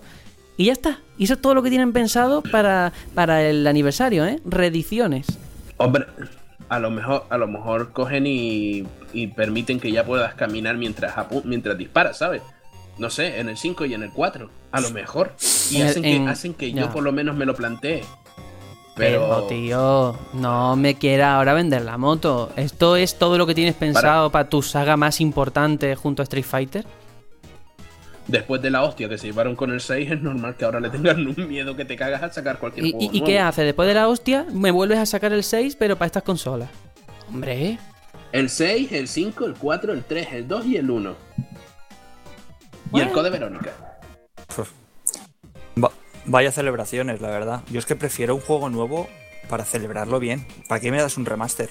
Y 0.57 0.67
ya 0.67 0.75
está. 0.75 1.01
Y 1.19 1.25
eso 1.25 1.35
es 1.35 1.41
todo 1.41 1.55
lo 1.55 1.63
que 1.65 1.71
tienen 1.71 1.93
pensado 1.93 2.45
para, 2.45 2.93
para 3.17 3.43
el 3.43 3.67
aniversario, 3.67 4.25
¿eh? 4.25 4.41
Reediciones. 4.45 5.27
Hombre, 5.79 6.07
a 6.69 6.79
lo 6.79 6.91
mejor, 6.91 7.25
a 7.31 7.39
lo 7.39 7.47
mejor 7.47 7.93
cogen 7.93 8.27
y, 8.27 8.85
y 9.13 9.29
permiten 9.29 9.79
que 9.81 9.93
ya 9.93 10.05
puedas 10.05 10.35
caminar 10.35 10.77
mientras, 10.77 11.15
mientras 11.45 11.77
disparas, 11.79 12.19
¿sabes? 12.19 12.43
No 12.99 13.11
sé, 13.11 13.39
en 13.41 13.49
el 13.49 13.57
5 13.57 13.85
y 13.85 13.95
en 13.95 14.03
el 14.03 14.11
4. 14.11 14.49
A 14.73 14.81
lo 14.81 14.91
mejor. 14.91 15.33
Y 15.71 15.81
el- 15.81 15.89
hacen, 15.89 16.03
que, 16.03 16.17
en- 16.17 16.29
hacen 16.29 16.55
que 16.55 16.73
yo 16.73 16.91
por 16.91 17.03
lo 17.03 17.13
menos 17.13 17.37
me 17.37 17.45
lo 17.45 17.55
plantee. 17.55 18.03
Pero, 18.97 19.21
Pero. 19.29 19.43
tío, 19.43 20.19
no 20.33 20.75
me 20.77 20.95
quiera 20.95 21.37
ahora 21.37 21.53
vender 21.53 21.83
la 21.83 21.99
moto. 21.99 22.51
¿Esto 22.57 22.97
es 22.97 23.19
todo 23.19 23.37
lo 23.37 23.47
que 23.47 23.55
tienes 23.55 23.75
pensado 23.75 24.31
para, 24.31 24.49
tu 24.49 24.63
saga 24.63 24.97
más 24.97 25.21
importante 25.21 25.95
junto 25.97 26.23
a 26.23 26.25
Street 26.25 26.45
Fighter? 26.47 26.87
Después 28.29 28.61
de 28.61 28.71
la 28.71 28.83
hostia 28.83 29.09
que 29.09 29.19
se 29.19 29.29
llevaron 29.29 29.55
con 29.55 29.71
el 29.71 29.81
6, 29.81 30.11
es 30.11 30.21
normal 30.21 30.57
que 30.57 30.65
ahora 30.65 30.81
le 30.81 30.91
tengan 30.91 31.25
un 31.27 31.49
miedo 31.49 31.77
que 31.77 31.85
te 31.85 31.97
cagas 31.97 32.23
a 32.25 32.33
sacar 32.33 32.59
cualquier 32.59 32.87
¿Y, 32.87 32.91
juego. 32.91 33.05
y- 33.05 33.07
y 33.07 33.11
nuevo. 33.21 33.27
qué 33.27 33.39
hace? 33.39 33.63
Después 33.63 33.87
de 33.87 33.95
la 33.95 34.09
hostia, 34.09 34.47
me 34.53 34.71
vuelves 34.73 34.99
a 34.99 35.07
sacar 35.07 35.33
el 35.33 35.45
6, 35.45 35.77
pero 35.77 35.97
para 35.97 36.07
estas 36.07 36.23
consolas. 36.25 36.69
Hombre, 37.29 37.79
El 38.33 38.51
6, 38.51 38.91
el 38.93 39.07
5, 39.09 39.47
el 39.47 39.55
4, 39.55 39.93
el 39.93 40.03
3, 40.05 40.29
el 40.33 40.49
2 40.49 40.67
y 40.67 40.77
el 40.77 40.91
1. 40.91 41.15
Y 42.87 42.91
Bueno. 42.91 43.09
el 43.09 43.13
Code 43.15 43.31
Verónica. 43.31 43.73
Va- 45.83 45.93
vaya 46.25 46.51
celebraciones, 46.53 47.21
la 47.21 47.29
verdad. 47.31 47.63
Yo 47.71 47.79
es 47.79 47.87
que 47.87 47.97
prefiero 47.97 48.35
un 48.35 48.41
juego 48.41 48.69
nuevo 48.71 49.09
para 49.49 49.65
celebrarlo 49.65 50.19
bien. 50.19 50.47
¿Para 50.69 50.81
qué 50.81 50.91
me 50.91 51.01
das 51.01 51.17
un 51.17 51.27
remaster? 51.27 51.71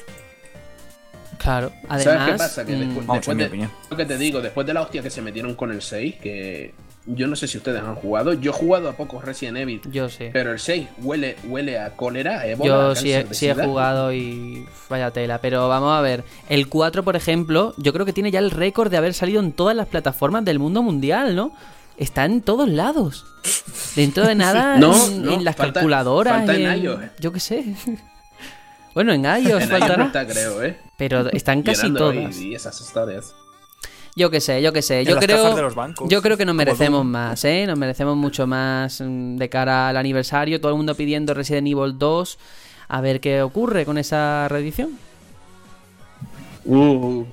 Claro. 1.38 1.72
Además, 1.90 2.04
¿Sabes 2.04 2.32
qué 2.32 2.38
pasa? 2.38 2.66
Que 2.66 2.76
mm, 2.76 2.80
después, 2.80 3.08
Vamos, 3.08 3.26
de, 3.38 3.46
opinión. 3.46 3.72
lo 3.90 3.98
que 3.98 4.06
te 4.06 4.18
digo, 4.18 4.42
después 4.42 4.66
de 4.68 4.74
la 4.74 4.82
hostia 4.82 5.02
que 5.02 5.10
se 5.10 5.22
metieron 5.22 5.56
con 5.56 5.72
el 5.72 5.82
6, 5.82 6.16
que 6.22 6.74
yo 7.08 7.28
no 7.28 7.36
sé 7.36 7.48
si 7.48 7.58
ustedes 7.58 7.82
han 7.84 7.96
jugado. 7.96 8.34
Yo 8.34 8.50
he 8.52 8.54
jugado 8.54 8.90
a 8.90 8.94
pocos 8.94 9.24
Resident 9.24 9.58
Evil, 9.58 9.80
yo 9.92 10.10
sí. 10.10 10.30
pero 10.34 10.52
el 10.52 10.60
6 10.60 10.88
huele, 11.04 11.36
huele 11.48 11.78
a 11.80 11.92
cólera, 11.96 12.40
a 12.40 12.48
ébola, 12.48 12.68
Yo 12.68 12.90
a 12.92 12.96
sí 12.96 13.14
he, 13.14 13.28
sí 13.34 13.50
jugado 13.54 14.12
y 14.12 14.66
vaya 14.90 15.12
tela, 15.12 15.40
pero 15.40 15.68
vamos 15.70 15.94
a 15.96 16.02
ver. 16.02 16.24
El 16.50 16.68
4, 16.68 17.04
por 17.04 17.16
ejemplo, 17.16 17.74
yo 17.78 17.94
creo 17.94 18.06
que 18.08 18.14
tiene 18.14 18.32
ya 18.32 18.40
el 18.40 18.50
récord 18.52 18.90
de 18.90 18.98
haber 18.98 19.14
salido 19.14 19.40
en 19.40 19.52
todas 19.52 19.76
las 19.76 19.88
plataformas 19.88 20.44
del 20.46 20.58
mundo 20.58 20.82
mundial, 20.82 21.36
¿no? 21.36 21.54
Está 21.98 22.26
en 22.26 22.42
todos 22.42 22.68
lados. 22.68 23.26
Dentro 23.96 24.26
de 24.28 24.34
nada, 24.36 24.78
No, 24.78 24.96
en, 25.08 25.24
no, 25.26 25.32
en 25.34 25.44
las 25.46 25.56
falta- 25.56 25.74
calculadoras, 25.74 26.38
falta 26.38 26.56
en 26.56 26.66
en- 26.66 26.84
iOS. 26.84 27.00
yo 27.20 27.32
qué 27.32 27.40
sé. 27.40 27.66
Bueno, 28.96 29.14
en 29.14 29.26
iOS 29.26 29.64
En 29.64 29.70
faltará, 29.70 30.06
está, 30.06 30.26
creo, 30.26 30.64
¿eh? 30.64 30.78
pero 30.98 31.30
están 31.30 31.62
casi 31.62 31.94
todas. 31.94 32.38
Y 32.40 32.56
esas 32.56 32.80
historias. 32.82 33.36
Yo 34.16 34.32
qué 34.32 34.40
sé, 34.40 34.62
yo 34.62 34.72
qué 34.72 34.82
sé. 34.82 35.04
Yo 35.04 35.16
de 35.16 35.26
creo, 35.26 35.62
los 35.62 35.76
bancos, 35.76 36.08
yo 36.10 36.22
creo 36.22 36.38
que 36.38 36.46
nos 36.46 36.56
merecemos 36.56 37.04
más, 37.04 37.44
¿eh? 37.44 37.66
Nos 37.68 37.78
merecemos 37.78 38.16
mucho 38.16 38.48
más 38.48 39.02
mm, 39.02 39.36
de 39.36 39.50
cara 39.50 39.90
al 39.90 39.98
aniversario. 39.98 40.62
Todo 40.62 40.72
el 40.72 40.78
mundo 40.78 40.96
pidiendo 40.96 41.34
Resident 41.34 41.68
Evil 41.68 42.00
2. 42.00 42.40
A 42.88 43.02
ver 43.02 43.20
qué 43.20 43.42
ocurre 43.42 43.86
con 43.86 43.98
esa 43.98 44.48
reedición. 44.48 44.98
Uh, 46.64 47.26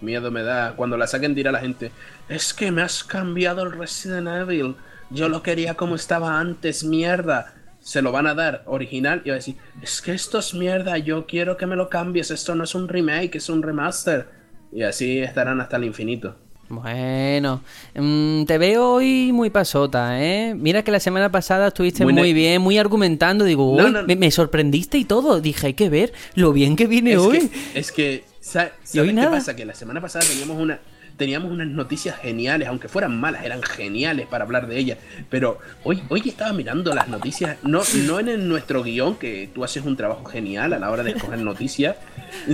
miedo 0.00 0.30
me 0.30 0.42
da. 0.42 0.74
Cuando 0.74 0.96
la 0.96 1.06
saquen 1.06 1.34
dirá 1.34 1.52
la 1.52 1.60
gente, 1.60 1.92
es 2.30 2.54
que 2.54 2.72
me 2.72 2.80
has 2.80 3.04
cambiado 3.04 3.62
el 3.62 3.72
Resident 3.72 4.28
Evil. 4.28 4.76
Yo 5.10 5.28
lo 5.28 5.42
quería 5.42 5.74
como 5.74 5.94
estaba 5.94 6.40
antes, 6.40 6.84
mierda. 6.84 7.52
Se 7.84 8.00
lo 8.00 8.12
van 8.12 8.26
a 8.26 8.34
dar 8.34 8.62
original 8.64 9.20
y 9.24 9.28
va 9.28 9.34
a 9.34 9.36
decir, 9.36 9.56
es 9.82 10.00
que 10.00 10.12
esto 10.12 10.38
es 10.38 10.54
mierda, 10.54 10.96
yo 10.96 11.26
quiero 11.26 11.58
que 11.58 11.66
me 11.66 11.76
lo 11.76 11.90
cambies, 11.90 12.30
esto 12.30 12.54
no 12.54 12.64
es 12.64 12.74
un 12.74 12.88
remake, 12.88 13.36
es 13.36 13.50
un 13.50 13.62
remaster. 13.62 14.26
Y 14.72 14.82
así 14.82 15.18
estarán 15.18 15.60
hasta 15.60 15.76
el 15.76 15.84
infinito. 15.84 16.34
Bueno, 16.70 17.62
mm, 17.94 18.44
te 18.44 18.56
veo 18.56 18.92
hoy 18.94 19.32
muy 19.32 19.50
pasota, 19.50 20.18
¿eh? 20.24 20.54
Mira 20.56 20.82
que 20.82 20.90
la 20.90 20.98
semana 20.98 21.30
pasada 21.30 21.68
estuviste 21.68 22.04
Muy 22.06 22.32
bien, 22.32 22.62
muy 22.62 22.78
argumentando. 22.78 23.44
Digo, 23.44 23.76
No, 23.76 23.84
uy, 23.84 23.92
no. 23.92 24.02
Me, 24.04 24.16
me 24.16 24.30
sorprendiste 24.30 24.96
y 24.96 25.04
todo. 25.04 25.42
Dije, 25.42 25.66
hay 25.68 25.74
que 25.74 25.90
ver 25.90 26.14
lo 26.34 26.54
bien 26.54 26.76
que 26.76 26.86
viene 26.86 27.12
Es 27.12 27.18
hoy. 27.18 27.38
que, 27.50 27.78
es 27.78 27.92
que 27.92 28.24
¿sabes 28.40 28.72
qué 28.92 29.12
nada. 29.12 29.30
pasa? 29.32 29.54
Que 29.54 29.66
la 29.66 29.74
semana 29.74 30.00
pasada 30.00 30.24
teníamos 30.26 30.56
una 30.60 30.80
teníamos 31.16 31.50
unas 31.52 31.68
noticias 31.68 32.18
geniales, 32.18 32.68
aunque 32.68 32.88
fueran 32.88 33.18
malas, 33.20 33.44
eran 33.44 33.62
geniales 33.62 34.26
para 34.26 34.44
hablar 34.44 34.66
de 34.66 34.78
ellas. 34.78 34.98
Pero 35.30 35.58
hoy, 35.84 36.02
hoy 36.08 36.22
estaba 36.26 36.52
mirando 36.52 36.92
las 36.94 37.08
noticias, 37.08 37.56
no, 37.62 37.82
no 38.06 38.20
en 38.20 38.28
el- 38.28 38.48
nuestro 38.48 38.82
guion, 38.82 39.16
que 39.16 39.48
tú 39.54 39.62
haces 39.64 39.84
un 39.84 39.96
trabajo 39.96 40.24
genial 40.24 40.72
a 40.72 40.78
la 40.78 40.90
hora 40.90 41.02
de 41.02 41.12
escoger 41.12 41.38
noticias, 41.38 41.96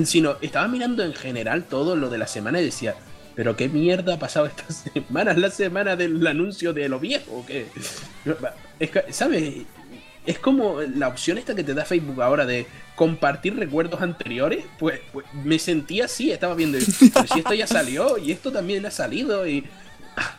sino 0.05 0.37
estaba 0.43 0.69
mirando 0.69 1.03
en 1.05 1.15
general 1.15 1.65
todo 1.65 1.97
lo 1.97 2.11
de 2.11 2.19
la 2.19 2.27
semana 2.27 2.61
y 2.61 2.65
decía, 2.65 2.95
pero 3.35 3.57
qué 3.57 3.69
mierda 3.69 4.15
ha 4.15 4.19
pasado 4.19 4.47
esta 4.47 4.65
semana, 4.73 5.31
es 5.33 5.39
la 5.39 5.51
semana 5.51 5.97
del 5.97 6.27
anuncio 6.27 6.73
de 6.73 6.89
lo 6.89 7.01
viejo, 7.01 7.45
que 7.47 7.67
¿sabes? 9.11 9.55
es 10.27 10.39
como 10.39 10.81
la 10.83 11.09
opción 11.09 11.39
esta 11.39 11.55
que 11.55 11.65
te 11.65 11.73
da 11.75 11.85
Facebook 11.85 12.23
ahora 12.23 12.45
de 12.45 12.67
compartir 13.01 13.57
recuerdos 13.57 14.03
anteriores. 14.03 14.63
Pues, 14.79 15.01
pues 15.11 15.25
me 15.33 15.59
sentía 15.59 16.05
así, 16.05 16.31
estaba 16.31 16.55
viendo. 16.55 16.77
Pero 17.15 17.27
si 17.27 17.39
esto 17.39 17.55
ya 17.55 17.67
salió 17.67 18.19
y 18.19 18.31
esto 18.31 18.53
también 18.53 18.85
ha 18.85 18.91
salido 18.91 19.47
y. 19.47 19.65
ah, 20.19 20.37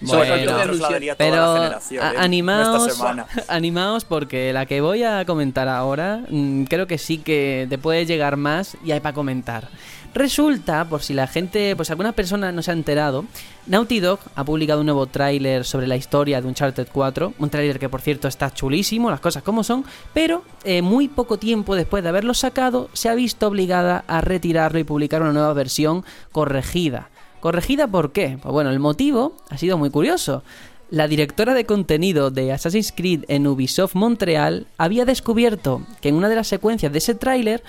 Bueno, 0.00 0.34
toda 0.44 1.14
Pero 1.16 1.74
¿eh? 1.92 2.00
animaos, 2.18 2.88
Esta 2.88 2.96
semana. 2.96 3.26
animaos 3.48 4.04
porque 4.04 4.52
la 4.52 4.66
que 4.66 4.80
voy 4.80 5.04
a 5.04 5.24
comentar 5.24 5.68
ahora 5.68 6.24
mm, 6.28 6.64
creo 6.64 6.88
que 6.88 6.98
sí 6.98 7.18
que 7.18 7.68
te 7.70 7.78
puede 7.78 8.04
llegar 8.04 8.36
más 8.36 8.76
y 8.84 8.90
hay 8.90 8.98
para 8.98 9.14
comentar. 9.14 9.68
Resulta, 10.14 10.84
por 10.84 11.02
si 11.02 11.14
la 11.14 11.26
gente, 11.26 11.74
pues 11.74 11.90
alguna 11.90 12.12
persona 12.12 12.52
no 12.52 12.60
se 12.60 12.70
ha 12.70 12.74
enterado, 12.74 13.24
Naughty 13.66 14.00
Dog 14.00 14.20
ha 14.34 14.44
publicado 14.44 14.80
un 14.80 14.86
nuevo 14.86 15.06
tráiler 15.06 15.64
sobre 15.64 15.86
la 15.86 15.96
historia 15.96 16.42
de 16.42 16.48
Uncharted 16.48 16.88
4, 16.92 17.32
un 17.38 17.48
tráiler 17.48 17.78
que 17.78 17.88
por 17.88 18.02
cierto 18.02 18.28
está 18.28 18.52
chulísimo, 18.52 19.10
las 19.10 19.20
cosas 19.20 19.42
como 19.42 19.64
son, 19.64 19.86
pero 20.12 20.44
eh, 20.64 20.82
muy 20.82 21.08
poco 21.08 21.38
tiempo 21.38 21.74
después 21.74 22.02
de 22.02 22.10
haberlo 22.10 22.34
sacado 22.34 22.90
se 22.92 23.08
ha 23.08 23.14
visto 23.14 23.46
obligada 23.46 24.04
a 24.06 24.20
retirarlo 24.20 24.78
y 24.78 24.84
publicar 24.84 25.22
una 25.22 25.32
nueva 25.32 25.54
versión 25.54 26.04
corregida. 26.30 27.08
¿Corregida 27.40 27.88
por 27.88 28.12
qué? 28.12 28.38
Pues 28.40 28.52
bueno, 28.52 28.68
el 28.68 28.80
motivo 28.80 29.34
ha 29.48 29.56
sido 29.56 29.78
muy 29.78 29.88
curioso. 29.88 30.44
La 30.90 31.08
directora 31.08 31.54
de 31.54 31.64
contenido 31.64 32.30
de 32.30 32.52
Assassin's 32.52 32.92
Creed 32.94 33.24
en 33.28 33.46
Ubisoft 33.46 33.94
Montreal 33.94 34.66
había 34.76 35.06
descubierto 35.06 35.80
que 36.02 36.10
en 36.10 36.16
una 36.16 36.28
de 36.28 36.36
las 36.36 36.48
secuencias 36.48 36.92
de 36.92 36.98
ese 36.98 37.14
tráiler 37.14 37.62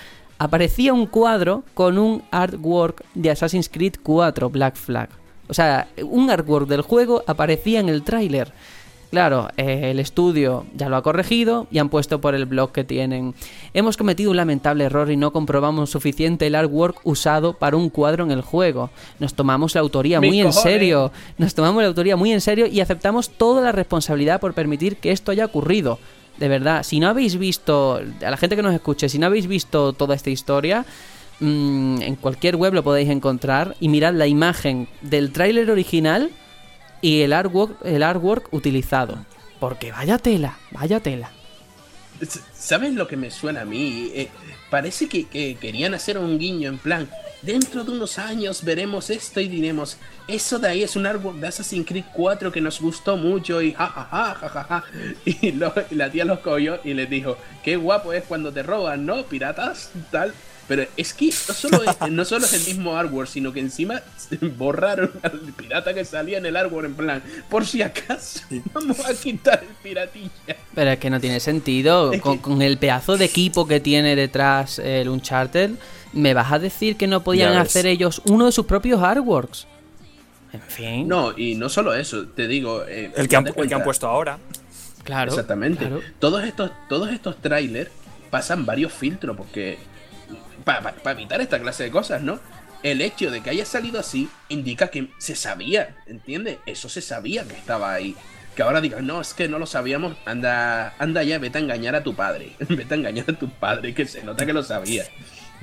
aparecía 0.44 0.92
un 0.92 1.06
cuadro 1.06 1.64
con 1.72 1.96
un 1.96 2.22
artwork 2.30 3.02
de 3.14 3.30
Assassin's 3.30 3.70
Creed 3.70 3.94
4 4.02 4.50
Black 4.50 4.76
Flag. 4.76 5.08
O 5.48 5.54
sea, 5.54 5.88
un 6.02 6.28
artwork 6.28 6.68
del 6.68 6.82
juego 6.82 7.24
aparecía 7.26 7.80
en 7.80 7.88
el 7.88 8.02
tráiler. 8.02 8.52
Claro, 9.10 9.48
eh, 9.56 9.90
el 9.90 10.00
estudio 10.00 10.66
ya 10.74 10.90
lo 10.90 10.96
ha 10.96 11.02
corregido 11.02 11.66
y 11.70 11.78
han 11.78 11.88
puesto 11.88 12.20
por 12.20 12.34
el 12.34 12.44
blog 12.44 12.72
que 12.72 12.84
tienen. 12.84 13.34
Hemos 13.72 13.96
cometido 13.96 14.32
un 14.32 14.36
lamentable 14.36 14.84
error 14.84 15.10
y 15.10 15.16
no 15.16 15.32
comprobamos 15.32 15.88
suficiente 15.88 16.46
el 16.46 16.56
artwork 16.56 17.00
usado 17.04 17.54
para 17.54 17.76
un 17.76 17.88
cuadro 17.88 18.24
en 18.24 18.30
el 18.30 18.42
juego. 18.42 18.90
Nos 19.20 19.32
tomamos 19.32 19.74
la 19.74 19.80
autoría 19.80 20.20
muy 20.20 20.40
en 20.40 20.52
serio. 20.52 21.10
Nos 21.38 21.54
tomamos 21.54 21.82
la 21.82 21.88
autoría 21.88 22.16
muy 22.16 22.32
en 22.32 22.42
serio 22.42 22.66
y 22.66 22.80
aceptamos 22.80 23.30
toda 23.30 23.62
la 23.62 23.72
responsabilidad 23.72 24.40
por 24.40 24.52
permitir 24.52 24.96
que 24.96 25.12
esto 25.12 25.30
haya 25.32 25.46
ocurrido. 25.46 25.98
De 26.38 26.48
verdad, 26.48 26.82
si 26.82 27.00
no 27.00 27.08
habéis 27.08 27.36
visto, 27.36 28.00
a 28.24 28.30
la 28.30 28.36
gente 28.36 28.56
que 28.56 28.62
nos 28.62 28.74
escuche, 28.74 29.08
si 29.08 29.18
no 29.18 29.26
habéis 29.26 29.46
visto 29.46 29.92
toda 29.92 30.14
esta 30.14 30.30
historia, 30.30 30.84
mm, 31.40 32.02
en 32.02 32.16
cualquier 32.16 32.56
web 32.56 32.74
lo 32.74 32.82
podéis 32.82 33.08
encontrar 33.08 33.76
y 33.80 33.88
mirad 33.88 34.14
la 34.14 34.26
imagen 34.26 34.88
del 35.00 35.30
tráiler 35.30 35.70
original 35.70 36.30
y 37.00 37.20
el 37.20 37.32
artwork, 37.32 37.84
el 37.84 38.02
artwork 38.02 38.52
utilizado. 38.52 39.24
Porque 39.60 39.92
vaya 39.92 40.18
tela, 40.18 40.58
vaya 40.72 41.00
tela. 41.00 41.30
¿Sabes 42.52 42.94
lo 42.94 43.06
que 43.06 43.16
me 43.16 43.30
suena 43.30 43.62
a 43.62 43.64
mí? 43.64 44.10
Eh, 44.14 44.28
parece 44.74 45.08
que, 45.08 45.26
que 45.28 45.54
querían 45.60 45.94
hacer 45.94 46.18
un 46.18 46.36
guiño 46.36 46.68
en 46.68 46.78
plan, 46.78 47.08
dentro 47.42 47.84
de 47.84 47.92
unos 47.92 48.18
años 48.18 48.64
veremos 48.64 49.08
esto 49.08 49.38
y 49.40 49.46
diremos, 49.46 49.98
eso 50.26 50.58
de 50.58 50.66
ahí 50.68 50.82
es 50.82 50.96
un 50.96 51.06
árbol 51.06 51.40
de 51.40 51.46
Assassin's 51.46 51.86
Creed 51.86 52.06
4 52.12 52.50
que 52.50 52.60
nos 52.60 52.80
gustó 52.80 53.16
mucho 53.16 53.62
y 53.62 53.72
ja 53.72 53.86
ja 53.86 54.04
ja 54.10 54.34
ja 54.40 54.48
ja, 54.48 54.64
ja. 54.64 54.84
Y, 55.24 55.52
lo- 55.52 55.72
y 55.92 55.94
la 55.94 56.10
tía 56.10 56.24
los 56.24 56.40
cogió 56.40 56.80
y 56.82 56.92
les 56.94 57.08
dijo, 57.08 57.38
qué 57.62 57.76
guapo 57.76 58.12
es 58.12 58.24
cuando 58.24 58.52
te 58.52 58.64
roban, 58.64 59.06
¿no? 59.06 59.22
Piratas, 59.24 59.90
tal. 60.10 60.34
Pero 60.66 60.84
es 60.96 61.12
que 61.12 61.26
no 61.26 61.54
solo 61.54 61.82
es, 61.84 62.10
no 62.10 62.24
solo 62.24 62.46
es 62.46 62.52
el 62.54 62.64
mismo 62.74 62.96
artwork, 62.96 63.28
sino 63.28 63.52
que 63.52 63.60
encima 63.60 64.00
borraron 64.56 65.10
al 65.22 65.32
pirata 65.56 65.92
que 65.92 66.04
salía 66.04 66.38
en 66.38 66.46
el 66.46 66.56
artwork 66.56 66.86
en 66.86 66.94
plan, 66.94 67.22
por 67.50 67.66
si 67.66 67.82
acaso, 67.82 68.40
vamos 68.72 68.98
a 69.00 69.12
quitar 69.14 69.62
el 69.62 69.74
piratilla. 69.82 70.56
Pero 70.74 70.90
es 70.90 70.98
que 70.98 71.10
no 71.10 71.20
tiene 71.20 71.40
sentido. 71.40 72.12
Con, 72.20 72.36
que- 72.38 72.42
con 72.42 72.62
el 72.62 72.78
pedazo 72.78 73.16
de 73.16 73.26
equipo 73.26 73.66
que 73.66 73.80
tiene 73.80 74.16
detrás 74.16 74.78
el 74.78 75.08
Uncharted, 75.10 75.72
¿me 76.14 76.32
vas 76.32 76.50
a 76.52 76.58
decir 76.58 76.96
que 76.96 77.06
no 77.06 77.22
podían 77.22 77.56
hacer 77.56 77.84
ellos 77.86 78.22
uno 78.26 78.46
de 78.46 78.52
sus 78.52 78.64
propios 78.66 79.02
artworks? 79.02 79.66
En 80.52 80.62
fin. 80.62 81.08
No, 81.08 81.36
y 81.36 81.56
no 81.56 81.68
solo 81.68 81.94
eso, 81.94 82.26
te 82.28 82.46
digo. 82.48 82.84
eh, 82.86 83.12
El 83.16 83.28
que, 83.28 83.36
han, 83.36 83.44
date 83.44 83.60
el 83.60 83.68
que 83.68 83.74
han 83.74 83.80
cuenta- 83.80 83.84
puesto 83.84 84.06
ahora. 84.06 84.38
claro. 85.02 85.30
Exactamente. 85.32 85.80
claro. 85.86 86.00
Todos 86.20 86.44
estos, 86.44 86.70
todos 86.88 87.10
estos 87.10 87.36
trailers 87.42 87.90
pasan 88.30 88.64
varios 88.64 88.92
filtros 88.92 89.36
porque. 89.36 89.78
Para 90.64 90.94
evitar 91.12 91.40
esta 91.40 91.60
clase 91.60 91.84
de 91.84 91.90
cosas, 91.90 92.22
¿no? 92.22 92.40
El 92.82 93.00
hecho 93.00 93.30
de 93.30 93.40
que 93.40 93.50
haya 93.50 93.64
salido 93.64 94.00
así 94.00 94.28
indica 94.48 94.88
que 94.88 95.08
se 95.18 95.36
sabía, 95.36 95.96
¿entiendes? 96.06 96.58
Eso 96.66 96.88
se 96.88 97.00
sabía 97.00 97.44
que 97.44 97.54
estaba 97.54 97.92
ahí. 97.92 98.14
Que 98.54 98.62
ahora 98.62 98.80
digan, 98.80 99.06
no, 99.06 99.20
es 99.20 99.34
que 99.34 99.48
no 99.48 99.58
lo 99.58 99.66
sabíamos, 99.66 100.16
anda, 100.26 100.94
anda 100.98 101.22
ya, 101.22 101.38
vete 101.38 101.58
a 101.58 101.60
engañar 101.62 101.94
a 101.96 102.02
tu 102.02 102.14
padre. 102.14 102.52
vete 102.68 102.94
a 102.94 102.96
engañar 102.96 103.24
a 103.30 103.38
tu 103.38 103.48
padre, 103.48 103.94
que 103.94 104.06
se 104.06 104.22
nota 104.22 104.46
que 104.46 104.52
lo 104.52 104.62
sabía. 104.62 105.04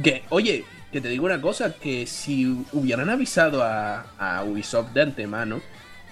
Que, 0.04 0.24
oye, 0.30 0.66
que 0.92 1.00
te 1.00 1.10
digo 1.10 1.26
una 1.26 1.42
cosa, 1.42 1.74
que 1.74 2.06
si 2.08 2.66
hubieran 2.74 3.10
avisado 3.10 3.64
a, 3.64 4.08
a 4.18 4.44
Ubisoft 4.44 4.92
de 4.92 5.04
antemano, 5.04 5.62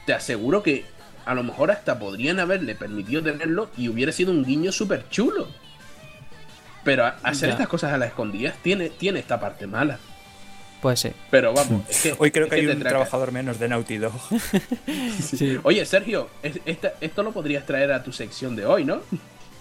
te 0.05 0.13
aseguro 0.13 0.63
que 0.63 0.85
a 1.25 1.33
lo 1.33 1.43
mejor 1.43 1.71
hasta 1.71 1.99
podrían 1.99 2.39
haberle 2.39 2.75
permitido 2.75 3.21
tenerlo 3.21 3.69
y 3.77 3.89
hubiera 3.89 4.11
sido 4.11 4.31
un 4.31 4.45
guiño 4.45 4.71
súper 4.71 5.09
chulo. 5.09 5.47
Pero 6.83 7.05
hacer 7.23 7.49
Ya. 7.49 7.53
estas 7.53 7.67
cosas 7.67 7.93
a 7.93 7.97
las 7.97 8.09
escondidas 8.09 8.55
tiene, 8.61 8.89
tiene 8.89 9.19
esta 9.19 9.39
parte 9.39 9.67
mala. 9.67 9.99
Pues 10.81 11.01
sí. 11.01 11.09
Pero 11.29 11.53
vamos, 11.53 11.81
es 11.89 12.01
que, 12.03 12.15
Hoy 12.17 12.31
creo 12.31 12.45
es 12.45 12.49
que 12.51 12.55
hay 12.55 12.65
un 12.67 12.73
traca. 12.79 12.89
trabajador 12.89 13.31
menos 13.33 13.59
de 13.59 13.67
Naughty 13.67 13.97
Dog. 13.97 14.13
Sí. 15.21 15.57
Oye, 15.63 15.85
Sergio, 15.85 16.29
es- 16.41 16.59
esta- 16.65 16.93
esto 17.01 17.21
lo 17.23 17.31
podrías 17.31 17.65
traer 17.65 17.91
a 17.91 18.01
tu 18.03 18.11
sección 18.13 18.55
de 18.55 18.65
hoy, 18.65 18.85
¿no? 18.85 19.01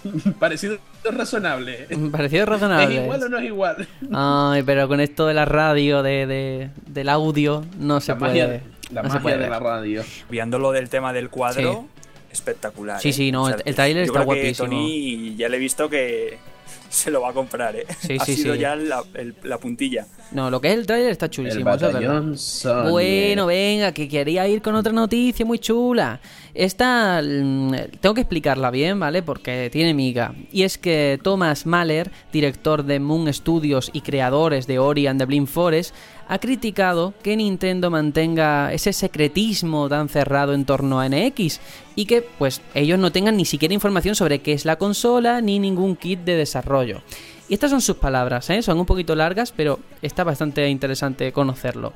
Parecido 0.38 0.78
razonable. 1.10 1.86
Me 1.90 2.10
pareció 2.10 2.42
¿Es 2.42 2.48
razonable. 2.48 3.02
igual 3.02 3.22
o 3.24 3.28
no 3.28 3.38
es 3.38 3.44
igual? 3.46 3.88
Ay, 4.14 4.62
pero 4.62 4.86
con 4.86 5.00
esto 5.00 5.26
de 5.26 5.34
la 5.34 5.44
radio, 5.44 6.02
de, 6.04 6.26
de- 6.26 6.70
del 6.86 7.08
audio, 7.08 7.64
no 7.78 8.00
se 8.00 8.14
puede. 8.14 8.62
la 8.92 9.02
no 9.02 9.08
se 9.08 9.14
magia 9.14 9.20
puede 9.22 9.34
de 9.36 9.40
ver. 9.42 9.50
la 9.50 9.58
radio. 9.58 10.04
Viendo 10.30 10.58
lo 10.60 10.70
del 10.70 10.88
tema 10.88 11.12
del 11.12 11.30
cuadro, 11.30 11.88
espectacular. 12.30 13.00
Sí, 13.00 13.08
¿eh? 13.08 13.12
sí, 13.12 13.32
no, 13.32 13.48
el- 13.48 13.54
el 13.64 13.64
yo 13.64 13.74
tráiler 13.74 14.02
está 14.04 14.20
creo 14.22 14.28
que 14.34 14.40
guapísimo. 14.40 14.68
Tony 14.68 15.34
ya 15.36 15.48
le 15.48 15.56
he 15.56 15.60
visto 15.60 15.88
que 15.90 16.38
se 16.88 17.10
lo 17.10 17.20
va 17.20 17.30
a 17.30 17.32
comprar, 17.32 17.76
¿eh? 17.76 17.86
Sí, 18.00 18.16
ha 18.20 18.24
sí, 18.24 18.36
sido 18.36 18.54
sí. 18.54 18.60
ya 18.60 18.76
la, 18.76 19.02
el- 19.14 19.34
la 19.44 19.58
puntilla. 19.58 20.06
No, 20.32 20.50
lo 20.50 20.60
que 20.60 20.68
es 20.68 20.74
el 20.74 20.86
tráiler 20.86 21.10
está 21.10 21.28
chulísimo. 21.30 21.64
batallón. 21.64 22.36
Bueno, 22.90 23.46
venga, 23.46 23.92
que 23.92 24.08
quería 24.08 24.46
ir 24.48 24.60
con 24.62 24.74
otra 24.74 24.92
noticia 24.92 25.44
muy 25.46 25.58
chula. 25.58 26.20
Esta 26.58 27.22
mm, 27.22 27.72
tengo 28.00 28.16
que 28.16 28.22
explicarla 28.22 28.72
bien, 28.72 28.98
¿vale? 28.98 29.22
Porque 29.22 29.70
tiene 29.70 29.94
miga. 29.94 30.34
Y 30.50 30.64
es 30.64 30.76
que 30.76 31.20
Thomas 31.22 31.66
Mahler, 31.66 32.10
director 32.32 32.82
de 32.82 32.98
Moon 32.98 33.32
Studios 33.32 33.90
y 33.92 34.00
creadores 34.00 34.66
de 34.66 34.80
Ori 34.80 35.06
and 35.06 35.20
the 35.20 35.24
Blind 35.24 35.46
Forest, 35.46 35.94
ha 36.26 36.40
criticado 36.40 37.14
que 37.22 37.36
Nintendo 37.36 37.92
mantenga 37.92 38.72
ese 38.72 38.92
secretismo 38.92 39.88
tan 39.88 40.08
cerrado 40.08 40.52
en 40.52 40.64
torno 40.64 40.98
a 40.98 41.08
NX 41.08 41.60
y 41.94 42.06
que 42.06 42.22
pues 42.22 42.60
ellos 42.74 42.98
no 42.98 43.12
tengan 43.12 43.36
ni 43.36 43.44
siquiera 43.44 43.72
información 43.72 44.16
sobre 44.16 44.40
qué 44.40 44.52
es 44.52 44.64
la 44.64 44.76
consola 44.76 45.40
ni 45.40 45.60
ningún 45.60 45.94
kit 45.94 46.18
de 46.24 46.34
desarrollo. 46.34 47.02
Y 47.48 47.54
estas 47.54 47.70
son 47.70 47.80
sus 47.80 47.96
palabras, 47.96 48.50
¿eh? 48.50 48.62
son 48.62 48.78
un 48.78 48.86
poquito 48.86 49.14
largas, 49.14 49.52
pero 49.56 49.78
está 50.02 50.22
bastante 50.22 50.68
interesante 50.68 51.32
conocerlo. 51.32 51.92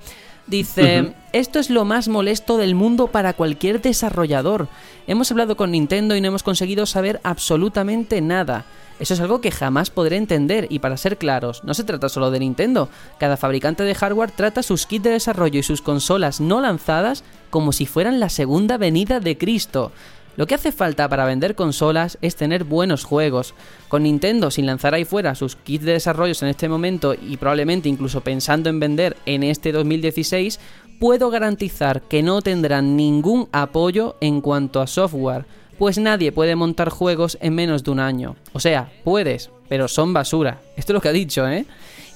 Dice, 0.46 1.14
esto 1.32 1.60
es 1.60 1.70
lo 1.70 1.84
más 1.84 2.08
molesto 2.08 2.56
del 2.56 2.74
mundo 2.74 3.06
para 3.06 3.34
cualquier 3.34 3.80
desarrollador. 3.80 4.66
Hemos 5.06 5.30
hablado 5.30 5.56
con 5.56 5.70
Nintendo 5.70 6.16
y 6.16 6.20
no 6.20 6.28
hemos 6.28 6.42
conseguido 6.42 6.84
saber 6.86 7.20
absolutamente 7.22 8.20
nada. 8.20 8.64
Eso 8.98 9.14
es 9.14 9.20
algo 9.20 9.40
que 9.40 9.50
jamás 9.50 9.90
podré 9.90 10.16
entender 10.16 10.66
y 10.70 10.78
para 10.78 10.96
ser 10.96 11.16
claros, 11.16 11.64
no 11.64 11.74
se 11.74 11.84
trata 11.84 12.08
solo 12.08 12.30
de 12.30 12.40
Nintendo. 12.40 12.88
Cada 13.18 13.36
fabricante 13.36 13.82
de 13.82 13.94
hardware 13.94 14.30
trata 14.30 14.62
sus 14.62 14.86
kits 14.86 15.04
de 15.04 15.10
desarrollo 15.10 15.60
y 15.60 15.62
sus 15.62 15.82
consolas 15.82 16.40
no 16.40 16.60
lanzadas 16.60 17.24
como 17.50 17.72
si 17.72 17.86
fueran 17.86 18.20
la 18.20 18.28
segunda 18.28 18.78
venida 18.78 19.20
de 19.20 19.38
Cristo. 19.38 19.92
Lo 20.36 20.46
que 20.46 20.54
hace 20.54 20.72
falta 20.72 21.08
para 21.08 21.26
vender 21.26 21.54
consolas 21.54 22.16
es 22.22 22.36
tener 22.36 22.64
buenos 22.64 23.04
juegos. 23.04 23.54
Con 23.88 24.04
Nintendo 24.04 24.50
sin 24.50 24.64
lanzar 24.66 24.94
ahí 24.94 25.04
fuera 25.04 25.34
sus 25.34 25.56
kits 25.56 25.84
de 25.84 25.92
desarrollos 25.92 26.42
en 26.42 26.48
este 26.48 26.68
momento 26.68 27.14
y 27.14 27.36
probablemente 27.36 27.88
incluso 27.90 28.22
pensando 28.22 28.70
en 28.70 28.80
vender 28.80 29.16
en 29.26 29.42
este 29.42 29.72
2016, 29.72 30.58
puedo 30.98 31.30
garantizar 31.30 32.00
que 32.02 32.22
no 32.22 32.40
tendrán 32.40 32.96
ningún 32.96 33.48
apoyo 33.52 34.16
en 34.20 34.40
cuanto 34.40 34.80
a 34.80 34.86
software, 34.86 35.44
pues 35.78 35.98
nadie 35.98 36.32
puede 36.32 36.54
montar 36.56 36.88
juegos 36.88 37.36
en 37.40 37.54
menos 37.54 37.84
de 37.84 37.90
un 37.90 38.00
año. 38.00 38.36
O 38.52 38.60
sea, 38.60 38.90
puedes, 39.04 39.50
pero 39.68 39.88
son 39.88 40.12
basura. 40.14 40.60
Esto 40.76 40.92
es 40.92 40.94
lo 40.94 41.00
que 41.00 41.08
ha 41.08 41.12
dicho, 41.12 41.46
¿eh? 41.48 41.66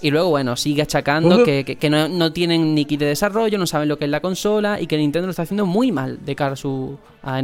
Y 0.02 0.10
luego, 0.10 0.28
bueno, 0.28 0.56
sigue 0.56 0.82
achacando 0.82 1.42
que, 1.44 1.64
que- 1.64 1.76
que 1.76 1.90
no, 1.90 2.06
no 2.08 2.32
tienen 2.32 2.74
ni 2.74 2.84
kit 2.84 3.00
de 3.00 3.06
desarrollo, 3.06 3.58
no 3.58 3.66
saben 3.66 3.88
lo 3.88 3.98
que 3.98 4.04
es 4.04 4.10
la 4.10 4.20
consola 4.20 4.80
y 4.80 4.86
que 4.86 4.96
Nintendo 4.98 5.26
lo 5.26 5.30
está 5.30 5.42
haciendo 5.42 5.66
muy 5.66 5.90
mal 5.90 6.24
de 6.24 6.36
cara 6.36 6.52
a 6.52 6.56
su 6.56 6.98
a 7.22 7.40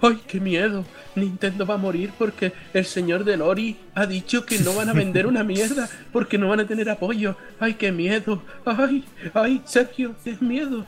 ¡Ay, 0.00 0.20
qué 0.26 0.40
miedo! 0.40 0.84
Nintendo 1.14 1.66
va 1.66 1.74
a 1.74 1.78
morir 1.78 2.12
porque 2.18 2.52
el 2.72 2.84
señor 2.84 3.24
del 3.24 3.42
Ori 3.42 3.76
ha 3.94 4.06
dicho 4.06 4.46
que 4.46 4.58
no 4.60 4.74
van 4.74 4.88
a 4.88 4.92
vender 4.92 5.26
una 5.26 5.42
mierda 5.44 5.88
porque 6.12 6.38
no 6.38 6.48
van 6.48 6.60
a 6.60 6.66
tener 6.66 6.88
apoyo. 6.88 7.36
¡Ay, 7.58 7.74
qué 7.74 7.92
miedo! 7.92 8.42
¡Ay, 8.64 9.04
ay, 9.34 9.62
Sergio, 9.64 10.14
qué 10.24 10.36
miedo! 10.40 10.86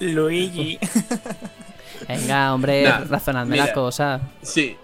Luigi. 0.00 0.78
Venga, 2.08 2.54
hombre, 2.54 2.82
Nah, 2.84 3.00
razonadme 3.04 3.56
las 3.56 3.70
cosas. 3.72 4.20
Sí. 4.42 4.76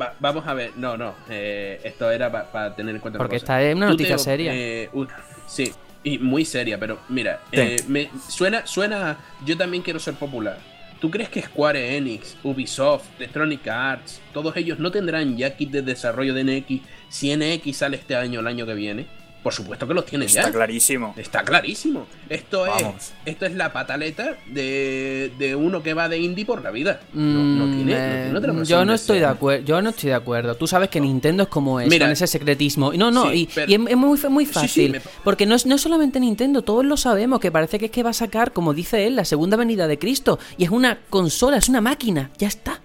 Va- 0.00 0.14
vamos 0.20 0.46
a 0.46 0.54
ver. 0.54 0.72
No, 0.76 0.96
no. 0.96 1.14
eh, 1.28 1.80
esto 1.84 2.10
era 2.10 2.30
para 2.50 2.74
tener 2.74 2.94
en 2.94 3.00
cuenta 3.00 3.18
Porque 3.18 3.36
esta 3.36 3.60
es 3.62 3.74
una 3.74 3.86
Tú 3.86 3.92
noticia 3.92 4.16
te- 4.16 4.22
seria. 4.22 4.52
eh, 4.54 4.88
un- 4.92 5.08
sí. 5.46 5.72
Y 6.04 6.18
muy 6.18 6.44
seria, 6.44 6.78
pero 6.80 6.98
mira, 7.08 7.40
Sí. 7.52 7.60
eh, 7.60 7.76
me, 7.88 8.10
suena, 8.28 8.66
suena. 8.66 9.18
Yo 9.44 9.56
también 9.56 9.82
quiero 9.82 10.00
ser 10.00 10.14
popular. 10.14 10.58
¿Tú 11.02 11.10
crees 11.10 11.30
que 11.30 11.42
Square 11.42 11.96
Enix, 11.96 12.36
Ubisoft, 12.44 13.06
Electronic 13.18 13.66
Arts, 13.66 14.20
todos 14.32 14.56
ellos 14.56 14.78
no 14.78 14.92
tendrán 14.92 15.36
ya 15.36 15.56
kit 15.56 15.72
de 15.72 15.82
desarrollo 15.82 16.32
de 16.32 16.44
NX 16.44 16.80
si 17.08 17.36
NX 17.36 17.76
sale 17.76 17.96
este 17.96 18.14
año 18.14 18.38
o 18.38 18.40
el 18.42 18.46
año 18.46 18.66
que 18.66 18.74
viene? 18.74 19.06
Por 19.42 19.52
supuesto 19.52 19.88
que 19.88 19.94
los 19.94 20.06
tienen 20.06 20.28
ya. 20.28 20.42
Está 20.42 20.52
clarísimo. 20.52 21.14
Está 21.16 21.42
clarísimo. 21.42 22.06
Esto 22.28 22.60
Vamos. 22.60 22.94
es, 22.96 23.12
esto 23.24 23.44
es 23.46 23.54
la 23.54 23.72
pataleta 23.72 24.36
de, 24.46 25.32
de 25.36 25.56
uno 25.56 25.82
que 25.82 25.94
va 25.94 26.08
de 26.08 26.18
indie 26.18 26.44
por 26.46 26.62
la 26.62 26.70
vida. 26.70 27.00
No, 27.12 27.42
no 27.42 27.66
Mm, 27.66 27.74
tiene, 27.76 27.92
no 27.92 27.98
eh, 27.98 28.22
tiene 28.22 28.38
otra 28.38 28.62
yo 28.62 28.84
no 28.84 28.94
estoy 28.94 29.18
de 29.18 29.24
acuerdo. 29.26 29.64
Yo 29.64 29.82
no 29.82 29.90
estoy 29.90 30.10
de 30.10 30.14
acuerdo. 30.14 30.54
Tú 30.54 30.68
sabes 30.68 30.90
que 30.90 31.00
Nintendo 31.00 31.42
es 31.42 31.48
como 31.48 31.80
es, 31.80 31.88
Mira. 31.88 32.06
con 32.06 32.12
ese 32.12 32.28
secretismo. 32.28 32.92
Y 32.92 32.98
No, 32.98 33.10
no, 33.10 33.30
Sí, 33.32 33.40
y, 33.40 33.46
pero- 33.52 33.68
y 33.68 33.74
es, 33.74 33.80
muy, 33.96 34.16
muy 34.30 34.46
Sí, 34.46 34.52
sí, 34.52 34.58
fácil. 34.60 34.92
me- 34.92 35.00
Porque 35.24 35.44
no 35.44 35.56
es, 35.56 35.66
no 35.66 35.74
es 35.74 35.80
solamente 35.80 36.20
Nintendo, 36.20 36.62
todos 36.62 36.84
lo 36.84 36.96
sabemos, 36.96 37.40
que 37.40 37.50
parece 37.50 37.80
que 37.80 37.86
es 37.86 37.90
que 37.90 38.04
va 38.04 38.10
a 38.10 38.14
sacar, 38.14 38.52
como 38.52 38.74
dice 38.74 39.08
él, 39.08 39.16
la 39.16 39.24
segunda 39.24 39.56
venida 39.56 39.88
de 39.88 39.98
Cristo. 39.98 40.38
Y 40.56 40.62
es 40.64 40.70
una 40.70 41.00
consola, 41.10 41.56
es 41.56 41.68
una 41.68 41.80
máquina. 41.80 42.30
Ya 42.38 42.46
está. 42.46 42.80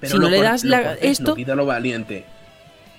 Pero 0.00 0.12
si 0.14 0.18
no 0.18 0.24
lo 0.24 0.30
le 0.30 0.42
das 0.42 0.64
lo 0.64 0.70
la- 0.70 0.82
cortés 0.82 1.10
esto- 1.20 1.36
No 1.46 1.54
lo 1.54 1.66
valiente. 1.66 2.24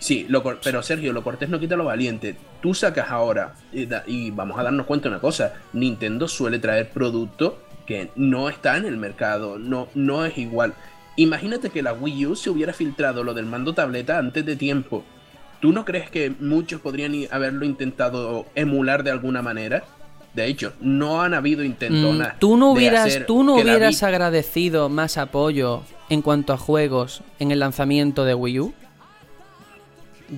Sí, 0.01 0.25
lo 0.29 0.41
pero 0.63 0.81
Sergio, 0.81 1.13
lo 1.13 1.23
cortés 1.23 1.47
no 1.49 1.59
quita 1.59 1.75
lo 1.75 1.85
valiente. 1.85 2.35
Tú 2.59 2.73
sacas 2.73 3.11
ahora, 3.11 3.53
y, 3.71 3.85
da- 3.85 4.03
y 4.07 4.31
vamos 4.31 4.57
a 4.59 4.63
darnos 4.63 4.87
cuenta 4.87 5.07
de 5.07 5.13
una 5.15 5.21
cosa: 5.21 5.53
Nintendo 5.73 6.27
suele 6.27 6.57
traer 6.57 6.89
producto 6.89 7.59
que 7.85 8.09
no 8.15 8.49
está 8.49 8.77
en 8.77 8.85
el 8.85 8.97
mercado, 8.97 9.59
no, 9.59 9.87
no 9.93 10.25
es 10.25 10.37
igual. 10.39 10.73
Imagínate 11.17 11.69
que 11.69 11.83
la 11.83 11.93
Wii 11.93 12.25
U 12.25 12.35
se 12.35 12.49
hubiera 12.49 12.73
filtrado 12.73 13.23
lo 13.23 13.35
del 13.35 13.45
mando 13.45 13.73
tableta 13.73 14.17
antes 14.17 14.43
de 14.43 14.55
tiempo. 14.55 15.03
¿Tú 15.59 15.71
no 15.71 15.85
crees 15.85 16.09
que 16.09 16.31
muchos 16.39 16.81
podrían 16.81 17.13
haberlo 17.29 17.63
intentado 17.63 18.47
emular 18.55 19.03
de 19.03 19.11
alguna 19.11 19.43
manera? 19.43 19.83
De 20.33 20.45
hecho, 20.47 20.73
no 20.81 21.21
han 21.21 21.35
habido 21.35 21.61
Mm, 21.61 21.65
intentonas. 21.67 22.39
tú 22.39 22.57
no 22.57 22.71
hubieras, 22.71 23.19
tú 23.27 23.43
no 23.43 23.53
hubieras 23.55 24.01
agradecido 24.01 24.89
más 24.89 25.17
apoyo 25.19 25.83
en 26.09 26.23
cuanto 26.23 26.53
a 26.53 26.57
juegos 26.57 27.21
en 27.37 27.51
el 27.51 27.59
lanzamiento 27.59 28.25
de 28.25 28.33
Wii 28.33 28.59
U. 28.61 28.73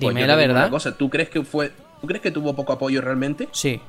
Dime 0.00 0.20
la 0.26 0.34
una 0.34 0.36
verdad. 0.36 0.70
cosa, 0.70 0.96
¿tú 0.96 1.08
crees 1.08 1.28
que 1.28 1.44
fue, 1.44 1.70
tú 2.00 2.06
crees 2.08 2.20
que 2.20 2.32
tuvo 2.32 2.54
poco 2.54 2.72
apoyo 2.72 3.00
realmente? 3.00 3.48
Sí. 3.52 3.80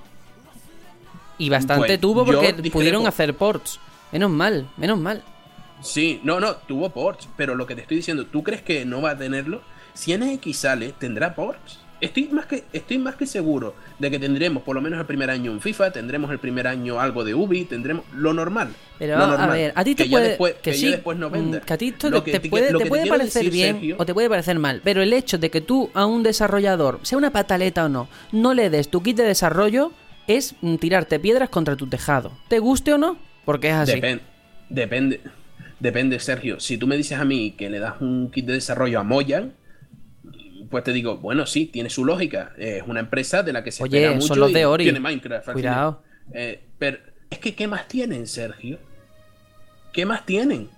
Y 1.39 1.49
bastante 1.49 1.87
Pues, 1.87 1.99
tuvo 1.99 2.23
porque 2.25 2.53
pudieron 2.71 3.07
hacer 3.07 3.35
ports. 3.35 3.79
Menos 4.11 4.29
mal, 4.29 4.69
menos 4.77 4.99
mal. 4.99 5.23
Sí, 5.81 6.21
no, 6.23 6.39
no, 6.39 6.55
tuvo 6.55 6.91
ports, 6.91 7.27
pero 7.35 7.55
lo 7.55 7.65
que 7.65 7.75
te 7.75 7.81
estoy 7.81 7.97
diciendo, 7.97 8.25
¿tú 8.27 8.43
crees 8.43 8.61
que 8.61 8.85
no 8.85 9.01
va 9.01 9.11
a 9.11 9.17
tenerlo? 9.17 9.61
Si 9.93 10.15
NX 10.15 10.55
sale, 10.57 10.93
tendrá 10.93 11.33
ports. 11.35 11.79
Estoy 12.01 12.27
más 12.27 12.45
que 12.45 12.63
estoy 12.73 12.97
más 12.97 13.15
que 13.15 13.25
seguro 13.25 13.73
de 13.99 14.11
que 14.11 14.19
tendremos 14.19 14.63
por 14.63 14.75
lo 14.75 14.81
menos 14.81 14.99
el 14.99 15.05
primer 15.05 15.29
año 15.29 15.51
un 15.51 15.61
FIFA, 15.61 15.91
tendremos 15.91 16.29
el 16.29 16.39
primer 16.39 16.67
año 16.67 16.99
algo 16.99 17.23
de 17.23 17.33
Ubi, 17.33 17.63
tendremos 17.65 18.03
lo 18.13 18.33
normal. 18.33 18.69
Pero 18.99 19.17
lo 19.17 19.23
a 19.23 19.47
ver, 19.47 19.71
a 19.75 19.83
ti 19.83 19.95
te 19.95 20.03
que 20.03 20.09
puede 20.09 20.27
después, 20.29 20.53
que, 20.55 20.71
que 20.71 20.73
sí, 20.77 20.89
después 20.89 21.17
no 21.17 21.29
mm, 21.29 21.33
venda. 21.33 21.61
que 21.61 21.73
a 21.73 21.77
ti 21.77 21.87
esto 21.89 22.09
Lo 22.09 22.21
te, 22.21 22.39
puede, 22.41 22.71
lo 22.71 22.79
te 22.79 22.85
puede 22.87 23.07
parecer 23.07 23.43
decir, 23.43 23.51
bien 23.51 23.75
Sergio, 23.75 23.95
o 23.97 24.05
te 24.05 24.13
puede 24.13 24.29
parecer 24.29 24.59
mal, 24.59 24.81
pero 24.83 25.01
el 25.01 25.13
hecho 25.13 25.37
de 25.37 25.49
que 25.49 25.61
tú 25.61 25.89
a 25.93 26.05
un 26.05 26.21
desarrollador, 26.23 26.99
sea 27.03 27.17
una 27.17 27.31
pataleta 27.31 27.85
o 27.85 27.89
no, 27.89 28.09
no 28.33 28.53
le 28.53 28.69
des 28.69 28.89
tu 28.89 29.01
kit 29.01 29.15
de 29.17 29.23
desarrollo 29.23 29.91
es 30.27 30.55
mm, 30.61 30.75
tirarte 30.75 31.19
piedras 31.19 31.49
contra 31.49 31.75
tu 31.75 31.87
tejado. 31.87 32.31
¿Te 32.49 32.59
guste 32.59 32.93
o 32.93 32.97
no? 32.97 33.17
Porque 33.45 33.69
es 33.69 33.73
así. 33.75 33.93
Depen- 33.93 34.21
depende, 34.69 35.21
depende, 35.79 36.19
Sergio. 36.19 36.59
Si 36.59 36.77
tú 36.77 36.87
me 36.87 36.97
dices 36.97 37.17
a 37.19 37.25
mí 37.25 37.51
que 37.51 37.69
le 37.69 37.79
das 37.79 38.01
un 38.01 38.29
kit 38.31 38.45
de 38.45 38.53
desarrollo 38.53 38.99
a 38.99 39.03
Moyan, 39.03 39.53
pues 40.69 40.83
te 40.83 40.91
digo, 40.93 41.17
bueno, 41.17 41.45
sí, 41.45 41.65
tiene 41.67 41.89
su 41.89 42.05
lógica. 42.05 42.53
Es 42.57 42.83
una 42.87 42.99
empresa 42.99 43.43
de 43.43 43.53
la 43.53 43.63
que 43.63 43.71
se 43.71 43.83
Oye, 43.83 43.97
espera 44.03 44.19
son 44.21 44.29
mucho 44.29 44.39
los 44.39 44.51
y 44.51 44.53
de 44.53 44.65
Ori. 44.65 44.83
tiene 44.85 44.99
Minecraft. 44.99 45.51
Cuidado. 45.51 46.01
Eh, 46.33 46.61
pero 46.79 46.97
es 47.29 47.39
que 47.39 47.53
¿qué 47.55 47.67
más 47.67 47.87
tienen, 47.87 48.27
Sergio? 48.27 48.79
¿Qué 49.93 50.05
más 50.05 50.25
tienen? 50.25 50.69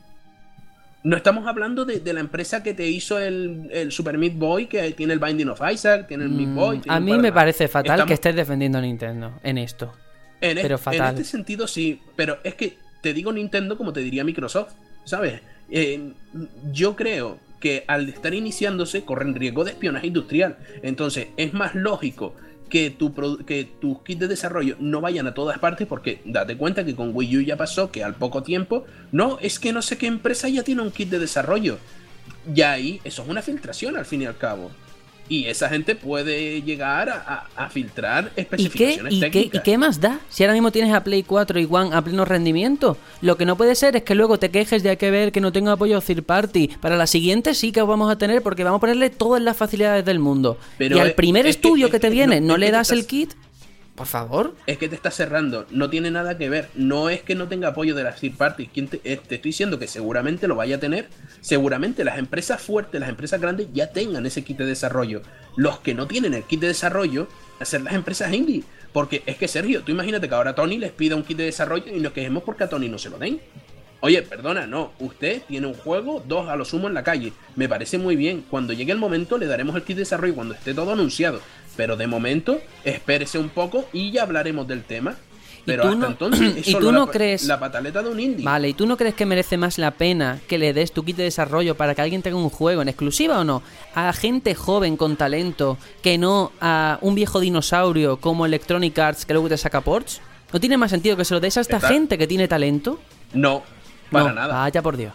No 1.04 1.16
estamos 1.16 1.48
hablando 1.48 1.86
de, 1.86 2.00
de 2.00 2.14
la 2.14 2.20
empresa 2.20 2.64
que 2.64 2.74
te 2.74 2.88
hizo 2.88 3.18
el, 3.20 3.70
el 3.72 3.92
Super 3.92 4.18
Meat 4.18 4.34
Boy, 4.36 4.66
que 4.66 4.92
tiene 4.92 5.14
el 5.14 5.20
Binding 5.20 5.50
of 5.50 5.62
Isaac, 5.72 6.08
tiene 6.08 6.26
el 6.26 6.30
Meat 6.32 6.54
Boy. 6.54 6.78
Mm, 6.78 6.82
tiene 6.82 6.98
a 6.98 7.00
mí 7.00 7.18
me 7.18 7.32
parece 7.32 7.68
fatal 7.68 7.92
Estamos- 7.92 8.08
que 8.08 8.14
estés 8.16 8.36
defendiendo 8.36 8.78
a 8.78 8.82
Nintendo 8.82 9.40
en 9.44 9.58
esto. 9.58 9.94
en, 10.42 10.58
Pero 10.62 10.76
es- 10.76 10.82
fatal. 10.82 11.16
en 11.16 11.22
este 11.22 11.24
sentido 11.24 11.68
sí, 11.68 12.02
pero 12.16 12.40
es 12.44 12.56
que 12.56 12.78
te 13.02 13.14
digo 13.14 13.32
Nintendo 13.32 13.78
como 13.78 13.94
te 13.94 14.02
diría 14.02 14.24
Microsoft, 14.24 14.74
¿sabes? 15.06 15.40
Eh, 15.70 16.12
yo 16.72 16.96
creo 16.96 17.40
que 17.60 17.84
al 17.88 18.10
estar 18.10 18.34
iniciándose 18.34 19.04
corren 19.04 19.36
riesgo 19.36 19.64
de 19.64 19.72
espionaje 19.72 20.08
industrial. 20.08 20.58
Entonces 20.84 21.28
es 21.38 21.54
más 21.54 21.76
lógico 21.76 22.36
que, 22.70 22.90
tu 22.90 23.14
que 23.46 23.66
tus 23.80 24.02
kits 24.02 24.20
de 24.20 24.28
desarrollo 24.28 24.76
no 24.80 25.02
vayan 25.02 25.28
a 25.28 25.34
todas 25.34 25.58
partes 25.60 25.88
porque 25.88 26.22
date 26.26 26.58
cuenta 26.58 26.86
que 26.86 26.96
con 26.96 27.12
Wii 27.14 27.38
U 27.38 27.42
ya 27.42 27.58
pasó 27.58 27.92
que 27.92 28.04
al 28.04 28.16
poco 28.16 28.44
tiempo, 28.44 28.86
no, 29.12 29.40
es 29.42 29.60
que 29.60 29.74
no 29.74 29.82
sé 29.82 29.98
qué 29.98 30.08
empresa 30.08 30.50
ya 30.50 30.64
tiene 30.64 30.82
un 30.82 30.92
kit 30.92 31.10
de 31.10 31.20
desarrollo. 31.20 31.78
Ya 32.54 32.72
ahí, 32.72 33.02
eso 33.04 33.24
es 33.24 33.30
una 33.30 33.42
filtración 33.42 33.98
al 33.98 34.06
fin 34.06 34.22
y 34.22 34.26
al 34.26 34.38
cabo. 34.38 34.72
Y 35.30 35.46
esa 35.46 35.70
gente 35.70 35.96
puede 35.96 36.62
llegar 36.62 37.10
a, 37.10 37.70
filtrar 37.70 38.32
¿Y 38.32 38.36
qué, 38.36 38.42
especificaciones 38.42 39.14
y, 39.14 39.20
qué, 39.20 39.30
técnicas. 39.30 39.62
¿Y 39.62 39.64
qué 39.64 39.78
más 39.78 40.00
da? 40.00 40.20
Si 40.30 40.44
ahora 40.44 40.54
mismo 40.54 40.72
tienes 40.72 40.94
a 40.94 41.04
Play 41.04 41.24
4 41.24 41.60
y 41.60 41.68
One 41.70 41.94
a 41.94 42.02
pleno 42.02 42.24
rendimiento. 42.24 42.98
Lo 43.22 43.38
que 43.38 43.46
no 43.46 43.58
puede 43.58 43.76
ser 43.76 43.96
es 43.96 44.04
que 44.04 44.16
luego 44.16 44.40
te 44.40 44.50
quejes 44.52 44.84
de 44.84 44.92
hay 44.92 44.98
que 44.98 45.12
ver 45.12 45.32
que 45.32 45.42
no 45.42 45.52
tengo 45.52 45.72
apoyo 45.72 46.00
third 46.02 46.24
party. 46.24 46.70
Para 46.80 46.96
la 46.96 47.08
siguiente 47.08 47.54
sí 47.54 47.72
que 47.72 47.82
vamos 47.82 48.12
a 48.12 48.18
tener 48.18 48.42
porque 48.42 48.64
vamos 48.64 48.78
a 48.78 48.82
ponerle 48.82 49.10
todas 49.10 49.42
las 49.42 49.58
facilidades 49.58 50.06
del 50.06 50.20
mundo. 50.20 50.58
Pero 50.78 50.98
y 50.98 51.00
al 51.00 51.14
primer 51.14 51.46
es 51.46 51.58
estudio 51.58 51.88
es 51.88 51.92
que, 51.92 52.00
te 52.00 52.10
viene 52.10 52.40
no- 52.40 52.58
le 52.58 52.72
das 52.72 52.92
el 52.92 53.06
kit. 53.06 53.34
Por 53.98 54.06
favor. 54.06 54.54
es 54.68 54.78
que 54.78 54.88
te 54.88 54.94
está 54.94 55.10
cerrando, 55.10 55.66
no 55.72 55.90
tiene 55.90 56.12
nada 56.12 56.38
que 56.38 56.50
ver, 56.50 56.70
no 56.76 57.10
es 57.10 57.24
que 57.24 57.34
no 57.34 57.48
tenga 57.48 57.70
apoyo 57.70 57.96
de 57.96 58.04
las 58.04 58.20
third 58.20 58.38
parties, 58.38 58.70
¿Quién 58.72 58.88
te, 58.88 58.98
eh, 58.98 59.20
te 59.28 59.36
estoy 59.36 59.50
diciendo 59.50 59.80
que 59.80 59.88
seguramente 59.88 60.48
lo 60.48 60.56
vaya 60.56 60.76
a 60.76 60.80
tener, 60.80 61.10
seguramente 61.42 62.04
las 62.04 62.20
empresas 62.20 62.62
fuertes, 62.62 63.02
las 63.02 63.10
empresas 63.10 63.42
grandes 63.42 63.70
ya 63.74 63.92
tengan 63.92 64.28
ese 64.28 64.44
kit 64.44 64.60
de 64.60 64.68
desarrollo, 64.68 65.24
los 65.56 65.80
que 65.80 65.96
no 65.96 66.06
tienen 66.06 66.36
el 66.36 66.44
kit 66.44 66.60
de 66.60 66.68
desarrollo, 66.68 67.28
hacer 67.60 67.82
las 67.82 67.96
empresas 67.96 68.32
indie, 68.32 68.64
porque 68.94 69.24
es 69.26 69.38
que 69.38 69.48
Sergio, 69.48 69.82
tú 69.82 69.92
imagínate 69.92 70.30
que 70.30 70.36
ahora 70.36 70.54
Tony 70.54 70.78
les 70.78 70.92
pida 70.92 71.16
un 71.16 71.24
kit 71.24 71.38
de 71.38 71.46
desarrollo 71.46 71.86
y 71.88 72.00
nos 72.00 72.14
quejemos 72.14 72.44
porque 72.44 72.66
a 72.66 72.70
Tony 72.70 72.90
no 72.90 73.00
se 73.00 73.10
lo 73.10 73.18
den. 73.18 73.42
Oye, 74.00 74.22
perdona, 74.22 74.68
no, 74.68 74.92
usted 75.00 75.42
tiene 75.48 75.66
un 75.66 75.74
juego, 75.74 76.24
dos 76.28 76.50
a 76.50 76.56
lo 76.56 76.66
sumo 76.66 76.88
en 76.88 76.94
la 76.94 77.04
calle. 77.04 77.34
Me 77.56 77.68
parece 77.68 77.98
muy 77.98 78.16
bien. 78.16 78.46
Cuando 78.48 78.74
llegue 78.74 78.92
el 78.92 79.00
momento 79.00 79.40
le 79.40 79.48
daremos 79.48 79.76
el 79.76 79.82
kit 79.82 79.96
de 79.96 80.04
desarrollo 80.04 80.36
cuando 80.36 80.54
esté 80.54 80.76
todo 80.76 80.94
anunciado. 80.94 81.42
Pero 81.78 81.96
de 81.96 82.08
momento, 82.08 82.60
espérese 82.84 83.38
un 83.40 83.50
poco 83.50 83.86
y 83.94 84.12
ya 84.12 84.24
hablaremos 84.24 84.68
del 84.68 84.84
tema. 84.84 85.16
Pero 85.64 85.84
tú 85.84 85.88
hasta 85.90 86.00
no- 86.00 86.08
entonces 86.08 86.56
es 86.58 86.68
y 86.70 86.76
tú 86.76 86.92
la 86.92 87.00
no 87.00 87.06
pa- 87.08 87.12
crees- 87.12 87.44
la 87.44 87.60
pataleta 87.60 88.02
de 88.02 88.10
un 88.10 88.20
indie. 88.20 88.44
Vale, 88.46 88.70
¿y 88.70 88.74
tú 88.74 88.88
no 88.88 88.96
crees 88.98 89.14
que 89.16 89.26
merece 89.26 89.58
más 89.58 89.78
la 89.78 89.92
pena 89.92 90.40
que 90.48 90.58
le 90.58 90.74
des 90.74 90.92
tu 90.94 91.04
kit 91.04 91.18
de 91.18 91.24
desarrollo 91.24 91.76
para 91.76 91.94
que 91.94 92.02
alguien 92.02 92.22
tenga 92.22 92.38
un 92.38 92.50
juego 92.50 92.82
en 92.82 92.88
exclusiva 92.88 93.40
o 93.40 93.44
no? 93.44 93.62
A 93.94 94.12
gente 94.14 94.56
joven 94.56 94.96
con 94.98 95.18
talento 95.18 95.78
que 96.02 96.18
no 96.18 96.52
a 96.62 96.98
un 97.02 97.16
viejo 97.16 97.40
dinosaurio 97.42 98.18
como 98.18 98.46
Electronic 98.46 98.98
Arts 98.98 99.26
que 99.26 99.34
luego 99.34 99.50
te 99.50 99.58
saca 99.58 99.82
ports. 99.82 100.22
¿No 100.54 100.60
tiene 100.62 100.78
más 100.78 100.90
sentido 100.90 101.18
que 101.18 101.26
se 101.26 101.34
lo 101.34 101.42
des 101.42 101.58
a 101.58 101.62
esta 101.62 101.76
Está- 101.76 101.90
gente 101.90 102.18
que 102.18 102.26
tiene 102.28 102.48
talento? 102.48 103.02
No, 103.34 103.62
para 104.10 104.30
No, 104.30 104.34
nada. 104.34 104.54
Vaya 104.60 104.82
por 104.82 104.96
Dios. 104.96 105.12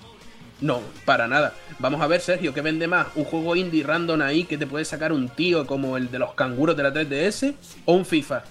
No, 0.62 0.80
para 1.04 1.26
nada. 1.26 1.54
Vamos 1.80 2.00
a 2.00 2.06
ver, 2.06 2.20
Sergio, 2.20 2.54
¿qué 2.54 2.60
vende 2.60 2.86
más? 2.86 3.08
¿Un 3.16 3.24
juego 3.24 3.56
indie 3.56 3.82
random 3.82 4.22
ahí 4.22 4.44
que 4.44 4.56
te 4.56 4.66
puede 4.66 4.84
sacar 4.84 5.12
un 5.12 5.28
tío 5.28 5.66
como 5.66 5.96
el 5.96 6.10
de 6.10 6.20
los 6.20 6.34
canguros 6.34 6.76
de 6.76 6.84
la 6.84 6.94
3DS? 6.94 7.54
¿O 7.84 7.94
un 7.94 8.06
FIFA? 8.06 8.44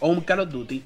¿O 0.00 0.08
un 0.08 0.22
Call 0.22 0.40
of 0.40 0.50
Duty? 0.50 0.82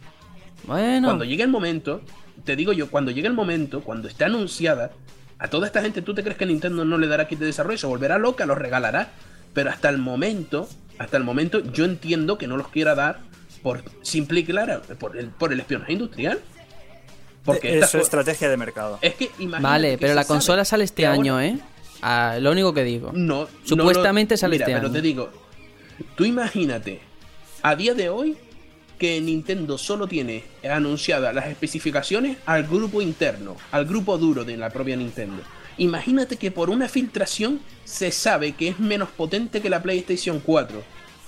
Bueno, 0.65 1.07
Cuando 1.09 1.25
llegue 1.25 1.45
el 1.45 1.49
momento, 1.49 2.03
te 2.45 2.57
digo 2.57 2.73
yo, 2.73 2.91
cuando 2.91 3.13
llegue 3.13 3.29
el 3.29 3.35
momento, 3.35 3.81
cuando 3.83 4.09
esté 4.09 4.25
anunciada, 4.25 4.91
a 5.39 5.49
toda 5.49 5.67
esta 5.67 5.81
gente, 5.81 6.03
¿tú 6.03 6.15
te 6.15 6.23
crees 6.23 6.37
que 6.37 6.47
Nintendo 6.47 6.85
no 6.85 6.99
le 6.99 7.07
dará 7.07 7.29
kit 7.29 7.39
de 7.39 7.47
desarrollo? 7.47 7.79
Se 7.79 7.87
volverá 7.87 8.19
loca, 8.19 8.45
los 8.45 8.59
regalará. 8.59 9.13
Pero 9.55 9.71
hasta 9.71 9.89
el 9.89 9.99
momento, 9.99 10.69
hasta 10.99 11.17
el 11.17 11.25
momento, 11.25 11.61
yo 11.73 11.85
entiendo 11.85 12.39
que 12.39 12.47
no 12.47 12.57
los 12.57 12.69
quiera 12.69 12.95
dar 12.95 13.21
por 13.63 13.83
simple 14.03 14.41
y 14.41 14.45
clara, 14.45 14.83
por 14.99 15.17
el, 15.17 15.29
por 15.29 15.53
el 15.53 15.61
espionaje 15.61 15.93
industrial. 15.93 16.41
Porque 17.45 17.79
es 17.79 17.91
su 17.91 17.99
estrategia 17.99 18.49
de 18.49 18.57
mercado. 18.57 18.99
es 19.01 19.15
que 19.15 19.31
imagínate 19.39 19.63
vale, 19.63 19.91
que 19.93 19.99
pero 19.99 20.15
la 20.15 20.25
consola 20.25 20.65
sale 20.65 20.85
este 20.85 21.07
ahora- 21.07 21.19
año, 21.21 21.41
¿eh? 21.41 21.59
Ah, 22.03 22.37
lo 22.41 22.51
único 22.53 22.73
que 22.73 22.83
digo. 22.85 23.11
No, 23.15 23.47
Supuestamente 23.65 24.35
no, 24.35 24.37
no. 24.37 24.41
sale 24.41 24.55
Mira, 24.57 24.65
este 24.67 24.75
pero 24.75 24.87
año. 24.87 24.93
te 24.95 25.03
digo, 25.03 25.31
tú 26.17 26.25
imagínate, 26.25 27.01
a 27.63 27.77
día 27.77 27.95
de 27.95 28.09
hoy, 28.09 28.37
que 28.99 29.21
Nintendo 29.21 29.79
solo 29.79 30.07
tiene 30.07 30.45
anunciadas 30.71 31.35
las 31.35 31.47
especificaciones 31.47 32.37
al 32.47 32.65
grupo 32.67 33.01
interno, 33.01 33.57
al 33.73 33.87
grupo 33.87 34.19
duro 34.19 34.45
de 34.45 34.57
la 34.59 34.69
propia 34.71 34.97
Nintendo. 34.97 35.43
Imagínate 35.79 36.37
que 36.37 36.51
por 36.51 36.69
una 36.69 36.89
filtración 36.89 37.61
se 37.85 38.13
sabe 38.13 38.53
que 38.53 38.69
es 38.69 38.79
menos 38.79 39.09
potente 39.09 39.63
que 39.63 39.71
la 39.71 39.83
PlayStation 39.83 40.41
4. 40.41 40.83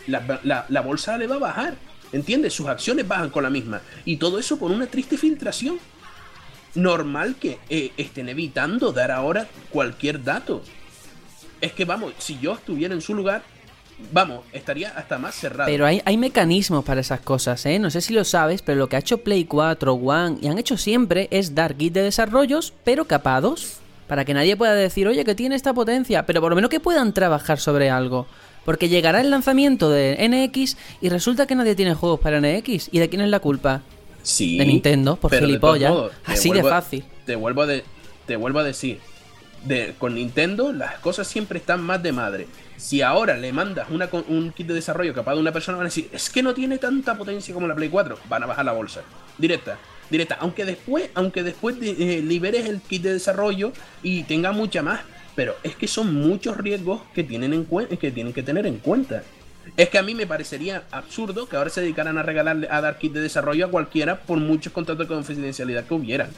La, 0.08 0.40
la- 0.42 0.66
la 0.68 0.80
bolsa 0.82 1.16
le 1.16 1.26
va 1.26 1.36
a 1.36 1.38
bajar, 1.38 1.74
¿entiendes? 2.12 2.52
Sus 2.52 2.66
acciones 2.66 3.08
bajan 3.08 3.30
con 3.30 3.42
la 3.44 3.50
misma. 3.50 3.80
Y 4.04 4.16
todo 4.18 4.38
eso 4.38 4.58
por 4.58 4.70
una 4.70 4.86
triste 4.86 5.16
filtración. 5.16 5.78
Normal 6.74 7.36
que 7.36 7.58
eh, 7.68 7.92
estén 7.96 8.28
evitando 8.28 8.92
dar 8.92 9.10
ahora 9.10 9.48
cualquier 9.70 10.22
dato. 10.22 10.62
Es 11.60 11.72
que 11.72 11.84
vamos, 11.84 12.14
si 12.18 12.38
yo 12.40 12.54
estuviera 12.54 12.94
en 12.94 13.00
su 13.00 13.14
lugar, 13.14 13.42
vamos, 14.12 14.44
estaría 14.52 14.90
hasta 14.90 15.18
más 15.18 15.34
cerrado. 15.34 15.70
Pero 15.70 15.86
hay, 15.86 16.02
hay 16.04 16.16
mecanismos 16.16 16.84
para 16.84 17.00
esas 17.00 17.20
cosas, 17.20 17.64
¿eh? 17.66 17.78
No 17.78 17.90
sé 17.90 18.00
si 18.00 18.12
lo 18.12 18.24
sabes, 18.24 18.62
pero 18.62 18.78
lo 18.78 18.88
que 18.88 18.96
ha 18.96 19.00
hecho 19.00 19.18
Play 19.18 19.44
4, 19.44 19.92
One 19.94 20.38
y 20.40 20.48
han 20.48 20.58
hecho 20.58 20.76
siempre 20.76 21.28
es 21.30 21.54
dar 21.54 21.74
kit 21.76 21.92
de 21.92 22.02
desarrollos, 22.02 22.72
pero 22.84 23.06
capados. 23.06 23.78
Para 24.08 24.24
que 24.26 24.34
nadie 24.34 24.56
pueda 24.56 24.74
decir, 24.74 25.08
oye, 25.08 25.24
que 25.24 25.34
tiene 25.34 25.54
esta 25.54 25.72
potencia, 25.72 26.26
pero 26.26 26.40
por 26.42 26.50
lo 26.50 26.56
menos 26.56 26.70
que 26.70 26.80
puedan 26.80 27.14
trabajar 27.14 27.58
sobre 27.58 27.88
algo. 27.88 28.26
Porque 28.64 28.88
llegará 28.88 29.20
el 29.20 29.30
lanzamiento 29.30 29.88
de 29.88 30.16
NX 30.28 30.76
y 31.00 31.08
resulta 31.08 31.46
que 31.46 31.54
nadie 31.54 31.74
tiene 31.74 31.94
juegos 31.94 32.20
para 32.20 32.40
NX. 32.40 32.90
¿Y 32.92 32.98
de 32.98 33.08
quién 33.08 33.22
es 33.22 33.28
la 33.28 33.40
culpa? 33.40 33.82
Sí, 34.22 34.58
de 34.58 34.66
Nintendo, 34.66 35.16
por 35.16 35.30
gilipollas. 35.34 35.90
modos, 35.90 36.12
Así 36.24 36.48
de 36.48 36.54
vuelvo 36.62 36.68
fácil. 36.68 37.04
Te 37.26 37.36
vuelvo 37.36 37.62
a, 37.62 37.66
de- 37.66 37.84
te 38.26 38.36
vuelvo 38.36 38.60
a 38.60 38.64
decir, 38.64 38.98
de, 39.64 39.94
con 39.98 40.14
Nintendo 40.14 40.72
las 40.72 40.98
cosas 41.00 41.26
siempre 41.26 41.58
están 41.58 41.82
más 41.82 42.02
de 42.02 42.12
madre. 42.12 42.46
Si 42.76 43.00
ahora 43.02 43.36
le 43.36 43.52
mandas 43.52 43.90
una, 43.90 44.08
un 44.28 44.50
kit 44.52 44.66
de 44.66 44.74
desarrollo 44.74 45.14
capaz 45.14 45.34
de 45.34 45.40
una 45.40 45.52
persona, 45.52 45.78
van 45.78 45.86
a 45.86 45.88
decir, 45.90 46.08
es 46.12 46.30
que 46.30 46.42
no 46.42 46.52
tiene 46.54 46.78
tanta 46.78 47.16
potencia 47.16 47.54
como 47.54 47.66
la 47.68 47.74
Play 47.74 47.88
4. 47.88 48.18
Van 48.28 48.42
a 48.42 48.46
bajar 48.46 48.64
la 48.64 48.72
bolsa. 48.72 49.02
Directa. 49.38 49.78
Directa. 50.10 50.36
Aunque 50.40 50.64
después, 50.64 51.08
aunque 51.14 51.42
después 51.42 51.78
de- 51.78 52.18
eh, 52.18 52.22
liberes 52.22 52.66
el 52.68 52.80
kit 52.80 53.02
de 53.02 53.12
desarrollo 53.12 53.72
y 54.02 54.24
tenga 54.24 54.52
mucha 54.52 54.82
más. 54.82 55.00
Pero 55.34 55.54
es 55.62 55.74
que 55.76 55.88
son 55.88 56.12
muchos 56.14 56.56
riesgos 56.58 57.00
que 57.14 57.24
tienen, 57.24 57.52
en 57.54 57.64
que, 57.98 58.10
tienen 58.10 58.32
que 58.34 58.42
tener 58.42 58.66
en 58.66 58.76
cuenta. 58.78 59.22
Es 59.76 59.88
que 59.88 59.98
a 59.98 60.02
mí 60.02 60.14
me 60.14 60.26
parecería 60.26 60.84
absurdo 60.90 61.48
que 61.48 61.56
ahora 61.56 61.70
se 61.70 61.80
dedicaran 61.80 62.18
a 62.18 62.22
regalarle 62.22 62.68
a 62.70 62.80
dar 62.80 62.98
kit 62.98 63.12
de 63.12 63.20
desarrollo 63.20 63.66
a 63.66 63.70
cualquiera 63.70 64.20
por 64.20 64.38
muchos 64.38 64.72
contratos 64.72 65.08
de 65.08 65.14
confidencialidad 65.14 65.84
que 65.84 65.94
hubieran. 65.94 66.30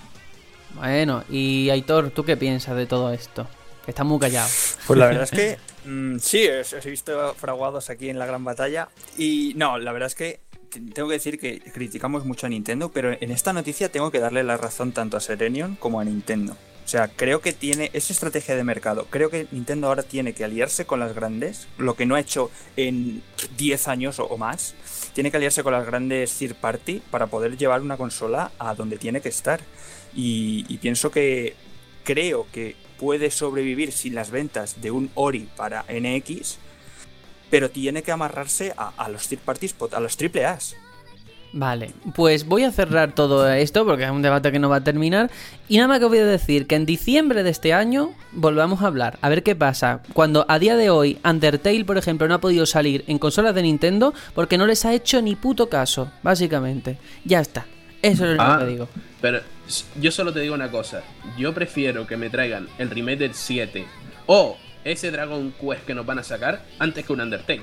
Bueno, 0.75 1.25
y 1.31 1.71
Aitor, 1.71 2.11
¿tú 2.11 2.25
qué 2.25 2.37
piensas 2.37 2.77
de 2.77 2.87
todo 2.87 3.13
esto? 3.13 3.47
Que 3.85 3.91
está 3.91 4.05
muy 4.05 4.19
callado. 4.19 4.49
Pues 4.87 4.99
la 4.99 5.07
verdad 5.07 5.25
es 5.25 5.31
que 5.31 5.59
mm, 5.89 6.19
sí, 6.19 6.49
os, 6.49 6.73
os 6.73 6.87
he 6.87 6.91
visto 6.91 7.35
fraguados 7.35 7.91
aquí 7.91 8.09
en 8.09 8.19
la 8.19 8.27
gran 8.27 8.45
batalla. 8.45 8.89
Y 9.17 9.53
no, 9.57 9.79
la 9.79 9.93
verdad 9.93 10.07
es 10.07 10.15
que 10.15 10.41
tengo 10.81 11.09
que 11.09 11.15
decir 11.15 11.39
que 11.39 11.61
criticamos 11.61 12.25
mucho 12.25 12.47
a 12.47 12.51
Nintendo, 12.51 12.91
pero 12.91 13.13
en 13.13 13.31
esta 13.31 13.53
noticia 13.53 13.91
tengo 13.91 14.11
que 14.11 14.19
darle 14.19 14.43
la 14.43 14.57
razón 14.57 14.93
tanto 14.93 15.17
a 15.17 15.21
Serenion 15.21 15.77
como 15.77 16.01
a 16.01 16.05
Nintendo. 16.05 16.57
O 16.85 16.89
sea, 16.89 17.09
creo 17.09 17.41
que 17.41 17.53
tiene, 17.53 17.91
es 17.95 18.11
estrategia 18.11 18.57
de 18.57 18.63
mercado. 18.63 19.07
Creo 19.09 19.31
que 19.31 19.47
Nintendo 19.53 19.87
ahora 19.87 20.03
tiene 20.03 20.35
que 20.35 20.45
aliarse 20.45 20.85
con 20.85 21.01
las 21.01 21.15
grandes, 21.15 21.67
lo 21.79 21.97
que 21.97 22.05
no 22.05 22.15
ha 22.15 22.21
hecho 22.21 22.51
en 22.77 23.23
10 23.57 23.89
años 23.89 24.19
o, 24.19 24.37
más. 24.37 24.75
Tiene 25.15 25.31
que 25.31 25.39
aliarse 25.39 25.63
con 25.63 25.73
las 25.73 25.87
grandes 25.87 26.35
third 26.35 26.57
party 26.57 27.01
para 27.11 27.29
poder 27.29 27.57
llevar 27.57 27.81
una 27.81 27.97
consola 27.97 28.53
a 28.59 28.75
donde 28.75 28.99
tiene 28.99 29.23
que 29.23 29.31
estar. 29.31 29.61
Y, 30.15 30.77
pienso 30.79 31.11
que 31.11 31.55
creo 32.05 32.47
que 32.53 32.77
puede 32.99 33.31
sobrevivir 33.31 33.91
sin 33.91 34.15
las 34.15 34.31
ventas 34.31 34.83
de 34.83 34.91
un 34.91 35.11
Ori 35.15 35.49
para 35.57 35.87
NX, 35.89 36.59
pero 37.49 37.71
tiene 37.71 38.03
que 38.03 38.13
amarrarse 38.13 38.75
a, 38.77 39.09
los 39.09 39.27
third 39.29 39.41
parties, 39.41 39.75
a 39.91 40.01
los 40.01 40.19
triple 40.19 40.45
A's. 40.45 40.77
Vale, 41.57 41.93
pues 42.17 42.47
voy 42.47 42.65
a 42.65 42.73
cerrar 42.73 43.15
todo 43.15 43.49
esto 43.53 43.85
porque 43.87 44.03
es 44.03 44.11
un 44.11 44.23
debate 44.23 44.51
que 44.51 44.59
no 44.59 44.69
va 44.69 44.77
a 44.77 44.81
terminar. 44.85 45.31
Y 45.69 45.77
nada 45.77 45.87
más 45.87 46.01
que 46.01 46.07
voy 46.07 46.19
a 46.19 46.27
decir 46.27 46.67
que 46.67 46.75
en 46.75 46.85
diciembre 46.85 47.45
de 47.45 47.51
este 47.51 47.73
año 47.73 48.13
volvamos 48.33 48.83
a 48.83 48.89
hablar. 48.89 49.19
A 49.23 49.29
ver 49.29 49.45
qué 49.45 49.55
pasa. 49.55 50.01
Cuando 50.15 50.45
a 50.49 50.59
día 50.59 50.77
de 50.77 50.91
hoy 50.91 51.17
Undertale, 51.25 51.85
por 51.85 51.97
ejemplo, 51.97 52.27
no 52.27 52.35
ha 52.35 52.41
podido 52.41 52.67
salir 52.67 53.05
en 53.07 53.19
consolas 53.21 53.55
de 53.55 53.63
Nintendo 53.63 54.13
porque 54.35 54.59
no 54.59 54.67
les 54.67 54.85
ha 54.85 54.93
hecho 54.95 55.23
ni 55.23 55.37
puto 55.37 55.69
caso, 55.69 56.11
básicamente. 56.25 56.99
Ya 57.25 57.39
está. 57.39 57.67
Eso 58.03 58.27
es 58.29 58.37
lo 58.37 58.43
Ah. 58.43 58.59
que 58.59 58.67
digo. 58.67 58.89
Pero 59.21 59.39
yo 60.01 60.11
solo 60.11 60.33
te 60.33 60.41
digo 60.41 60.57
una 60.57 60.73
cosa. 60.73 61.03
Yo 61.39 61.55
prefiero 61.55 62.05
que 62.09 62.17
me 62.17 62.31
traigan 62.31 62.67
el 62.79 62.91
remake 62.91 63.19
del 63.21 63.35
7 63.35 63.87
o 64.27 64.57
ese 64.83 65.13
Dragon 65.13 65.55
Quest 65.61 65.87
que 65.87 65.95
nos 65.95 66.05
van 66.05 66.19
a 66.19 66.25
sacar 66.25 66.63
antes 66.81 67.07
que 67.07 67.13
un 67.13 67.21
Undertale. 67.21 67.63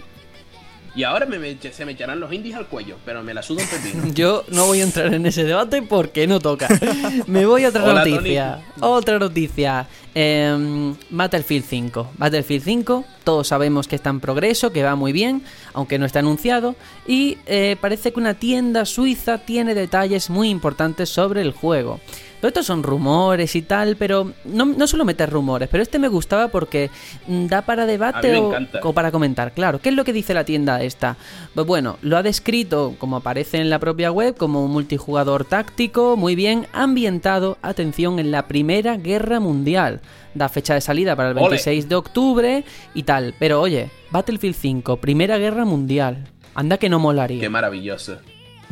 Y 0.94 1.04
ahora 1.04 1.26
me, 1.26 1.39
me- 1.39 1.58
se 1.58 1.86
me 1.86 1.94
echarán 1.94 2.20
los 2.20 2.34
indies 2.34 2.56
al 2.56 2.68
cuello, 2.68 2.98
pero 3.06 3.24
me 3.24 3.34
la 3.34 3.42
suda 3.42 3.64
un 3.64 3.70
pepino. 3.70 4.04
Yo 4.14 4.44
no 4.50 4.66
voy 4.66 4.82
a 4.82 4.84
entrar 4.84 5.14
en 5.14 5.26
ese 5.26 5.46
debate 5.46 5.82
porque 5.82 6.28
no 6.28 6.39
toca. 6.42 6.68
Me 7.28 7.46
voy 7.46 7.64
a 7.64 7.70
otra 7.70 7.84
Hola, 7.86 8.04
noticia. 8.06 8.60
Otra 8.82 9.18
noticia. 9.18 9.88
Em, 10.14 10.95
Battlefield 11.09 11.66
5. 11.66 12.12
Battlefield 12.18 12.64
5, 12.64 13.05
todos 13.24 13.47
sabemos 13.47 13.88
que 13.88 13.95
está 13.95 14.09
en 14.09 14.20
progreso, 14.20 14.74
que 14.74 14.84
va 14.84 14.95
muy 14.95 15.14
bien, 15.14 15.43
aunque 15.74 15.97
no 15.99 16.05
está 16.05 16.20
anunciado. 16.20 16.76
Y 17.07 17.38
eh, 17.45 17.78
parece 17.80 18.12
que 18.12 18.20
una 18.20 18.34
tienda 18.34 18.86
suiza 18.86 19.38
tiene 19.38 19.74
detalles 19.74 20.30
muy 20.30 20.49
importantes 20.49 21.09
sobre 21.09 21.41
el 21.41 21.53
juego. 21.53 21.99
Todo 22.41 22.47
esto 22.49 22.64
son 22.64 22.82
rumores 22.82 23.55
y 23.55 23.62
tal, 23.62 23.97
pero 23.97 24.34
no, 24.45 24.66
no 24.66 24.88
suelo 24.88 25.05
meter 25.05 25.30
rumores, 25.30 25.70
pero 25.70 25.84
este 25.84 25.99
me 25.99 26.07
gustaba 26.07 26.47
porque 26.47 26.89
mm, 27.28 27.45
da 27.45 27.62
para 27.62 27.86
debate 27.86 28.36
o, 28.36 28.57
o 28.82 28.93
para 28.93 29.12
comentar. 29.12 29.53
Claro, 29.53 29.80
¿qué 29.80 29.89
es 29.89 29.95
lo 29.95 30.03
que 30.03 30.12
dice 30.12 30.34
la 30.34 30.43
tienda 30.43 30.82
esta? 30.82 31.18
Pues 31.53 31.68
bueno, 31.68 31.97
lo 32.01 32.18
ha 32.18 32.24
descrito, 32.24 32.95
como 32.97 33.18
aparece 33.18 33.59
en 33.59 33.70
la 33.70 33.78
propia 33.78 34.12
web, 34.12 34.36
como 34.36 34.66
un 34.66 34.72
multijugador 34.72 35.45
táctico, 35.45 36.18
muy 36.18 36.34
bien 36.34 36.66
ambientado, 36.74 37.59
atención, 37.62 38.18
en 38.18 38.32
la 38.32 38.47
Primera 38.47 38.97
Guerra 38.97 39.39
Mundial. 39.39 40.01
Da 40.34 40.49
fecha 40.49 40.74
de 40.74 40.82
salida 40.82 41.16
para 41.16 41.32
el 41.32 41.38
Ole. 41.38 41.49
26 41.49 41.89
de 41.89 41.95
octubre 41.95 42.64
y 42.93 43.04
tal. 43.04 43.34
Pero 43.39 43.62
oye, 43.62 43.89
Battlefield 44.12 44.56
5, 44.56 44.97
Primera 44.97 45.38
Guerra 45.38 45.66
Mundial. 45.66 46.26
Anda 46.56 46.78
que 46.78 46.89
no 46.89 46.99
molaría. 46.99 47.39
Qué 47.39 47.49
maravilloso. 47.49 48.18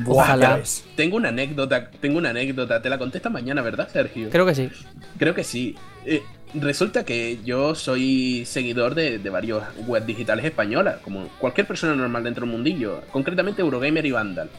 Ojalá. 0.05 0.61
Tengo 0.95 1.17
una 1.17 1.29
anécdota, 1.29 1.91
tengo 1.91 2.17
una 2.17 2.29
anécdota. 2.29 2.81
Te 2.81 2.89
la 2.89 2.97
contesta 2.97 3.29
mañana, 3.29 3.61
¿verdad, 3.61 3.89
Sergio? 3.91 4.29
Creo 4.29 4.45
que 4.45 4.55
sí. 4.55 4.69
Creo 5.17 5.35
que 5.35 5.43
sí. 5.43 5.75
Eh, 6.05 6.23
resulta 6.53 7.03
que 7.03 7.39
yo 7.43 7.75
soy 7.75 8.45
seguidor 8.45 8.95
de, 8.95 9.19
de 9.19 9.29
varios 9.29 9.63
web 9.87 10.05
digitales 10.05 10.45
españolas, 10.45 10.97
como 10.99 11.27
cualquier 11.39 11.67
persona 11.67 11.95
normal 11.95 12.23
dentro 12.23 12.45
del 12.45 12.51
mundillo, 12.53 13.01
concretamente 13.11 13.61
Eurogamer 13.61 14.05
y 14.05 14.11
Vandal. 14.11 14.49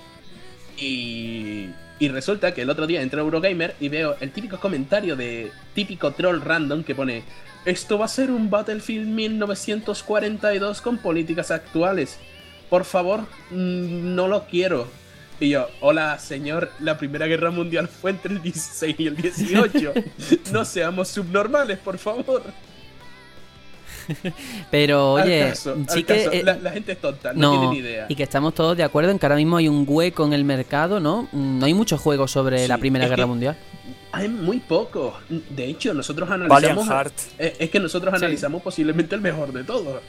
Y, 0.80 1.68
y 1.98 2.08
resulta 2.08 2.54
que 2.54 2.62
el 2.62 2.70
otro 2.70 2.86
día 2.86 3.02
entro 3.02 3.20
a 3.20 3.24
Eurogamer 3.24 3.76
y 3.78 3.88
veo 3.88 4.16
el 4.20 4.32
típico 4.32 4.58
comentario 4.58 5.14
de 5.14 5.52
típico 5.74 6.12
troll 6.12 6.40
random 6.40 6.82
que 6.82 6.94
pone 6.94 7.22
esto 7.64 7.98
va 7.98 8.06
a 8.06 8.08
ser 8.08 8.30
un 8.30 8.48
Battlefield 8.48 9.06
1942 9.06 10.80
con 10.80 10.96
políticas 10.96 11.50
actuales. 11.50 12.18
Por 12.70 12.84
favor, 12.84 13.20
mm, 13.50 14.14
no 14.14 14.28
lo 14.28 14.46
quiero. 14.46 14.88
Y 15.38 15.50
yo, 15.50 15.68
hola 15.80 16.18
señor, 16.18 16.70
la 16.80 16.96
Primera 16.96 17.26
Guerra 17.26 17.50
Mundial 17.50 17.88
fue 17.88 18.12
entre 18.12 18.34
el 18.34 18.42
16 18.42 18.96
y 18.98 19.06
el 19.06 19.16
18. 19.16 19.92
No 20.52 20.64
seamos 20.64 21.08
subnormales, 21.08 21.78
por 21.78 21.98
favor. 21.98 22.42
Pero 24.70 25.12
oye, 25.14 25.48
caso, 25.51 25.76
sí 25.88 26.05
que... 26.05 26.24
eh, 26.24 26.42
la, 26.44 26.55
la 26.57 26.70
gente 26.72 26.92
es 26.92 26.98
tonta, 27.01 27.32
no, 27.32 27.40
No, 27.55 27.61
tiene 27.61 27.74
ni 27.74 27.78
idea. 27.88 28.07
y 28.09 28.14
que 28.14 28.22
estamos 28.22 28.55
todos 28.55 28.76
de 28.76 28.82
acuerdo 28.82 29.11
en 29.11 29.18
que 29.18 29.26
ahora 29.26 29.36
mismo 29.36 29.57
hay 29.57 29.68
un 29.68 29.84
hueco 29.86 30.24
en 30.24 30.32
el 30.32 30.44
mercado, 30.44 31.01
¿no? 31.01 31.28
No 31.32 31.64
hay 31.66 31.74
muchos 31.74 32.01
juegos 32.01 32.30
sobre 32.30 32.61
Sí, 32.62 32.68
la 32.68 32.78
Primera 32.78 33.07
Guerra 33.07 33.22
que- 33.24 33.26
Mundial. 33.26 33.57
Hay 34.12 34.28
muy 34.28 34.59
pocos. 34.59 35.14
De 35.28 35.66
hecho, 35.66 35.94
nosotros 35.94 36.28
analizamos. 36.30 36.88
Heart. 36.88 37.12
Eh, 37.38 37.57
Es 37.61 37.70
que 37.70 37.78
nosotros 37.78 38.12
Sí. 38.12 38.24
analizamos 38.24 38.61
posiblemente 38.61 39.14
el 39.14 39.20
mejor 39.20 39.53
de 39.53 39.62
todos. 39.62 40.01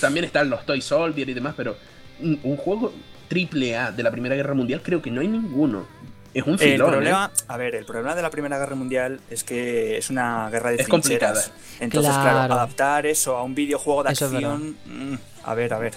También 0.00 0.24
están 0.26 0.50
los 0.50 0.66
Toy 0.66 0.80
Soldier 0.82 1.28
y 1.28 1.34
demás, 1.34 1.54
pero 1.56 1.76
un 2.20 2.56
juego 2.56 2.92
triple 3.28 3.76
A 3.76 3.90
de 3.90 4.02
la 4.02 4.10
Primera 4.10 4.34
Guerra 4.34 4.52
Mundial 4.54 4.82
creo 4.82 5.00
que 5.00 5.10
no 5.10 5.20
hay 5.22 5.28
ninguno. 5.28 5.86
Es 6.34 6.42
un 6.44 6.54
El 6.54 6.58
filón. 6.58 6.90
problema, 6.90 7.30
¿eh? 7.32 7.42
a 7.48 7.56
ver, 7.56 7.74
el 7.76 7.84
problema 7.84 8.14
de 8.16 8.22
la 8.22 8.28
Primera 8.30 8.58
Guerra 8.58 8.74
Mundial 8.74 9.20
es 9.30 9.44
que 9.44 9.96
es 9.96 10.10
una 10.10 10.50
guerra 10.50 10.70
de 10.70 10.76
Es 10.82 10.88
trincheras. 10.88 11.52
Entonces, 11.78 12.10
claro. 12.12 12.30
Claro. 12.30 12.54
adaptar 12.54 13.06
eso 13.06 13.36
a 13.36 13.44
un 13.44 13.54
videojuego 13.54 14.02
de 14.02 14.12
Eso 14.12 14.26
es 14.26 14.32
acción, 14.32 14.76
mm, 14.84 15.14
a 15.44 15.54
ver, 15.54 15.72
a 15.72 15.78
ver. 15.78 15.94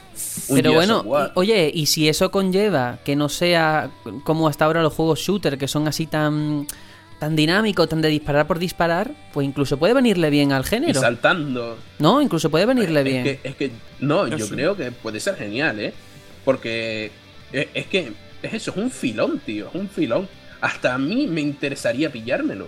Pero 0.54 0.74
bueno, 0.74 1.04
y- 1.06 1.32
oye, 1.34 1.72
y 1.74 1.88
si 1.88 2.08
eso 2.08 2.30
conlleva 2.30 3.00
que 3.04 3.16
no 3.16 3.30
sea 3.30 3.90
como 4.24 4.48
hasta 4.48 4.66
ahora 4.66 4.84
los 4.84 4.94
juegos 4.94 5.20
shooter, 5.20 5.58
que 5.58 5.68
son 5.68 5.88
así 5.88 6.06
tan 6.06 6.68
tan 7.20 7.36
dinámicos, 7.36 7.90
tan 7.90 8.00
de 8.00 8.10
disparar 8.10 8.46
por 8.46 8.60
disparar, 8.60 9.10
pues 9.34 9.44
incluso 9.48 9.78
puede 9.78 9.96
venirle 9.96 10.30
bien 10.30 10.52
al 10.52 10.62
y 10.62 10.66
género. 10.68 11.02
saltando. 11.02 11.76
No, 11.98 12.22
incluso 12.22 12.52
puede 12.52 12.68
venirle 12.68 13.00
es 13.00 13.06
bien. 13.06 13.24
Que, 13.24 13.40
es 13.44 13.56
que, 13.56 13.72
no, 14.02 14.28
Yo 14.28 14.38
yo 14.38 14.46
sí. 14.46 14.52
creo 14.54 14.76
que 14.78 14.92
puede 14.92 15.20
ser 15.20 15.36
genial, 15.36 15.80
¿eh? 15.80 15.96
Porque 16.46 17.10
es, 17.52 17.68
es 17.74 17.88
que 17.88 18.14
es 18.42 18.54
eso, 18.54 18.72
es 18.72 18.78
un 18.78 18.92
filón, 18.92 19.40
tío, 19.40 19.68
es 19.70 19.76
un 19.76 19.90
filón. 19.90 20.28
Hasta 20.62 20.94
a 20.94 20.98
mí 20.98 21.28
me 21.28 21.42
interesaría 21.42 22.12
pillármelo. 22.12 22.68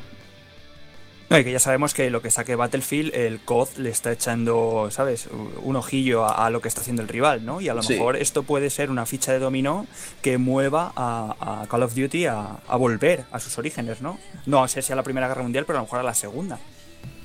No, 1.30 1.38
y 1.38 1.44
que 1.44 1.52
ya 1.52 1.60
sabemos 1.60 1.94
que 1.94 2.10
lo 2.10 2.24
que 2.24 2.32
saque 2.32 2.56
Battlefield, 2.56 3.14
el 3.14 3.40
COD 3.40 3.78
le 3.78 3.90
está 3.92 4.12
echando, 4.12 4.88
¿sabes? 4.90 5.30
Un 5.62 5.76
ojillo 5.76 6.26
a, 6.26 6.48
a 6.48 6.50
lo 6.50 6.60
que 6.60 6.68
está 6.68 6.82
haciendo 6.82 7.04
el 7.04 7.08
rival, 7.08 7.46
¿no? 7.46 7.62
Y 7.62 7.70
a 7.70 7.76
lo 7.76 7.84
Sí. 7.84 7.94
mejor 7.94 8.16
esto 8.16 8.42
puede 8.42 8.72
ser 8.72 8.90
una 8.90 9.06
ficha 9.06 9.32
de 9.32 9.38
dominó 9.38 9.86
que 10.24 10.40
mueva 10.40 10.92
a, 10.96 11.62
a 11.62 11.68
Call 11.68 11.84
of 11.84 11.94
Duty 11.94 12.26
a, 12.26 12.58
a 12.68 12.76
volver 12.78 13.26
a 13.32 13.40
sus 13.40 13.56
orígenes, 13.60 14.02
¿no? 14.02 14.18
No 14.48 14.68
sé 14.68 14.82
si 14.82 14.92
a 14.92 14.96
la 14.96 15.04
Primera 15.04 15.28
Guerra 15.28 15.44
Mundial, 15.44 15.66
pero 15.68 15.78
a 15.78 15.82
lo 15.82 15.86
mejor 15.86 16.00
a 16.00 16.04
la 16.04 16.16
Segunda. 16.16 16.58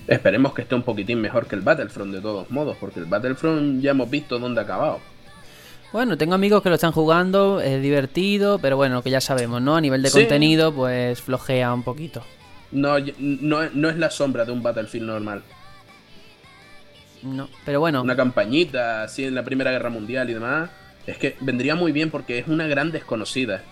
Esperemos 0.06 0.52
que 0.52 0.60
esté 0.62 0.74
un 0.74 0.82
poquín 0.82 1.18
mejor 1.22 1.46
que 1.46 1.54
el 1.54 1.62
Battlefront 1.62 2.12
de 2.12 2.20
todos 2.20 2.50
modos, 2.50 2.76
porque 2.78 3.00
el 3.00 3.06
Battlefront 3.06 3.80
ya 3.80 3.92
hemos 3.92 4.10
visto 4.10 4.38
dónde 4.38 4.60
ha 4.60 4.64
acabado. 4.64 5.00
Bueno, 5.94 6.18
tengo 6.18 6.34
amigos 6.34 6.60
que 6.60 6.70
lo 6.70 6.74
están 6.74 6.90
jugando, 6.90 7.60
es 7.60 7.80
divertido, 7.80 8.58
pero 8.58 8.76
bueno, 8.76 9.00
que 9.00 9.10
ya 9.10 9.20
sabemos, 9.20 9.62
¿no? 9.62 9.76
A 9.76 9.80
nivel 9.80 10.02
de 10.02 10.10
Sí. 10.10 10.18
contenido, 10.18 10.74
pues 10.74 11.20
flojea 11.22 11.72
un 11.72 11.84
poquito. 11.84 12.20
No, 12.72 12.96
no, 13.18 13.70
no 13.72 13.88
es 13.90 13.96
la 13.96 14.10
sombra 14.10 14.44
de 14.44 14.50
un 14.50 14.60
Battlefield 14.60 15.06
normal. 15.06 15.44
No, 17.22 17.48
pero 17.64 17.78
bueno, 17.78 18.02
Una 18.02 18.16
campañita 18.16 19.04
así 19.04 19.24
en 19.24 19.36
la 19.36 19.44
Primera 19.44 19.70
Guerra 19.70 19.88
Mundial 19.88 20.28
y 20.30 20.34
demás. 20.34 20.68
Es 21.06 21.16
que 21.16 21.36
vendría 21.40 21.76
muy 21.76 21.92
bien 21.92 22.10
porque 22.10 22.40
es 22.40 22.48
una 22.48 22.66
gran 22.66 22.90
desconocida. 22.90 23.62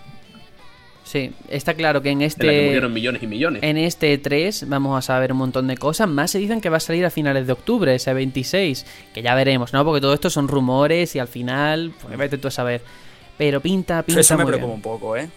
Sí, 1.03 1.31
está 1.49 1.73
claro 1.73 2.01
que 2.01 2.09
en 2.09 2.19
De 2.19 2.25
la 2.25 2.29
que 2.29 2.45
este 2.47 2.65
murieron 2.65 2.93
millones 2.93 3.23
y 3.23 3.27
millones. 3.27 3.63
en 3.63 3.77
este 3.77 4.17
3 4.17 4.67
vamos 4.69 4.97
a 4.97 5.01
saber 5.01 5.31
un 5.31 5.37
montón 5.39 5.67
de 5.67 5.77
cosas. 5.77 6.07
Más 6.09 6.31
se 6.31 6.39
dicen 6.39 6.61
que 6.61 6.69
va 6.69 6.77
a 6.77 6.79
salir 6.79 7.05
a 7.05 7.09
finales 7.09 7.45
de 7.47 7.53
octubre, 7.53 7.93
ese 7.95 8.13
26, 8.13 8.85
que 9.13 9.21
ya 9.21 9.35
veremos, 9.35 9.73
¿no? 9.73 9.83
Porque 9.85 10.01
todo 10.01 10.13
esto 10.13 10.29
son 10.29 10.47
rumores 10.47 11.15
y 11.15 11.19
al 11.19 11.27
final, 11.27 11.93
pues 12.01 12.17
vete 12.17 12.37
tú 12.37 12.47
a 12.47 12.51
saber. 12.51 12.81
Pero 13.37 13.61
pinta, 13.61 14.03
pinta 14.03 14.21
Eso 14.21 14.37
me 14.37 14.43
muy 14.43 14.51
preocupa 14.51 14.67
bien. 14.67 14.75
un 14.75 14.81
poco, 14.81 15.17
¿eh? 15.17 15.29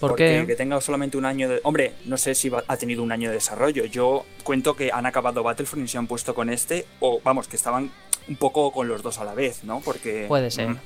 ¿Por 0.00 0.10
Porque 0.10 0.40
qué? 0.40 0.46
que 0.48 0.56
tenga 0.56 0.80
solamente 0.80 1.16
un 1.16 1.24
año 1.24 1.48
de... 1.48 1.60
Hombre, 1.62 1.92
no 2.04 2.16
sé 2.16 2.34
si 2.34 2.48
va- 2.48 2.64
ha 2.66 2.76
tenido 2.76 3.02
un 3.02 3.12
año 3.12 3.28
de 3.28 3.36
desarrollo. 3.36 3.84
Yo 3.86 4.26
cuento 4.42 4.74
que 4.74 4.90
han 4.92 5.06
acabado 5.06 5.42
Battlefront 5.44 5.86
y 5.86 5.88
se 5.88 5.96
han 5.98 6.08
puesto 6.08 6.34
con 6.34 6.50
este, 6.50 6.84
o 7.00 7.20
vamos, 7.24 7.46
que 7.46 7.54
estaban 7.56 7.90
un 8.28 8.36
poco 8.36 8.72
con 8.72 8.88
los 8.88 9.02
dos 9.02 9.18
a 9.18 9.24
la 9.24 9.34
vez, 9.34 9.62
¿no? 9.64 9.80
Porque... 9.84 10.24
Puede 10.26 10.50
ser. 10.50 10.70
mm, 10.70 10.78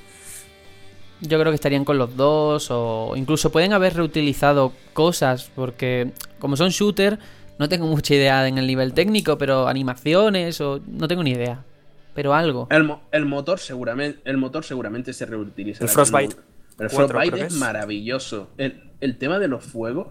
Yo 1.21 1.39
creo 1.41 1.51
que 1.51 1.57
estarían 1.57 1.85
con 1.85 1.99
los 1.99 2.17
dos 2.17 2.69
o 2.71 3.15
incluso 3.17 3.51
pueden 3.51 3.73
haber 3.73 3.95
reutilizado 3.95 4.73
cosas 4.93 5.51
porque 5.55 6.13
como 6.39 6.57
son 6.57 6.71
shooter 6.71 7.19
no 7.59 7.69
tengo 7.69 7.87
mucha 7.89 8.15
idea 8.15 8.47
en 8.47 8.57
el 8.59 8.67
nivel 8.69 8.93
técnico, 8.95 9.37
pero 9.37 9.67
animaciones 9.67 10.61
o 10.61 10.81
no 10.87 11.09
tengo 11.09 11.25
ni 11.25 11.33
idea. 11.33 11.65
Pero 12.15 12.35
algo. 12.35 12.69
El, 12.71 12.85
mo- 12.85 13.03
el 13.13 13.27
motor 13.27 13.59
seguramente 13.59 14.21
el 14.25 14.37
motor 14.37 14.65
seguramente 14.65 15.13
se 15.13 15.27
reutiliza. 15.27 15.83
El 15.85 15.91
Frostbite 15.91 16.37
El 16.79 16.89
4 16.89 17.09
Frostbite 17.09 17.41
es 17.47 17.53
es. 17.55 17.59
maravilloso. 17.59 18.49
El, 18.59 18.81
el 19.01 19.19
tema 19.19 19.39
de 19.41 19.49
los 19.49 19.65
fuegos 19.65 20.09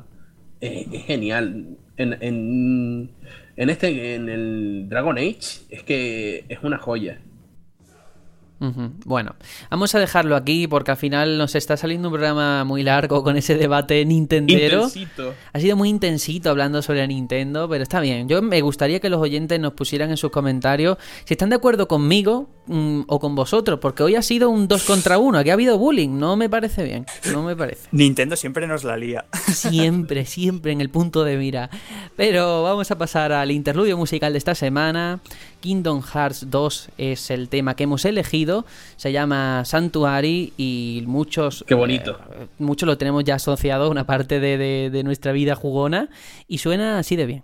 eh, 0.62 0.88
es 0.92 1.06
genial. 1.06 1.78
En, 1.98 2.14
en, 2.22 3.10
en 3.56 3.70
este, 3.70 4.16
en 4.16 4.30
el 4.30 4.86
Dragon 4.90 5.18
Age, 5.18 5.62
es 5.70 5.84
que 5.84 6.46
es 6.50 6.60
una 6.64 6.78
joya. 6.78 7.20
Bueno, 8.60 9.36
vamos 9.70 9.94
a 9.94 10.00
dejarlo 10.00 10.36
aquí 10.36 10.68
porque 10.68 10.92
al 10.92 10.98
final 10.98 11.38
nos 11.38 11.56
está 11.56 11.78
saliendo 11.78 12.08
un 12.08 12.14
programa 12.14 12.64
muy 12.64 12.84
largo 12.84 13.24
con 13.24 13.38
ese 13.38 13.56
debate 13.56 14.04
nintendero. 14.06 14.84
Intensito. 14.84 15.34
Ha 15.54 15.60
sido 15.60 15.76
muy 15.76 15.90
intensito 15.90 16.50
hablando 16.50 16.82
sobre 16.82 17.08
Nintendo, 17.08 17.70
pero 17.70 17.84
está 17.84 18.00
bien. 18.00 18.28
Yo 18.28 18.42
me 18.42 18.62
gustaría 18.62 19.00
que 19.00 19.10
los 19.10 19.22
oyentes 19.22 19.60
nos 19.60 19.74
pusieran 19.74 20.10
en 20.10 20.18
sus 20.18 20.32
comentarios 20.32 20.98
si 21.26 21.34
están 21.34 21.50
de 21.50 21.56
acuerdo 21.56 21.88
conmigo 21.88 22.50
mm, 22.66 23.02
o 23.08 23.20
con 23.20 23.36
vosotros, 23.36 23.80
porque 23.80 24.04
hoy 24.04 24.16
ha 24.16 24.22
sido 24.22 24.50
un 24.50 24.68
2 24.68 24.84
contra 24.84 25.18
1, 25.18 25.38
aquí 25.38 25.50
ha 25.50 25.54
habido 25.54 25.78
bullying, 25.78 26.18
no 26.18 26.36
me 26.36 26.50
parece 26.50 26.84
bien, 26.84 27.06
no 27.32 27.44
me 27.44 27.56
parece. 27.56 27.88
Nintendo 27.92 28.36
siempre 28.36 28.68
nos 28.68 28.84
la 28.84 28.98
lía. 28.98 29.26
Siempre, 29.54 30.26
siempre 30.26 30.72
en 30.72 30.82
el 30.82 30.90
punto 30.90 31.24
de 31.24 31.38
mira. 31.38 31.70
Pero 32.16 32.64
vamos 32.64 32.90
a 32.92 32.98
pasar 32.98 33.32
al 33.32 33.52
interludio 33.52 33.98
musical 33.98 34.34
de 34.34 34.40
esta 34.40 34.56
semana. 34.56 35.20
Kingdom 35.60 36.02
Hearts 36.02 36.50
2 36.50 36.90
es 36.98 37.32
el 37.32 37.50
tema 37.50 37.76
que 37.76 37.84
hemos 37.84 38.06
elegido. 38.06 38.66
Se 38.96 39.12
llama 39.12 39.64
Sanctuary 39.66 40.54
y 40.58 41.04
muchos... 41.08 41.64
Qué 41.68 41.74
bonito. 41.76 42.20
eh, 42.34 42.48
muchos 42.60 42.88
lo 42.88 42.98
tenemos 42.98 43.24
ya 43.24 43.36
asociado 43.36 43.86
a 43.86 43.90
una 43.90 44.06
parte 44.06 44.40
de, 44.40 44.58
de- 44.58 44.90
de 44.92 45.04
nuestra 45.04 45.32
vida 45.32 45.56
jugona. 45.56 46.10
Y 46.48 46.60
suena 46.60 47.00
así 47.00 47.16
de 47.16 47.26
bien. 47.26 47.44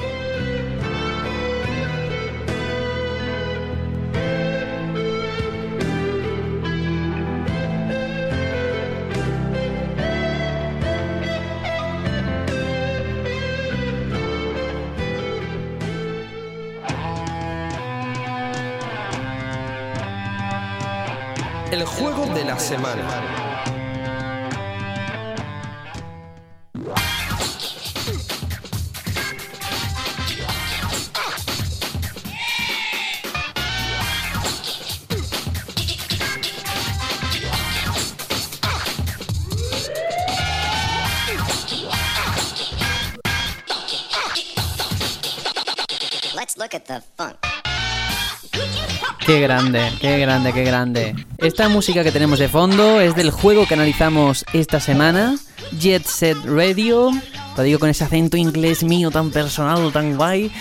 Grande, 49.41 49.91
qué 49.99 50.17
grande, 50.19 50.53
qué 50.53 50.63
grande. 50.63 51.15
Esta 51.37 51.67
música 51.67 52.03
que 52.03 52.11
tenemos 52.11 52.39
de 52.39 52.47
fondo 52.47 53.01
es 53.01 53.15
del 53.15 53.31
juego 53.31 53.67
que 53.67 53.73
analizamos 53.73 54.45
esta 54.53 54.79
semana, 54.79 55.35
Jet 55.77 56.05
Set 56.05 56.37
Radio. 56.45 57.11
Lo 57.57 57.63
digo 57.63 57.79
con 57.79 57.89
ese 57.89 58.05
acento 58.05 58.37
inglés 58.37 58.83
mío 58.83 59.11
tan 59.11 59.31
personal, 59.31 59.91
tan 59.91 60.15
guay. 60.15 60.51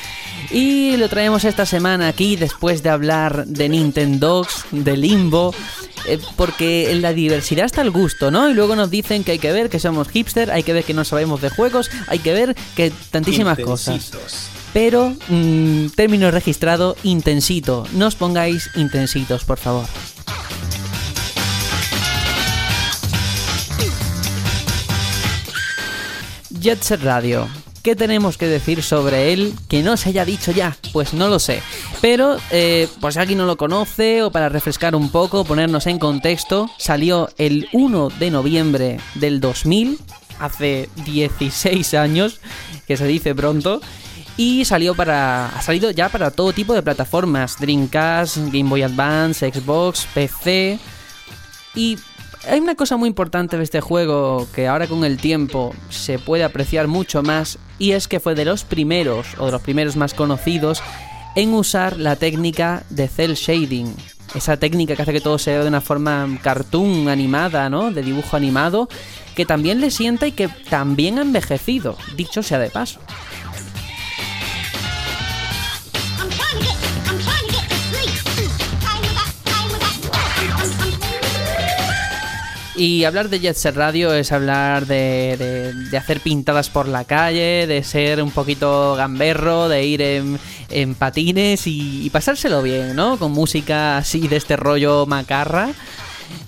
Y 0.50 0.96
lo 0.96 1.08
traemos 1.08 1.44
esta 1.44 1.66
semana 1.66 2.08
aquí 2.08 2.34
después 2.36 2.82
de 2.82 2.90
hablar 2.90 3.46
de 3.46 3.68
Nintendo, 3.68 4.46
de 4.72 4.96
Limbo. 4.96 5.54
eh, 6.06 6.18
porque 6.36 6.90
en 6.90 7.02
la 7.02 7.12
diversidad 7.12 7.66
está 7.66 7.82
el 7.82 7.90
gusto, 7.90 8.30
¿no? 8.30 8.48
Y 8.48 8.54
luego 8.54 8.74
nos 8.74 8.90
dicen 8.90 9.22
que 9.22 9.32
hay 9.32 9.38
que 9.38 9.52
ver 9.52 9.68
que 9.68 9.78
somos 9.78 10.08
hipster, 10.08 10.50
hay 10.50 10.62
que 10.62 10.72
ver 10.72 10.84
que 10.84 10.94
no 10.94 11.04
sabemos 11.04 11.42
de 11.42 11.50
juegos, 11.50 11.90
hay 12.08 12.18
que 12.18 12.32
ver 12.32 12.56
que 12.74 12.90
tantísimas 13.10 13.58
cosas. 13.58 14.10
Pero, 14.72 15.14
mm, 15.28 15.88
término 15.96 16.30
registrado, 16.30 16.96
intensito. 17.02 17.86
No 17.92 18.06
os 18.06 18.14
pongáis 18.14 18.70
intensitos, 18.76 19.44
por 19.44 19.58
favor. 19.58 19.86
Jet 26.60 26.82
Set 26.82 27.02
Radio. 27.02 27.48
¿Qué 27.82 27.96
tenemos 27.96 28.36
que 28.36 28.46
decir 28.46 28.82
sobre 28.82 29.32
él 29.32 29.54
que 29.66 29.82
no 29.82 29.96
se 29.96 30.10
haya 30.10 30.26
dicho 30.26 30.52
ya? 30.52 30.76
Pues 30.92 31.14
no 31.14 31.28
lo 31.28 31.38
sé. 31.38 31.62
Pero, 32.02 32.36
eh, 32.50 32.86
por 33.00 33.14
si 33.14 33.18
alguien 33.18 33.38
no 33.38 33.46
lo 33.46 33.56
conoce 33.56 34.22
o 34.22 34.30
para 34.30 34.50
refrescar 34.50 34.94
un 34.94 35.10
poco, 35.10 35.44
ponernos 35.44 35.86
en 35.86 35.98
contexto, 35.98 36.70
salió 36.76 37.30
el 37.38 37.68
1 37.72 38.10
de 38.18 38.30
noviembre 38.30 39.00
del 39.14 39.40
2000, 39.40 39.98
hace 40.38 40.90
16 41.06 41.94
años, 41.94 42.40
que 42.86 42.98
se 42.98 43.06
dice 43.06 43.34
pronto, 43.34 43.80
y 44.36 44.64
salió 44.64 44.94
para 44.94 45.46
ha 45.46 45.62
salido 45.62 45.90
ya 45.90 46.08
para 46.08 46.30
todo 46.30 46.52
tipo 46.52 46.74
de 46.74 46.82
plataformas, 46.82 47.56
Dreamcast, 47.58 48.36
Game 48.52 48.68
Boy 48.68 48.82
Advance, 48.82 49.50
Xbox, 49.50 50.06
PC 50.14 50.78
y 51.74 51.98
hay 52.48 52.58
una 52.58 52.74
cosa 52.74 52.96
muy 52.96 53.08
importante 53.08 53.58
de 53.58 53.64
este 53.64 53.80
juego 53.80 54.48
que 54.54 54.66
ahora 54.66 54.86
con 54.86 55.04
el 55.04 55.18
tiempo 55.18 55.74
se 55.90 56.18
puede 56.18 56.44
apreciar 56.44 56.88
mucho 56.88 57.22
más 57.22 57.58
y 57.78 57.92
es 57.92 58.08
que 58.08 58.20
fue 58.20 58.34
de 58.34 58.46
los 58.46 58.64
primeros 58.64 59.26
o 59.38 59.46
de 59.46 59.52
los 59.52 59.62
primeros 59.62 59.96
más 59.96 60.14
conocidos 60.14 60.82
en 61.36 61.54
usar 61.54 61.98
la 61.98 62.16
técnica 62.16 62.84
de 62.90 63.08
cel 63.08 63.34
shading. 63.34 63.94
Esa 64.34 64.56
técnica 64.56 64.94
que 64.94 65.02
hace 65.02 65.12
que 65.12 65.20
todo 65.20 65.38
se 65.38 65.50
vea 65.50 65.62
de 65.62 65.68
una 65.68 65.80
forma 65.80 66.38
cartoon 66.42 67.08
animada, 67.08 67.68
¿no? 67.68 67.90
De 67.90 68.02
dibujo 68.02 68.36
animado, 68.36 68.88
que 69.34 69.44
también 69.44 69.80
le 69.80 69.90
sienta 69.90 70.26
y 70.26 70.32
que 70.32 70.48
también 70.48 71.18
ha 71.18 71.22
envejecido, 71.22 71.96
dicho 72.16 72.42
sea 72.42 72.58
de 72.58 72.70
paso. 72.70 73.00
Y 82.80 83.04
hablar 83.04 83.28
de 83.28 83.40
Jet 83.40 83.56
Set 83.56 83.76
Radio 83.76 84.14
es 84.14 84.32
hablar 84.32 84.86
de, 84.86 85.36
de- 85.90 85.98
hacer 85.98 86.20
pintadas 86.20 86.70
por 86.70 86.88
la 86.88 87.04
calle, 87.04 87.66
de 87.66 87.82
ser 87.84 88.22
un 88.22 88.30
poquito 88.30 88.94
gamberro, 88.96 89.68
de 89.68 89.84
ir 89.84 90.00
en, 90.00 90.38
en 90.70 90.94
patines 90.94 91.66
y, 91.66 92.06
y 92.06 92.08
pasárselo 92.08 92.62
bien, 92.62 92.96
¿no? 92.96 93.18
Con 93.18 93.32
música 93.32 93.98
así 93.98 94.28
de 94.28 94.36
este 94.36 94.56
rollo 94.56 95.04
macarra. 95.04 95.68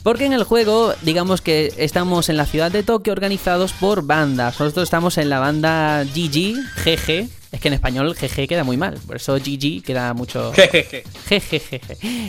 Porque 0.03 0.25
en 0.25 0.33
el 0.33 0.45
juego, 0.45 0.95
digamos 1.03 1.43
que 1.43 1.71
estamos 1.77 2.31
en 2.31 2.39
la 2.39 2.47
ciudad 2.47 2.71
de 2.73 2.83
Tokio 2.83 3.13
organizados 3.13 3.75
por 3.75 4.07
bandas. 4.07 4.59
Nosotros 4.59 4.85
estamos 4.85 5.19
en 5.19 5.29
la 5.29 5.39
banda 5.39 6.03
GG, 6.05 6.55
GG. 6.83 7.41
Es 7.53 7.61
que 7.61 7.69
en 7.69 7.74
español 7.74 8.15
GG 8.15 8.49
queda 8.49 8.65
muy 8.65 8.79
mal, 8.79 8.99
por 9.07 9.16
eso 9.16 9.37
GG 9.37 9.83
queda 9.85 10.15
mucho... 10.15 10.53
Jejeje, 11.29 11.83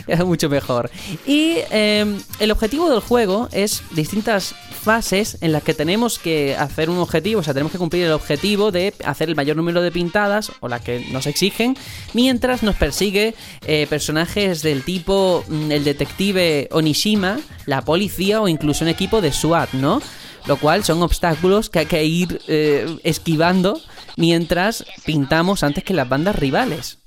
es 0.06 0.24
mucho 0.24 0.50
mejor. 0.50 0.90
Y 1.26 1.56
eh, 1.70 2.18
el 2.40 2.50
objetivo 2.50 2.90
del 2.90 3.00
juego 3.00 3.48
es 3.50 3.82
distintas 3.92 4.54
fases 4.82 5.38
en 5.40 5.52
las 5.52 5.62
que 5.62 5.72
tenemos 5.72 6.18
que 6.18 6.54
hacer 6.54 6.90
un 6.90 6.98
objetivo, 6.98 7.40
o 7.40 7.42
sea, 7.42 7.54
tenemos 7.54 7.72
que 7.72 7.78
cumplir 7.78 8.04
el 8.04 8.12
objetivo 8.12 8.70
de 8.70 8.92
hacer 9.02 9.30
el 9.30 9.34
mayor 9.34 9.56
número 9.56 9.80
de 9.80 9.90
pintadas, 9.90 10.52
o 10.60 10.68
las 10.68 10.82
que 10.82 11.06
nos 11.10 11.26
exigen, 11.26 11.74
mientras 12.12 12.62
nos 12.62 12.76
persigue 12.76 13.34
eh, 13.66 13.86
personajes 13.88 14.60
del 14.60 14.82
tipo 14.82 15.42
mm, 15.48 15.72
el 15.72 15.84
detective 15.84 16.68
Onishima, 16.70 17.40
la 17.64 17.80
policía 17.80 18.42
o 18.42 18.48
incluso 18.48 18.84
un 18.84 18.90
equipo 18.90 19.22
de 19.22 19.32
SWAT, 19.32 19.72
¿no? 19.72 20.02
Lo 20.46 20.58
cual 20.58 20.84
son 20.84 21.02
obstáculos 21.02 21.70
que 21.70 21.78
hay 21.78 21.86
que 21.86 22.04
ir 22.04 22.42
eh, 22.46 22.98
esquivando 23.04 23.80
mientras 24.16 24.84
pintamos 25.04 25.62
antes 25.62 25.84
que 25.84 25.94
las 25.94 26.08
bandas 26.08 26.36
rivales. 26.36 26.98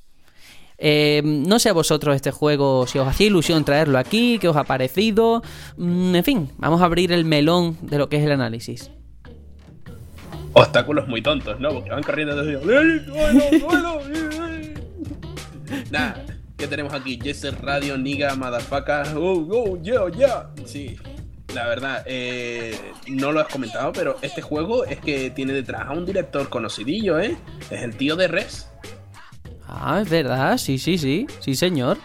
Eh, 0.79 1.21
no 1.23 1.57
sé 1.57 1.69
a 1.69 1.73
vosotros 1.73 2.15
este 2.15 2.31
juego, 2.31 2.85
si 2.85 2.99
os 2.99 3.07
hacía 3.07 3.27
ilusión 3.27 3.65
traerlo 3.65 3.97
aquí, 3.97 4.37
qué 4.39 4.47
os 4.47 4.55
ha 4.55 4.63
parecido. 4.63 5.41
Mm, 5.77 6.15
en 6.15 6.23
fin, 6.23 6.51
vamos 6.57 6.81
a 6.81 6.85
abrir 6.85 7.11
el 7.11 7.25
melón 7.25 7.77
de 7.81 7.97
lo 7.97 8.09
que 8.09 8.17
es 8.17 8.23
el 8.23 8.31
análisis. 8.31 8.91
Obstáculos 10.53 11.07
muy 11.07 11.21
tontos, 11.21 11.59
¿no? 11.59 11.69
Porque 11.69 11.89
van 11.89 12.03
corriendo 12.03 12.35
desde. 12.35 12.59
Nada, 15.91 16.25
¿qué 16.57 16.67
tenemos 16.67 16.93
aquí? 16.93 17.19
Jesser 17.21 17.59
Radio, 17.61 17.97
Niga, 17.97 18.35
Madafaka. 18.35 19.03
¡Oh, 19.15 19.47
oh, 19.51 19.81
yeah, 19.81 20.09
yeah! 20.17 20.49
Sí, 20.65 20.97
la 21.53 21.67
verdad, 21.67 22.03
eh, 22.05 22.77
no 23.07 23.31
lo 23.31 23.39
has 23.39 23.47
comentado, 23.47 23.91
pero 23.93 24.17
este 24.21 24.41
juego 24.41 24.85
es 24.85 24.99
que 24.99 25.29
tiene 25.29 25.53
detrás 25.53 25.87
a 25.87 25.91
un 25.91 26.05
director 26.05 26.49
conocidillo, 26.49 27.19
¿eh? 27.19 27.37
Es 27.69 27.81
el 27.81 27.95
tío 27.95 28.15
de 28.15 28.27
Res. 28.27 28.69
Ah, 29.67 29.99
es 30.01 30.09
verdad, 30.09 30.57
sí, 30.57 30.77
sí, 30.77 30.97
sí, 30.97 31.27
sí, 31.39 31.55
señor. 31.55 31.97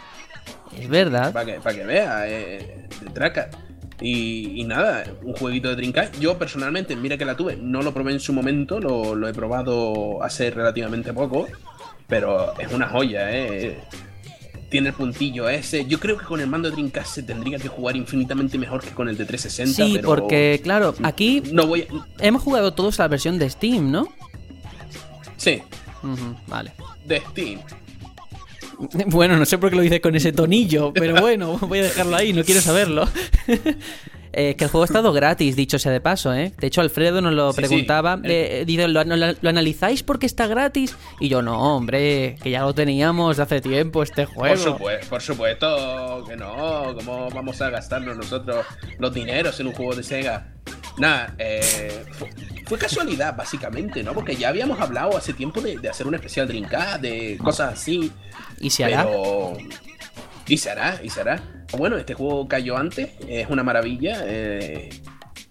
Es 0.78 0.88
verdad. 0.88 1.32
Para 1.32 1.46
que, 1.46 1.60
para 1.60 1.76
que 1.76 1.84
vea, 1.84 2.28
eh, 2.28 2.88
de 3.00 3.10
traca. 3.10 3.50
Y, 4.00 4.60
y 4.60 4.64
nada, 4.64 5.04
un 5.22 5.34
jueguito 5.34 5.68
de 5.68 5.76
Dreamcast. 5.76 6.18
Yo 6.18 6.38
personalmente, 6.38 6.96
mira 6.96 7.16
que 7.16 7.24
la 7.24 7.36
tuve, 7.36 7.56
no 7.56 7.82
lo 7.82 7.92
probé 7.94 8.12
en 8.12 8.20
su 8.20 8.32
momento, 8.32 8.80
lo, 8.80 9.14
lo 9.14 9.28
he 9.28 9.32
probado 9.32 10.22
hace 10.22 10.50
relativamente 10.50 11.12
poco, 11.12 11.46
pero 12.08 12.58
es 12.58 12.72
una 12.72 12.88
joya, 12.88 13.30
¿eh? 13.30 13.78
Tiene 14.72 14.88
el 14.88 14.94
puntillo 14.94 15.50
ese. 15.50 15.84
Yo 15.84 16.00
creo 16.00 16.16
que 16.16 16.24
con 16.24 16.40
el 16.40 16.46
mando 16.46 16.70
de 16.70 16.74
Dreamcast 16.74 17.14
se 17.16 17.22
tendría 17.22 17.58
que 17.58 17.68
jugar 17.68 17.94
infinitamente 17.94 18.56
mejor 18.56 18.82
que 18.82 18.88
con 18.90 19.06
el 19.06 19.18
de 19.18 19.26
360. 19.26 19.84
Sí, 19.84 19.92
pero 19.96 20.08
porque, 20.08 20.60
claro, 20.64 20.94
aquí 21.02 21.42
No 21.52 21.66
voy 21.66 21.82
a... 21.82 21.86
hemos 22.26 22.40
jugado 22.40 22.72
todos 22.72 22.98
la 22.98 23.06
versión 23.06 23.38
de 23.38 23.50
Steam, 23.50 23.90
¿no? 23.90 24.08
Sí, 25.36 25.60
vale. 26.46 26.72
de 27.04 27.20
Steam. 27.30 27.60
Bueno, 29.06 29.36
no 29.36 29.44
sé 29.44 29.58
por 29.58 29.70
qué 29.70 29.76
lo 29.76 29.82
dices 29.82 30.00
con 30.00 30.16
ese 30.16 30.32
tonillo, 30.32 30.92
pero 30.92 31.20
bueno, 31.20 31.56
voy 31.58 31.78
a 31.80 31.82
dejarlo 31.82 32.16
ahí, 32.16 32.32
no 32.32 32.42
quiero 32.42 32.60
saberlo. 32.60 33.06
Eh, 34.34 34.54
que 34.56 34.64
el 34.64 34.70
juego 34.70 34.82
ha 34.84 34.86
estado 34.86 35.12
gratis, 35.12 35.56
dicho 35.56 35.78
sea 35.78 35.92
de 35.92 36.00
paso, 36.00 36.32
¿eh? 36.32 36.52
De 36.58 36.66
hecho, 36.66 36.80
Alfredo 36.80 37.20
nos 37.20 37.34
lo 37.34 37.52
Sí, 37.52 37.56
preguntaba. 37.60 38.16
sí. 38.16 38.22
eh, 38.30 38.64
¿lo, 38.88 39.04
lo- 39.04 39.34
lo 39.40 39.48
analizáis 39.50 40.02
porque 40.02 40.24
está 40.26 40.46
gratis? 40.46 40.96
Y 41.20 41.28
yo, 41.28 41.42
no, 41.42 41.76
hombre, 41.76 42.36
que 42.42 42.50
ya 42.50 42.62
lo 42.62 42.74
teníamos 42.74 43.36
de 43.36 43.42
hace 43.42 43.60
tiempo 43.60 44.02
este 44.02 44.26
Por, 44.26 44.34
juego. 44.34 44.56
supuesto, 44.56 45.06
por 45.10 45.20
supuesto 45.20 46.24
que 46.26 46.36
no. 46.36 46.94
¿Cómo 46.94 47.28
vamos 47.30 47.60
a 47.60 47.68
gastarnos 47.70 48.16
nosotros 48.16 48.64
los 48.98 49.12
dineros 49.12 49.60
en 49.60 49.66
un 49.66 49.72
juego 49.74 49.94
de 49.94 50.02
Sega? 50.02 50.48
Nada, 50.98 51.34
eh, 51.38 52.04
fue, 52.12 52.28
fue 52.66 52.78
casualidad, 52.78 53.34
básicamente, 53.36 54.02
¿no? 54.02 54.12
Porque 54.14 54.36
ya 54.36 54.48
habíamos 54.48 54.78
hablado 54.80 55.16
hace 55.16 55.32
tiempo 55.32 55.60
de, 55.60 55.78
de 55.78 55.88
hacer 55.88 56.06
un 56.06 56.14
especial 56.14 56.46
Dreamcast, 56.48 57.00
de 57.02 57.38
cosas 57.42 57.74
así. 57.74 58.10
¿Y 58.60 58.70
se 58.70 58.84
hará? 58.84 59.04
Pero. 59.04 59.56
Y 60.48 60.56
se 60.58 60.70
hará, 60.70 61.00
y 61.02 61.08
se 61.10 61.20
hará. 61.20 61.42
Bueno, 61.76 61.96
este 61.96 62.14
juego 62.14 62.46
cayó 62.48 62.76
antes, 62.76 63.10
es 63.26 63.48
una 63.48 63.62
maravilla. 63.62 64.22
eh, 64.26 64.90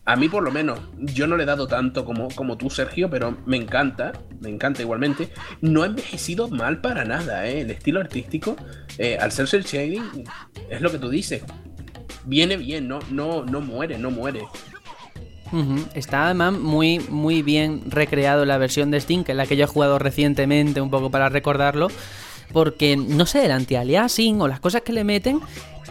a 0.03 0.15
mí, 0.15 0.29
por 0.29 0.43
lo 0.43 0.51
menos, 0.51 0.79
yo 0.97 1.27
no 1.27 1.37
le 1.37 1.43
he 1.43 1.45
dado 1.45 1.67
tanto 1.67 2.05
como, 2.05 2.29
como 2.29 2.57
tú, 2.57 2.71
Sergio, 2.71 3.09
pero 3.09 3.37
me 3.45 3.57
encanta, 3.57 4.13
me 4.39 4.49
encanta 4.49 4.81
igualmente. 4.81 5.29
No 5.61 5.83
ha 5.83 5.85
envejecido 5.85 6.47
mal 6.47 6.81
para 6.81 7.05
nada, 7.05 7.47
¿eh? 7.47 7.61
El 7.61 7.69
estilo 7.69 7.99
artístico, 7.99 8.55
eh, 8.97 9.17
al 9.21 9.31
ser 9.31 9.47
cel 9.47 9.63
shading, 9.63 10.23
es 10.69 10.81
lo 10.81 10.91
que 10.91 10.97
tú 10.97 11.09
dices. 11.09 11.43
Viene 12.25 12.57
bien, 12.57 12.87
no, 12.87 12.99
no, 13.11 13.45
no 13.45 13.61
muere, 13.61 13.99
no 13.99 14.09
muere. 14.09 14.41
Está 15.93 16.25
además 16.25 16.53
muy, 16.53 16.99
muy 17.09 17.41
bien 17.41 17.83
recreado 17.87 18.45
la 18.45 18.57
versión 18.57 18.89
de 18.89 19.01
Steam, 19.01 19.23
que 19.23 19.33
es 19.33 19.37
la 19.37 19.45
que 19.45 19.57
yo 19.57 19.65
he 19.65 19.67
jugado 19.67 19.99
recientemente, 19.99 20.81
un 20.81 20.89
poco 20.89 21.11
para 21.11 21.29
recordarlo. 21.29 21.89
Porque 22.53 22.97
no 22.97 23.25
sé, 23.25 23.45
el 23.45 23.51
anti-aliasing 23.51 24.41
o 24.41 24.47
las 24.47 24.59
cosas 24.59 24.81
que 24.81 24.93
le 24.93 25.03
meten, 25.03 25.39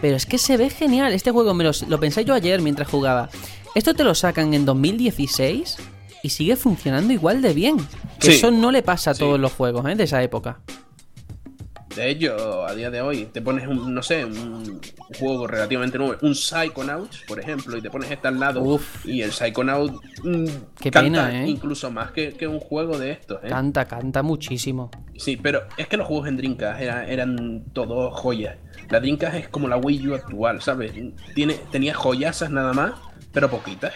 pero 0.01 0.15
es 0.15 0.25
que 0.25 0.37
se 0.37 0.57
ve 0.57 0.69
genial. 0.69 1.13
Este 1.13 1.31
juego 1.31 1.53
me 1.53 1.63
lo, 1.63 1.71
lo 1.87 1.99
pensé 1.99 2.25
yo 2.25 2.33
ayer 2.33 2.61
mientras 2.61 2.87
jugaba. 2.89 3.29
Esto 3.75 3.93
te 3.93 4.03
lo 4.03 4.15
sacan 4.15 4.53
en 4.53 4.65
2016 4.65 5.77
y 6.23 6.29
sigue 6.29 6.55
funcionando 6.55 7.13
igual 7.13 7.41
de 7.41 7.53
bien. 7.53 7.77
Que 8.19 8.27
Sí. 8.27 8.33
eso 8.33 8.51
no 8.51 8.71
le 8.71 8.81
pasa 8.83 9.11
a 9.11 9.13
Sí. 9.13 9.19
todos 9.19 9.39
los 9.39 9.53
juegos 9.53 9.85
¿eh? 9.89 9.95
de 9.95 10.03
esa 10.03 10.21
época. 10.23 10.59
De 11.95 12.09
hecho, 12.09 12.65
a 12.65 12.73
día 12.73 12.89
de 12.89 13.01
hoy, 13.01 13.25
te 13.25 13.41
pones 13.41 13.67
un, 13.67 13.93
no 13.93 14.01
sé, 14.01 14.23
un 14.23 14.79
juego 15.19 15.45
relativamente 15.45 15.97
nuevo, 15.97 16.15
un 16.21 16.33
Psychonauts, 16.35 17.23
por 17.27 17.37
ejemplo, 17.37 17.75
y 17.75 17.81
te 17.81 17.89
pones 17.89 18.09
este 18.09 18.29
al 18.29 18.39
lado, 18.39 18.61
Uf. 18.63 19.05
y 19.05 19.21
el 19.21 19.33
Psychonauts 19.33 19.99
mm, 20.23 20.45
Qué 20.79 20.89
canta 20.89 21.27
pena, 21.27 21.43
¿eh? 21.43 21.49
incluso 21.49 21.91
más 21.91 22.11
que, 22.11 22.31
que 22.31 22.47
un 22.47 22.61
juego 22.61 22.97
de 22.97 23.11
estos, 23.11 23.43
¿eh? 23.43 23.49
Canta, 23.49 23.83
canta 23.89 24.23
muchísimo. 24.23 24.89
Sí, 25.17 25.35
pero 25.35 25.63
es 25.75 25.89
que 25.89 25.97
los 25.97 26.07
juegos 26.07 26.29
en 26.29 26.37
Dreamcast 26.37 26.79
era- 26.81 27.05
eran 27.09 27.65
todos 27.73 28.17
joyas. 28.17 28.55
La 28.91 28.99
Dreamcast 28.99 29.35
es 29.35 29.49
como 29.49 29.67
la 29.67 29.77
Wii 29.77 30.09
U 30.09 30.15
actual, 30.15 30.61
¿sabes? 30.61 30.91
Tiene, 31.33 31.55
tenía 31.71 31.93
joyasas 31.93 32.51
nada 32.51 32.73
más, 32.73 32.93
pero 33.31 33.49
poquitas. 33.49 33.93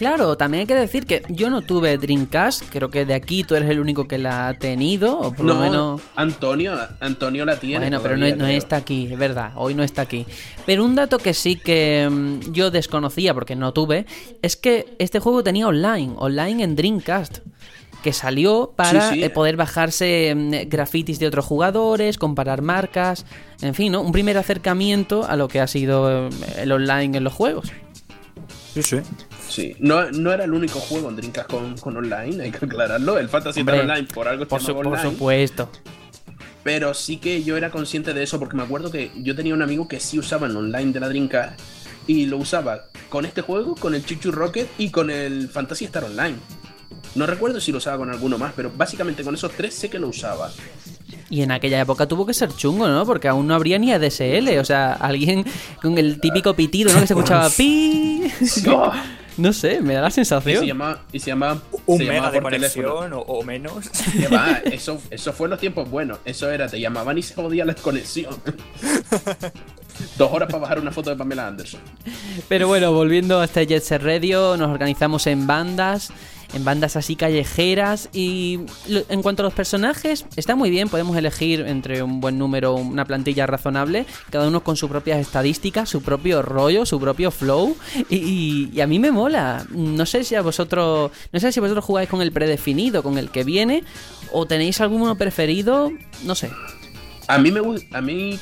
Claro, 0.00 0.34
también 0.34 0.62
hay 0.62 0.66
que 0.66 0.74
decir 0.74 1.04
que 1.04 1.22
yo 1.28 1.50
no 1.50 1.60
tuve 1.60 1.98
Dreamcast, 1.98 2.62
creo 2.70 2.88
que 2.88 3.04
de 3.04 3.12
aquí 3.12 3.44
tú 3.44 3.54
eres 3.54 3.68
el 3.68 3.80
único 3.80 4.08
que 4.08 4.16
la 4.16 4.48
ha 4.48 4.54
tenido, 4.54 5.18
o 5.18 5.34
por 5.34 5.44
no, 5.44 5.52
lo 5.52 5.60
menos... 5.60 6.02
Antonio, 6.16 6.72
Antonio 7.00 7.44
la 7.44 7.56
tiene. 7.56 7.80
Bueno, 7.80 8.00
pero 8.00 8.16
no, 8.16 8.34
no 8.34 8.46
está 8.46 8.76
aquí, 8.76 9.08
es 9.12 9.18
verdad, 9.18 9.52
hoy 9.56 9.74
no 9.74 9.82
está 9.82 10.00
aquí. 10.00 10.24
Pero 10.64 10.86
un 10.86 10.94
dato 10.94 11.18
que 11.18 11.34
sí 11.34 11.56
que 11.56 12.08
mm, 12.10 12.52
yo 12.52 12.70
desconocía 12.70 13.34
porque 13.34 13.56
no 13.56 13.74
tuve, 13.74 14.06
es 14.40 14.56
que 14.56 14.86
este 14.98 15.18
juego 15.18 15.42
tenía 15.42 15.68
online, 15.68 16.14
online 16.16 16.64
en 16.64 16.76
Dreamcast, 16.76 17.40
que 18.02 18.12
salió 18.12 18.72
para 18.76 19.10
Sí, 19.10 19.16
sí. 19.16 19.24
eh, 19.24 19.30
poder 19.30 19.56
bajarse 19.56 20.34
mm, 20.34 20.68
grafitis 20.68 21.18
de 21.18 21.26
otros 21.26 21.44
jugadores, 21.44 22.16
comparar 22.18 22.62
marcas, 22.62 23.26
en 23.62 23.74
fin, 23.74 23.92
¿no? 23.92 24.00
Un 24.02 24.12
primer 24.12 24.36
acercamiento 24.38 25.24
a 25.26 25.36
lo 25.36 25.48
que 25.48 25.60
ha 25.60 25.66
sido 25.66 26.28
eh, 26.28 26.30
el 26.58 26.72
online 26.72 27.18
en 27.18 27.24
los 27.24 27.32
juegos. 27.32 27.70
Sí, 28.74 28.82
sí. 28.82 28.96
Sí, 29.48 29.74
no, 29.80 30.10
no 30.12 30.32
era 30.32 30.44
el 30.44 30.52
único 30.52 30.78
juego 30.78 31.08
en 31.08 31.16
Dreamcast 31.16 31.50
con, 31.50 31.76
con 31.78 31.96
online, 31.96 32.44
hay 32.44 32.50
que 32.52 32.64
aclararlo. 32.64 33.18
El 33.18 33.28
Fantasy 33.28 33.60
Hombre, 33.60 33.76
Star 33.80 33.90
Online 33.90 34.08
por 34.14 34.28
algo 34.28 34.44
se 34.44 34.48
Por, 34.48 34.60
su- 34.60 34.68
llamaba 34.68 34.82
por 34.84 34.92
online. 34.94 35.10
supuesto. 35.10 35.68
Pero 36.62 36.94
sí 36.94 37.16
que 37.16 37.42
yo 37.42 37.56
era 37.56 37.70
consciente 37.70 38.12
de 38.14 38.22
eso 38.22 38.38
porque 38.38 38.56
me 38.56 38.62
acuerdo 38.62 38.90
que 38.92 39.10
yo 39.16 39.34
tenía 39.34 39.54
un 39.54 39.62
amigo 39.62 39.88
que 39.88 39.98
sí 39.98 40.18
usaba 40.18 40.46
el 40.46 40.56
online 40.56 40.92
de 40.92 41.00
la 41.00 41.08
Dreamcast 41.08 41.58
y 42.06 42.26
lo 42.26 42.36
usaba 42.36 42.82
con 43.08 43.24
este 43.24 43.40
juego, 43.42 43.74
con 43.74 43.94
el 43.94 44.04
Chuchu 44.04 44.30
Rocket 44.30 44.68
y 44.78 44.90
con 44.90 45.10
el 45.10 45.48
Fantasy 45.48 45.86
Star 45.86 46.04
Online. 46.04 46.36
No 47.14 47.26
recuerdo 47.26 47.60
si 47.60 47.72
lo 47.72 47.78
usaba 47.78 47.98
con 47.98 48.10
alguno 48.10 48.38
más, 48.38 48.52
pero 48.54 48.70
básicamente 48.76 49.22
con 49.24 49.34
esos 49.34 49.52
tres 49.52 49.74
sé 49.74 49.88
que 49.90 49.98
lo 49.98 50.08
usaba. 50.08 50.50
Y 51.28 51.42
en 51.42 51.52
aquella 51.52 51.80
época 51.80 52.06
tuvo 52.06 52.26
que 52.26 52.34
ser 52.34 52.50
chungo, 52.54 52.88
¿no? 52.88 53.04
Porque 53.06 53.28
aún 53.28 53.46
no 53.46 53.54
habría 53.54 53.78
ni 53.78 53.92
ADSL, 53.92 54.58
o 54.58 54.64
sea, 54.64 54.92
alguien 54.94 55.44
con 55.80 55.96
el 55.98 56.20
típico 56.20 56.54
pitido, 56.54 56.92
¿no? 56.92 57.00
Que 57.00 57.06
se 57.06 57.14
escuchaba 57.14 57.48
pi. 57.56 58.24
No 59.36 59.54
sé, 59.54 59.80
me 59.80 59.94
da 59.94 60.02
la 60.02 60.08
Y 60.08 60.10
se 60.10 60.16
sensación. 60.16 60.56
y 61.12 61.18
se 61.20 61.30
llamaba, 61.30 61.62
Un 61.86 61.96
se 61.98 62.04
mega 62.04 62.14
llamaba 62.16 62.32
de 62.32 62.42
conexión 62.42 63.12
o, 63.14 63.20
o 63.20 63.42
menos. 63.42 63.86
Va, 64.30 64.58
eso, 64.64 65.00
eso 65.10 65.32
fue 65.32 65.46
en 65.46 65.50
los 65.52 65.60
tiempos 65.60 65.88
buenos. 65.88 66.18
Eso 66.26 66.50
era, 66.50 66.68
te 66.68 66.78
llamaban 66.78 67.16
y 67.16 67.22
se 67.22 67.34
jodía 67.34 67.64
la 67.64 67.74
conexión. 67.74 68.34
Dos 70.18 70.30
horas 70.32 70.48
para 70.50 70.58
bajar 70.62 70.80
una 70.80 70.90
foto 70.90 71.08
de 71.10 71.16
Pamela 71.16 71.46
Anderson. 71.46 71.80
Pero 72.48 72.68
bueno, 72.68 72.92
volviendo 72.92 73.40
a 73.40 73.44
este 73.44 73.66
Jet 73.66 73.82
Set 73.82 74.02
Radio, 74.02 74.56
nos 74.58 74.68
organizamos 74.70 75.26
en 75.26 75.46
bandas, 75.46 76.10
en 76.54 76.64
bandas 76.64 76.96
así 76.96 77.16
callejeras. 77.16 78.08
Y 78.12 78.60
en 79.08 79.22
cuanto 79.22 79.42
a 79.42 79.44
los 79.44 79.54
personajes, 79.54 80.26
está 80.36 80.54
muy 80.54 80.70
bien, 80.70 80.88
podemos 80.88 81.16
elegir 81.16 81.60
entre 81.60 82.02
un 82.02 82.20
buen 82.20 82.38
número, 82.38 82.74
una 82.74 83.04
plantilla 83.04 83.46
razonable, 83.46 84.06
cada 84.30 84.48
uno 84.48 84.62
con 84.62 84.76
sus 84.76 84.88
propias 84.90 85.18
estadísticas, 85.20 85.88
su 85.88 86.02
propio 86.02 86.42
rollo, 86.42 86.86
su 86.86 86.98
propio 87.00 87.30
flow. 87.30 87.76
Y, 88.08 88.68
y- 88.74 88.80
a 88.80 88.86
mí 88.86 88.98
me 88.98 89.10
mola. 89.10 89.66
No 89.70 90.06
sé 90.06 90.24
si 90.24 90.34
a 90.34 90.42
vosotros, 90.42 91.10
no 91.32 91.40
sé 91.40 91.52
si 91.52 91.60
vosotros 91.60 91.84
jugáis 91.84 92.08
con 92.08 92.22
el 92.22 92.32
predefinido, 92.32 93.02
con 93.02 93.18
el 93.18 93.30
que 93.30 93.44
viene, 93.44 93.84
o 94.32 94.46
tenéis 94.46 94.80
alguno 94.80 95.16
preferido, 95.16 95.90
no 96.24 96.34
sé. 96.34 96.50
A 97.28 97.38
mí 97.38 97.52
me 97.52 97.60
a 97.92 98.00
mí 98.00 98.38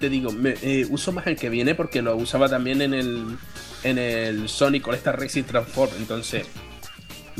te, 0.00 0.08
digo, 0.08 0.32
me, 0.32 0.54
eh, 0.62 0.86
uso 0.90 1.12
más 1.12 1.26
el 1.26 1.36
que 1.36 1.48
viene 1.48 1.74
porque 1.74 2.02
lo 2.02 2.16
usaba 2.16 2.48
también 2.48 2.82
en 2.82 2.94
el 2.94 3.36
en 3.84 3.98
el 3.98 4.48
Sonic 4.48 4.88
All 4.88 4.96
Star 4.96 5.20
Racing 5.20 5.44
Transform, 5.44 5.90
entonces 5.98 6.46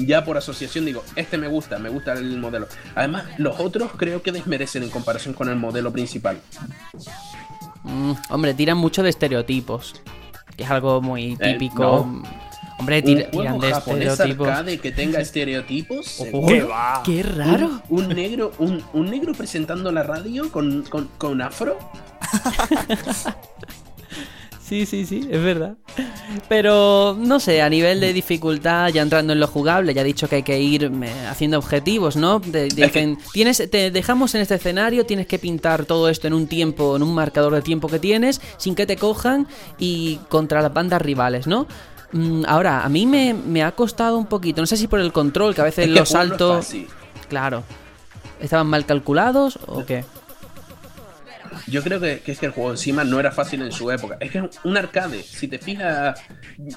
ya 0.06 0.24
por 0.24 0.36
asociación 0.36 0.84
digo, 0.84 1.02
este 1.16 1.38
me 1.38 1.48
gusta, 1.48 1.78
me 1.78 1.88
gusta 1.88 2.12
el 2.14 2.38
modelo. 2.38 2.66
Además, 2.94 3.24
los 3.38 3.58
otros 3.60 3.90
creo 3.96 4.22
que 4.22 4.32
desmerecen 4.32 4.82
en 4.82 4.90
comparación 4.90 5.34
con 5.34 5.48
el 5.48 5.56
modelo 5.56 5.92
principal. 5.92 6.40
Mm, 7.84 8.12
hombre, 8.30 8.54
tiran 8.54 8.76
mucho 8.78 9.02
de 9.02 9.10
estereotipos. 9.10 9.94
Que 10.56 10.64
es 10.64 10.70
algo 10.70 11.00
muy 11.00 11.36
Eh, 11.40 11.52
típico. 11.52 11.82
no. 11.82 12.22
Hombre, 12.80 12.98
Un 12.98 13.04
tira- 13.04 13.28
juego 13.32 13.40
tiran 13.42 13.58
de 13.60 13.70
estereotipos. 13.70 14.48
arcade 14.48 14.78
que 14.78 14.92
tenga 14.92 15.20
estereotipos. 15.20 16.20
Ojo, 16.20 16.46
¿Qué 16.46 16.62
va? 16.62 17.02
¡Qué 17.04 17.22
raro! 17.24 17.82
Un, 17.88 18.04
un 18.04 18.08
negro, 18.10 18.52
un, 18.58 18.84
un 18.92 19.10
negro 19.10 19.32
presentando 19.34 19.90
la 19.90 20.04
radio 20.04 20.50
con, 20.52 20.82
con, 20.84 21.08
con 21.18 21.42
afro. 21.42 21.76
Sí, 24.68 24.84
sí, 24.84 25.06
sí, 25.06 25.26
es 25.30 25.42
verdad. 25.42 25.76
Pero, 26.48 27.16
no 27.18 27.40
sé, 27.40 27.62
a 27.62 27.70
nivel 27.70 28.00
de 28.00 28.12
dificultad, 28.12 28.88
ya 28.90 29.00
entrando 29.00 29.32
en 29.32 29.40
lo 29.40 29.46
jugable, 29.46 29.94
ya 29.94 30.02
he 30.02 30.04
dicho 30.04 30.28
que 30.28 30.36
hay 30.36 30.42
que 30.42 30.60
ir 30.60 30.90
haciendo 31.28 31.56
objetivos, 31.58 32.16
¿no? 32.16 32.40
Te 32.40 32.64
dicen, 32.64 33.18
tienes, 33.32 33.62
te 33.70 33.90
dejamos 33.90 34.34
en 34.34 34.42
este 34.42 34.56
escenario, 34.56 35.06
tienes 35.06 35.26
que 35.26 35.38
pintar 35.38 35.86
todo 35.86 36.10
esto 36.10 36.26
en 36.26 36.34
un 36.34 36.46
tiempo, 36.46 36.96
en 36.96 37.02
un 37.02 37.14
marcador 37.14 37.54
de 37.54 37.62
tiempo 37.62 37.88
que 37.88 37.98
tienes, 37.98 38.42
sin 38.58 38.74
que 38.74 38.84
te 38.84 38.96
cojan 38.96 39.46
y 39.78 40.16
contra 40.28 40.60
las 40.60 40.74
bandas 40.74 41.00
rivales, 41.00 41.46
¿no? 41.46 41.66
Mm, 42.12 42.42
Ahora, 42.46 42.84
a 42.84 42.88
mí 42.90 43.06
me, 43.06 43.32
me 43.32 43.62
ha 43.62 43.72
costado 43.72 44.18
un 44.18 44.26
poquito, 44.26 44.60
no 44.60 44.66
sé 44.66 44.76
si 44.76 44.86
por 44.86 45.00
el 45.00 45.12
control, 45.12 45.54
que 45.54 45.62
a 45.62 45.64
veces 45.64 45.86
Es 45.86 45.92
que 45.92 45.98
los 45.98 46.10
saltos... 46.10 46.74
Claro. 47.28 47.62
¿Estaban 48.40 48.66
mal 48.66 48.84
calculados 48.86 49.58
o 49.66 49.84
qué? 49.84 50.04
Yo 51.66 51.82
creo 51.82 52.00
que, 52.00 52.20
que 52.20 52.32
es 52.32 52.38
que 52.38 52.46
el 52.46 52.52
juego 52.52 52.70
encima 52.70 53.04
no 53.04 53.18
era 53.20 53.30
fácil 53.32 53.62
en 53.62 53.72
su 53.72 53.90
época. 53.90 54.16
Es 54.20 54.30
que 54.30 54.38
es 54.38 54.44
un 54.64 54.76
arcade. 54.76 55.22
Si 55.22 55.48
te 55.48 55.58
fijas, 55.58 56.18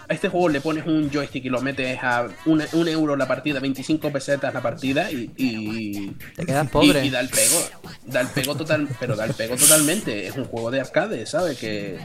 a 0.10 0.14
este 0.14 0.30
juego 0.30 0.50
le 0.50 0.62
pones 0.62 0.86
un 0.86 1.10
joystick 1.12 1.46
y 1.46 1.50
lo 1.50 1.62
metes 1.62 2.00
a 2.02 2.28
un, 2.46 2.64
un 2.74 2.88
euro 2.88 3.16
la 3.16 3.28
partida, 3.28 3.60
25 3.60 4.12
pesetas 4.12 4.54
la 4.54 4.62
partida 4.62 5.12
y. 5.12 5.32
y 5.38 6.10
Te 6.36 6.46
quedas 6.46 6.70
pobre. 6.70 7.04
Y, 7.04 7.08
y 7.08 7.10
da 7.12 7.20
el 7.22 7.30
pego. 7.30 7.64
Da 8.06 8.22
el 8.22 8.28
pego 8.28 8.56
total. 8.56 8.88
Pero 9.00 9.16
da 9.16 9.26
el 9.26 9.34
pego 9.34 9.56
totalmente. 9.56 10.28
Es 10.28 10.36
un 10.36 10.46
juego 10.46 10.72
de 10.72 10.82
arcade, 10.82 11.26
¿sabes? 11.26 11.58
Que. 11.58 11.98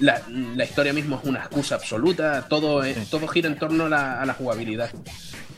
La, 0.00 0.20
la 0.28 0.64
historia 0.64 0.92
mismo 0.92 1.20
es 1.22 1.28
una 1.28 1.38
excusa 1.40 1.76
absoluta. 1.76 2.46
Todo, 2.48 2.82
es- 2.82 3.08
todo 3.10 3.28
gira 3.28 3.48
en 3.48 3.56
torno 3.56 3.84
a 3.86 3.88
la, 3.88 4.20
a 4.20 4.26
la 4.26 4.34
jugabilidad. 4.34 4.90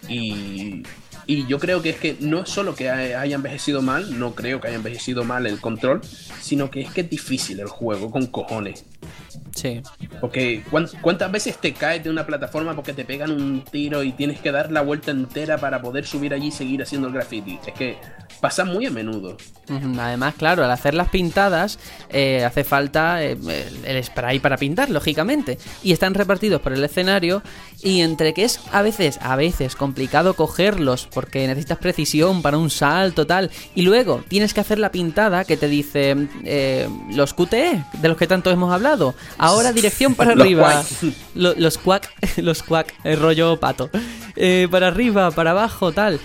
Y, 0.08 0.82
y 1.26 1.46
yo 1.46 1.58
creo 1.58 1.82
que 1.82 1.90
es 1.90 1.96
que 1.96 2.16
no 2.20 2.42
es 2.42 2.48
solo 2.48 2.74
que 2.74 2.90
haya 2.90 3.34
envejecido 3.34 3.82
mal, 3.82 4.18
no 4.18 4.34
creo 4.34 4.60
que 4.60 4.68
haya 4.68 4.76
envejecido 4.76 5.24
mal 5.24 5.46
el 5.46 5.60
control, 5.60 6.00
sino 6.40 6.70
que 6.70 6.82
es 6.82 6.90
que 6.92 7.00
es 7.02 7.10
difícil 7.10 7.60
el 7.60 7.68
juego 7.68 8.10
con 8.10 8.26
cojones. 8.26 8.84
Sí. 9.54 9.82
Porque 10.20 10.62
¿cuán- 10.70 10.88
¿cuántas 11.00 11.32
veces 11.32 11.58
te 11.58 11.72
caes 11.72 12.04
de 12.04 12.10
una 12.10 12.26
plataforma 12.26 12.74
porque 12.76 12.92
te 12.92 13.04
pegan 13.04 13.30
un 13.32 13.64
tiro 13.64 14.02
y 14.02 14.12
tienes 14.12 14.38
que 14.40 14.52
dar 14.52 14.70
la 14.70 14.82
vuelta 14.82 15.10
entera 15.10 15.58
para 15.58 15.80
poder 15.80 16.06
subir 16.06 16.32
allí 16.34 16.48
y 16.48 16.52
seguir 16.52 16.82
haciendo 16.82 17.08
el 17.08 17.14
graffiti? 17.14 17.58
Es 17.66 17.72
que 17.74 17.96
pasa 18.40 18.64
muy 18.64 18.86
a 18.86 18.90
menudo. 18.90 19.36
Además, 19.68 20.34
claro, 20.36 20.64
al 20.64 20.70
hacer 20.70 20.94
las 20.94 21.08
pintadas 21.08 21.78
eh, 22.10 22.44
hace 22.44 22.62
falta 22.62 23.22
eh, 23.24 23.36
el, 23.84 24.04
spray 24.04 24.38
para 24.38 24.56
pintar, 24.56 24.90
lógicamente. 24.90 25.58
Y 25.82 25.92
están 25.92 26.14
repartidos 26.14 26.60
por 26.60 26.72
el 26.72 26.84
escenario 26.84 27.42
y 27.82 28.00
entre 28.00 28.32
que 28.32 28.44
es 28.44 28.60
a 28.72 28.82
veces, 28.82 29.18
a 29.22 29.34
veces 29.36 29.74
complicado 29.74 30.34
cogerlos 30.34 31.08
porque 31.12 31.46
necesitas 31.46 31.78
precisión 31.78 32.42
para 32.42 32.58
un 32.58 32.70
salto 32.70 33.26
tal 33.26 33.50
y 33.74 33.82
luego 33.82 34.22
tienes 34.28 34.54
que 34.54 34.60
hacer 34.60 34.78
la 34.78 34.90
pintada 34.90 35.44
que 35.44 35.56
te 35.56 35.68
dice 35.68 36.16
eh, 36.44 36.88
los 37.10 37.34
QTE 37.34 37.84
de 38.00 38.08
los 38.08 38.16
que 38.16 38.26
tanto 38.26 38.50
hemos 38.50 38.72
hablado. 38.72 39.14
Ahora 39.38 39.72
dirección 39.72 40.14
para 40.14 40.32
arriba. 40.32 40.84
los 41.34 41.78
quack, 41.78 42.10
los 42.38 42.62
quack, 42.62 42.94
el 43.04 43.18
rollo 43.18 43.58
pato. 43.58 43.90
Eh, 44.36 44.68
para 44.70 44.88
arriba, 44.88 45.30
para 45.30 45.52
abajo, 45.52 45.92
tal. 45.92 46.20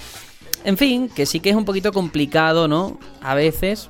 En 0.64 0.78
fin, 0.78 1.10
que 1.10 1.26
sí 1.26 1.40
que 1.40 1.50
es 1.50 1.56
un 1.56 1.66
poquito 1.66 1.92
complicado, 1.92 2.68
¿no? 2.68 3.00
A 3.22 3.34
veces. 3.36 3.90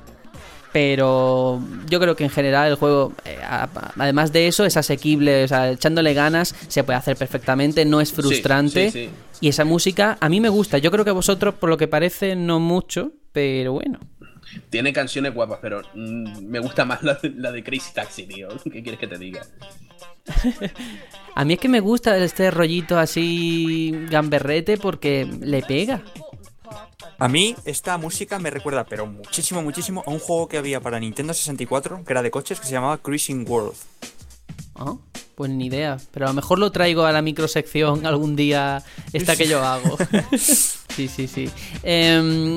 Pero 0.72 1.60
yo 1.90 2.00
creo 2.00 2.16
que 2.16 2.24
en 2.24 2.30
general 2.30 2.70
el 2.70 2.76
juego, 2.76 3.12
eh, 3.26 3.36
a- 3.44 3.68
además 3.98 4.32
de 4.32 4.46
eso, 4.48 4.64
es 4.64 4.76
asequible. 4.78 5.44
O 5.44 5.48
sea, 5.48 5.70
echándole 5.70 6.14
ganas, 6.14 6.54
se 6.68 6.82
puede 6.82 6.98
hacer 6.98 7.16
perfectamente, 7.16 7.84
no 7.84 8.00
es 8.00 8.10
frustrante. 8.12 8.90
sí, 8.90 9.06
sí. 9.06 9.10
Y 9.42 9.48
esa 9.48 9.64
música 9.64 10.16
a 10.20 10.28
mí 10.30 10.40
me 10.40 10.48
gusta. 10.48 10.78
Yo 10.78 10.90
creo 10.90 11.04
que 11.04 11.10
a 11.10 11.14
vosotros, 11.14 11.54
por 11.54 11.68
lo 11.68 11.76
que 11.76 11.88
parece, 11.88 12.36
no 12.36 12.58
mucho. 12.58 13.12
Pero 13.32 13.72
bueno. 13.74 13.98
Tiene 14.70 14.92
canciones 14.92 15.34
guapas, 15.34 15.58
pero 15.62 15.82
mm, 15.94 16.42
me 16.46 16.58
gusta 16.58 16.84
más 16.86 17.02
la, 17.02 17.14
de- 17.14 17.30
la 17.36 17.52
de 17.52 17.62
Crazy 17.62 17.92
Taxi, 17.94 18.22
tío. 18.24 18.48
¿Qué 18.64 18.82
quieres 18.82 18.98
que 18.98 19.06
te 19.08 19.18
diga? 19.18 19.42
A 21.34 21.44
mí 21.44 21.54
es 21.54 21.58
que 21.58 21.68
me 21.68 21.80
gusta 21.80 22.16
este 22.18 22.50
rollito 22.50 22.98
así 22.98 23.90
gamberrete 24.10 24.76
porque 24.76 25.26
le 25.40 25.62
pega. 25.62 26.02
A 27.22 27.28
mí 27.28 27.54
esta 27.64 27.96
música 27.98 28.40
me 28.40 28.50
recuerda, 28.50 28.82
pero 28.82 29.06
muchísimo, 29.06 29.62
muchísimo, 29.62 30.02
a 30.04 30.10
un 30.10 30.18
juego 30.18 30.48
que 30.48 30.58
había 30.58 30.80
para 30.80 30.98
Nintendo 30.98 31.32
64, 31.32 32.02
que 32.04 32.12
era 32.12 32.20
de 32.20 32.32
coches, 32.32 32.58
que 32.58 32.66
se 32.66 32.72
llamaba 32.72 32.98
Cruising 32.98 33.48
World. 33.48 33.76
Ah, 34.74 34.96
Pues 35.36 35.48
ni 35.48 35.66
idea. 35.66 35.98
Pero 36.10 36.26
a 36.26 36.28
lo 36.30 36.34
mejor 36.34 36.58
lo 36.58 36.72
traigo 36.72 37.04
a 37.04 37.12
la 37.12 37.22
microsección 37.22 38.06
algún 38.06 38.34
día 38.34 38.82
esta 39.12 39.36
que 39.36 39.46
yo 39.46 39.62
hago. 39.62 39.96
sí, 40.36 41.06
sí, 41.06 41.28
sí. 41.28 41.48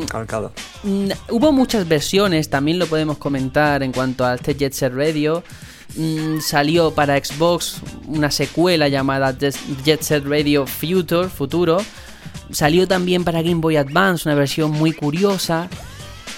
Calcado. 0.10 0.52
Mm, 0.82 1.12
Hubo 1.30 1.52
muchas 1.52 1.88
versiones, 1.88 2.50
también 2.50 2.80
lo 2.80 2.88
podemos 2.88 3.20
comentar 3.20 3.84
en 3.84 3.92
cuanto 3.92 4.26
a 4.26 4.34
este 4.34 4.56
Jet 4.56 4.74
Set 4.74 4.94
Radio. 4.96 5.44
Mm, 5.96 6.40
salió 6.40 6.90
para 6.90 7.24
Xbox 7.24 7.82
una 8.08 8.32
secuela 8.32 8.88
llamada 8.88 9.32
Jet 9.38 9.56
Jet 9.84 10.02
Set 10.02 10.26
Radio 10.26 10.66
Future, 10.66 11.30
Futuro. 11.30 11.78
Salió 12.52 12.88
también 12.88 13.24
para 13.24 13.42
Game 13.42 13.62
Boy 13.62 13.78
Advance, 13.78 14.28
una 14.28 14.36
versión 14.36 14.72
muy 14.72 14.94
curiosa. 14.94 15.70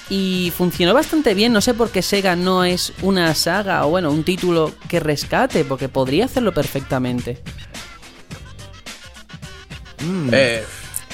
Y 0.09 0.53
funcionó 0.55 0.93
bastante 0.93 1.33
bien, 1.33 1.51
no 1.51 1.59
sé 1.59 1.73
por 1.73 1.89
qué 1.91 2.01
Sega 2.01 2.37
no 2.37 2.63
es 2.63 2.93
una 3.01 3.35
saga 3.35 3.85
o 3.85 3.89
bueno, 3.89 4.09
un 4.09 4.23
título 4.23 4.73
que 4.87 5.01
rescate, 5.01 5.65
porque 5.65 5.89
podría 5.89 6.25
hacerlo 6.25 6.53
perfectamente. 6.53 7.43
Eh, 10.31 10.63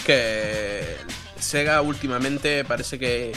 que 0.06 0.98
Sega 1.40 1.82
últimamente 1.82 2.64
parece 2.66 3.00
que 3.00 3.32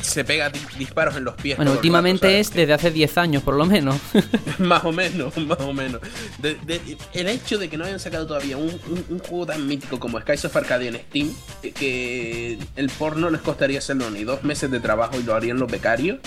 se 0.00 0.24
pega 0.24 0.48
di- 0.50 0.60
disparos 0.78 1.16
en 1.16 1.24
los 1.24 1.34
pies. 1.34 1.56
Bueno, 1.56 1.72
últimamente 1.72 2.26
rato, 2.26 2.36
es 2.38 2.52
desde 2.52 2.72
hace 2.72 2.90
10 2.90 3.18
años 3.18 3.42
por 3.42 3.54
lo 3.54 3.66
menos. 3.66 3.96
más 4.58 4.84
o 4.84 4.92
menos, 4.92 5.36
más 5.38 5.60
o 5.60 5.72
menos. 5.72 6.00
De- 6.38 6.54
de- 6.66 6.96
el 7.12 7.28
hecho 7.28 7.58
de 7.58 7.68
que 7.68 7.76
no 7.76 7.84
hayan 7.84 8.00
sacado 8.00 8.26
todavía 8.26 8.56
un, 8.56 8.68
un- 8.88 9.04
un 9.08 9.18
juego 9.18 9.46
tan 9.46 9.66
mítico 9.66 9.98
como 10.00 10.20
Skies 10.20 10.44
of 10.46 10.56
Arcadia 10.56 10.88
en 10.90 10.96
Steam, 10.96 11.34
que- 11.60 11.72
que 11.72 12.58
el 12.76 12.88
porno 12.90 13.28
les 13.30 13.40
costaría 13.40 13.78
hacerlo 13.78 14.10
ni 14.10 14.24
dos 14.24 14.42
meses 14.44 14.70
de 14.70 14.80
trabajo 14.80 15.18
y 15.18 15.22
lo 15.22 15.34
harían 15.34 15.58
los 15.58 15.70
becarios. 15.70 16.18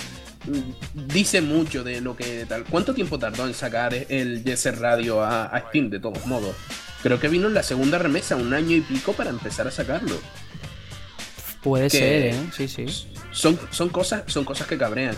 mm, 0.46 1.08
Dice 1.14 1.42
mucho 1.42 1.84
de 1.84 2.02
lo 2.02 2.16
que 2.16 2.46
tal. 2.48 2.64
¿Cuánto 2.66 2.94
tiempo 2.94 3.18
tardó 3.20 3.46
en 3.48 3.54
sacar 3.54 3.94
el 3.94 4.44
Jet 4.44 4.58
Set 4.58 4.80
Radio 4.80 5.22
a, 5.24 5.46
a 5.46 5.60
Steam 5.70 5.90
de 5.90 6.00
todos 6.00 6.26
modos? 6.26 6.56
Creo 7.04 7.20
que 7.20 7.28
vino 7.28 7.48
en 7.48 7.54
la 7.54 7.62
segunda 7.62 8.00
remesa, 8.00 8.36
un 8.36 8.54
año 8.54 8.76
y 8.76 8.82
pico 8.82 9.14
para 9.14 9.30
empezar 9.30 9.68
a 9.68 9.72
sacarlo. 9.72 10.16
Puede 11.66 11.90
ser, 11.90 12.26
¿eh? 12.28 12.36
Sí, 12.56 12.68
sí. 12.68 12.86
Son, 13.32 13.60
son, 13.72 13.90
cosas, 13.90 14.22
son 14.28 14.46
cosas 14.46 14.68
que 14.68 14.78
cabrean. 14.78 15.16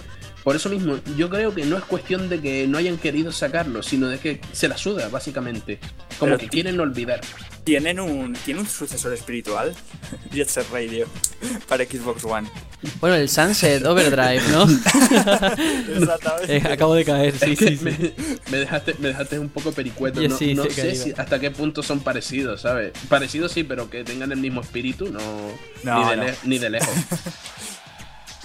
Por 0.48 0.56
eso 0.56 0.70
mismo, 0.70 0.98
yo 1.18 1.30
creo 1.30 1.54
que 1.54 1.66
no 1.66 1.78
es 1.78 1.84
cuestión 1.84 2.30
de 2.30 2.40
que 2.40 2.68
no 2.68 2.78
hayan 2.78 2.98
querido 2.98 3.34
sacarlo, 3.34 3.84
sino 3.84 4.08
de 4.08 4.18
que 4.18 4.40
se 4.54 4.70
la 4.70 4.78
suda, 4.78 5.10
básicamente. 5.10 5.78
Como 6.18 6.30
Pero 6.30 6.38
que 6.38 6.48
quieren 6.48 6.80
olvidar. 6.80 7.20
Tienen 7.66 8.00
un, 8.00 8.32
tiene 8.32 8.62
un 8.62 8.66
sucesor 8.66 9.12
espiritual, 9.14 9.76
Jet 10.32 10.48
Set 10.48 10.66
Radio, 10.72 11.06
para 11.68 11.84
Xbox 11.84 12.24
One. 12.24 12.50
Bueno, 13.02 13.18
el 13.18 13.28
Sunset 13.28 13.86
Overdrive, 13.86 14.42
¿no? 14.54 14.66
Eh, 16.48 16.64
acabo 16.72 16.96
de 16.96 17.04
caer, 17.04 17.38
sí, 17.38 17.52
Es 17.52 17.60
que 17.60 17.68
sí, 17.68 17.78
sí. 17.78 17.84
Me, 17.84 18.14
me 18.50 18.58
dejaste, 18.60 18.96
me 19.00 19.10
dejaste 19.10 19.40
un 19.40 19.50
poco 19.50 19.74
pericueto. 19.74 20.22
No 20.22 20.38
sí, 20.38 20.56
sé 20.56 20.82
caído. 20.82 21.04
si- 21.04 21.14
hasta 21.18 21.40
qué 21.42 21.52
punto 21.52 21.84
son 21.84 22.00
parecidos, 22.00 22.62
¿sabes? 22.62 22.94
Parecidos 23.10 23.52
sí, 23.52 23.66
pero 23.66 23.90
que 23.90 24.06
tengan 24.06 24.32
el 24.32 24.40
mismo 24.40 24.62
espíritu, 24.62 25.12
no, 25.12 25.20
No, 25.84 26.04
ni, 26.06 26.10
de 26.12 26.16
no. 26.16 26.24
le- 26.24 26.36
ni 26.46 26.58
de 26.58 26.70
lejos. 26.70 26.96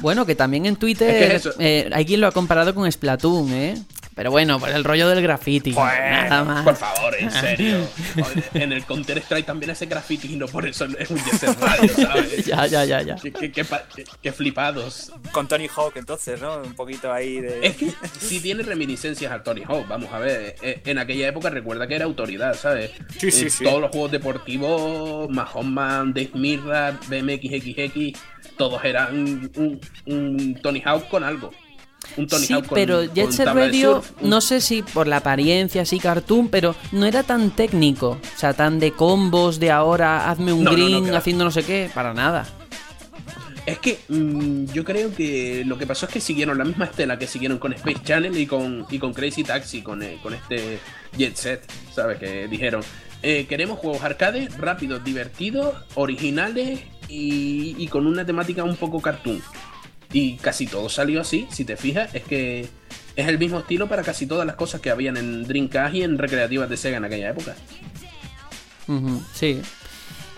Bueno, 0.03 0.27
que 0.27 0.35
también 0.35 0.67
en 0.67 0.77
Twitter 0.77 1.09
Es 1.09 1.17
que 1.17 1.37
es 1.37 1.47
eso. 1.47 1.55
eh, 1.59 1.89
hay 1.93 2.05
quien 2.05 2.21
lo 2.21 2.27
ha 2.27 2.33
comparado 2.33 2.75
con 2.75 2.91
Splatoon, 2.91 3.53
¿eh? 3.53 3.75
Pero 4.15 4.31
bueno, 4.31 4.61
por 4.61 4.69
el 4.69 4.85
rollo 4.85 5.09
del 5.09 5.23
graffiti. 5.23 5.71
nada 5.73 6.45
más. 6.45 6.65
Por 6.65 6.77
favor, 6.77 7.15
en 7.19 7.31
serio. 7.31 7.79
En 8.55 8.73
el 8.73 8.85
Counter 8.85 9.19
Strike 9.19 9.47
también 9.47 9.71
hace 9.71 9.87
graffiti 9.87 10.33
y 10.35 10.37
no 10.37 10.47
por 10.47 10.67
eso 10.67 10.85
es 10.99 11.11
un 11.11 11.19
Radio, 11.61 11.89
¿sabes? 11.95 12.45
Ya, 12.45 12.67
ya, 12.67 12.85
ya, 12.85 13.01
ya. 13.03 13.17
Qué, 13.17 13.33
qué- 13.33 13.51
qué 13.53 13.65
pa- 13.65 13.85
qué- 13.95 14.05
qué 14.21 14.33
flipados. 14.33 15.13
Con 15.33 15.49
Tony 15.49 15.67
Hawk, 15.75 15.97
entonces, 15.97 16.41
¿no? 16.41 16.59
Un 16.59 16.75
poquito 16.75 17.13
ahí 17.13 17.41
de. 17.41 17.67
Es 17.67 17.77
que 17.77 17.91
sí 18.21 18.41
tiene 18.41 18.63
reminiscencias 18.63 19.33
al 19.33 19.43
Tony 19.43 19.63
Hawk, 19.67 19.89
vamos 19.89 20.13
a 20.13 20.19
ver. 20.19 20.57
eh, 20.63 20.83
En 20.85 20.99
aquella 20.99 21.29
época 21.29 21.49
recuerda 21.51 21.87
que 21.87 21.95
era 21.95 22.05
autoridad, 22.05 22.55
¿sabes? 22.55 22.91
Sí, 23.19 23.31
sí, 23.31 23.47
Eh, 23.47 23.51
sí. 23.51 23.65
Todos 23.65 23.81
los 23.81 23.91
juegos 23.91 24.11
deportivos, 24.13 25.31
Mahoman, 25.31 26.13
Dave 26.13 26.31
Mirra, 26.35 26.99
BMXXX, 27.09 28.21
todos 28.57 28.85
eran 28.85 29.51
un, 29.57 29.81
un 30.07 30.55
Tony 30.63 30.83
Hawk 30.85 31.09
con 31.09 31.25
algo. 31.25 31.51
Un 32.17 32.27
Tony 32.27 32.47
Sí, 32.47 32.53
Hawk 32.53 32.67
con, 32.67 32.75
pero 32.77 33.05
Jet 33.05 33.31
Set 33.31 33.47
Radio, 33.49 33.95
surf, 34.03 34.13
un- 34.23 34.31
no 34.31 34.41
sé 34.41 34.61
si 34.61 34.83
por 34.83 35.07
la 35.07 35.19
apariencia, 35.19 35.83
así 35.83 35.99
cartoon, 35.99 36.49
pero 36.49 36.75
no 36.93 37.07
era 37.07 37.23
tan 37.23 37.51
técnico. 37.51 38.19
O 38.35 38.39
sea, 38.39 38.53
tan 38.55 38.79
de 38.81 38.93
combos, 38.93 39.59
de 39.61 39.71
ahora 39.71 40.31
hazme 40.31 40.53
un 40.53 40.65
No, 40.65 40.73
no, 40.73 40.77
no, 40.79 40.85
green 41.01 41.15
haciendo 41.15 41.45
no 41.45 41.51
sé 41.51 41.63
qué, 41.65 41.91
para 41.95 42.13
nada. 42.15 42.47
Es 43.65 43.79
que 43.79 44.01
mm, 44.09 44.65
yo 44.73 44.85
creo 44.85 45.15
que 45.15 45.63
lo 45.65 45.79
que 45.79 45.87
pasó 45.87 46.07
es 46.07 46.13
que 46.13 46.21
siguieron 46.21 46.59
la 46.59 46.65
misma 46.65 46.87
estela 46.87 47.17
que 47.19 47.29
siguieron 47.29 47.59
con 47.59 47.73
Space 47.73 48.01
Channel 48.03 48.37
y 48.37 48.47
con, 48.47 48.85
y 48.91 48.99
con 48.99 49.15
Crazy 49.15 49.45
Taxi, 49.45 49.83
con, 49.83 50.03
eh, 50.03 50.19
con 50.21 50.35
este 50.35 50.81
Jet 51.17 51.37
Set, 51.37 51.73
¿sabes? 51.95 52.19
Que 52.19 52.49
dijeron, 52.49 52.83
eh, 53.23 53.47
queremos 53.49 53.79
juegos 53.79 54.03
arcade 54.03 54.49
rápidos, 54.59 55.05
divertidos, 55.05 55.77
originales 55.95 56.81
y, 57.09 57.77
y 57.79 57.87
con 57.87 58.09
una 58.09 58.27
temática 58.27 58.65
un 58.65 58.75
poco 58.75 59.01
cartoon. 59.01 59.41
Y 60.13 60.37
casi 60.37 60.67
todo 60.67 60.89
salió 60.89 61.21
así, 61.21 61.47
si 61.51 61.65
te 61.65 61.77
fijas, 61.77 62.15
es 62.15 62.23
que 62.25 62.69
es 63.17 63.29
el 63.29 63.39
mismo 63.39 63.61
estilo 63.61 63.89
para 63.89 64.03
casi 64.03 64.27
todas 64.27 64.47
las 64.47 64.57
cosas 64.57 64.81
que 64.81 64.91
habían 64.91 65.17
en 65.17 65.45
Dreamcast 65.45 65.95
y 65.95 66.03
en 66.03 66.19
recreativas 66.19 66.69
de 66.69 66.77
Sega 66.77 66.99
en 66.99 67.05
aquella 67.05 67.31
época. 67.31 67.55
Sí. 69.33 69.63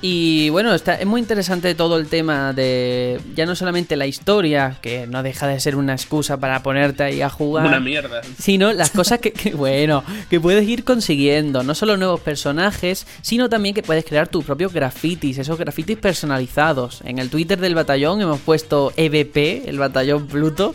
Y 0.06 0.51
bueno, 0.51 0.74
está, 0.74 0.97
es 0.97 1.06
muy 1.06 1.18
interesante 1.18 1.74
todo 1.74 1.97
el 1.97 2.09
tema 2.09 2.52
de 2.52 3.18
ya 3.35 3.47
no 3.47 3.56
solamente 3.56 3.97
la 3.97 4.06
historia, 4.06 4.76
que 4.82 5.06
no 5.06 5.22
deja 5.22 5.47
de 5.47 5.59
ser 5.59 5.76
una 5.76 5.94
excusa 5.94 6.36
para 6.36 6.62
ponerte 6.62 7.05
ahí 7.05 7.22
a 7.22 7.31
jugar. 7.31 7.68
Una 7.68 7.81
mierda. 7.81 8.20
sino 8.39 8.70
las 8.74 8.90
cosas 8.90 9.18
que, 9.20 9.32
que, 9.32 9.55
bueno, 9.55 10.05
que 10.28 10.39
puedes 10.39 10.68
ir 10.68 10.85
consiguiendo, 10.85 11.62
no 11.62 11.74
solo 11.74 11.97
nuevos 11.97 12.20
personajes, 12.20 13.06
sino 13.22 13.48
también 13.48 13.74
que 13.74 13.82
puedes 13.82 14.05
crear 14.05 14.28
tus 14.28 14.44
propios 14.44 14.74
grafitis, 14.74 15.39
esos 15.39 15.59
grafitis 15.59 15.97
personalizados. 15.97 17.01
En 17.06 17.18
el 17.18 17.31
Twitter 17.31 17.59
del 17.59 17.74
batallón 17.74 18.20
hemos 18.20 18.40
puesto 18.40 18.93
EVP, 18.98 19.70
el 19.70 19.78
batallón 19.78 20.26
Pluto, 20.26 20.74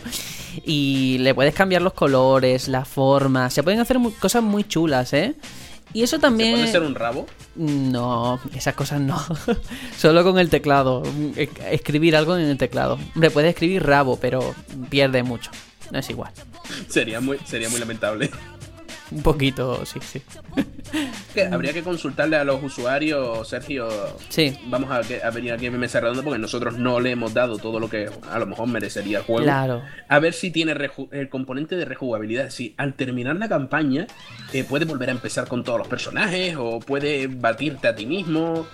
y 0.64 1.18
le 1.20 1.36
puedes 1.36 1.54
cambiar 1.54 1.82
los 1.82 1.92
colores, 1.92 2.66
la 2.66 2.84
forma, 2.84 3.48
se 3.50 3.62
pueden 3.62 3.78
hacer 3.78 3.96
cosas 4.18 4.42
muy 4.42 4.64
chulas, 4.64 5.12
¿eh? 5.12 5.36
Y 5.92 6.02
eso 6.02 6.16
¿Se 6.16 6.20
también... 6.22 6.52
puede 6.54 6.68
ser 6.70 6.82
un 6.82 6.94
rabo? 6.94 7.26
No, 7.56 8.38
esas 8.54 8.74
cosas 8.74 9.00
no. 9.00 9.20
Solo 9.98 10.22
con 10.22 10.38
el 10.38 10.48
teclado. 10.50 11.02
Es- 11.36 11.48
Escribir 11.70 12.14
algo 12.16 12.36
en 12.36 12.44
el 12.46 12.58
teclado. 12.58 12.98
Hombre, 13.14 13.30
puedes 13.30 13.50
escribir 13.50 13.84
rabo, 13.84 14.16
pero 14.20 14.54
pierde 14.88 15.22
mucho. 15.22 15.50
No 15.90 15.98
es 15.98 16.08
igual. 16.10 16.32
Sería 16.88 17.20
muy, 17.20 17.38
sería 17.44 17.68
muy 17.68 17.80
lamentable. 17.80 18.30
Un 19.10 19.22
poquito, 19.22 19.84
sí, 19.86 19.98
sí. 20.00 20.22
Que 21.34 21.44
habría 21.44 21.72
que 21.72 21.82
consultarle 21.84 22.36
a 22.36 22.42
los 22.42 22.60
usuarios, 22.62 23.48
Sergio. 23.48 23.88
Sí. 24.28 24.56
Vamos 24.66 24.90
a, 24.90 24.96
a 25.24 25.30
venir 25.30 25.52
aquí 25.52 25.66
a 25.66 25.70
Mesa 25.70 26.00
Redonda 26.00 26.22
porque 26.24 26.40
nosotros 26.40 26.76
no 26.78 26.98
le 26.98 27.12
hemos 27.12 27.32
dado 27.32 27.58
todo 27.58 27.78
lo 27.78 27.88
que 27.88 28.10
a 28.28 28.38
lo 28.40 28.46
mejor 28.46 28.66
merecería 28.66 29.18
el 29.18 29.24
juego. 29.24 29.44
Claro. 29.44 29.82
A 30.08 30.18
ver 30.18 30.32
si 30.32 30.50
tiene 30.50 30.74
el 31.12 31.28
componente 31.28 31.76
de 31.76 31.84
rejugabilidad. 31.84 32.50
Si 32.50 32.74
al 32.76 32.94
terminar 32.94 33.36
la 33.36 33.48
campaña 33.48 34.08
eh, 34.52 34.64
puedes 34.64 34.88
volver 34.88 35.08
a 35.10 35.12
empezar 35.12 35.46
con 35.46 35.62
todos 35.62 35.78
los 35.78 35.86
personajes 35.86 36.56
o 36.58 36.80
puedes 36.80 37.40
batirte 37.40 37.86
a 37.86 37.94
ti 37.94 38.06
mismo. 38.06 38.66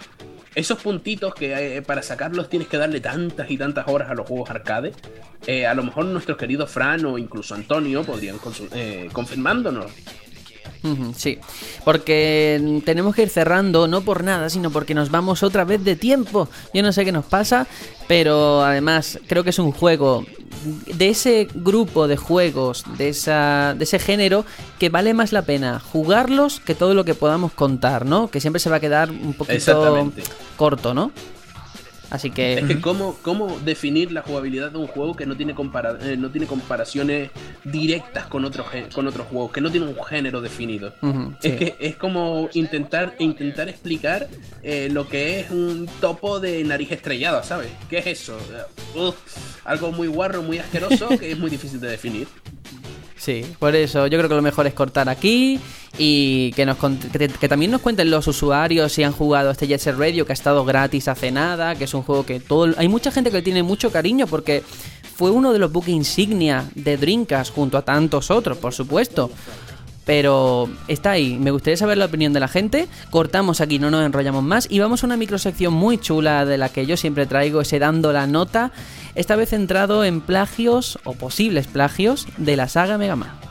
Esos 0.54 0.78
puntitos 0.80 1.34
que 1.34 1.76
eh, 1.76 1.82
para 1.82 2.00
sacarlos 2.00 2.48
tienes 2.48 2.68
que 2.68 2.78
darle 2.78 3.00
tantas 3.00 3.50
y 3.50 3.58
tantas 3.58 3.86
horas 3.88 4.08
a 4.10 4.14
los 4.14 4.26
juegos 4.26 4.48
arcade. 4.48 4.92
eh, 5.46 5.66
a 5.66 5.74
lo 5.74 5.82
mejor 5.82 6.06
nuestros 6.06 6.38
queridos 6.38 6.70
Fran 6.70 7.04
o 7.04 7.18
incluso 7.18 7.54
Antonio 7.54 8.02
podrían 8.04 8.36
eh, 8.72 9.10
confirmándonos. 9.12 9.92
Sí, 11.16 11.38
porque 11.84 12.80
tenemos 12.84 13.14
que 13.14 13.22
ir 13.22 13.28
cerrando, 13.28 13.88
no 13.88 14.02
por 14.02 14.24
nada, 14.24 14.50
sino 14.50 14.70
porque 14.70 14.94
nos 14.94 15.10
vamos 15.10 15.42
otra 15.42 15.64
vez 15.64 15.82
de 15.84 15.96
tiempo. 15.96 16.48
Yo 16.72 16.82
no 16.82 16.92
sé 16.92 17.04
qué 17.04 17.12
nos 17.12 17.24
pasa, 17.24 17.66
pero 18.08 18.62
además 18.62 19.18
creo 19.26 19.44
que 19.44 19.50
es 19.50 19.58
un 19.58 19.72
juego 19.72 20.24
de 20.64 21.08
ese 21.10 21.48
grupo 21.54 22.08
de 22.08 22.16
juegos, 22.16 22.84
de, 22.98 23.10
esa, 23.10 23.74
de 23.76 23.84
ese 23.84 23.98
género, 23.98 24.44
que 24.78 24.88
vale 24.88 25.14
más 25.14 25.32
la 25.32 25.42
pena 25.42 25.80
jugarlos 25.80 26.60
que 26.60 26.74
todo 26.74 26.94
lo 26.94 27.04
que 27.04 27.14
podamos 27.14 27.52
contar, 27.52 28.06
¿no? 28.06 28.28
Que 28.28 28.40
siempre 28.40 28.60
se 28.60 28.70
va 28.70 28.76
a 28.76 28.80
quedar 28.80 29.10
un 29.10 29.34
poquito 29.34 30.12
corto, 30.56 30.94
¿no? 30.94 31.12
Así 32.10 32.30
que... 32.30 32.54
Es 32.54 32.64
que 32.66 32.80
cómo, 32.80 33.16
cómo 33.22 33.58
definir 33.64 34.12
la 34.12 34.22
jugabilidad 34.22 34.70
de 34.70 34.78
un 34.78 34.86
juego 34.86 35.14
que 35.16 35.26
no 35.26 35.36
tiene, 35.36 35.54
compara- 35.54 35.98
eh, 36.02 36.16
no 36.16 36.30
tiene 36.30 36.46
comparaciones 36.46 37.30
directas 37.64 38.26
con 38.26 38.44
otros 38.44 38.66
con 38.94 39.06
otros 39.08 39.26
juegos, 39.26 39.52
que 39.52 39.60
no 39.60 39.70
tiene 39.70 39.86
un 39.86 40.04
género 40.04 40.40
definido. 40.40 40.92
Es 41.42 41.52
sí. 41.52 41.58
que 41.58 41.76
es 41.80 41.96
como 41.96 42.48
intentar, 42.54 43.14
intentar 43.18 43.68
explicar 43.68 44.28
eh, 44.62 44.88
lo 44.90 45.08
que 45.08 45.40
es 45.40 45.50
un 45.50 45.88
topo 46.00 46.38
de 46.38 46.62
nariz 46.64 46.92
estrellada, 46.92 47.42
¿sabes? 47.42 47.68
¿Qué 47.90 47.98
es 47.98 48.06
eso? 48.06 48.38
Algo 49.64 49.92
muy 49.92 50.06
guarro, 50.06 50.42
muy 50.42 50.58
asqueroso, 50.58 51.08
que 51.18 51.32
es 51.32 51.38
muy 51.38 51.50
difícil 51.50 51.80
de 51.80 51.88
definir. 51.88 52.28
Sí, 53.18 53.44
por 53.58 53.74
eso 53.74 54.06
yo 54.06 54.18
creo 54.18 54.28
que 54.28 54.34
lo 54.34 54.42
mejor 54.42 54.66
es 54.66 54.74
cortar 54.74 55.08
aquí 55.08 55.58
y 55.98 56.52
que, 56.52 56.66
nos 56.66 56.76
que, 56.76 57.28
que 57.28 57.48
también 57.48 57.70
nos 57.70 57.80
cuenten 57.80 58.10
los 58.10 58.26
usuarios 58.26 58.92
si 58.92 59.02
han 59.02 59.12
jugado 59.12 59.50
este 59.50 59.66
Jet 59.66 59.86
Radio 59.96 60.26
que 60.26 60.32
ha 60.32 60.34
estado 60.34 60.64
gratis 60.64 61.08
hace 61.08 61.30
nada, 61.30 61.74
que 61.74 61.84
es 61.84 61.94
un 61.94 62.02
juego 62.02 62.26
que 62.26 62.40
todo 62.40 62.74
hay 62.76 62.88
mucha 62.88 63.10
gente 63.10 63.30
que 63.30 63.38
le 63.38 63.42
tiene 63.42 63.62
mucho 63.62 63.90
cariño 63.90 64.26
porque 64.26 64.62
fue 65.16 65.30
uno 65.30 65.54
de 65.54 65.58
los 65.58 65.72
buques 65.72 65.94
insignia 65.94 66.64
de 66.74 66.98
Dreamcast 66.98 67.54
junto 67.54 67.78
a 67.78 67.82
tantos 67.82 68.30
otros, 68.30 68.58
por 68.58 68.74
supuesto. 68.74 69.30
Pero 70.06 70.70
está 70.86 71.10
ahí, 71.10 71.36
me 71.36 71.50
gustaría 71.50 71.76
saber 71.76 71.98
la 71.98 72.06
opinión 72.06 72.32
de 72.32 72.38
la 72.40 72.46
gente. 72.46 72.88
Cortamos 73.10 73.60
aquí, 73.60 73.80
no 73.80 73.90
nos 73.90 74.06
enrollamos 74.06 74.44
más. 74.44 74.68
Y 74.70 74.78
vamos 74.78 75.02
a 75.02 75.06
una 75.06 75.16
microsección 75.16 75.74
muy 75.74 75.98
chula 75.98 76.46
de 76.46 76.56
la 76.56 76.68
que 76.68 76.86
yo 76.86 76.96
siempre 76.96 77.26
traigo, 77.26 77.60
ese 77.60 77.80
dando 77.80 78.12
la 78.12 78.28
nota. 78.28 78.70
Esta 79.16 79.34
vez 79.34 79.50
centrado 79.50 80.04
en 80.04 80.20
plagios 80.20 81.00
o 81.02 81.14
posibles 81.14 81.66
plagios 81.66 82.28
de 82.36 82.56
la 82.56 82.68
saga 82.68 82.98
Mega 82.98 83.16
Man. 83.16 83.45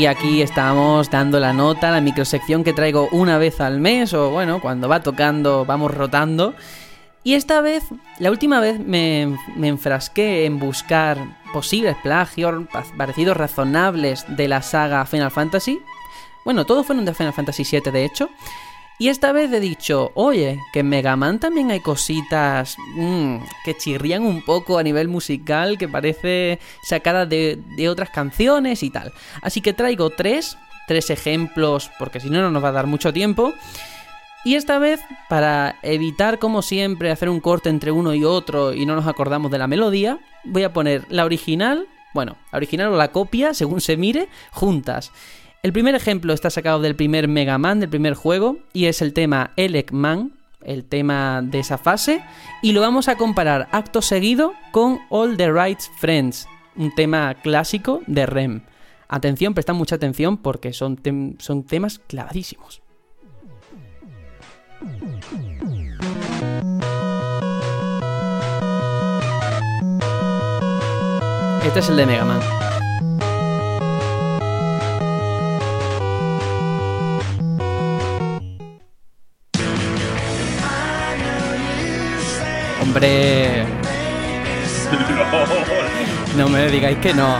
Y 0.00 0.06
aquí 0.06 0.40
estamos 0.40 1.10
dando 1.10 1.38
la 1.40 1.52
nota, 1.52 1.90
la 1.90 2.00
microsección 2.00 2.64
que 2.64 2.72
traigo 2.72 3.10
una 3.12 3.36
vez 3.36 3.60
al 3.60 3.80
mes, 3.80 4.14
o 4.14 4.30
bueno, 4.30 4.58
cuando 4.58 4.88
va 4.88 5.02
tocando, 5.02 5.66
vamos 5.66 5.92
rotando. 5.92 6.54
Y 7.22 7.34
esta 7.34 7.60
vez, 7.60 7.84
la 8.18 8.30
última 8.30 8.60
vez 8.60 8.80
me, 8.80 9.36
enfrasqué 9.60 10.46
en 10.46 10.58
buscar 10.58 11.18
posibles 11.52 11.96
plagios, 12.02 12.66
pa- 12.72 12.82
parecidos 12.96 13.36
razonables 13.36 14.24
de 14.26 14.48
la 14.48 14.62
saga 14.62 15.04
Final 15.04 15.30
Fantasy. 15.30 15.78
Bueno, 16.46 16.64
todos 16.64 16.86
fueron 16.86 17.04
de 17.04 17.12
Final 17.12 17.34
Fantasy 17.34 17.64
VII, 17.70 17.92
de 17.92 18.06
hecho. 18.06 18.30
Y 19.00 19.08
esta 19.08 19.32
vez 19.32 19.50
he 19.50 19.60
dicho, 19.60 20.12
oye, 20.12 20.58
que 20.74 20.80
en 20.80 20.90
Mega 20.90 21.16
Man 21.16 21.40
también 21.40 21.70
hay 21.70 21.80
cositas 21.80 22.76
mm, 22.94 23.36
que 23.64 23.74
chirrían 23.74 24.22
un 24.24 24.42
poco 24.42 24.76
a 24.76 24.82
nivel 24.82 25.08
musical, 25.08 25.78
que 25.78 25.88
parece 25.88 26.58
sacada 26.82 27.24
de, 27.24 27.58
de 27.76 27.88
otras 27.88 28.10
canciones 28.10 28.82
y 28.82 28.90
tal. 28.90 29.14
Así 29.40 29.62
que 29.62 29.72
traigo 29.72 30.10
tres, 30.10 30.58
tres 30.86 31.08
ejemplos, 31.08 31.90
porque 31.98 32.20
si 32.20 32.28
no, 32.28 32.42
no 32.42 32.50
nos 32.50 32.62
va 32.62 32.68
a 32.68 32.72
dar 32.72 32.86
mucho 32.86 33.10
tiempo. 33.10 33.54
Y 34.44 34.56
esta 34.56 34.78
vez, 34.78 35.00
para 35.30 35.76
evitar, 35.80 36.38
como 36.38 36.60
siempre, 36.60 37.10
hacer 37.10 37.30
un 37.30 37.40
corte 37.40 37.70
entre 37.70 37.92
uno 37.92 38.12
y 38.12 38.24
otro 38.24 38.74
y 38.74 38.84
no 38.84 38.96
nos 38.96 39.06
acordamos 39.06 39.50
de 39.50 39.56
la 39.56 39.66
melodía, 39.66 40.18
voy 40.44 40.64
a 40.64 40.74
poner 40.74 41.06
la 41.08 41.24
original, 41.24 41.88
bueno, 42.12 42.36
la 42.52 42.58
original 42.58 42.88
o 42.88 42.98
la 42.98 43.12
copia, 43.12 43.54
según 43.54 43.80
se 43.80 43.96
mire, 43.96 44.28
juntas. 44.50 45.10
El 45.62 45.74
primer 45.74 45.94
ejemplo 45.94 46.32
está 46.32 46.48
sacado 46.48 46.80
del 46.80 46.96
primer 46.96 47.28
Mega 47.28 47.58
Man, 47.58 47.80
del 47.80 47.90
primer 47.90 48.14
juego, 48.14 48.56
y 48.72 48.86
es 48.86 49.02
el 49.02 49.12
tema 49.12 49.50
Elec 49.56 49.92
Man, 49.92 50.32
el 50.64 50.84
tema 50.84 51.42
de 51.42 51.58
esa 51.58 51.76
fase, 51.76 52.22
y 52.62 52.72
lo 52.72 52.80
vamos 52.80 53.08
a 53.08 53.16
comparar 53.16 53.68
acto 53.70 54.00
seguido 54.00 54.54
con 54.72 55.00
All 55.10 55.36
the 55.36 55.52
Rights 55.52 55.90
Friends, 55.98 56.48
un 56.76 56.94
tema 56.94 57.34
clásico 57.34 58.00
de 58.06 58.24
REM. 58.24 58.62
Atención, 59.06 59.52
presta 59.52 59.74
mucha 59.74 59.96
atención 59.96 60.38
porque 60.38 60.72
son, 60.72 60.98
son 61.38 61.64
temas 61.64 61.98
clavadísimos. 61.98 62.80
Este 71.66 71.80
es 71.80 71.88
el 71.90 71.96
de 71.96 72.06
Mega 72.06 72.24
Man. 72.24 72.40
Hombre, 82.94 83.64
no 86.36 86.48
me 86.48 86.68
digáis 86.68 86.98
que 86.98 87.14
no. 87.14 87.36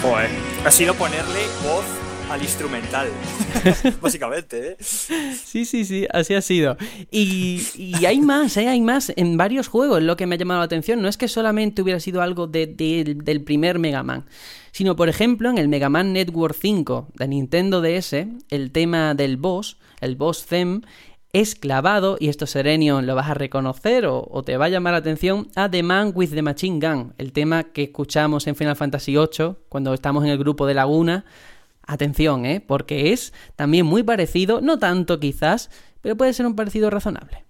Joder. 0.00 0.30
Ha 0.64 0.70
sido 0.70 0.94
ponerle 0.94 1.40
voz 1.62 1.84
al 2.30 2.40
instrumental. 2.40 3.08
Básicamente, 4.00 4.70
¿eh? 4.72 4.76
Sí, 4.80 5.66
sí, 5.66 5.84
sí, 5.84 6.06
así 6.10 6.32
ha 6.32 6.40
sido. 6.40 6.78
Y, 7.10 7.60
y 7.76 8.06
hay 8.06 8.20
más, 8.20 8.56
¿eh? 8.56 8.68
hay 8.68 8.80
más 8.80 9.12
en 9.16 9.36
varios 9.36 9.68
juegos. 9.68 10.02
Lo 10.02 10.16
que 10.16 10.24
me 10.26 10.36
ha 10.36 10.38
llamado 10.38 10.60
la 10.60 10.64
atención 10.64 11.02
no 11.02 11.08
es 11.08 11.18
que 11.18 11.28
solamente 11.28 11.82
hubiera 11.82 12.00
sido 12.00 12.22
algo 12.22 12.46
de- 12.46 12.66
de- 12.68 13.16
del 13.22 13.42
primer 13.42 13.78
Mega 13.78 14.02
Man, 14.02 14.24
sino 14.72 14.96
por 14.96 15.10
ejemplo 15.10 15.50
en 15.50 15.58
el 15.58 15.68
Mega 15.68 15.90
Man 15.90 16.14
Network 16.14 16.56
5 16.58 17.08
de 17.16 17.28
Nintendo 17.28 17.82
DS, 17.82 18.14
el 18.48 18.70
tema 18.72 19.14
del 19.14 19.36
boss, 19.36 19.76
el 20.00 20.16
boss 20.16 20.46
theme, 20.46 20.80
es 21.40 21.54
clavado, 21.54 22.16
y 22.18 22.28
esto 22.28 22.46
Serenion 22.46 23.06
lo 23.06 23.14
vas 23.14 23.28
a 23.28 23.34
reconocer 23.34 24.06
o, 24.06 24.42
te 24.42 24.56
va 24.56 24.64
a 24.64 24.68
llamar 24.70 24.94
la 24.94 25.00
atención, 25.00 25.48
a 25.54 25.70
The 25.70 25.82
Man 25.82 26.12
with 26.14 26.30
the 26.30 26.40
Machine 26.40 26.80
Gun, 26.80 27.12
el 27.18 27.32
tema 27.32 27.64
que 27.64 27.82
escuchamos 27.84 28.46
en 28.46 28.56
Final 28.56 28.74
Fantasy 28.74 29.12
VIII 29.12 29.56
cuando 29.68 29.92
estamos 29.92 30.24
en 30.24 30.30
el 30.30 30.38
grupo 30.38 30.66
de 30.66 30.72
Laguna. 30.72 31.26
Atención, 31.82 32.46
¿eh? 32.46 32.64
Porque 32.66 33.12
es 33.12 33.34
también 33.54 33.84
muy 33.84 34.02
parecido, 34.02 34.62
no 34.62 34.78
tanto 34.78 35.20
quizás, 35.20 35.68
pero 36.00 36.16
puede 36.16 36.32
ser 36.32 36.46
un 36.46 36.56
parecido 36.56 36.88
razonable. 36.88 37.44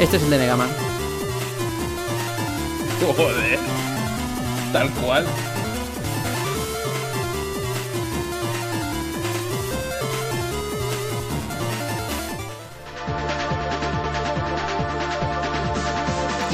Este 0.00 0.16
es 0.16 0.22
el 0.24 0.30
de 0.30 0.38
Mega 0.38 0.56
Man. 0.56 0.70
Joder. 3.16 3.58
Tal 4.72 4.90
cual. 4.90 5.24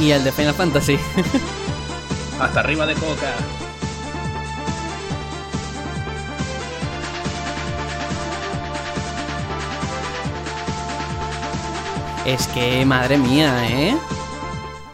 Y 0.01 0.11
el 0.11 0.23
de 0.25 0.33
Final 0.33 0.55
Fantasy. 0.55 0.99
Hasta 2.41 2.61
arriba 2.61 2.87
de 2.87 2.95
coca. 2.95 3.35
es 12.27 12.49
que, 12.49 12.85
madre 12.85 13.19
mía, 13.19 13.71
¿eh? 13.71 13.97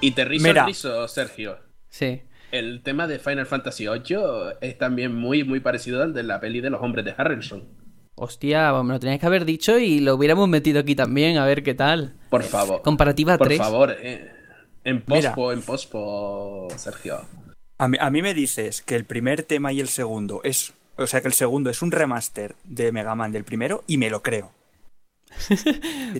Y 0.02 0.10
te 0.10 0.24
rizo 0.24 0.46
Mira. 0.48 0.62
el 0.62 0.66
rizo, 0.66 1.08
Sergio. 1.08 1.56
Sí. 1.88 2.22
El 2.50 2.82
tema 2.82 3.06
de 3.06 3.18
Final 3.18 3.46
Fantasy 3.46 3.88
VIII 3.88 4.18
es 4.60 4.76
también 4.76 5.14
muy, 5.14 5.42
muy 5.42 5.60
parecido 5.60 6.02
al 6.02 6.12
de 6.12 6.24
la 6.24 6.40
peli 6.40 6.60
de 6.60 6.68
los 6.68 6.82
hombres 6.82 7.06
de 7.06 7.14
Harrelson. 7.16 7.64
Hostia, 8.16 8.70
me 8.82 8.92
lo 8.92 9.00
teníais 9.00 9.18
que 9.18 9.26
haber 9.26 9.46
dicho 9.46 9.78
y 9.78 10.00
lo 10.00 10.14
hubiéramos 10.14 10.46
metido 10.46 10.80
aquí 10.80 10.94
también, 10.94 11.38
a 11.38 11.46
ver 11.46 11.62
qué 11.62 11.72
tal. 11.72 12.14
Por 12.28 12.42
favor. 12.42 12.82
Comparativa 12.82 13.38
Por 13.38 13.46
3. 13.46 13.58
favor, 13.58 13.96
eh, 13.98 14.30
En 14.84 15.04
Mira. 15.06 15.30
pospo, 15.30 15.52
en 15.52 15.62
pospo, 15.62 16.68
Sergio. 16.76 17.20
A 17.78 17.88
mí, 17.88 17.96
a 18.00 18.10
mí 18.10 18.22
me 18.22 18.34
dices 18.34 18.82
que 18.82 18.96
el 18.96 19.04
primer 19.04 19.42
tema 19.42 19.72
y 19.72 19.80
el 19.80 19.88
segundo 19.88 20.40
es. 20.44 20.72
O 20.96 21.06
sea, 21.06 21.20
que 21.20 21.28
el 21.28 21.34
segundo 21.34 21.70
es 21.70 21.82
un 21.82 21.90
remaster 21.90 22.54
de 22.64 22.92
Mega 22.92 23.14
Man 23.14 23.32
del 23.32 23.44
primero 23.44 23.82
y 23.86 23.96
me 23.96 24.10
lo 24.10 24.22
creo. 24.22 24.52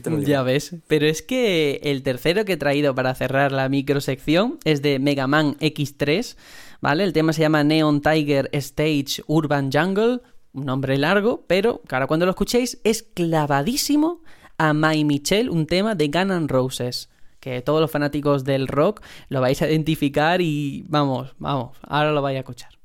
Lo. 0.05 0.19
Ya 0.21 0.43
ves, 0.43 0.77
pero 0.87 1.07
es 1.07 1.23
que 1.23 1.81
el 1.83 2.03
tercero 2.03 2.45
que 2.45 2.55
he 2.55 2.57
traído 2.57 2.95
para 2.95 3.15
cerrar 3.15 3.53
la 3.53 3.69
microsección 3.69 4.59
es 4.65 4.83
de 4.83 4.99
Mega 4.99 5.27
Man 5.27 5.57
X3, 5.59 6.37
¿vale? 6.81 7.05
El 7.05 7.13
tema 7.13 7.33
se 7.33 7.43
llama 7.43 7.65
Neon 7.65 8.01
Tiger 8.01 8.49
Stage 8.53 9.23
Urban 9.27 9.71
Jungle, 9.73 10.21
un 10.53 10.67
nombre 10.67 10.99
largo, 10.99 11.45
pero 11.47 11.83
que 11.83 11.95
ahora 11.95 12.07
cuando 12.07 12.27
lo 12.27 12.31
escuchéis 12.31 12.81
es 12.85 13.03
clavadísimo 13.03 14.23
a 14.59 14.73
My 14.75 15.05
Michelle, 15.05 15.51
un 15.51 15.67
tema 15.67 15.95
de 15.95 16.09
Guns 16.09 16.31
N' 16.31 16.49
Roses, 16.49 17.09
que 17.43 17.61
todos 17.61 17.81
los 17.81 17.91
fanáticos 17.91 18.45
del 18.45 18.69
rock 18.69 19.03
lo 19.29 19.41
vais 19.41 19.61
a 19.63 19.69
identificar 19.69 20.41
y 20.41 20.85
vamos, 20.89 21.35
vamos, 21.39 21.77
ahora 21.83 22.13
lo 22.13 22.23
vais 22.23 22.37
a 22.37 22.39
escuchar. 22.39 22.82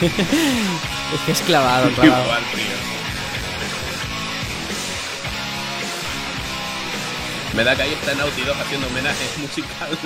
Es 1.14 1.20
que 1.24 1.32
es 1.32 1.40
clavado, 1.42 1.88
clavado. 1.90 2.24
Igual, 2.24 2.42
tío. 2.54 2.64
Me 7.56 7.64
da 7.64 7.74
que 7.74 7.82
ahí 7.82 7.92
está 7.94 8.14
Naughty 8.14 8.42
Dog 8.42 8.56
haciendo 8.56 8.86
homenajes 8.88 9.38
musicales. 9.38 9.98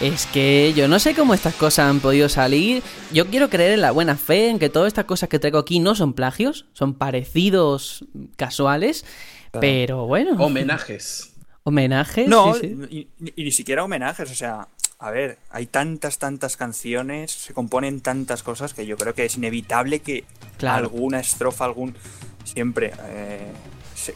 Es 0.00 0.26
que 0.26 0.72
yo 0.74 0.88
no 0.88 0.98
sé 0.98 1.14
cómo 1.14 1.34
estas 1.34 1.54
cosas 1.54 1.90
han 1.90 2.00
podido 2.00 2.28
salir. 2.28 2.82
Yo 3.12 3.26
quiero 3.26 3.50
creer 3.50 3.72
en 3.72 3.82
la 3.82 3.90
buena 3.92 4.16
fe, 4.16 4.48
en 4.48 4.58
que 4.58 4.68
todas 4.68 4.88
estas 4.88 5.04
cosas 5.04 5.28
que 5.28 5.38
traigo 5.38 5.58
aquí 5.58 5.80
no 5.80 5.94
son 5.94 6.12
plagios, 6.14 6.66
son 6.72 6.94
parecidos 6.94 8.04
casuales. 8.36 9.04
Pero 9.60 10.06
bueno, 10.06 10.32
Homenajes. 10.42 11.34
homenajes. 11.62 12.26
No, 12.28 12.54
sí, 12.54 12.60
sí. 12.62 12.76
Y, 12.90 12.98
y- 13.26 13.32
y 13.36 13.44
ni 13.44 13.50
siquiera 13.52 13.84
homenajes, 13.84 14.30
o 14.30 14.34
sea, 14.34 14.68
a 15.00 15.10
ver, 15.10 15.38
hay 15.50 15.66
tantas, 15.66 16.18
tantas 16.18 16.56
canciones, 16.56 17.30
se 17.30 17.54
componen 17.54 18.00
tantas 18.00 18.42
cosas 18.42 18.74
que 18.74 18.84
yo 18.86 18.96
creo 18.96 19.14
que 19.14 19.24
es 19.24 19.36
inevitable 19.36 20.00
que 20.00 20.24
Claro. 20.56 20.86
alguna 20.86 21.20
estrofa, 21.20 21.64
algún 21.64 21.94
siempre 22.44 22.92
eh, 23.10 23.52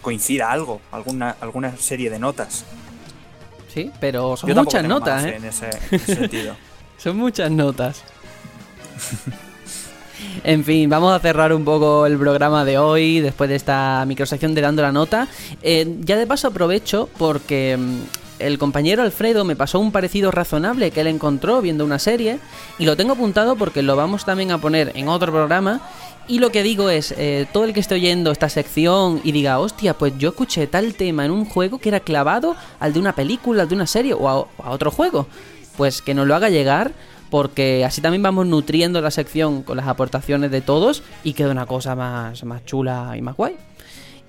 coincida 0.00 0.50
algo, 0.50 0.80
alguna, 0.90 1.36
alguna 1.40 1.76
serie 1.76 2.10
de 2.10 2.18
notas. 2.18 2.64
Sí, 3.72 3.90
pero 4.00 4.36
son 4.36 4.50
Yo 4.50 4.56
muchas 4.56 4.84
notas, 4.84 5.24
¿eh? 5.24 5.36
en 5.36 5.44
ese, 5.44 5.70
en 5.70 5.94
ese 6.00 6.14
sentido. 6.16 6.56
Son 6.98 7.16
muchas 7.16 7.50
notas. 7.50 8.04
En 10.44 10.64
fin, 10.64 10.88
vamos 10.88 11.12
a 11.12 11.18
cerrar 11.18 11.52
un 11.52 11.64
poco 11.64 12.06
el 12.06 12.16
programa 12.16 12.64
de 12.64 12.78
hoy 12.78 13.20
después 13.20 13.50
de 13.50 13.56
esta 13.56 14.04
microsección 14.06 14.54
de 14.54 14.60
dando 14.60 14.82
la 14.82 14.92
nota. 14.92 15.26
Eh, 15.62 15.96
ya 16.00 16.16
de 16.16 16.26
paso 16.26 16.48
aprovecho 16.48 17.08
porque 17.18 17.76
mm, 17.76 18.31
el 18.46 18.58
compañero 18.58 19.02
Alfredo 19.02 19.44
me 19.44 19.56
pasó 19.56 19.78
un 19.78 19.92
parecido 19.92 20.30
razonable 20.30 20.90
que 20.90 21.00
él 21.00 21.06
encontró 21.06 21.60
viendo 21.60 21.84
una 21.84 21.98
serie 21.98 22.38
y 22.78 22.84
lo 22.84 22.96
tengo 22.96 23.12
apuntado 23.12 23.56
porque 23.56 23.82
lo 23.82 23.96
vamos 23.96 24.24
también 24.24 24.50
a 24.50 24.58
poner 24.58 24.92
en 24.94 25.08
otro 25.08 25.32
programa. 25.32 25.80
Y 26.28 26.38
lo 26.38 26.52
que 26.52 26.62
digo 26.62 26.88
es, 26.88 27.12
eh, 27.18 27.46
todo 27.52 27.64
el 27.64 27.72
que 27.72 27.80
esté 27.80 27.96
oyendo 27.96 28.30
esta 28.30 28.48
sección 28.48 29.20
y 29.24 29.32
diga, 29.32 29.58
hostia, 29.58 29.94
pues 29.94 30.16
yo 30.18 30.30
escuché 30.30 30.66
tal 30.66 30.94
tema 30.94 31.24
en 31.24 31.32
un 31.32 31.44
juego 31.44 31.78
que 31.78 31.88
era 31.88 32.00
clavado 32.00 32.54
al 32.78 32.92
de 32.92 33.00
una 33.00 33.14
película, 33.14 33.62
al 33.62 33.68
de 33.68 33.74
una 33.74 33.86
serie 33.86 34.14
o 34.14 34.28
a, 34.28 34.46
a 34.64 34.70
otro 34.70 34.90
juego, 34.90 35.26
pues 35.76 36.00
que 36.00 36.14
nos 36.14 36.26
lo 36.26 36.36
haga 36.36 36.48
llegar 36.48 36.92
porque 37.32 37.82
así 37.84 38.02
también 38.02 38.22
vamos 38.22 38.46
nutriendo 38.46 39.00
la 39.00 39.10
sección 39.10 39.62
con 39.62 39.78
las 39.78 39.88
aportaciones 39.88 40.50
de 40.50 40.60
todos 40.60 41.02
y 41.24 41.32
queda 41.32 41.50
una 41.50 41.64
cosa 41.64 41.96
más, 41.96 42.44
más 42.44 42.62
chula 42.66 43.14
y 43.16 43.22
más 43.22 43.34
guay. 43.36 43.56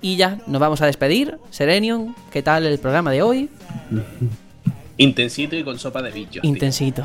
Y 0.04 0.16
ya, 0.16 0.36
nos 0.46 0.60
vamos 0.60 0.82
a 0.82 0.86
despedir. 0.86 1.38
Serenion, 1.48 2.14
¿qué 2.30 2.42
tal 2.42 2.66
el 2.66 2.78
programa 2.78 3.10
de 3.10 3.22
hoy? 3.22 3.48
Intensito 4.98 5.56
y 5.56 5.64
con 5.64 5.78
sopa 5.78 6.02
de 6.02 6.10
bichos. 6.10 6.44
Intensito. 6.44 7.02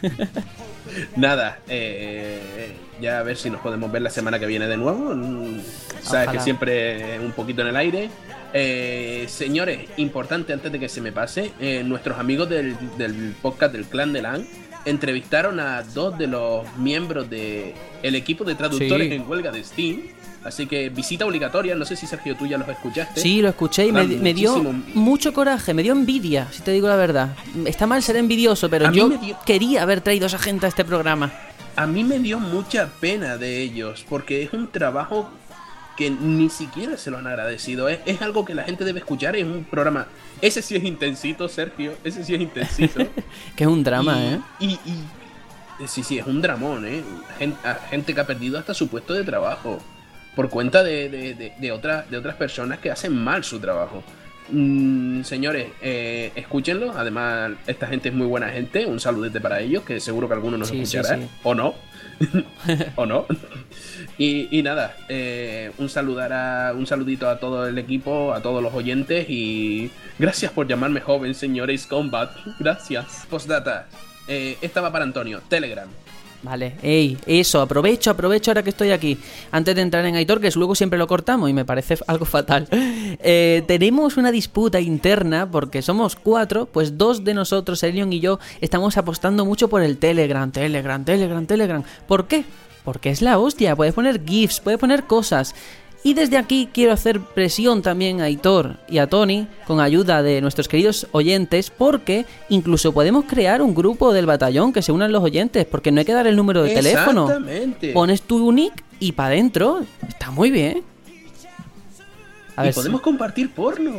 Nada, 1.16 1.58
eh, 1.68 2.72
ya 2.98 3.18
a 3.18 3.22
ver 3.24 3.36
si 3.36 3.50
nos 3.50 3.60
podemos 3.60 3.92
ver 3.92 4.00
la 4.00 4.08
semana 4.08 4.38
que 4.38 4.46
viene 4.46 4.66
de 4.68 4.78
nuevo. 4.78 5.14
Mm, 5.14 5.60
Sabes 6.00 6.28
Ojalá. 6.28 6.32
que 6.32 6.40
siempre 6.40 7.20
un 7.20 7.32
poquito 7.32 7.60
en 7.60 7.68
el 7.68 7.76
aire. 7.76 8.08
Eh, 8.54 9.26
señores, 9.28 9.80
importante 9.98 10.54
antes 10.54 10.72
de 10.72 10.80
que 10.80 10.88
se 10.88 11.02
me 11.02 11.12
pase, 11.12 11.52
eh, 11.60 11.82
nuestros 11.84 12.18
amigos 12.18 12.48
del, 12.48 12.74
del 12.96 13.34
podcast 13.42 13.74
del 13.74 13.84
Clan 13.84 14.14
de 14.14 14.22
LAN 14.22 14.46
entrevistaron 14.86 15.60
a 15.60 15.82
dos 15.82 16.16
de 16.16 16.26
los 16.26 16.64
miembros 16.78 17.28
del 17.28 17.74
el 18.02 18.14
equipo 18.14 18.44
de 18.44 18.54
traductores 18.54 19.08
Sí. 19.08 19.14
en 19.14 19.28
huelga 19.28 19.52
de 19.52 19.62
Steam. 19.62 20.04
Así 20.44 20.66
que 20.66 20.88
visita 20.88 21.26
obligatoria, 21.26 21.74
no 21.74 21.84
sé 21.84 21.96
si 21.96 22.06
Sergio 22.06 22.34
tú 22.36 22.46
ya 22.46 22.56
los 22.56 22.66
escuchaste. 22.68 23.20
Sí, 23.20 23.42
lo 23.42 23.48
escuché 23.50 23.86
y 23.86 23.92
me, 23.92 24.32
dio 24.32 24.56
mucho 24.94 25.34
coraje, 25.34 25.74
me 25.74 25.82
dio 25.82 25.92
envidia, 25.92 26.48
si 26.50 26.62
te 26.62 26.70
digo 26.70 26.88
la 26.88 26.96
verdad. 26.96 27.34
Está 27.66 27.86
mal 27.86 28.02
ser 28.02 28.16
envidioso, 28.16 28.70
pero 28.70 28.88
A 28.88 28.92
yo 28.92 29.08
dio- 29.10 29.38
quería 29.44 29.82
haber 29.82 30.00
traído 30.00 30.24
a 30.24 30.28
esa 30.28 30.38
gente 30.38 30.64
a 30.64 30.70
este 30.70 30.84
programa. 30.84 31.30
A 31.76 31.86
mí 31.86 32.04
me 32.04 32.18
dio 32.18 32.40
mucha 32.40 32.88
pena 33.00 33.36
de 33.36 33.60
ellos, 33.60 34.04
porque 34.08 34.42
es 34.42 34.52
un 34.54 34.68
trabajo 34.68 35.28
que 35.96 36.08
ni 36.10 36.48
siquiera 36.48 36.96
se 36.96 37.10
lo 37.10 37.18
han 37.18 37.26
agradecido. 37.26 37.90
Es, 37.90 37.98
es 38.06 38.22
algo 38.22 38.46
que 38.46 38.54
la 38.54 38.62
gente 38.64 38.84
debe 38.84 39.00
escuchar, 39.00 39.36
es 39.36 39.44
un 39.44 39.64
programa. 39.64 40.06
Ese 40.40 40.62
sí 40.62 40.74
es 40.74 40.84
intensito, 40.84 41.46
Sergio, 41.50 41.92
ese 42.02 42.24
sí 42.24 42.34
es 42.34 42.40
intensito. 42.40 43.00
Que 43.56 43.64
es 43.64 43.68
un 43.70 43.84
drama, 43.84 44.18
y, 44.18 44.24
¿eh? 44.26 44.40
Y, 44.60 44.66
y- 44.90 45.86
sí, 45.86 46.02
sí, 46.02 46.18
es 46.18 46.26
un 46.26 46.40
dramón, 46.40 46.86
¿eh? 46.86 47.02
Gente 47.90 48.14
que 48.14 48.20
ha 48.20 48.26
perdido 48.26 48.58
hasta 48.58 48.72
su 48.72 48.88
puesto 48.88 49.12
de 49.12 49.22
trabajo 49.24 49.78
por 50.36 50.48
cuenta 50.50 50.82
de, 50.82 51.08
de, 51.08 51.34
de- 51.34 51.52
de 51.58 51.72
otra- 51.72 52.04
de 52.10 52.16
otras 52.16 52.36
personas 52.36 52.78
que 52.78 52.90
hacen 52.90 53.16
mal 53.16 53.44
su 53.44 53.58
trabajo. 53.60 54.02
Mm, 54.52 55.22
señores, 55.22 55.68
eh, 55.80 56.32
escúchenlo. 56.34 56.92
Además, 56.96 57.52
esta 57.66 57.86
gente 57.86 58.08
es 58.08 58.14
muy 58.14 58.26
buena 58.26 58.48
gente. 58.48 58.84
Un 58.86 58.98
saludete 59.00 59.40
para 59.40 59.60
ellos, 59.60 59.84
que 59.84 60.00
seguro 60.00 60.26
que 60.28 60.34
alguno 60.34 60.56
nos 60.58 60.68
Sí, 60.68 60.84
sí, 60.86 60.96
escuchará. 60.96 61.20
sí. 61.22 61.28
O 61.44 61.54
no. 61.54 61.74
o 62.96 63.06
no. 63.06 63.26
Y, 64.18 64.48
y 64.56 64.62
nada, 64.62 64.94
eh, 65.08 65.70
un 65.78 65.88
saludar 65.88 66.32
a, 66.32 66.72
un 66.74 66.86
saludito 66.86 67.28
a 67.30 67.38
todo 67.38 67.66
el 67.66 67.78
equipo, 67.78 68.34
a 68.34 68.42
todos 68.42 68.62
los 68.62 68.74
oyentes 68.74 69.26
y 69.28 69.90
gracias 70.18 70.52
por 70.52 70.66
llamarme 70.66 71.00
joven, 71.00 71.34
señores 71.34 71.86
Combat. 71.86 72.30
Gracias. 72.58 73.26
Postdata. 73.30 73.86
Eh, 74.28 74.58
esta 74.60 74.80
va 74.80 74.92
para 74.92 75.04
Antonio. 75.04 75.40
Telegram. 75.48 75.88
Vale, 76.42 76.76
ey, 76.82 77.18
eso, 77.26 77.60
aprovecho, 77.60 78.10
aprovecho 78.10 78.50
ahora 78.50 78.62
que 78.62 78.70
estoy 78.70 78.92
aquí. 78.92 79.18
Antes 79.50 79.74
de 79.74 79.82
entrar 79.82 80.06
en 80.06 80.16
Aitor, 80.16 80.40
que 80.40 80.50
luego 80.52 80.74
siempre 80.74 80.98
lo 80.98 81.06
cortamos 81.06 81.50
y 81.50 81.52
me 81.52 81.66
parece 81.66 81.98
algo 82.06 82.24
fatal. 82.24 82.66
Eh, 82.70 83.62
tenemos 83.66 84.16
una 84.16 84.32
disputa 84.32 84.80
interna 84.80 85.50
porque 85.50 85.82
somos 85.82 86.16
cuatro, 86.16 86.66
pues 86.66 86.96
dos 86.96 87.24
de 87.24 87.34
nosotros, 87.34 87.82
Elion 87.82 88.12
y 88.12 88.20
yo, 88.20 88.38
estamos 88.62 88.96
apostando 88.96 89.44
mucho 89.44 89.68
por 89.68 89.82
el 89.82 89.98
Telegram, 89.98 90.50
Telegram, 90.50 91.04
Telegram, 91.04 91.44
Telegram. 91.44 91.82
¿Por 92.08 92.26
qué? 92.26 92.44
Porque 92.84 93.10
es 93.10 93.20
la 93.20 93.38
hostia, 93.38 93.76
puedes 93.76 93.92
poner 93.92 94.24
GIFs, 94.24 94.60
puedes 94.60 94.80
poner 94.80 95.04
cosas. 95.04 95.54
Y 96.02 96.14
desde 96.14 96.38
aquí 96.38 96.68
quiero 96.72 96.92
hacer 96.92 97.20
presión 97.20 97.82
también 97.82 98.20
a 98.20 98.24
Aitor 98.24 98.78
y 98.88 98.98
a 98.98 99.06
Tony 99.06 99.46
con 99.66 99.80
ayuda 99.80 100.22
de 100.22 100.40
nuestros 100.40 100.66
queridos 100.66 101.06
oyentes 101.12 101.70
porque 101.70 102.24
incluso 102.48 102.92
podemos 102.92 103.26
crear 103.26 103.60
un 103.60 103.74
grupo 103.74 104.14
del 104.14 104.24
batallón 104.24 104.72
que 104.72 104.80
se 104.80 104.92
unan 104.92 105.12
los 105.12 105.22
oyentes 105.22 105.66
porque 105.66 105.92
no 105.92 105.98
hay 105.98 106.06
que 106.06 106.14
dar 106.14 106.26
el 106.26 106.36
número 106.36 106.62
de 106.62 106.74
teléfono. 106.74 107.26
Exactamente. 107.28 107.92
Pones 107.92 108.22
tu 108.22 108.50
nick 108.50 108.82
y 108.98 109.12
para 109.12 109.34
adentro. 109.34 109.82
Está 110.08 110.30
muy 110.30 110.50
bien. 110.50 110.82
A 112.56 112.62
y 112.62 112.68
ver, 112.68 112.74
podemos 112.74 113.02
compartir 113.02 113.50
porno. 113.50 113.92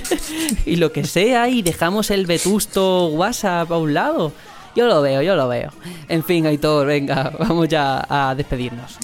y 0.66 0.74
lo 0.74 0.90
que 0.90 1.04
sea 1.04 1.48
y 1.48 1.62
dejamos 1.62 2.10
el 2.10 2.26
vetusto 2.26 3.08
WhatsApp 3.08 3.70
a 3.70 3.78
un 3.78 3.94
lado. 3.94 4.32
Yo 4.74 4.86
lo 4.86 5.02
veo, 5.02 5.22
yo 5.22 5.36
lo 5.36 5.46
veo. 5.46 5.70
En 6.08 6.24
fin, 6.24 6.46
Aitor, 6.46 6.86
venga, 6.86 7.32
vamos 7.38 7.68
ya 7.68 8.04
a 8.08 8.34
despedirnos. 8.34 8.98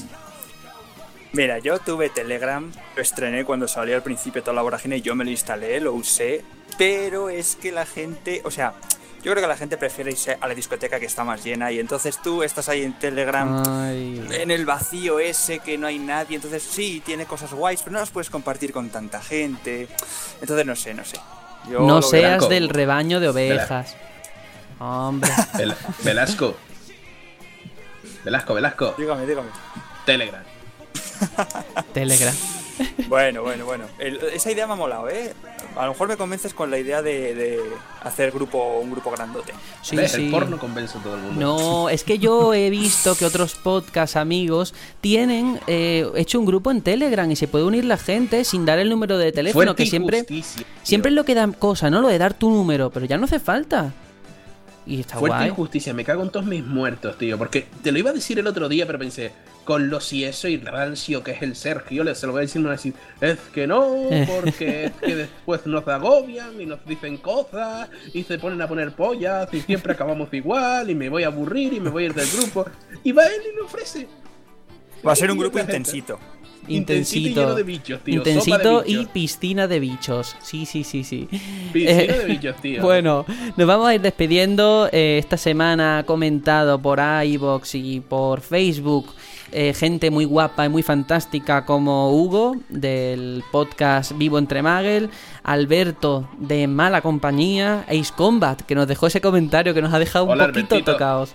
Mira, 1.35 1.59
yo 1.59 1.78
tuve 1.81 2.11
Telegram, 2.11 2.70
lo 2.97 3.02
estrené 3.02 3.44
cuando 3.44 3.66
salió 3.69 3.97
al 3.97 4.02
principio 4.02 4.43
toda 4.43 4.55
la 4.55 4.62
vorágine, 4.62 5.01
yo 5.01 5.15
me 5.16 5.24
lo 5.24 5.31
instalé, 5.31 5.81
lo 5.81 5.93
usé, 5.93 6.44
pero 6.78 7.28
es 7.28 7.56
que 7.56 7.73
la 7.73 7.86
gente, 7.86 8.40
o 8.44 8.51
sea, 8.52 8.74
yo 9.23 9.32
creo 9.32 9.43
que 9.43 9.48
la 9.48 9.56
gente 9.56 9.77
prefiere 9.77 10.12
irse 10.12 10.36
a 10.40 10.47
la 10.47 10.55
discoteca 10.55 11.01
que 11.01 11.06
está 11.06 11.24
más 11.24 11.43
llena 11.43 11.73
y 11.73 11.81
entonces 11.81 12.20
tú 12.23 12.43
estás 12.44 12.69
ahí 12.69 12.85
en 12.85 12.93
Telegram 12.98 13.62
Ay. 13.66 14.24
en 14.31 14.51
el 14.52 14.65
vacío 14.65 15.19
ese 15.19 15.59
que 15.59 15.77
no 15.77 15.86
hay 15.89 15.98
nadie, 15.98 16.36
entonces 16.36 16.62
sí, 16.62 17.02
tiene 17.05 17.27
cosas 17.27 17.52
guays, 17.52 17.81
pero 17.82 17.94
no 17.94 18.01
las 18.01 18.11
puedes 18.11 18.31
compartir 18.31 18.73
con 18.73 18.90
tanta 18.90 19.20
gente. 19.20 19.89
Entonces 20.40 20.66
no 20.66 20.77
sé, 20.77 20.94
no 20.94 21.05
sé. 21.05 21.19
Yo 21.69 21.81
No 21.81 22.01
seas 22.02 22.48
del 22.48 22.69
rebaño 22.69 23.19
de 23.19 23.28
ovejas. 23.31 23.97
Hombre, 24.78 25.31
Vel- 25.55 25.74
Velasco. 26.05 26.55
Velasco, 28.24 28.55
Velasco. 28.55 28.94
Dígame, 28.98 29.27
dígame. 29.27 29.48
Telegram. 30.05 30.43
Telegram. 31.93 32.35
Bueno, 33.09 33.43
bueno, 33.43 33.65
bueno. 33.66 33.85
El- 33.99 34.19
esa 34.33 34.51
idea 34.51 34.66
me 34.66 34.73
ha 34.73 34.77
molado, 34.77 35.09
¿eh? 35.09 35.33
A 35.77 35.87
lo 35.87 35.93
mejor 35.93 36.09
me 36.09 36.16
convences 36.16 36.55
con 36.55 36.71
la 36.71 36.79
idea 36.79 37.03
de, 37.03 37.35
de 37.35 37.61
hacer 38.03 38.31
grupo, 38.33 38.79
un 38.81 38.91
grupo 38.91 39.11
grandote. 39.12 39.53
Sí, 39.83 39.95
¿Ves? 39.97 40.12
sí. 40.12 40.27
El 40.27 40.31
porno 40.31 40.59
convence 40.59 40.99
a 40.99 41.03
todo 41.03 41.15
el 41.16 41.23
mundo. 41.23 41.41
No, 41.41 41.89
es 41.89 42.03
que 42.05 42.19
yo 42.19 42.53
he 42.55 42.71
visto 42.71 43.16
que 43.16 43.27
otros 43.27 43.55
podcast 43.55 44.16
amigos 44.16 44.75
tienen 45.01 45.61
eh, 45.66 46.09
hecho 46.16 46.39
un 46.41 46.47
grupo 46.47 46.71
en 46.71 46.81
Telegram 46.83 47.29
y 47.31 47.37
se 47.37 47.49
puede 47.49 47.65
unir 47.65 47.85
la 47.85 47.97
gente 47.97 48.45
sin 48.45 48.66
dar 48.66 48.79
el 48.79 48.89
número 48.89 49.19
de 49.19 49.31
teléfono, 49.33 49.65
Fuerte 49.66 49.85
que 49.85 49.91
siempre, 49.91 50.27
siempre 50.83 51.11
es 51.11 51.15
lo 51.15 51.25
que 51.25 51.35
da 51.35 51.47
cosa, 51.53 51.91
¿no? 51.91 52.01
Lo 52.01 52.09
de 52.09 52.19
dar 52.19 52.35
tu 52.35 52.51
número, 52.51 52.91
pero 52.91 53.07
ya 53.07 53.19
no 53.19 53.25
hace 53.25 53.39
falta. 53.41 53.93
Y 54.86 55.01
está 55.01 55.16
Fuerte 55.19 55.39
guay. 55.39 55.48
injusticia, 55.48 55.94
me 55.94 56.05
cago 56.05 56.23
en 56.23 56.31
todos 56.31 56.44
mis 56.47 56.65
muertos, 56.65 57.16
tío. 57.16 57.39
Porque 57.39 57.66
te 57.82 57.90
lo 57.90 57.98
iba 57.98 58.11
a 58.11 58.12
decir 58.12 58.39
el 58.39 58.47
otro 58.47 58.69
día, 58.69 58.86
pero 58.86 58.98
pensé, 58.98 59.32
con 59.65 59.89
lo 59.89 59.98
si 59.98 60.24
eso 60.24 60.47
y 60.47 60.59
rancio 60.59 61.24
que 61.24 61.31
es 61.31 61.40
el 61.43 61.56
Sergio, 61.56 62.05
le 62.05 62.15
se 62.15 62.27
lo 62.27 62.32
voy 62.32 62.40
a 62.40 62.43
decir, 62.43 62.61
me 62.61 62.66
va 62.69 62.74
a 62.74 62.77
decir, 62.77 62.93
es 63.23 63.39
que 63.55 63.66
no, 63.66 63.86
porque 64.28 64.85
es 64.86 64.93
que 64.93 65.16
después 65.16 65.65
nos 65.66 65.89
agobian 65.89 66.61
y 66.61 66.66
nos 66.66 66.85
dicen 66.85 67.16
cosas 67.16 67.89
y 68.12 68.24
se 68.24 68.39
ponen 68.39 68.61
a 68.61 68.69
poner 68.69 68.93
pollas 68.93 69.48
y 69.55 69.61
siempre 69.62 69.94
acabamos 69.94 70.28
igual 70.35 70.90
y 70.90 70.94
me 70.94 71.09
voy 71.09 71.23
a 71.23 71.28
aburrir 71.28 71.73
y 71.73 71.81
me 71.81 71.89
voy 71.89 72.02
a 72.02 72.06
ir 72.06 72.15
del 72.15 72.28
grupo. 72.31 72.66
Y 73.02 73.12
va 73.12 73.24
él 73.24 73.40
y 73.52 73.56
me 73.56 73.62
ofrece. 73.62 74.06
Va 75.06 75.12
a 75.12 75.16
ser 75.16 75.31
un 75.31 75.39
Y 75.39 75.40
grupo 75.40 75.56
gente- 75.59 75.73
intensito. 76.69 77.28
Intensito 77.28 77.28
y 77.28 77.35
lleno 77.35 77.55
de 77.55 77.62
bichos, 77.62 78.01
tío. 78.03 78.23
de 78.23 78.31
Intensito 78.31 78.85
y 78.86 79.07
piscina 79.07 79.66
de 79.69 79.81
bichos. 79.81 80.36
Sí, 80.43 80.66
sí, 80.66 80.85
sí, 80.85 81.05
sí. 81.05 81.28
Piscina 81.73 82.01
Eh, 82.03 82.19
de 82.19 82.24
bichos, 82.27 82.57
tío. 82.62 82.82
Bueno, 82.82 83.24
nos 83.57 83.66
vamos 83.66 83.86
a 83.89 83.95
ir 83.95 84.01
despidiendo. 84.01 84.89
Eh, 84.93 85.19
esta 85.19 85.36
semana 85.36 85.99
ha 85.99 86.03
comentado 86.05 86.78
por 86.81 87.01
iBox 87.24 87.74
y 87.74 88.01
por 88.01 88.41
Facebook 88.41 89.12
eh, 89.53 89.73
gente 89.73 90.11
muy 90.11 90.24
guapa 90.24 90.65
y 90.65 90.69
muy 90.69 90.82
fantástica 90.82 91.65
como 91.65 92.11
Hugo 92.11 92.57
del 92.69 93.45
podcast 93.53 94.12
Vivo 94.16 94.39
entre 94.39 94.62
Magel, 94.62 95.11
Alberto 95.45 96.28
de 96.39 96.66
Mala 96.66 97.03
Compañía, 97.03 97.85
Ace 97.89 98.12
Combat 98.16 98.61
que 98.62 98.74
nos 98.74 98.89
dejó 98.89 99.07
ese 99.07 99.20
comentario 99.20 99.73
que 99.73 99.81
nos 99.82 99.93
ha 99.95 99.99
dejado 100.01 100.24
un 100.24 100.31
poquito 100.31 100.45
Albertito. 100.45 100.93
tocados. 100.93 101.35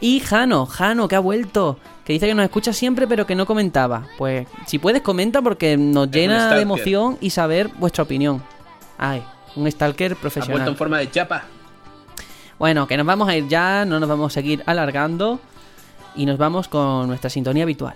Y 0.00 0.20
Jano, 0.20 0.66
Jano 0.66 1.08
que 1.08 1.16
ha 1.16 1.20
vuelto, 1.20 1.78
que 2.06 2.12
dice 2.12 2.28
que 2.28 2.34
nos 2.34 2.44
escucha 2.44 2.72
siempre 2.72 3.08
pero 3.08 3.26
que 3.26 3.34
no 3.34 3.46
comentaba. 3.46 4.06
Pues 4.16 4.46
si 4.66 4.78
puedes 4.78 5.02
comenta 5.02 5.42
porque 5.42 5.76
nos 5.76 6.08
llena 6.08 6.54
de 6.54 6.62
emoción 6.62 7.18
y 7.20 7.30
saber 7.30 7.68
vuestra 7.78 8.04
opinión. 8.04 8.42
Ay, 8.96 9.24
un 9.56 9.70
stalker 9.70 10.12
Ha 10.12 10.14
vuelto 10.14 10.20
profesional. 10.20 10.68
en 10.68 10.76
forma 10.76 10.98
de 10.98 11.10
chapa. 11.10 11.42
Bueno, 12.60 12.86
que 12.86 12.96
nos 12.96 13.04
vamos 13.04 13.28
a 13.28 13.36
ir 13.36 13.48
ya, 13.48 13.84
no 13.84 13.98
nos 13.98 14.08
vamos 14.08 14.32
a 14.32 14.34
seguir 14.34 14.62
alargando 14.66 15.40
y 16.14 16.26
nos 16.26 16.38
vamos 16.38 16.68
con 16.68 17.08
nuestra 17.08 17.28
sintonía 17.28 17.64
habitual. 17.64 17.94